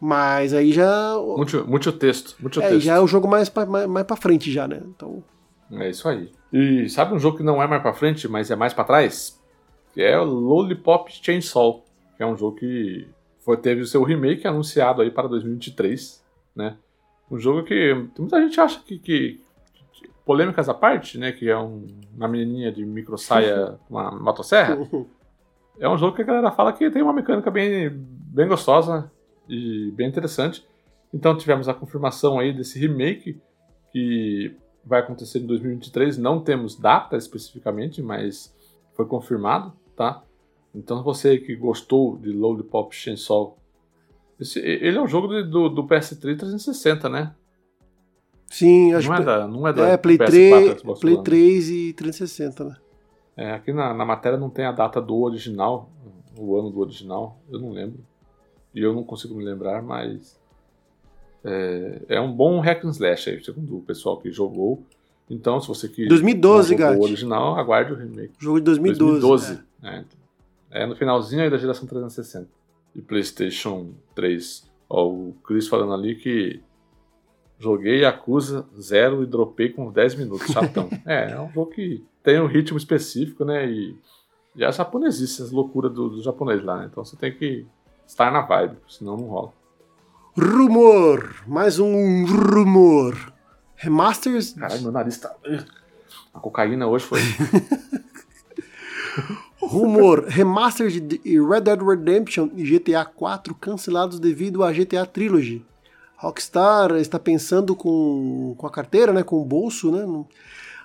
Mas 0.02 0.54
aí 0.54 0.72
já. 0.72 1.16
Muito, 1.38 1.66
muito 1.68 1.92
texto. 1.92 2.36
Muito 2.40 2.60
É, 2.62 2.70
texto. 2.70 2.82
já 2.86 2.96
é 2.96 3.00
o 3.00 3.08
jogo 3.08 3.28
mais 3.28 3.50
pra, 3.50 3.66
mais, 3.66 3.88
mais 3.88 4.06
pra 4.06 4.16
frente 4.16 4.52
já, 4.52 4.68
né? 4.68 4.82
Então. 4.86 5.24
É 5.72 5.90
isso 5.90 6.10
aí. 6.10 6.32
E 6.52 6.90
sabe 6.90 7.14
um 7.14 7.20
jogo 7.20 7.38
que 7.38 7.44
não 7.44 7.62
é 7.62 7.68
mais 7.68 7.82
pra 7.82 7.94
frente, 7.94 8.28
mas 8.28 8.50
é 8.50 8.56
mais 8.56 8.74
pra 8.74 8.84
trás? 8.84 9.40
Que 9.94 10.02
é 10.02 10.20
o 10.20 10.24
Lollipop 10.24 11.10
Chainsaw, 11.12 11.86
que 12.18 12.24
é 12.24 12.26
um 12.26 12.36
jogo 12.36 12.58
que 12.58 13.08
foi, 13.40 13.58
teve 13.58 13.82
o 13.82 13.88
seu 13.88 14.04
remake 14.04 14.48
anunciado 14.48 15.02
aí 15.02 15.12
para 15.12 15.28
2023, 15.28 16.24
né? 16.60 16.78
Um 17.32 17.38
jogo 17.40 17.64
que 17.64 17.94
muita 18.18 18.42
gente 18.42 18.60
acha 18.60 18.80
que, 18.82 19.00
que- 19.00 19.42
polêmicas 20.26 20.70
à 20.70 20.74
parte, 20.76 21.18
né? 21.18 21.32
Que 21.32 21.50
é 21.50 21.58
um, 21.58 21.88
uma 22.16 22.28
menininha 22.28 22.72
de 22.72 22.86
micro 22.86 23.18
saia 23.18 23.80
com 23.88 23.96
uma 23.96 24.12
motosserra. 24.12 24.78
É 25.80 25.88
um 25.90 25.98
jogo 25.98 26.16
que 26.16 26.22
a 26.22 26.26
galera 26.26 26.52
fala 26.52 26.74
que 26.74 26.90
tem 26.92 27.02
uma 27.02 27.14
mecânica 27.14 27.50
bem, 27.50 27.90
bem 27.90 28.48
gostosa 28.48 29.10
e 29.48 29.92
bem 29.96 30.08
interessante. 30.08 30.64
Então 31.14 31.36
tivemos 31.38 31.68
a 31.68 31.74
confirmação 31.74 32.38
aí 32.38 32.54
desse 32.54 32.78
remake 32.78 33.42
que 33.92 34.56
vai 34.86 35.00
acontecer 35.00 35.40
em 35.40 35.48
2023. 35.48 36.18
Não 36.18 36.42
temos 36.42 36.76
data 36.76 37.16
especificamente, 37.18 38.02
mas 38.02 38.54
foi 38.94 39.06
confirmado, 39.06 39.74
tá? 39.96 40.22
Então 40.76 41.02
você 41.02 41.38
que 41.40 41.56
gostou 41.56 42.18
de 42.18 42.32
Lollipop 42.32 42.94
Chainsaw, 42.96 43.58
esse, 44.40 44.60
ele 44.60 44.98
é 44.98 45.02
um 45.02 45.08
jogo 45.08 45.28
de- 45.28 45.44
do, 45.44 45.70
do 45.70 45.84
PS3 45.86 46.38
360, 46.38 47.10
né? 47.10 47.34
Sim, 48.48 48.94
acho 48.94 49.08
Não 49.08 49.16
é 49.16 49.20
que. 49.20 49.26
da, 49.26 49.48
não 49.48 49.68
é 49.68 49.74
da 49.74 49.88
É, 49.90 49.98
Play 49.98 50.18
PS4 50.18 50.26
3, 50.28 50.80
Xbox 50.80 51.00
Play 51.02 51.14
One. 51.16 51.24
3 51.24 51.70
e 51.70 51.94
360, 51.94 52.64
né? 52.66 52.76
É, 53.38 53.52
aqui 53.54 53.72
na, 53.72 53.94
na 53.94 54.04
matéria 54.06 54.38
não 54.38 54.50
tem 54.50 54.66
a 54.66 54.72
data 54.72 55.00
do 55.02 55.16
original, 55.22 55.90
o 56.38 56.58
ano 56.58 56.70
do 56.72 56.80
original, 56.80 57.38
eu 57.50 57.60
não 57.60 57.72
lembro. 57.72 58.00
E 58.74 58.82
eu 58.82 58.94
não 58.94 59.04
consigo 59.04 59.36
me 59.36 59.44
lembrar, 59.44 59.82
mas. 59.82 60.38
É, 61.44 62.02
é 62.10 62.22
um 62.22 62.32
bom 62.32 62.60
hack 62.60 62.84
and 62.84 62.90
slash 62.90 63.30
aí, 63.30 63.44
segundo 63.44 63.78
o 63.78 63.82
pessoal 63.82 64.18
que 64.18 64.30
jogou. 64.32 64.84
Então, 65.30 65.62
se 65.62 65.68
você 65.68 65.88
que 65.88 66.08
2012, 66.08 66.76
não 66.76 66.88
jogou 66.88 67.02
o 67.02 67.04
original, 67.06 67.56
aguarde 67.58 67.94
o 67.94 67.96
remake. 67.96 68.34
Jogo 68.40 68.58
de 68.60 68.66
2012. 68.66 69.20
2012. 69.22 69.60
é. 69.84 69.90
É. 70.72 70.84
É 70.84 70.86
no 70.86 70.96
finalzinho 70.96 71.42
aí 71.42 71.50
da 71.50 71.58
geração 71.58 71.88
360. 71.88 72.48
E 72.96 73.02
PlayStation 73.02 73.94
3. 74.16 74.70
Ó, 74.90 75.08
o 75.08 75.36
Chris 75.44 75.68
falando 75.68 75.94
ali 75.94 76.16
que 76.16 76.62
joguei 77.60 78.02
Yakuza 78.02 78.66
0 78.80 79.24
e 79.24 79.26
dropei 79.26 79.70
com 79.70 79.92
10 79.92 80.16
minutos, 80.16 80.48
chatão. 80.48 80.90
é, 81.06 81.32
é 81.32 81.40
um 81.40 81.52
jogo 81.52 81.72
que 81.72 82.04
tem 82.24 82.40
um 82.40 82.48
ritmo 82.48 82.78
específico, 82.78 83.46
né? 83.46 83.70
E, 83.70 83.96
e 84.56 84.64
é 84.64 84.72
japonesice, 84.72 85.42
as 85.42 85.52
loucuras 85.52 85.92
do, 85.92 86.10
do 86.10 86.24
japonês 86.24 86.64
lá, 86.64 86.78
né? 86.78 86.88
Então 86.90 87.04
você 87.04 87.16
tem 87.16 87.34
que 87.34 87.66
estar 88.08 88.32
na 88.32 88.42
vibe, 88.42 88.78
senão 88.88 89.18
não 89.18 89.28
rola. 89.28 89.54
Rumor! 90.38 91.44
Mais 91.46 91.80
um 91.80 92.26
rumor. 92.26 93.34
Remasters. 93.76 94.54
Caralho, 94.54 94.82
meu 94.82 94.92
nariz 94.92 95.18
tá. 95.18 95.36
A 96.34 96.40
cocaína 96.40 96.88
hoje 96.88 97.06
foi. 97.06 97.20
Rumor. 99.70 100.26
Remaster 100.28 100.90
de 100.90 101.20
Red 101.40 101.62
Dead 101.62 101.80
Redemption 101.80 102.50
e 102.56 102.64
GTA 102.64 103.06
4 103.06 103.54
cancelados 103.54 104.20
devido 104.20 104.64
à 104.64 104.72
GTA 104.72 105.06
Trilogy. 105.06 105.64
Rockstar 106.18 106.94
está 106.96 107.20
pensando 107.20 107.76
com, 107.76 108.56
com 108.58 108.66
a 108.66 108.72
carteira, 108.72 109.14
né, 109.14 109.22
com 109.22 109.40
o 109.40 109.46
bolso, 109.46 109.92
né? 109.92 110.26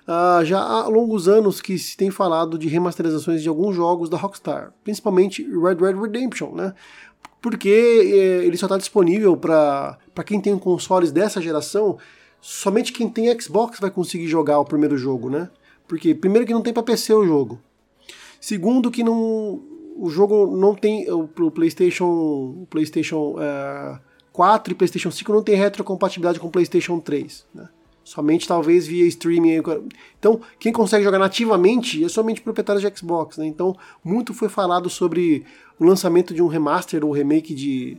Ah, 0.07 0.41
já 0.43 0.59
há 0.59 0.87
longos 0.87 1.27
anos 1.27 1.61
que 1.61 1.79
se 1.79 1.97
tem 1.97 2.11
falado 2.11 2.59
de 2.59 2.67
remasterizações 2.67 3.41
de 3.41 3.49
alguns 3.49 3.75
jogos 3.75 4.07
da 4.07 4.17
Rockstar, 4.17 4.71
principalmente 4.83 5.41
Red 5.43 5.75
Dead 5.75 5.99
Redemption, 5.99 6.53
né? 6.53 6.73
Porque 7.41 7.69
eh, 7.69 8.45
ele 8.45 8.55
só 8.55 8.67
está 8.67 8.77
disponível 8.77 9.35
para 9.35 9.97
quem 10.23 10.39
tem 10.39 10.57
consoles 10.59 11.11
dessa 11.11 11.41
geração, 11.41 11.97
somente 12.39 12.93
quem 12.93 13.09
tem 13.09 13.39
Xbox 13.39 13.79
vai 13.79 13.89
conseguir 13.89 14.27
jogar 14.27 14.59
o 14.59 14.65
primeiro 14.65 14.95
jogo, 14.95 15.27
né? 15.27 15.49
Porque 15.87 16.13
primeiro 16.13 16.45
que 16.45 16.53
não 16.53 16.61
tem 16.61 16.71
para 16.73 16.83
PC 16.83 17.11
o 17.13 17.25
jogo. 17.25 17.59
Segundo 18.45 18.91
que 18.91 19.03
não 19.03 19.59
o 19.97 20.07
jogo 20.07 20.55
não 20.55 20.75
tem 20.75 21.11
o 21.11 21.27
pro 21.27 21.49
PlayStation, 21.49 22.05
o 22.05 22.67
PlayStation 22.69 23.37
eh, 23.39 23.99
4 24.31 24.71
e 24.71 24.75
PlayStation 24.75 25.09
5 25.09 25.33
não 25.33 25.41
tem 25.41 25.55
retrocompatibilidade 25.55 26.39
com 26.39 26.45
o 26.45 26.51
PlayStation 26.51 26.99
3, 26.99 27.43
né? 27.55 27.67
Somente 28.03 28.47
talvez 28.47 28.85
via 28.85 29.07
streaming. 29.07 29.63
Então, 30.19 30.39
quem 30.59 30.71
consegue 30.71 31.03
jogar 31.03 31.17
nativamente 31.17 32.03
é 32.03 32.07
somente 32.07 32.39
proprietário 32.39 32.79
de 32.79 32.95
Xbox, 32.95 33.37
né? 33.37 33.47
Então, 33.47 33.75
muito 34.03 34.31
foi 34.31 34.47
falado 34.47 34.91
sobre 34.91 35.43
o 35.79 35.83
lançamento 35.83 36.31
de 36.31 36.43
um 36.43 36.47
remaster 36.47 37.03
ou 37.03 37.11
remake 37.11 37.55
de, 37.55 37.97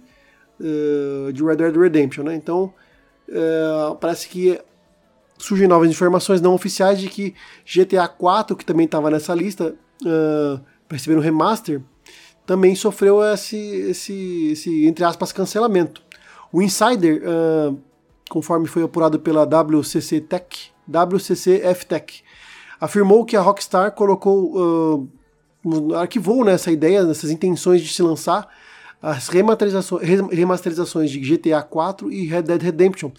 eh, 0.60 1.32
de 1.32 1.42
Red 1.42 1.56
Dead 1.56 1.76
Redemption, 1.76 2.22
né? 2.22 2.36
Então, 2.36 2.72
eh, 3.28 3.96
parece 4.00 4.28
que 4.28 4.60
surgem 5.38 5.66
novas 5.66 5.90
informações 5.90 6.40
não 6.40 6.54
oficiais 6.54 7.00
de 7.00 7.08
que 7.08 7.34
GTA 7.64 8.06
4, 8.06 8.54
que 8.54 8.64
também 8.64 8.86
estava 8.86 9.10
nessa 9.10 9.34
lista, 9.34 9.74
uh, 10.02 10.60
para 10.88 10.96
receber 10.96 11.16
um 11.16 11.20
remaster, 11.20 11.80
também 12.44 12.74
sofreu 12.74 13.22
esse, 13.22 13.56
esse, 13.56 14.48
esse, 14.52 14.86
entre 14.86 15.04
aspas, 15.04 15.32
cancelamento. 15.32 16.02
O 16.52 16.62
Insider, 16.62 17.22
uh, 17.22 17.78
conforme 18.30 18.66
foi 18.66 18.82
apurado 18.82 19.18
pela 19.18 19.44
WCC 19.44 20.20
Tech, 20.20 20.70
WCCF 20.88 21.86
Tech, 21.86 22.22
afirmou 22.80 23.24
que 23.24 23.36
a 23.36 23.40
Rockstar 23.40 23.92
colocou, 23.92 25.08
uh, 25.64 25.94
arquivou 25.96 26.44
né, 26.44 26.52
essa 26.52 26.70
ideia, 26.70 27.00
essas 27.10 27.30
intenções 27.30 27.82
de 27.82 27.92
se 27.92 28.02
lançar 28.02 28.48
as 29.02 29.28
remasterizações, 29.28 30.02
remasterizações 30.30 31.10
de 31.10 31.20
GTA 31.20 31.62
4 31.62 32.10
e 32.10 32.26
Red 32.26 32.42
Dead 32.42 32.62
Redemption, 32.62 33.10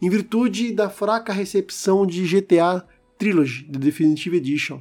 em 0.00 0.08
virtude 0.08 0.72
da 0.72 0.88
fraca 0.88 1.32
recepção 1.32 2.06
de 2.06 2.26
GTA 2.26 2.84
Trilogy, 3.18 3.64
The 3.64 3.78
Definitive 3.78 4.36
Edition. 4.36 4.80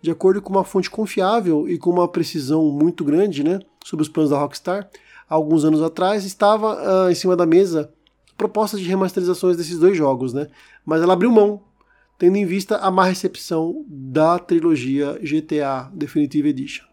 De 0.00 0.10
acordo 0.10 0.40
com 0.40 0.50
uma 0.50 0.64
fonte 0.64 0.90
confiável 0.90 1.68
e 1.68 1.78
com 1.78 1.90
uma 1.90 2.08
precisão 2.08 2.70
muito 2.70 3.04
grande 3.04 3.44
né, 3.44 3.60
sobre 3.84 4.02
os 4.02 4.08
planos 4.08 4.30
da 4.30 4.38
Rockstar, 4.38 4.88
alguns 5.28 5.64
anos 5.64 5.82
atrás 5.82 6.24
estava 6.24 7.06
uh, 7.06 7.10
em 7.10 7.14
cima 7.14 7.36
da 7.36 7.46
mesa 7.46 7.92
propostas 8.36 8.80
de 8.80 8.88
remasterizações 8.88 9.56
desses 9.56 9.78
dois 9.78 9.96
jogos, 9.96 10.32
né? 10.32 10.48
mas 10.84 11.02
ela 11.02 11.12
abriu 11.12 11.30
mão, 11.30 11.62
tendo 12.18 12.36
em 12.36 12.46
vista 12.46 12.78
a 12.78 12.90
má 12.90 13.04
recepção 13.04 13.84
da 13.86 14.38
trilogia 14.38 15.18
GTA 15.22 15.90
Definitive 15.92 16.48
Edition. 16.48 16.86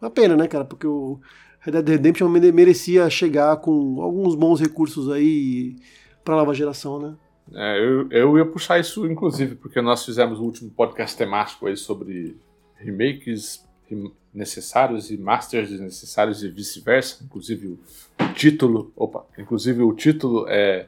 Uma 0.00 0.10
pena, 0.10 0.36
né, 0.36 0.46
cara? 0.46 0.64
Porque 0.64 0.86
o 0.86 1.18
Red 1.60 1.72
Dead 1.72 1.88
Redemption 1.88 2.28
merecia 2.28 3.08
chegar 3.08 3.56
com 3.56 4.02
alguns 4.02 4.34
bons 4.34 4.60
recursos 4.60 5.10
aí 5.10 5.76
para 6.22 6.34
a 6.34 6.38
nova 6.38 6.54
geração, 6.54 6.98
né? 6.98 7.14
É, 7.54 7.78
eu, 7.78 8.10
eu 8.10 8.38
ia 8.38 8.44
puxar 8.44 8.78
isso, 8.78 9.06
inclusive, 9.06 9.54
porque 9.54 9.80
nós 9.80 10.04
fizemos 10.04 10.38
o 10.38 10.44
último 10.44 10.70
podcast 10.70 11.16
temático 11.16 11.66
aí 11.66 11.76
sobre 11.76 12.36
remakes 12.74 13.64
necessários 14.34 15.10
e 15.10 15.16
masters 15.16 15.70
desnecessários 15.70 16.42
e 16.42 16.48
vice-versa. 16.48 17.24
Inclusive 17.24 17.68
o 17.68 17.78
título, 18.34 18.92
opa, 18.96 19.24
inclusive 19.38 19.82
o 19.82 19.92
título 19.92 20.46
é 20.48 20.86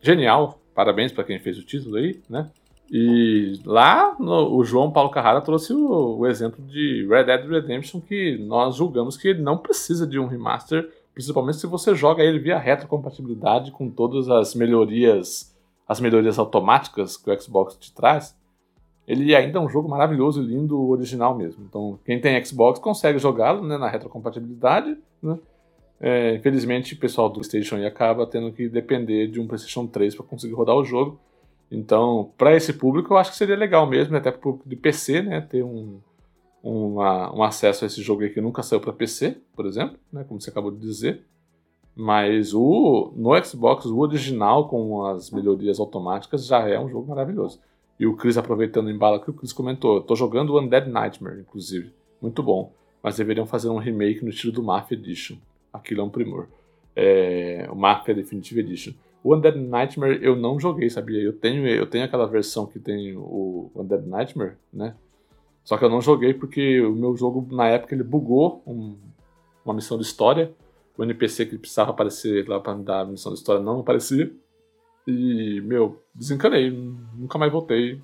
genial. 0.00 0.60
Parabéns 0.74 1.12
para 1.12 1.24
quem 1.24 1.38
fez 1.38 1.58
o 1.58 1.64
título 1.64 1.96
aí, 1.96 2.20
né? 2.28 2.50
E 2.90 3.60
lá 3.64 4.14
no, 4.18 4.54
o 4.56 4.64
João 4.64 4.92
Paulo 4.92 5.10
Carrara 5.10 5.40
trouxe 5.40 5.72
o, 5.72 6.18
o, 6.18 6.26
exemplo 6.26 6.64
de 6.64 7.06
Red 7.08 7.24
Dead 7.24 7.48
Redemption 7.48 8.00
que 8.00 8.38
nós 8.38 8.76
julgamos 8.76 9.16
que 9.16 9.28
ele 9.28 9.42
não 9.42 9.58
precisa 9.58 10.06
de 10.06 10.20
um 10.20 10.26
remaster, 10.26 10.88
principalmente 11.12 11.58
se 11.58 11.66
você 11.66 11.94
joga 11.96 12.22
ele 12.22 12.38
via 12.38 12.58
retrocompatibilidade 12.58 13.72
com 13.72 13.90
todas 13.90 14.28
as 14.28 14.54
melhorias, 14.54 15.55
as 15.88 16.00
melhorias 16.00 16.38
automáticas 16.38 17.16
que 17.16 17.30
o 17.30 17.40
Xbox 17.40 17.76
te 17.76 17.92
traz. 17.92 18.36
Ele 19.06 19.34
ainda 19.36 19.58
é 19.58 19.60
um 19.60 19.68
jogo 19.68 19.88
maravilhoso 19.88 20.42
e 20.42 20.46
lindo, 20.46 20.88
original 20.88 21.36
mesmo. 21.36 21.64
Então, 21.68 21.98
quem 22.04 22.20
tem 22.20 22.44
Xbox 22.44 22.80
consegue 22.80 23.18
jogá-lo 23.18 23.64
né, 23.64 23.78
na 23.78 23.88
retrocompatibilidade. 23.88 24.96
Né? 25.22 25.38
É, 26.00 26.34
infelizmente, 26.34 26.94
o 26.94 26.98
pessoal 26.98 27.28
do 27.28 27.34
PlayStation 27.34 27.76
acaba 27.86 28.26
tendo 28.26 28.50
que 28.52 28.68
depender 28.68 29.28
de 29.28 29.40
um 29.40 29.46
PlayStation 29.46 29.86
3 29.86 30.16
para 30.16 30.26
conseguir 30.26 30.54
rodar 30.54 30.74
o 30.74 30.84
jogo. 30.84 31.20
Então, 31.70 32.30
para 32.36 32.54
esse 32.54 32.72
público, 32.72 33.12
eu 33.12 33.18
acho 33.18 33.30
que 33.30 33.36
seria 33.36 33.56
legal 33.56 33.86
mesmo, 33.86 34.16
até 34.16 34.30
para 34.30 34.38
o 34.38 34.42
público 34.42 34.68
de 34.68 34.76
PC, 34.76 35.22
né, 35.22 35.40
ter 35.40 35.62
um, 35.62 35.98
uma, 36.62 37.34
um 37.34 37.42
acesso 37.42 37.84
a 37.84 37.86
esse 37.86 38.02
jogo 38.02 38.28
que 38.28 38.40
nunca 38.40 38.62
saiu 38.62 38.80
para 38.80 38.92
PC, 38.92 39.38
por 39.54 39.66
exemplo, 39.66 39.96
né, 40.12 40.24
como 40.24 40.40
você 40.40 40.50
acabou 40.50 40.70
de 40.70 40.78
dizer. 40.78 41.24
Mas 41.96 42.52
o 42.52 43.10
no 43.16 43.42
Xbox, 43.42 43.86
o 43.86 43.98
original 43.98 44.68
com 44.68 45.06
as 45.06 45.30
melhorias 45.30 45.80
automáticas 45.80 46.46
já 46.46 46.68
é 46.68 46.78
um 46.78 46.90
jogo 46.90 47.08
maravilhoso. 47.08 47.58
E 47.98 48.06
o 48.06 48.14
Chris, 48.14 48.36
aproveitando 48.36 48.88
o 48.88 48.90
embalo 48.90 49.18
que 49.18 49.30
o 49.30 49.32
Chris 49.32 49.52
comentou, 49.52 50.02
tô 50.02 50.14
jogando 50.14 50.50
o 50.50 50.60
Undead 50.60 50.90
Nightmare, 50.90 51.40
inclusive. 51.40 51.90
Muito 52.20 52.42
bom. 52.42 52.70
Mas 53.02 53.16
deveriam 53.16 53.46
fazer 53.46 53.70
um 53.70 53.78
remake 53.78 54.22
no 54.22 54.28
estilo 54.28 54.52
do 54.52 54.62
Mafia 54.62 54.98
Edition. 54.98 55.36
Aquilo 55.72 56.02
é 56.02 56.04
um 56.04 56.10
primor. 56.10 56.48
É, 56.94 57.66
o 57.70 57.74
Mafia 57.74 58.14
Definitive 58.14 58.60
Edition. 58.60 58.92
O 59.24 59.34
Undead 59.34 59.58
Nightmare 59.58 60.18
eu 60.22 60.36
não 60.36 60.60
joguei, 60.60 60.90
sabia? 60.90 61.22
Eu 61.22 61.32
tenho, 61.32 61.66
eu 61.66 61.86
tenho 61.86 62.04
aquela 62.04 62.26
versão 62.26 62.66
que 62.66 62.78
tem 62.78 63.16
o 63.16 63.70
Undead 63.74 64.06
Nightmare, 64.06 64.56
né? 64.70 64.94
Só 65.64 65.78
que 65.78 65.84
eu 65.84 65.88
não 65.88 66.00
joguei 66.02 66.34
porque 66.34 66.80
o 66.82 66.94
meu 66.94 67.16
jogo, 67.16 67.46
na 67.54 67.66
época, 67.68 67.94
ele 67.94 68.04
bugou 68.04 68.62
um, 68.66 68.96
uma 69.64 69.74
missão 69.74 69.96
de 69.96 70.04
história. 70.04 70.52
O 70.96 71.04
NPC 71.04 71.46
que 71.46 71.58
precisava 71.58 71.90
aparecer 71.90 72.48
lá 72.48 72.58
pra 72.58 72.74
me 72.74 72.84
dar 72.84 73.00
a 73.00 73.04
missão 73.04 73.32
de 73.32 73.38
história 73.38 73.62
não 73.62 73.80
aparecia. 73.80 74.32
E, 75.06 75.60
meu, 75.62 76.02
desencanei. 76.14 76.70
Nunca 76.70 77.38
mais 77.38 77.52
voltei. 77.52 78.00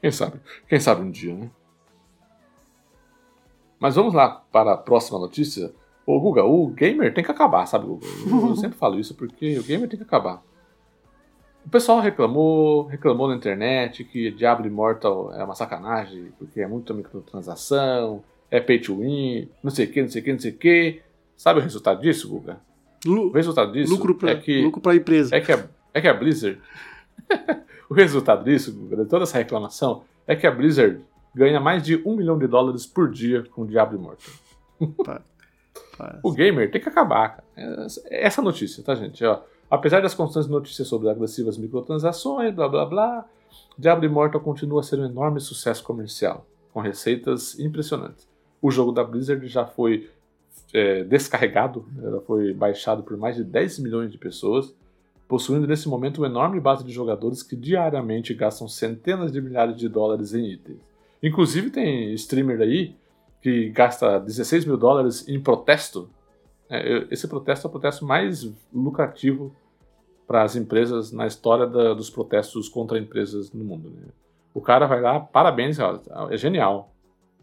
Quem 0.00 0.10
sabe? 0.10 0.40
Quem 0.68 0.78
sabe 0.78 1.02
um 1.02 1.10
dia, 1.10 1.34
né? 1.34 1.50
Mas 3.80 3.96
vamos 3.96 4.14
lá 4.14 4.28
para 4.52 4.74
a 4.74 4.76
próxima 4.76 5.18
notícia. 5.18 5.72
Ô, 6.06 6.20
Guga, 6.20 6.44
o 6.44 6.68
gamer 6.68 7.12
tem 7.12 7.24
que 7.24 7.30
acabar, 7.30 7.66
sabe, 7.66 7.86
Guga? 7.86 8.06
Eu 8.06 8.56
sempre 8.56 8.78
falo 8.78 9.00
isso 9.00 9.14
porque 9.14 9.58
o 9.58 9.62
gamer 9.62 9.88
tem 9.88 9.98
que 9.98 10.04
acabar. 10.04 10.42
O 11.64 11.70
pessoal 11.70 12.00
reclamou, 12.00 12.84
reclamou 12.84 13.26
na 13.26 13.34
internet 13.34 14.04
que 14.04 14.30
Diablo 14.30 14.66
Immortal 14.66 15.32
é 15.32 15.42
uma 15.42 15.54
sacanagem, 15.54 16.30
porque 16.38 16.60
é 16.60 16.66
muita 16.66 16.92
microtransação, 16.92 18.22
é 18.50 18.60
pay 18.60 18.78
to 18.78 19.00
win, 19.00 19.48
não 19.62 19.70
sei 19.70 19.86
o 19.86 19.90
que, 19.90 20.02
não 20.02 20.08
sei 20.10 20.20
o 20.20 20.24
que, 20.24 20.32
não 20.32 20.38
sei 20.38 20.50
o 20.50 20.56
que. 20.56 21.02
Sabe 21.36 21.60
o 21.60 21.62
resultado 21.62 22.00
disso, 22.00 22.28
Guga? 22.28 22.58
Lu 23.04 23.28
O 23.28 23.32
resultado 23.32 23.72
disso 23.72 23.92
lucro 23.92 24.14
para 24.14 24.30
é 24.30 24.36
que 24.36 24.62
lucro 24.62 24.80
pra 24.80 24.94
empresa. 24.94 25.34
é 25.36 25.40
que 25.40 25.52
a, 25.52 25.64
é 25.92 26.00
que 26.00 26.08
a 26.08 26.14
Blizzard. 26.14 26.60
o 27.90 27.94
resultado 27.94 28.44
disso, 28.44 28.72
Guga, 28.72 28.96
de 29.04 29.06
toda 29.08 29.24
essa 29.24 29.38
reclamação, 29.38 30.04
é 30.26 30.34
que 30.34 30.46
a 30.46 30.50
Blizzard 30.50 31.00
ganha 31.34 31.60
mais 31.60 31.82
de 31.82 32.00
um 32.06 32.16
milhão 32.16 32.38
de 32.38 32.46
dólares 32.46 32.86
por 32.86 33.10
dia 33.10 33.42
com 33.50 33.66
Diablo 33.66 33.98
Immortal. 33.98 34.34
O 36.22 36.32
gamer 36.32 36.70
tem 36.70 36.80
que 36.80 36.88
acabar, 36.88 37.36
cara. 37.36 37.44
Essa- 37.84 38.02
Essa 38.10 38.42
notícia, 38.42 38.82
tá, 38.82 38.94
gente? 38.94 39.24
Ó, 39.24 39.40
apesar 39.70 40.00
das 40.00 40.14
constantes 40.14 40.48
notícias 40.48 40.88
sobre 40.88 41.08
agressivas 41.08 41.58
microtransações, 41.58 42.54
blá 42.54 42.68
blá 42.68 42.86
blá, 42.86 43.24
Diablo 43.78 44.04
Immortal 44.04 44.40
continua 44.40 44.80
a 44.80 44.82
ser 44.82 44.98
um 44.98 45.04
enorme 45.04 45.40
sucesso 45.40 45.82
comercial, 45.84 46.46
com 46.72 46.80
receitas 46.80 47.58
impressionantes. 47.58 48.26
O 48.62 48.70
jogo 48.70 48.92
da 48.92 49.04
Blizzard 49.04 49.46
já 49.46 49.64
foi 49.66 50.10
é, 50.72 51.04
descarregado, 51.04 51.86
ela 52.02 52.20
foi 52.22 52.52
baixado 52.52 53.02
por 53.02 53.16
mais 53.16 53.36
de 53.36 53.44
10 53.44 53.78
milhões 53.78 54.10
de 54.10 54.18
pessoas, 54.18 54.74
possuindo 55.28 55.66
nesse 55.66 55.88
momento 55.88 56.18
uma 56.18 56.26
enorme 56.26 56.60
base 56.60 56.84
de 56.84 56.92
jogadores 56.92 57.42
que 57.42 57.56
diariamente 57.56 58.34
gastam 58.34 58.68
centenas 58.68 59.32
de 59.32 59.40
milhares 59.40 59.76
de 59.76 59.88
dólares 59.88 60.34
em 60.34 60.46
itens. 60.52 60.78
Inclusive 61.22 61.70
tem 61.70 62.12
streamer 62.14 62.60
aí 62.60 62.94
que 63.40 63.70
gasta 63.70 64.18
16 64.18 64.64
mil 64.64 64.76
dólares 64.76 65.26
em 65.28 65.40
protesto. 65.40 66.08
É, 66.68 67.06
esse 67.10 67.26
protesto 67.28 67.66
é 67.66 67.68
o 67.68 67.70
protesto 67.70 68.04
mais 68.04 68.50
lucrativo 68.72 69.54
para 70.26 70.42
as 70.42 70.56
empresas 70.56 71.12
na 71.12 71.26
história 71.26 71.66
da- 71.66 71.92
dos 71.94 72.08
protestos 72.08 72.68
contra 72.68 72.98
empresas 72.98 73.52
no 73.52 73.62
mundo. 73.64 73.90
né? 73.90 74.08
O 74.54 74.60
cara 74.60 74.86
vai 74.86 75.00
lá, 75.00 75.20
parabéns, 75.20 75.78
é 76.30 76.36
genial. 76.36 76.92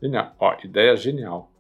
Genial. 0.02 0.34
Ó, 0.40 0.56
ideia 0.64 0.96
genial. 0.96 1.51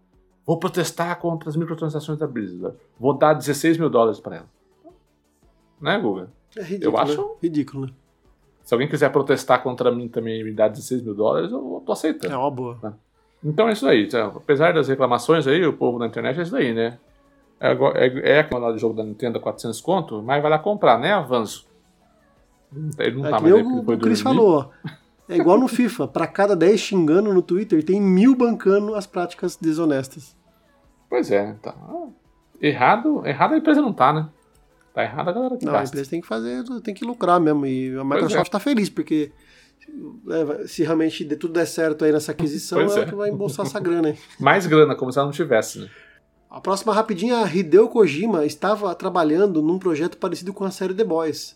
Vou 0.45 0.57
protestar 0.57 1.17
contra 1.19 1.49
as 1.49 1.55
microtransações 1.55 2.17
da 2.17 2.27
Blizzard. 2.27 2.75
Vou 2.99 3.13
dar 3.13 3.33
16 3.33 3.77
mil 3.77 3.89
dólares 3.89 4.19
para 4.19 4.37
ela. 4.37 4.45
Né, 5.79 5.97
Guga? 5.99 6.29
É 6.57 6.61
ridículo. 6.63 6.95
Eu 6.95 6.97
acho- 7.01 7.21
né? 7.21 7.27
ridículo, 7.43 7.85
né? 7.87 7.93
Se 8.63 8.73
alguém 8.73 8.87
quiser 8.87 9.11
protestar 9.11 9.61
contra 9.63 9.91
mim 9.91 10.07
também 10.07 10.39
e 10.39 10.43
me 10.43 10.51
dar 10.51 10.67
16 10.67 11.01
mil 11.01 11.13
dólares, 11.15 11.51
eu 11.51 11.81
tô 11.85 11.91
aceitando. 11.91 12.33
É 12.33 12.37
uma 12.37 12.51
boa. 12.51 12.77
Então 13.43 13.67
é 13.67 13.73
isso 13.73 13.87
aí. 13.87 14.07
Apesar 14.35 14.73
das 14.73 14.87
reclamações 14.87 15.47
aí, 15.47 15.65
o 15.65 15.73
povo 15.73 15.97
na 15.97 16.05
internet 16.07 16.39
é 16.39 16.43
isso 16.43 16.55
aí, 16.55 16.73
né? 16.73 16.99
É, 17.59 17.71
é, 17.71 18.31
é 18.37 18.39
aquele 18.39 18.77
jogo 18.77 18.95
da 18.95 19.03
Nintendo 19.03 19.37
a 19.37 19.41
400 19.41 19.81
conto, 19.81 20.21
mas 20.21 20.41
vai 20.41 20.49
lá 20.51 20.59
comprar, 20.59 20.99
né? 20.99 21.11
Avanço. 21.13 21.67
Ele 22.99 23.17
não 23.17 23.25
É 23.27 23.29
tá 23.31 23.39
mais 23.39 23.43
nem 23.43 23.53
aí 23.53 23.63
porque 23.63 23.75
o, 23.75 23.77
ele 23.77 23.85
foi 23.85 23.95
o 23.95 23.99
Chris 23.99 24.21
dormir. 24.23 24.37
falou. 24.37 24.71
É 25.33 25.37
igual 25.37 25.57
no 25.59 25.67
FIFA. 25.67 26.07
Pra 26.07 26.27
cada 26.27 26.55
10 26.55 26.79
xingando 26.79 27.33
no 27.33 27.41
Twitter, 27.41 27.83
tem 27.83 27.99
mil 28.01 28.35
bancando 28.35 28.95
as 28.95 29.05
práticas 29.07 29.55
desonestas. 29.55 30.35
Pois 31.09 31.31
é, 31.31 31.53
tá. 31.61 31.75
Errado, 32.61 33.25
errado 33.25 33.53
a 33.53 33.57
empresa 33.57 33.81
não 33.81 33.91
tá, 33.93 34.13
né? 34.13 34.29
Tá 34.93 35.03
errado 35.03 35.29
a 35.29 35.31
galera 35.33 35.57
que 35.57 35.65
Não, 35.65 35.73
a 35.73 35.79
gasta. 35.79 35.95
empresa 35.95 36.09
tem 36.09 36.21
que 36.21 36.27
fazer, 36.27 36.63
tem 36.83 36.93
que 36.93 37.05
lucrar 37.05 37.39
mesmo. 37.39 37.65
E 37.65 37.95
a 37.97 38.03
Microsoft 38.03 38.47
é. 38.47 38.51
tá 38.51 38.59
feliz, 38.59 38.89
porque 38.89 39.31
é, 40.29 40.43
vai- 40.43 40.67
se 40.67 40.83
realmente 40.83 41.23
tudo 41.37 41.53
der 41.53 41.65
certo 41.65 42.03
aí 42.05 42.11
nessa 42.11 42.31
aquisição, 42.33 42.77
Pois 42.79 42.95
é, 42.97 43.01
é. 43.01 43.05
que 43.05 43.15
vai 43.15 43.29
embolsar 43.29 43.65
essa 43.65 43.79
grana 43.79 44.09
aí. 44.09 44.17
Mais 44.39 44.67
grana, 44.67 44.95
como 44.95 45.11
se 45.11 45.17
ela 45.17 45.25
não 45.27 45.33
tivesse, 45.33 45.79
né? 45.79 45.89
A 46.49 46.59
próxima 46.59 46.93
rapidinha, 46.93 47.37
a 47.37 47.47
Hideo 47.47 47.87
Kojima 47.87 48.45
estava 48.45 48.93
trabalhando 48.93 49.61
num 49.61 49.79
projeto 49.79 50.17
parecido 50.17 50.53
com 50.53 50.65
a 50.65 50.71
série 50.71 50.93
The 50.93 51.05
Boys. 51.05 51.55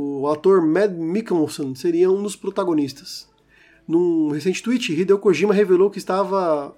O 0.00 0.28
ator 0.28 0.64
Mad 0.64 0.92
Mikkelsen 0.92 1.74
seria 1.74 2.08
um 2.08 2.22
dos 2.22 2.36
protagonistas. 2.36 3.28
Num 3.86 4.30
recente 4.30 4.62
tweet, 4.62 4.92
Hideo 4.92 5.18
Kojima 5.18 5.52
revelou 5.52 5.90
que 5.90 5.98
estava 5.98 6.72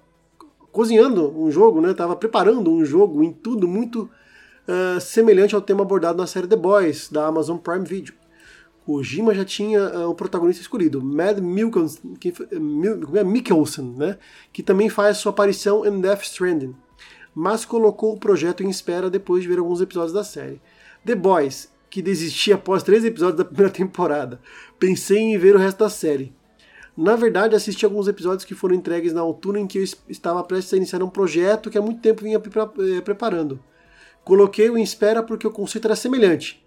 cozinhando 0.71 1.31
um 1.39 1.51
jogo, 1.51 1.79
né? 1.81 1.91
Estava 1.91 2.15
preparando 2.15 2.71
um 2.71 2.83
jogo 2.83 3.21
em 3.21 3.31
tudo 3.31 3.67
muito 3.67 4.09
ah, 4.67 4.99
semelhante 4.99 5.53
ao 5.53 5.61
tema 5.61 5.83
abordado 5.83 6.17
na 6.17 6.25
série 6.25 6.47
The 6.47 6.55
Boys 6.55 7.09
da 7.11 7.27
Amazon 7.27 7.57
Prime 7.57 7.85
Video. 7.85 8.15
Kojima 8.87 9.35
já 9.35 9.45
tinha 9.45 9.83
ah, 9.83 10.07
o 10.07 10.15
protagonista 10.15 10.63
escolhido, 10.63 10.99
Mad 10.99 11.37
Mikkelsen, 11.37 12.15
que, 12.15 12.31
como 12.31 13.17
é? 13.19 13.23
Mikkelsen, 13.23 13.93
né? 13.99 14.17
que 14.51 14.63
também 14.63 14.89
faz 14.89 15.17
sua 15.17 15.29
aparição 15.29 15.85
em 15.85 16.01
Death 16.01 16.23
Stranding 16.23 16.73
mas 17.33 17.63
colocou 17.63 18.13
o 18.13 18.19
projeto 18.19 18.61
em 18.61 18.69
espera 18.69 19.09
depois 19.09 19.43
de 19.43 19.47
ver 19.47 19.59
alguns 19.59 19.79
episódios 19.79 20.11
da 20.11 20.21
série. 20.21 20.61
The 21.05 21.15
Boys, 21.15 21.70
que 21.91 22.01
desistia 22.01 22.55
após 22.55 22.81
três 22.81 23.03
episódios 23.05 23.37
da 23.37 23.45
primeira 23.45 23.69
temporada. 23.71 24.39
Pensei 24.79 25.19
em 25.19 25.37
ver 25.37 25.55
o 25.55 25.59
resto 25.59 25.79
da 25.79 25.89
série. 25.89 26.33
Na 26.97 27.15
verdade, 27.15 27.55
assisti 27.55 27.85
alguns 27.85 28.07
episódios 28.07 28.43
que 28.45 28.55
foram 28.55 28.75
entregues 28.75 29.13
na 29.13 29.21
altura 29.21 29.59
em 29.59 29.67
que 29.67 29.77
eu 29.77 29.83
es- 29.83 30.01
estava 30.09 30.43
prestes 30.43 30.73
a 30.73 30.77
iniciar 30.77 31.03
um 31.03 31.09
projeto 31.09 31.69
que 31.69 31.77
há 31.77 31.81
muito 31.81 32.01
tempo 32.01 32.23
vinha 32.23 32.37
eh, 32.41 33.01
preparando. 33.01 33.61
Coloquei-o 34.23 34.77
em 34.77 34.83
espera 34.83 35.21
porque 35.21 35.45
o 35.47 35.51
conceito 35.51 35.85
era 35.85 35.95
semelhante. 35.95 36.65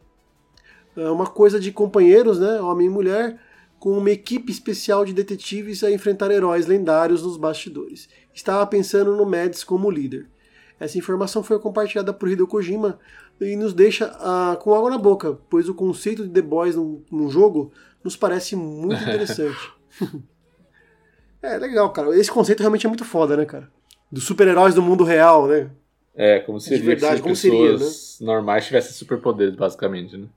É 0.97 1.09
uma 1.11 1.27
coisa 1.27 1.59
de 1.59 1.72
companheiros, 1.72 2.39
né, 2.39 2.61
homem 2.61 2.87
e 2.87 2.91
mulher, 2.91 3.41
com 3.79 3.97
uma 3.99 4.11
equipe 4.11 4.51
especial 4.53 5.05
de 5.05 5.12
detetives 5.12 5.83
a 5.85 5.91
enfrentar 5.91 6.31
heróis 6.31 6.66
lendários 6.66 7.22
nos 7.22 7.37
bastidores. 7.37 8.09
Estava 8.33 8.66
pensando 8.66 9.16
no 9.16 9.27
Mads 9.27 9.62
como 9.64 9.91
líder. 9.91 10.28
Essa 10.81 10.99
informação 10.99 11.43
foi 11.43 11.59
compartilhada 11.59 12.12
por 12.12 12.28
Hideo 12.28 12.47
Kojima 12.47 12.99
e 13.40 13.56
nos 13.56 13.74
deixa 13.74 14.06
ah, 14.20 14.56
com 14.61 14.74
água 14.74 14.90
na 14.90 14.98
boca, 14.98 15.39
pois 15.51 15.69
o 15.69 15.74
conceito 15.74 16.23
de 16.24 16.31
The 16.31 16.43
Boys 16.43 16.77
num, 16.77 17.02
num 17.11 17.31
jogo 17.31 17.73
nos 18.02 18.16
parece 18.16 18.55
muito 18.56 19.01
interessante. 19.02 19.73
é, 21.43 21.56
legal, 21.59 21.90
cara. 21.93 22.16
Esse 22.19 22.31
conceito 22.31 22.61
realmente 22.61 22.86
é 22.86 22.89
muito 22.89 23.05
foda, 23.05 23.36
né, 23.36 23.44
cara? 23.44 23.70
Dos 24.11 24.24
super-heróis 24.24 24.74
do 24.74 24.82
mundo 24.82 25.05
real, 25.05 25.47
né? 25.48 25.70
É, 26.15 26.39
como 26.39 26.61
se, 26.61 26.70
De 26.70 26.82
verdade, 26.82 27.16
se 27.16 27.23
como 27.23 27.35
pessoas 27.35 28.19
normais 28.20 28.66
tivessem 28.66 28.93
superpoderes, 28.93 29.56
basicamente, 29.56 30.16
né? 30.16 30.28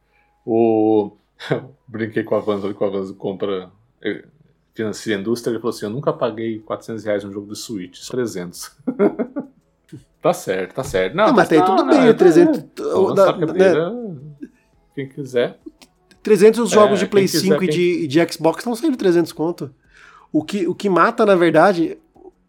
O... 0.46 1.12
Brinquei 1.88 2.24
com 2.24 2.36
a 2.36 2.40
Vanzo, 2.40 2.74
com 2.74 2.86
a 2.86 2.90
Vanzo 2.90 3.14
compra... 3.16 3.70
eh, 4.02 4.26
Financia 4.74 5.16
a 5.16 5.20
indústria, 5.20 5.52
ele 5.52 5.60
falou 5.60 5.76
assim, 5.76 5.86
eu 5.86 5.90
nunca 5.90 6.14
paguei 6.14 6.60
400 6.60 7.04
reais 7.04 7.24
num 7.24 7.32
jogo 7.32 7.52
de 7.52 7.58
Switch, 7.58 7.98
só 7.98 8.12
300. 8.12 8.78
tá 10.22 10.34
certo, 10.34 10.74
tá 10.74 10.84
certo. 10.84 11.16
Não, 11.16 11.26
Ah, 11.26 11.34
mas 11.34 11.52
aí 11.52 11.64
tudo 11.64 11.86
bem, 11.86 12.08
é, 12.08 12.14
300 12.14 12.60
Então, 12.60 13.14
da- 13.14 13.36
né? 13.38 14.16
Quem 14.96 15.08
quiser. 15.08 15.58
300 16.24 16.70
jogos 16.70 17.00
É, 17.00 17.04
de 17.06 17.10
Play 17.10 17.24
quem 17.26 17.32
quiser, 17.40 17.54
5 17.54 17.64
e 17.64 17.68
de, 17.68 18.08
de 18.08 18.34
Xbox 18.34 18.60
estão 18.60 18.76
saindo 18.76 18.98
300 18.98 19.32
conto. 19.32 19.72
O 20.32 20.44
que, 20.44 20.68
o 20.68 20.76
que 20.76 20.90
mata, 20.90 21.26
na 21.26 21.36
verdade, 21.36 21.98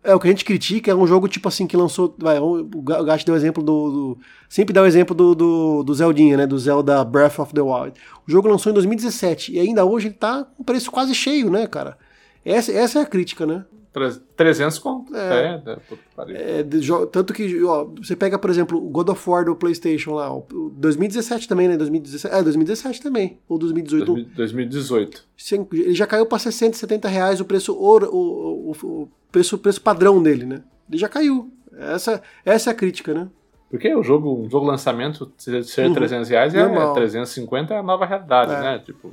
é 0.03 0.15
o 0.15 0.19
que 0.19 0.27
a 0.27 0.31
gente 0.31 0.45
critica, 0.45 0.91
é 0.91 0.95
um 0.95 1.07
jogo 1.07 1.29
tipo 1.29 1.47
assim 1.47 1.67
que 1.67 1.77
lançou. 1.77 2.15
Vai, 2.19 2.39
o 2.41 2.65
Gash 3.05 3.23
deu 3.25 3.35
o 3.35 3.37
exemplo 3.37 3.63
do, 3.63 3.91
do- 4.15 4.19
Sempre 4.49 4.73
dá 4.73 4.83
o 4.83 4.87
exemplo 4.87 5.15
do, 5.15 5.35
do, 5.35 5.83
do 5.85 5.95
Zeldinha, 5.95 6.37
né? 6.39 6.47
Do 6.47 6.59
Zelda 6.59 7.05
Breath 7.05 7.39
of 7.39 7.53
the 7.55 7.61
Wild. 7.61 7.93
O 8.27 8.31
jogo 8.31 8.49
lançou 8.49 8.71
em 8.71 8.75
2017 8.75 9.53
e 9.53 9.61
ainda 9.61 9.85
hoje 9.85 10.09
ele 10.09 10.15
tá 10.15 10.45
com 10.57 10.65
preço 10.65 10.91
quase 10.91 11.15
cheio, 11.15 11.51
né, 11.51 11.67
cara? 11.67 11.97
Essa, 12.45 12.73
essa 12.73 12.99
é 12.99 13.03
a 13.03 13.07
crítica, 13.07 13.47
né? 13.47 13.65
Tre- 13.93 14.21
300 14.37 14.79
conto. 14.79 15.15
É. 15.17 15.63
É, 15.67 15.71
é, 15.73 15.77
pariu. 16.15 16.37
É, 16.37 16.63
tanto 17.11 17.33
que, 17.33 17.63
ó, 17.65 17.85
você 17.85 18.15
pega, 18.15 18.39
por 18.39 18.51
exemplo, 18.51 18.79
o 18.79 18.89
God 18.91 19.09
of 19.09 19.31
War 19.31 19.45
do 19.47 19.57
PlayStation 19.57 20.15
lá, 20.15 20.33
o- 20.33 20.47
o 20.53 20.71
2017 20.77 21.49
também, 21.49 21.69
né? 21.69 21.77
2017, 21.77 22.35
é, 22.35 22.43
2017 22.43 23.03
também. 23.03 23.39
Ou 23.49 23.59
2018. 23.59 24.05
2000 24.07 24.35
2018. 24.37 25.25
Cem- 25.37 25.67
Ele 25.73 25.95
já 25.95 26.07
caiu 26.07 26.27
para 26.27 26.39
60, 26.39 26.77
70 26.77 27.09
reais 27.09 27.41
o 27.41 27.45
preço, 27.45 27.73
o, 27.73 27.99
o, 27.99 28.71
o 28.83 29.09
preço, 29.33 29.57
preço 29.59 29.81
padrão 29.81 30.23
dele, 30.23 30.45
né? 30.45 30.63
Ele 30.89 30.99
já 30.99 31.09
caiu. 31.09 31.51
Essa, 31.77 32.23
essa 32.45 32.71
é 32.71 32.73
a 32.73 32.75
crítica, 32.77 33.15
né? 33.15 33.29
Porque 33.71 33.95
o 33.95 34.03
jogo, 34.03 34.35
um 34.45 34.49
jogo 34.51 34.67
lançamento 34.67 35.31
ser 35.37 35.63
ser 35.65 35.87
Uhum. 35.87 35.95
300 35.95 36.29
reais 36.29 36.55
é 36.55 36.63
Normal. 36.63 36.95
350 36.95 37.75
é 37.75 37.79
a 37.79 37.83
nova 37.83 38.07
realidade, 38.07 38.53
É. 38.53 38.61
né? 38.61 38.79
Tipo, 38.85 39.13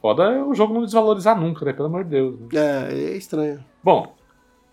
Foda 0.00 0.24
é 0.24 0.42
o 0.42 0.54
jogo 0.54 0.74
não 0.74 0.82
desvalorizar 0.82 1.38
nunca, 1.38 1.64
né? 1.64 1.72
Pelo 1.72 1.86
amor 1.86 2.04
de 2.04 2.10
Deus. 2.10 2.38
Né? 2.40 2.48
É, 2.54 3.12
é 3.12 3.16
estranho. 3.16 3.64
Bom, 3.82 4.14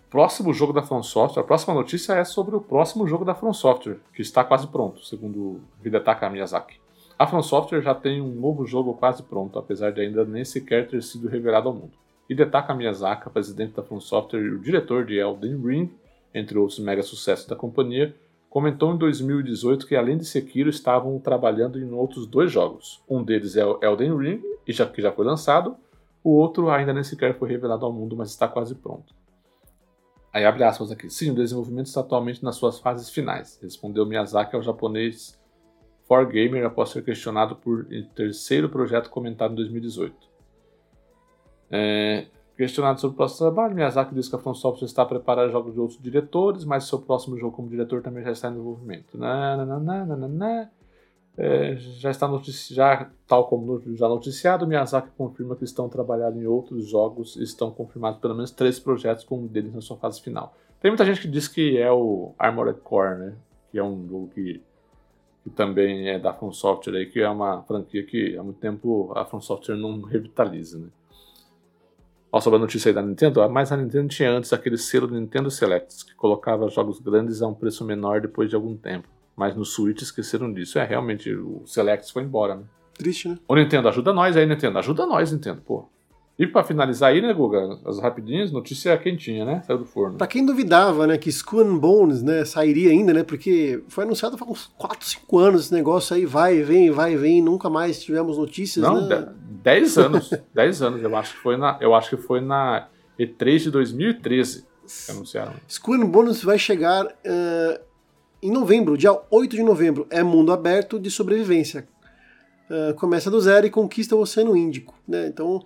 próximo 0.10 0.54
jogo 0.54 0.74
da 0.74 0.82
From 0.82 1.04
Software, 1.04 1.44
a 1.44 1.46
próxima 1.46 1.74
notícia 1.74 2.14
é 2.14 2.24
sobre 2.24 2.56
o 2.56 2.62
próximo 2.62 3.08
jogo 3.08 3.24
da 3.24 3.34
From 3.34 3.54
Software, 3.54 4.00
que 4.14 4.22
está 4.22 4.44
quase 4.44 4.68
pronto, 4.68 5.04
segundo 5.06 5.62
Hidetaka 5.84 6.30
Miyazaki. 6.30 6.80
A 7.18 7.28
From 7.28 7.44
Software 7.44 7.82
já 7.82 7.94
tem 7.94 8.22
um 8.22 8.34
novo 8.34 8.66
jogo 8.66 8.94
quase 8.94 9.24
pronto, 9.24 9.58
apesar 9.60 9.92
de 9.92 10.02
ainda 10.02 10.26
nem 10.26 10.44
sequer 10.44 10.88
ter 10.88 11.02
sido 11.04 11.28
revelado 11.28 11.70
ao 11.70 11.76
mundo. 11.76 11.94
Hidetaka 12.30 12.74
Miyazaki, 12.74 13.30
presidente 13.30 13.74
da 13.74 13.84
From 13.84 14.00
Software 14.00 14.42
e 14.42 14.50
o 14.50 14.60
diretor 14.60 15.06
de 15.06 15.18
Elden 15.18 15.62
Ring, 15.62 15.92
entre 16.34 16.58
outros 16.58 16.80
mega 16.80 17.04
sucessos 17.04 17.46
da 17.46 17.56
companhia, 17.56 18.16
comentou 18.52 18.94
em 18.94 18.98
2018 18.98 19.88
que 19.88 19.96
além 19.96 20.18
de 20.18 20.26
Sekiro 20.26 20.70
estavam 20.70 21.18
trabalhando 21.20 21.80
em 21.80 21.90
outros 21.94 22.28
dois 22.28 22.52
jogos. 22.52 23.02
Um 23.10 23.24
deles 23.24 23.56
é 23.56 23.66
o 23.66 23.80
Elden 23.82 24.18
Ring, 24.18 24.44
que 24.66 24.74
já 24.74 24.86
foi 25.14 25.26
lançado, 25.26 25.78
o 26.22 26.32
outro 26.32 26.70
ainda 26.70 26.94
nem 26.94 27.02
sequer 27.02 27.40
foi 27.40 27.50
revelado 27.50 27.86
ao 27.86 27.94
mundo, 27.94 28.14
mas 28.16 28.30
está 28.30 28.50
quase 28.50 28.76
pronto. 28.76 29.16
Aí 30.34 30.44
abre 30.44 30.66
aspas 30.66 30.92
aqui. 30.92 31.10
Sim, 31.10 31.32
o 31.32 31.36
desenvolvimento 31.36 31.88
está 31.88 32.02
atualmente 32.02 32.44
nas 32.44 32.58
suas 32.58 32.78
fases 32.78 33.10
finais, 33.10 33.58
respondeu 33.62 34.06
Miyazaki 34.06 34.54
ao 34.54 34.62
japonês 34.62 35.40
4Gamer 36.10 36.66
após 36.66 36.90
ser 36.90 37.06
questionado 37.06 37.56
por 37.56 37.88
terceiro 38.14 38.68
projeto 38.68 39.10
comentado 39.10 39.54
em 39.54 39.56
2018. 39.56 40.14
É, 41.72 42.28
questionado 42.62 43.02
sobre 43.02 43.16
o 43.16 43.18
próximo 43.18 43.50
trabalho, 43.50 43.74
Miyazaki 43.74 44.14
disse 44.14 44.30
que 44.30 44.36
a 44.36 44.40
From 44.40 44.54
Software 44.54 44.86
está 44.86 45.02
a 45.02 45.06
preparar 45.08 45.50
jogos 45.50 45.74
de 45.74 45.80
outros 45.80 46.00
diretores, 46.00 46.64
mas 46.64 46.84
seu 46.84 47.00
próximo 47.00 47.36
jogo 47.36 47.56
como 47.56 47.68
diretor 47.68 48.04
também 48.04 48.24
já 48.24 48.32
está 48.32 48.50
em 48.50 48.52
desenvolvimento. 48.52 49.18
Nananana, 49.18 50.72
é, 51.36 51.76
já 51.78 52.12
está 52.12 52.28
notici 52.28 52.76
já, 52.76 53.10
tal 53.28 53.48
como 53.48 53.82
já 53.96 54.08
noticiado, 54.08 54.68
Miyazaki 54.68 55.10
confirma 55.18 55.56
que 55.56 55.64
estão 55.64 55.90
trabalhando 55.90 56.40
em 56.40 56.46
outros 56.46 56.88
jogos 56.88 57.36
e 57.36 57.42
estão 57.42 57.72
confirmados 57.72 58.20
pelo 58.20 58.36
menos 58.36 58.52
três 58.52 58.80
projetos 58.80 59.24
com 59.24 59.40
um 59.40 59.48
deles 59.48 59.74
na 59.74 59.82
sua 59.82 59.98
fase 59.98 60.22
final. 60.22 60.56
Tem 60.80 60.92
muita 60.92 61.04
gente 61.04 61.20
que 61.20 61.28
diz 61.28 61.48
que 61.48 61.80
é 61.80 61.92
o 61.92 62.32
Armored 62.38 62.80
Core, 62.82 63.18
né? 63.18 63.34
Que 63.72 63.80
é 63.80 63.84
um 63.84 64.08
jogo 64.08 64.30
que, 64.36 64.62
que 65.44 65.50
também 65.50 66.10
é 66.10 66.20
da 66.20 66.32
From 66.32 66.52
Software 66.52 66.96
aí, 66.96 67.08
que 67.08 67.22
é 67.22 67.30
uma 67.30 67.64
franquia 67.64 68.06
que 68.06 68.38
há 68.38 68.44
muito 68.44 68.60
tempo 68.60 69.12
a 69.16 69.26
From 69.26 69.42
Software 69.42 69.78
não 69.78 70.00
revitaliza, 70.02 70.78
né? 70.78 70.90
Ó, 72.32 72.40
sobre 72.40 72.58
a 72.58 72.60
notícia 72.60 72.90
aí 72.90 72.96
da 72.96 73.02
Nintendo, 73.02 73.48
mas 73.50 73.72
a 73.72 73.78
Nintendo 73.78 74.08
tinha 74.08 74.32
antes 74.32 74.54
aquele 74.54 74.78
selo 74.78 75.08
Nintendo 75.08 75.52
Selects, 75.52 76.02
que 76.02 76.16
colocava 76.16 76.70
jogos 76.70 77.00
grandes 77.00 77.42
a 77.42 77.48
um 77.48 77.54
preço 77.54 77.84
menor 77.84 78.22
depois 78.22 78.50
de 78.50 78.56
algum 78.56 78.78
tempo. 78.78 79.08
Mas 79.36 79.56
no 79.56 79.66
Switch 79.66 80.02
esqueceram 80.02 80.52
disso. 80.54 80.80
É, 80.80 80.86
realmente, 80.86 81.34
o 81.34 81.64
Select 81.66 82.12
foi 82.14 82.24
embora, 82.24 82.56
né? 82.56 82.64
Triste, 82.94 83.28
né? 83.28 83.38
Ô, 83.48 83.56
Nintendo, 83.56 83.90
ajuda 83.90 84.14
nós 84.14 84.38
aí, 84.38 84.46
Nintendo. 84.46 84.78
Ajuda 84.78 85.06
nós, 85.06 85.32
Nintendo, 85.32 85.62
pô. 85.62 85.90
E 86.42 86.48
pra 86.48 86.64
finalizar 86.64 87.12
aí, 87.12 87.22
né, 87.22 87.32
Guga? 87.32 87.78
As 87.86 88.00
rapidinhas, 88.00 88.52
notícia 88.52 88.98
quentinha, 88.98 89.46
né? 89.46 89.62
Saiu 89.62 89.78
do 89.78 89.86
forno. 89.86 90.18
Pra 90.18 90.26
quem 90.26 90.44
duvidava, 90.44 91.06
né, 91.06 91.16
que 91.16 91.30
Skull 91.30 91.62
and 91.62 91.78
Bones, 91.78 92.24
né, 92.24 92.44
sairia 92.46 92.90
ainda, 92.90 93.14
né, 93.14 93.22
porque 93.22 93.84
foi 93.88 94.06
anunciado 94.06 94.36
há 94.42 94.44
uns 94.52 94.66
4, 94.76 95.08
5 95.08 95.38
anos 95.38 95.66
esse 95.66 95.74
negócio 95.74 96.16
aí, 96.16 96.26
vai 96.26 96.64
vem, 96.64 96.90
vai 96.90 97.16
vem, 97.16 97.44
nunca 97.44 97.70
mais 97.70 98.02
tivemos 98.02 98.40
notícias, 98.40 98.84
Não, 98.84 99.08
né? 99.08 99.32
10 99.62 99.98
anos. 100.00 100.32
10 100.52 100.82
anos, 100.82 101.04
eu 101.04 101.16
acho 101.16 101.34
que 101.34 101.40
foi 101.44 101.58
na, 101.58 101.78
eu 101.80 101.94
acho 101.94 102.10
que 102.10 102.18
foi 102.18 102.42
na 102.42 102.88
E3 103.20 103.60
de 103.60 103.70
2013 103.70 104.66
que 105.06 105.12
anunciaram. 105.12 105.54
Skull 105.68 106.02
and 106.02 106.08
Bones 106.08 106.44
vai 106.44 106.58
chegar 106.58 107.06
uh, 107.06 107.80
em 108.42 108.50
novembro, 108.50 108.98
dia 108.98 109.16
8 109.30 109.56
de 109.56 109.62
novembro. 109.62 110.08
É 110.10 110.24
mundo 110.24 110.52
aberto 110.52 111.00
de 111.00 111.12
sobrevivência. 111.12 111.88
Uh, 112.68 112.96
começa 112.96 113.30
do 113.30 113.40
zero 113.40 113.68
e 113.68 113.70
conquista 113.70 114.16
o 114.16 114.20
Oceano 114.20 114.58
Índico. 114.58 114.96
Né? 115.08 115.28
Então, 115.28 115.62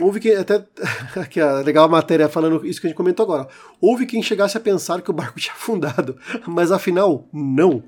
houve 0.00 0.20
que. 0.20 0.32
Até 0.32 0.64
aqui, 1.16 1.40
a 1.40 1.60
legal 1.60 1.84
a 1.84 1.88
matéria 1.88 2.28
falando 2.28 2.64
isso 2.66 2.80
que 2.80 2.86
a 2.86 2.90
gente 2.90 2.96
comentou 2.96 3.24
agora. 3.24 3.48
Houve 3.80 4.06
quem 4.06 4.22
chegasse 4.22 4.56
a 4.56 4.60
pensar 4.60 5.02
que 5.02 5.10
o 5.10 5.14
barco 5.14 5.38
tinha 5.40 5.54
afundado, 5.54 6.16
mas 6.46 6.72
afinal, 6.72 7.28
não. 7.32 7.82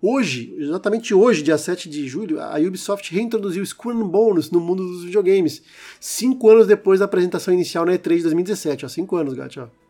Hoje, 0.00 0.54
exatamente 0.58 1.14
hoje, 1.14 1.42
dia 1.42 1.56
7 1.56 1.88
de 1.88 2.06
julho, 2.06 2.38
a 2.40 2.58
Ubisoft 2.58 3.12
reintroduziu 3.14 3.62
Skull 3.62 4.04
Bones 4.04 4.50
no 4.50 4.60
mundo 4.60 4.86
dos 4.86 5.04
videogames. 5.04 5.62
Cinco 5.98 6.50
anos 6.50 6.66
depois 6.66 7.00
da 7.00 7.06
apresentação 7.06 7.52
inicial 7.52 7.86
na 7.86 7.92
E3 7.92 8.18
de 8.18 8.22
2017. 8.24 8.84
Ó, 8.84 8.88
cinco 8.88 9.16
anos, 9.16 9.32
gato, 9.32 9.62
ó. 9.62 9.86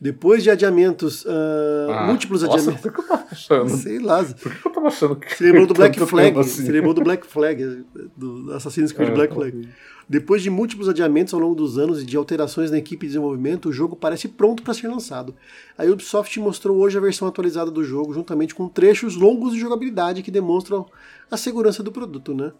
Depois 0.00 0.44
de 0.44 0.50
adiamentos, 0.50 1.24
uh, 1.24 1.90
ah, 1.90 2.06
múltiplos 2.06 2.42
nossa, 2.42 2.56
adiamentos. 2.56 2.82
Por 2.82 2.92
que 2.92 3.00
eu 3.00 3.06
tava 3.06 3.26
achando? 3.32 3.70
Sei 3.70 3.98
lá. 3.98 4.24
Por 4.24 4.54
que 4.54 4.66
eu 4.66 4.72
tava 4.72 4.86
achando 4.88 5.16
que. 5.16 5.34
Você 5.34 5.44
lembrou 5.44 5.66
do 5.66 5.74
Black 5.74 6.06
Flag? 6.06 6.38
assim? 6.38 6.64
Você 6.64 6.72
lembrou 6.72 6.94
do 6.94 7.02
Black 7.02 7.26
Flag, 7.26 7.84
do 8.16 8.52
Assassin's 8.52 8.92
Creed 8.92 9.10
É, 9.10 9.14
Black 9.14 9.34
talvez. 9.34 9.54
Flag. 9.54 9.68
Depois 10.08 10.42
de 10.42 10.48
múltiplos 10.48 10.88
adiamentos 10.88 11.34
ao 11.34 11.40
longo 11.40 11.54
dos 11.54 11.76
anos 11.76 12.02
e 12.02 12.06
de 12.06 12.16
alterações 12.16 12.70
na 12.70 12.78
equipe 12.78 13.04
de 13.04 13.08
desenvolvimento, 13.08 13.68
o 13.68 13.72
jogo 13.72 13.94
parece 13.94 14.26
pronto 14.26 14.62
para 14.62 14.72
ser 14.72 14.88
lançado. 14.88 15.34
A 15.76 15.84
Ubisoft 15.84 16.40
mostrou 16.40 16.78
hoje 16.78 16.96
a 16.96 17.00
versão 17.00 17.28
atualizada 17.28 17.70
do 17.70 17.84
jogo, 17.84 18.14
juntamente 18.14 18.54
com 18.54 18.68
trechos 18.68 19.16
longos 19.16 19.52
de 19.52 19.60
jogabilidade 19.60 20.22
que 20.22 20.30
demonstram 20.30 20.86
a 21.30 21.36
segurança 21.36 21.82
do 21.82 21.92
produto, 21.92 22.32
né? 22.32 22.52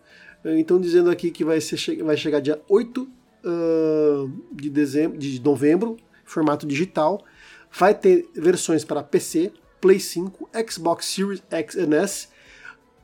Então 0.44 0.78
dizendo 0.78 1.10
aqui 1.10 1.30
que 1.30 1.42
vai, 1.42 1.58
ser, 1.60 2.02
vai 2.02 2.16
chegar 2.18 2.40
dia 2.40 2.60
8 2.68 3.08
ah, 3.44 4.28
de, 4.52 4.68
dezembro, 4.68 5.16
de 5.16 5.40
novembro, 5.40 5.96
formato 6.24 6.66
digital. 6.66 7.24
Vai 7.72 7.94
ter 7.94 8.28
versões 8.34 8.84
para 8.84 9.02
PC, 9.02 9.52
Play 9.80 10.00
5, 10.00 10.50
Xbox 10.70 11.06
Series 11.06 11.42
X 11.50 11.74
e 11.76 11.94
S, 11.94 12.28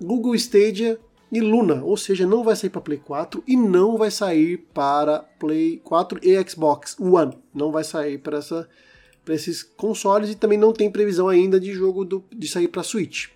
Google 0.00 0.34
Stadia 0.34 0.98
e 1.38 1.40
Luna, 1.40 1.82
ou 1.82 1.96
seja, 1.96 2.26
não 2.26 2.44
vai 2.44 2.56
sair 2.56 2.70
para 2.70 2.80
Play 2.80 2.98
4 2.98 3.42
e 3.46 3.56
não 3.56 3.96
vai 3.96 4.10
sair 4.10 4.58
para 4.72 5.20
Play 5.38 5.80
4 5.84 6.20
e 6.22 6.48
Xbox 6.48 6.96
One. 6.98 7.36
Não 7.54 7.72
vai 7.72 7.84
sair 7.84 8.18
para 8.18 8.38
esses 9.28 9.62
consoles 9.62 10.30
e 10.30 10.34
também 10.34 10.58
não 10.58 10.72
tem 10.72 10.90
previsão 10.90 11.28
ainda 11.28 11.58
de 11.58 11.72
jogo 11.72 12.04
do, 12.04 12.24
de 12.32 12.48
sair 12.48 12.68
para 12.68 12.82
Switch. 12.82 13.28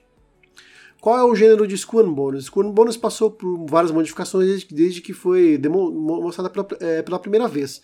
Qual 1.00 1.16
é 1.16 1.24
o 1.24 1.34
gênero 1.34 1.66
de 1.66 1.76
Bones? 2.08 2.44
Skull 2.44 2.64
and 2.64 2.72
Bones 2.72 2.96
passou 2.96 3.30
por 3.30 3.66
várias 3.66 3.92
modificações 3.92 4.48
desde, 4.48 4.74
desde 4.74 5.00
que 5.00 5.12
foi 5.12 5.56
demo, 5.56 5.90
mostrada 5.90 6.50
pela, 6.50 6.66
é, 6.80 7.02
pela 7.02 7.18
primeira 7.18 7.46
vez. 7.46 7.80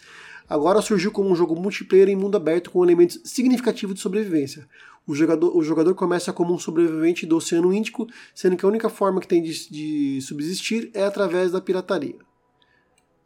Agora 0.49 0.83
surgiu 0.83 1.11
como 1.11 1.31
um 1.31 1.37
jogo 1.37 1.59
multiplayer 1.59 2.09
em 2.09 2.17
mundo 2.17 2.37
aberto 2.37 2.71
com 2.71 2.85
elementos 2.85 3.21
significativos 3.25 3.95
de 3.95 4.01
sobrevivência. 4.01 4.69
O 5.07 5.15
jogador, 5.15 5.57
o 5.57 5.63
jogador 5.63 5.95
começa 5.95 6.33
como 6.33 6.55
um 6.55 6.59
sobrevivente 6.59 7.27
do 7.27 7.37
Oceano 7.37 7.73
Índico, 7.73 8.07
sendo 8.35 8.57
que 8.57 8.65
a 8.65 8.69
única 8.69 8.89
forma 8.89 9.21
que 9.21 9.29
tem 9.29 9.43
de, 9.43 9.71
de 9.71 10.21
subsistir 10.23 10.91
é 10.95 11.05
através 11.05 11.53
da 11.53 11.61
pirataria. 11.61 12.17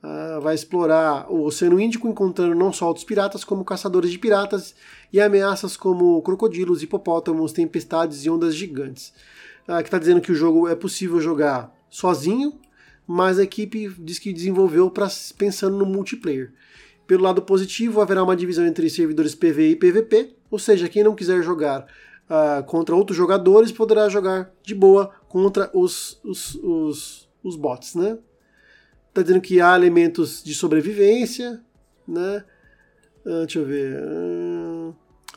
Ah, 0.02 0.38
vai 0.40 0.54
explorar 0.54 1.30
o 1.30 1.44
Oceano 1.44 1.80
Índico, 1.80 2.08
encontrando 2.08 2.54
não 2.54 2.72
só 2.72 2.86
outros 2.86 3.04
piratas, 3.04 3.44
como 3.44 3.64
caçadores 3.64 4.10
de 4.10 4.18
piratas 4.18 4.74
e 5.12 5.20
ameaças 5.20 5.76
como 5.76 6.22
crocodilos, 6.22 6.82
hipopótamos, 6.82 7.52
tempestades 7.52 8.24
e 8.24 8.30
ondas 8.30 8.54
gigantes. 8.54 9.12
Ah, 9.66 9.82
que 9.82 9.88
está 9.88 9.98
dizendo 9.98 10.20
que 10.20 10.32
o 10.32 10.36
jogo 10.36 10.68
é 10.68 10.74
possível 10.76 11.20
jogar 11.20 11.74
sozinho, 11.90 12.58
mas 13.06 13.38
a 13.38 13.42
equipe 13.42 13.88
diz 13.98 14.18
que 14.18 14.32
desenvolveu 14.32 14.90
pra, 14.90 15.08
pensando 15.36 15.76
no 15.76 15.86
multiplayer. 15.86 16.52
Pelo 17.08 17.24
lado 17.24 17.40
positivo, 17.40 18.02
haverá 18.02 18.22
uma 18.22 18.36
divisão 18.36 18.66
entre 18.66 18.90
servidores 18.90 19.34
PvE 19.34 19.70
e 19.70 19.76
PvP, 19.76 20.36
ou 20.50 20.58
seja, 20.58 20.90
quem 20.90 21.02
não 21.02 21.14
quiser 21.14 21.42
jogar 21.42 21.86
ah, 22.28 22.62
contra 22.66 22.94
outros 22.94 23.16
jogadores 23.16 23.72
poderá 23.72 24.10
jogar 24.10 24.52
de 24.62 24.74
boa 24.74 25.10
contra 25.26 25.70
os, 25.72 26.20
os, 26.22 26.54
os, 26.56 27.28
os 27.42 27.56
bots, 27.56 27.94
né? 27.94 28.18
Tá 29.14 29.22
dizendo 29.22 29.40
que 29.40 29.58
há 29.58 29.74
elementos 29.74 30.44
de 30.44 30.54
sobrevivência, 30.54 31.62
né? 32.06 32.44
Ah, 33.24 33.40
deixa 33.40 33.60
eu 33.60 33.64
ver. 33.64 33.96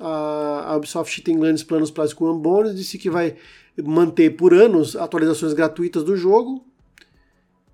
Ah, 0.02 0.66
a 0.74 0.76
Ubisoft 0.76 1.22
tem 1.22 1.40
grandes 1.40 1.64
planos 1.64 1.90
para 1.90 2.04
and 2.04 2.40
Bones, 2.40 2.76
disse 2.76 2.98
que 2.98 3.10
vai 3.10 3.38
manter 3.82 4.32
por 4.32 4.54
anos 4.54 4.98
atualizações 4.98 5.54
gratuitas 5.54 6.04
do 6.04 6.18
jogo. 6.18 6.66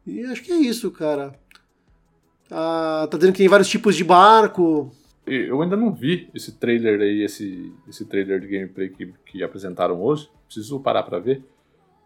E 0.05 0.23
acho 0.25 0.43
que 0.43 0.51
é 0.51 0.57
isso, 0.57 0.91
cara. 0.91 1.33
Ah, 2.51 3.07
tá 3.09 3.17
dizendo 3.17 3.33
que 3.33 3.39
tem 3.39 3.47
vários 3.47 3.69
tipos 3.69 3.95
de 3.95 4.03
barco. 4.03 4.91
Eu 5.25 5.61
ainda 5.61 5.75
não 5.75 5.93
vi 5.93 6.29
esse 6.33 6.53
trailer 6.53 7.01
aí, 7.01 7.21
esse, 7.21 7.73
esse 7.87 8.05
trailer 8.05 8.39
de 8.39 8.47
gameplay 8.47 8.89
que, 8.89 9.13
que 9.25 9.43
apresentaram 9.43 10.01
hoje. 10.01 10.29
Preciso 10.45 10.79
parar 10.79 11.03
pra 11.03 11.19
ver. 11.19 11.43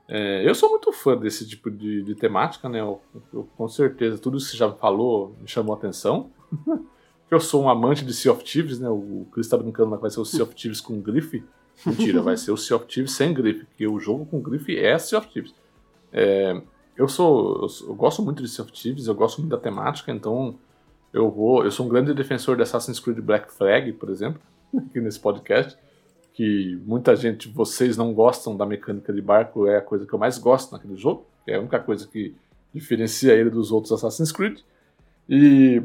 É, 0.08 0.48
eu 0.48 0.54
sou 0.56 0.72
muito 0.72 0.92
fã 0.92 1.16
desse 1.16 1.48
tipo 1.48 1.70
de, 1.70 2.04
de 2.04 2.16
temática, 2.16 2.68
né? 2.68 2.82
Eu, 2.82 3.00
eu, 3.32 3.48
com 3.56 3.68
certeza, 3.68 4.18
tudo 4.18 4.38
isso 4.38 4.48
que 4.48 4.52
você 4.54 4.58
já 4.58 4.72
falou 4.72 5.36
me 5.40 5.48
chamou 5.48 5.74
a 5.74 5.78
atenção. 5.78 6.32
eu 7.30 7.40
sou 7.40 7.64
um 7.64 7.70
amante 7.70 8.04
de 8.04 8.14
Sea 8.14 8.32
of 8.32 8.44
Thieves, 8.44 8.80
né? 8.80 8.90
O 8.90 9.28
Chris 9.32 9.48
tá 9.48 9.56
brincando 9.56 9.96
que 9.96 10.02
vai 10.02 10.10
ser 10.10 10.20
o 10.20 10.26
Sea 10.26 10.44
of 10.44 10.56
Thieves 10.56 10.82
com 10.82 11.00
grife. 11.00 11.44
Mentira, 11.86 12.22
vai 12.22 12.36
ser 12.36 12.52
o 12.52 12.58
Sea 12.58 12.76
of 12.76 12.88
Thieves 12.88 13.14
sem 13.14 13.34
grife, 13.34 13.66
porque 13.66 13.88
o 13.88 14.00
jogo 14.00 14.26
com 14.26 14.42
grife 14.42 14.78
é 14.78 14.98
Sea 14.98 15.20
of 15.20 15.30
Thieves. 15.30 15.54
É, 16.12 16.62
eu 16.98 17.08
sou, 17.08 17.64
eu 17.64 17.70
sou- 17.70 17.90
eu 17.90 17.96
gosto 17.96 18.22
muito 18.22 18.42
de 18.42 18.50
Sea 18.50 18.66
Thieves, 18.66 19.08
eu 19.08 19.16
gosto 19.16 19.40
muito 19.40 19.52
da 19.52 19.58
temática, 19.58 20.12
então 20.12 20.56
eu 21.14 21.30
vou, 21.30 21.64
eu 21.64 21.72
sou 21.72 21.86
um 21.86 21.90
grande 21.90 22.14
defensor 22.14 22.56
de 22.56 22.64
Assassin's 22.64 23.00
Creed 23.00 23.20
Black 23.20 23.52
Flag, 23.52 23.92
por 23.94 24.10
exemplo, 24.10 24.42
aqui 24.78 25.00
nesse 25.02 25.20
podcast, 25.20 25.78
que 26.34 26.80
muita 26.86 27.16
gente, 27.16 27.50
vocês 27.50 27.98
não 27.98 28.14
gostam 28.14 28.56
da 28.56 28.66
mecânica 28.66 29.12
de 29.12 29.22
barco, 29.22 29.68
é 29.68 29.78
a 29.78 29.82
coisa 29.82 30.06
que 30.06 30.14
eu 30.14 30.20
mais 30.20 30.38
gosto 30.38 30.72
naquele 30.72 30.96
jogo, 30.96 31.26
é 31.48 31.56
a 31.56 31.60
única 31.60 31.80
coisa 31.80 32.08
que 32.08 32.34
diferencia 32.74 33.34
ele 33.34 33.50
dos 33.50 33.72
outros 33.72 33.92
Assassin's 33.92 34.32
Creed. 34.32 34.60
E 35.28 35.82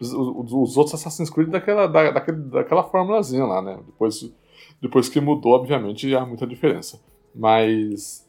os, 0.00 0.12
os, 0.12 0.52
os 0.52 0.76
outros 0.78 0.94
Assassin's 0.94 1.28
Creed 1.28 1.50
daquela, 1.50 1.86
da, 1.86 2.10
daquele, 2.10 2.38
daquela 2.38 2.82
formulazinha 2.84 3.44
lá, 3.44 3.60
né? 3.60 3.78
Depois, 3.84 4.32
depois 4.80 5.08
que 5.10 5.20
mudou, 5.20 5.52
obviamente, 5.52 6.14
há 6.14 6.24
muita 6.24 6.46
diferença. 6.46 6.98
Mas 7.34 8.21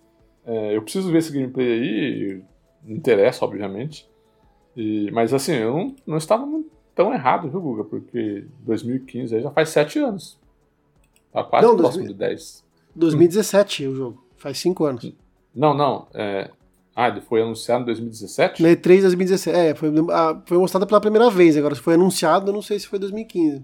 é, 0.45 0.76
eu 0.76 0.82
preciso 0.82 1.11
ver 1.11 1.20
esse 1.20 1.32
gameplay 1.32 1.68
aí, 1.68 2.41
me 2.84 2.95
interessa, 2.95 3.45
obviamente. 3.45 4.07
E, 4.76 5.10
mas 5.11 5.34
assim, 5.34 5.53
eu 5.53 5.74
não, 5.74 5.95
não 6.06 6.18
estava 6.18 6.45
tão 6.95 7.14
errado, 7.14 7.49
viu, 7.49 7.61
Guga? 7.61 7.84
Porque 7.84 8.45
2015 8.60 9.36
aí 9.36 9.41
já 9.41 9.52
faz 9.52 9.70
7 9.70 9.99
anos. 9.99 10.38
Tá 11.32 11.44
quase 11.44 11.68
não, 11.68 11.76
próximo 11.76 12.06
2000, 12.06 12.14
de 12.14 12.20
10. 12.20 12.64
2017 12.95 13.88
hum. 13.88 13.91
o 13.91 13.95
jogo, 13.95 14.24
faz 14.38 14.60
5 14.60 14.86
anos. 14.86 15.14
Não, 15.56 15.74
não. 15.74 16.07
É, 16.14 16.49
ah, 16.95 17.07
ele 17.07 17.22
foi 17.22 17.41
anunciado 17.41 17.84
em 17.84 17.86
2017? 17.86 18.61
Na 18.61 18.70
E3 18.70 19.02
2017. 19.02 19.57
É, 19.57 19.76
foi, 19.76 19.90
ah, 20.11 20.41
foi 20.45 20.57
mostrado 20.57 20.86
pela 20.86 21.02
primeira 21.02 21.30
vez. 21.30 21.57
Agora, 21.57 21.74
se 21.74 21.82
foi 21.82 21.95
anunciado, 21.95 22.49
eu 22.49 22.53
não 22.53 22.61
sei 22.61 22.80
se 22.80 22.88
foi 22.88 22.99
2015. 22.99 23.64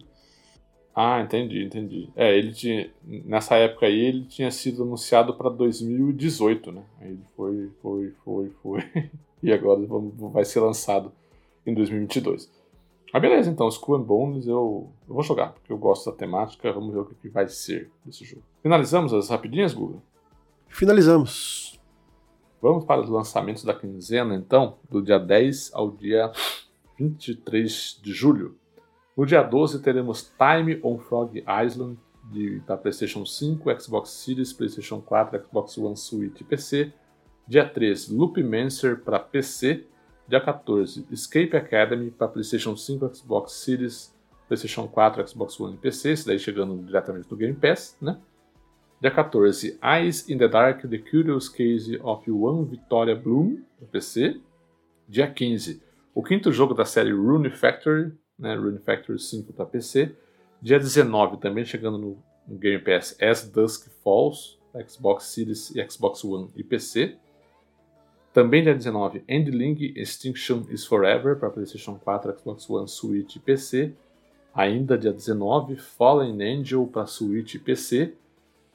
Ah, 1.01 1.21
entendi, 1.21 1.63
entendi. 1.63 2.09
É, 2.13 2.37
ele 2.37 2.51
tinha. 2.51 2.91
Nessa 3.05 3.55
época 3.55 3.85
aí, 3.85 3.97
ele 3.97 4.25
tinha 4.25 4.51
sido 4.51 4.83
anunciado 4.83 5.33
para 5.33 5.49
2018, 5.49 6.73
né? 6.73 6.83
Aí 6.99 7.11
ele 7.11 7.23
foi, 7.37 7.71
foi, 7.81 8.13
foi, 8.25 8.51
foi. 8.61 9.09
e 9.41 9.49
agora 9.53 9.79
vai 10.33 10.43
ser 10.43 10.59
lançado 10.59 11.13
em 11.65 11.73
2022. 11.73 12.51
Mas 13.13 13.21
beleza, 13.21 13.49
então, 13.49 13.69
Skull 13.69 13.95
and 13.95 14.01
Bones 14.01 14.45
eu, 14.45 14.89
eu 15.07 15.13
vou 15.13 15.23
jogar, 15.23 15.53
porque 15.53 15.71
eu 15.71 15.77
gosto 15.77 16.11
da 16.11 16.17
temática. 16.17 16.69
Vamos 16.73 16.93
ver 16.93 16.99
o 16.99 17.05
que 17.05 17.29
vai 17.29 17.47
ser 17.47 17.89
desse 18.03 18.25
jogo. 18.25 18.43
Finalizamos 18.61 19.13
as 19.13 19.29
rapidinhas, 19.29 19.73
Google? 19.73 20.01
Finalizamos. 20.67 21.79
Vamos 22.61 22.83
para 22.83 22.99
os 22.99 23.09
lançamentos 23.09 23.63
da 23.63 23.73
quinzena, 23.73 24.35
então, 24.35 24.75
do 24.91 25.01
dia 25.01 25.17
10 25.17 25.71
ao 25.73 25.91
dia 25.91 26.29
23 26.97 28.01
de 28.03 28.11
julho. 28.11 28.58
No 29.19 29.25
dia 29.25 29.43
12 29.43 29.81
teremos 29.81 30.31
Time 30.37 30.79
on 30.81 30.97
Frog 30.97 31.39
Island 31.39 31.97
de, 32.31 32.61
da 32.61 32.77
PlayStation 32.77 33.25
5, 33.25 33.69
Xbox 33.77 34.11
Series, 34.11 34.53
PlayStation 34.53 35.01
4, 35.01 35.43
Xbox 35.43 35.77
One 35.77 35.97
Switch 35.97 36.39
e 36.39 36.43
PC. 36.45 36.93
Dia 37.45 37.67
13, 37.67 38.15
Loop 38.15 38.41
Mancer 38.41 39.01
para 39.01 39.19
PC. 39.19 39.85
Dia 40.25 40.39
14, 40.39 41.05
Escape 41.11 41.57
Academy 41.57 42.11
para 42.11 42.29
PlayStation 42.29 42.77
5, 42.77 43.13
Xbox 43.13 43.51
Series, 43.55 44.15
PlayStation 44.47 44.87
4, 44.87 45.27
Xbox 45.27 45.59
One 45.59 45.75
e 45.75 45.77
PC. 45.77 46.11
Esse 46.11 46.25
daí 46.25 46.39
chegando 46.39 46.81
diretamente 46.81 47.29
no 47.29 47.35
Game 47.35 47.55
Pass, 47.55 47.97
né? 48.01 48.17
Dia 49.01 49.11
14, 49.11 49.77
Eyes 49.83 50.29
in 50.29 50.37
the 50.37 50.47
Dark, 50.47 50.87
The 50.87 50.97
Curious 50.97 51.49
Case 51.49 51.99
of 52.01 52.31
One 52.31 52.63
Victoria 52.63 53.17
Bloom, 53.17 53.61
no 53.81 53.87
PC. 53.87 54.39
Dia 55.09 55.29
15, 55.29 55.83
o 56.15 56.23
quinto 56.23 56.53
jogo 56.53 56.73
da 56.73 56.85
série 56.85 57.11
Rune 57.11 57.49
Factory, 57.49 58.13
né, 58.39 58.55
Rune 58.55 58.79
Factory 58.79 59.19
5 59.19 59.53
para 59.53 59.65
PC. 59.65 60.15
Dia 60.61 60.79
19, 60.79 61.37
também 61.37 61.63
chegando 61.65 61.97
no, 61.97 62.17
Game 62.57 62.79
Pass, 62.79 63.15
As 63.21 63.47
Dusk 63.47 63.89
Falls, 64.03 64.57
Xbox 64.87 65.25
Series 65.25 65.75
e 65.75 65.87
Xbox 65.87 66.23
One 66.23 66.49
e 66.55 66.63
PC. 66.63 67.15
Também 68.33 68.63
dia 68.63 68.73
19, 68.73 69.23
Endling 69.27 69.93
Extinction 69.95 70.65
is 70.69 70.85
Forever 70.85 71.35
para 71.37 71.49
PlayStation 71.49 71.95
4, 71.95 72.39
Xbox 72.39 72.69
One, 72.69 72.87
Switch 72.87 73.35
e 73.35 73.39
PC. 73.39 73.93
Ainda 74.53 74.97
dia 74.97 75.11
19, 75.11 75.75
Fallen 75.75 76.41
Angel 76.41 76.85
para 76.87 77.05
Switch 77.05 77.55
e 77.55 77.59
PC. 77.59 78.13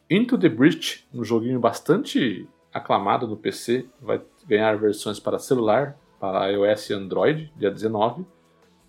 Into 0.09 0.39
the 0.39 0.49
Breach, 0.49 1.07
um 1.12 1.24
joguinho 1.24 1.59
bastante 1.59 2.47
aclamado 2.73 3.27
no 3.27 3.36
PC, 3.36 3.86
vai 4.01 4.20
ganhar 4.47 4.77
versões 4.77 5.19
para 5.19 5.39
celular, 5.39 5.97
para 6.20 6.51
iOS 6.51 6.91
e 6.91 6.93
Android, 6.95 7.53
dia 7.57 7.70
19. 7.70 8.24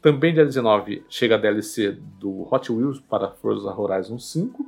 Também 0.06 0.36
dia 0.36 0.45
19 0.45 1.03
chega 1.10 1.34
a 1.34 1.38
DLC 1.40 1.94
do 2.19 2.48
Hot 2.53 2.72
Wheels 2.72 2.99
para 2.99 3.32
Forza 3.32 3.73
Horizon 3.73 4.19
5, 4.19 4.64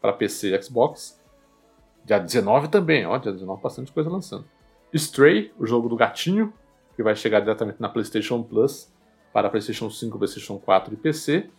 para 0.00 0.12
PC 0.12 0.54
e 0.54 0.62
Xbox. 0.62 1.20
Dia 2.04 2.20
19 2.20 2.68
também, 2.68 3.04
ó, 3.04 3.18
dia 3.18 3.32
19 3.32 3.60
bastante 3.60 3.90
coisa 3.90 4.08
lançando. 4.08 4.44
Stray, 4.94 5.52
o 5.58 5.66
jogo 5.66 5.88
do 5.88 5.96
gatinho, 5.96 6.54
que 6.94 7.02
vai 7.02 7.16
chegar 7.16 7.40
diretamente 7.40 7.80
na 7.80 7.88
PlayStation 7.88 8.44
Plus 8.44 8.88
para 9.32 9.50
PlayStation 9.50 9.90
5, 9.90 10.18
PlayStation 10.18 10.56
4 10.56 10.94
e 10.94 10.96
PC. 10.96 11.50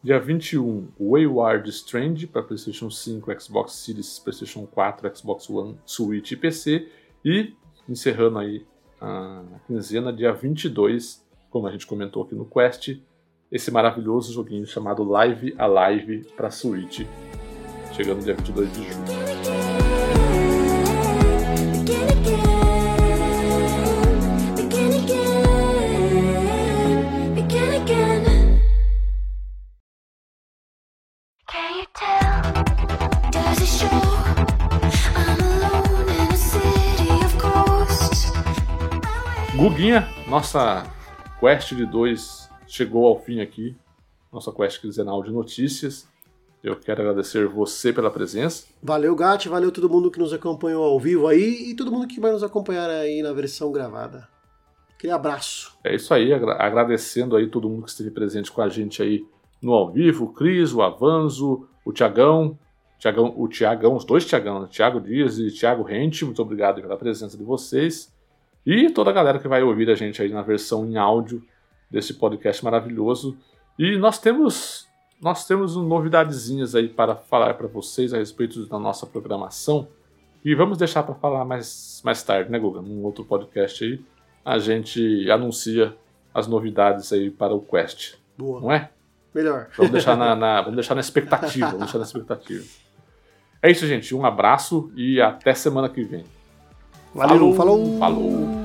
Dia 0.00 0.20
21, 0.20 0.90
Wayward 1.00 1.68
Strange 1.70 2.28
para 2.28 2.44
PlayStation 2.44 2.88
5, 2.88 3.40
Xbox 3.40 3.72
Series, 3.72 4.20
PlayStation 4.20 4.64
4, 4.64 5.16
Xbox 5.16 5.50
One, 5.50 5.76
Switch 5.84 6.30
e 6.30 6.36
PC. 6.36 6.88
E 7.24 7.52
encerrando 7.88 8.38
aí 8.38 8.64
a 9.00 9.42
quinzena, 9.66 10.12
dia 10.12 10.32
22, 10.32 11.19
como 11.50 11.66
a 11.66 11.72
gente 11.72 11.86
comentou 11.86 12.22
aqui 12.22 12.34
no 12.34 12.44
Quest, 12.44 12.96
esse 13.50 13.70
maravilhoso 13.70 14.32
joguinho 14.32 14.64
chamado 14.66 15.02
Live 15.02 15.54
Alive 15.58 16.24
para 16.36 16.50
Switch, 16.50 17.04
chegando 17.92 18.22
dia 18.22 18.34
22 18.34 18.72
de 18.72 18.84
julho. 18.84 20.00
Guguinha, 39.56 40.08
nossa 40.26 40.99
quest 41.40 41.74
de 41.74 41.86
dois 41.86 42.50
chegou 42.66 43.06
ao 43.06 43.18
fim 43.18 43.40
aqui. 43.40 43.74
Nossa 44.30 44.52
quest 44.52 44.78
quinzenal 44.78 45.22
de 45.22 45.32
notícias. 45.32 46.06
Eu 46.62 46.76
quero 46.76 47.00
agradecer 47.00 47.48
você 47.48 47.90
pela 47.90 48.10
presença. 48.10 48.66
Valeu, 48.82 49.16
Gatti, 49.16 49.48
valeu 49.48 49.72
todo 49.72 49.88
mundo 49.88 50.10
que 50.10 50.18
nos 50.18 50.34
acompanhou 50.34 50.84
ao 50.84 51.00
vivo 51.00 51.26
aí 51.26 51.70
e 51.70 51.74
todo 51.74 51.90
mundo 51.90 52.06
que 52.06 52.20
vai 52.20 52.30
nos 52.30 52.42
acompanhar 52.42 52.90
aí 52.90 53.22
na 53.22 53.32
versão 53.32 53.72
gravada. 53.72 54.28
Aquele 54.94 55.14
abraço. 55.14 55.74
É 55.82 55.94
isso 55.94 56.12
aí, 56.12 56.30
agradecendo 56.34 57.34
aí 57.34 57.48
todo 57.48 57.70
mundo 57.70 57.84
que 57.84 57.90
esteve 57.90 58.10
presente 58.10 58.52
com 58.52 58.60
a 58.60 58.68
gente 58.68 59.02
aí 59.02 59.26
no 59.62 59.72
ao 59.72 59.90
vivo, 59.90 60.26
o 60.26 60.32
Cris, 60.34 60.74
o 60.74 60.82
Avanzo, 60.82 61.66
o 61.86 61.92
Tiagão, 61.92 62.58
Tiagão, 62.98 63.32
o 63.34 63.48
Tiagão, 63.48 63.96
os 63.96 64.04
dois 64.04 64.26
Tiagão, 64.26 64.60
né? 64.60 64.68
Tiago 64.70 65.00
Dias 65.00 65.38
e 65.38 65.50
Tiago 65.50 65.82
Rente, 65.82 66.22
muito 66.26 66.42
obrigado 66.42 66.82
pela 66.82 66.98
presença 66.98 67.38
de 67.38 67.44
vocês. 67.44 68.12
E 68.64 68.90
toda 68.90 69.10
a 69.10 69.12
galera 69.12 69.38
que 69.38 69.48
vai 69.48 69.62
ouvir 69.62 69.90
a 69.90 69.94
gente 69.94 70.20
aí 70.20 70.28
na 70.28 70.42
versão 70.42 70.86
em 70.86 70.96
áudio 70.96 71.42
desse 71.90 72.14
podcast 72.14 72.64
maravilhoso. 72.64 73.36
E 73.78 73.96
nós 73.96 74.18
temos 74.18 74.88
nós 75.20 75.46
temos 75.46 75.76
novidadezinhas 75.76 76.74
aí 76.74 76.88
para 76.88 77.14
falar 77.14 77.54
para 77.54 77.66
vocês 77.66 78.14
a 78.14 78.18
respeito 78.18 78.64
da 78.66 78.78
nossa 78.78 79.06
programação. 79.06 79.86
E 80.42 80.54
vamos 80.54 80.78
deixar 80.78 81.02
para 81.02 81.14
falar 81.14 81.44
mais, 81.44 82.00
mais 82.02 82.22
tarde, 82.22 82.50
né, 82.50 82.58
Guga? 82.58 82.80
Num 82.80 83.04
outro 83.04 83.22
podcast 83.24 83.84
aí, 83.84 84.02
a 84.42 84.58
gente 84.58 85.30
anuncia 85.30 85.94
as 86.32 86.46
novidades 86.46 87.12
aí 87.12 87.30
para 87.30 87.54
o 87.54 87.60
Quest. 87.60 88.14
Boa. 88.38 88.60
Não 88.60 88.72
é? 88.72 88.90
Melhor. 89.34 89.68
Vamos 89.76 89.92
deixar 89.92 90.16
na, 90.16 90.34
na, 90.34 90.60
vamos 90.62 90.76
deixar 90.76 90.94
na 90.94 91.02
expectativa. 91.02 91.66
vamos 91.66 91.80
deixar 91.80 91.98
na 91.98 92.04
expectativa. 92.04 92.64
É 93.62 93.70
isso, 93.70 93.86
gente. 93.86 94.14
Um 94.14 94.24
abraço 94.24 94.90
e 94.96 95.20
até 95.20 95.52
semana 95.52 95.90
que 95.90 96.02
vem. 96.02 96.24
Valeu, 97.14 97.52
falou. 97.54 97.98
falou. 97.98 97.98
falou. 97.98 98.59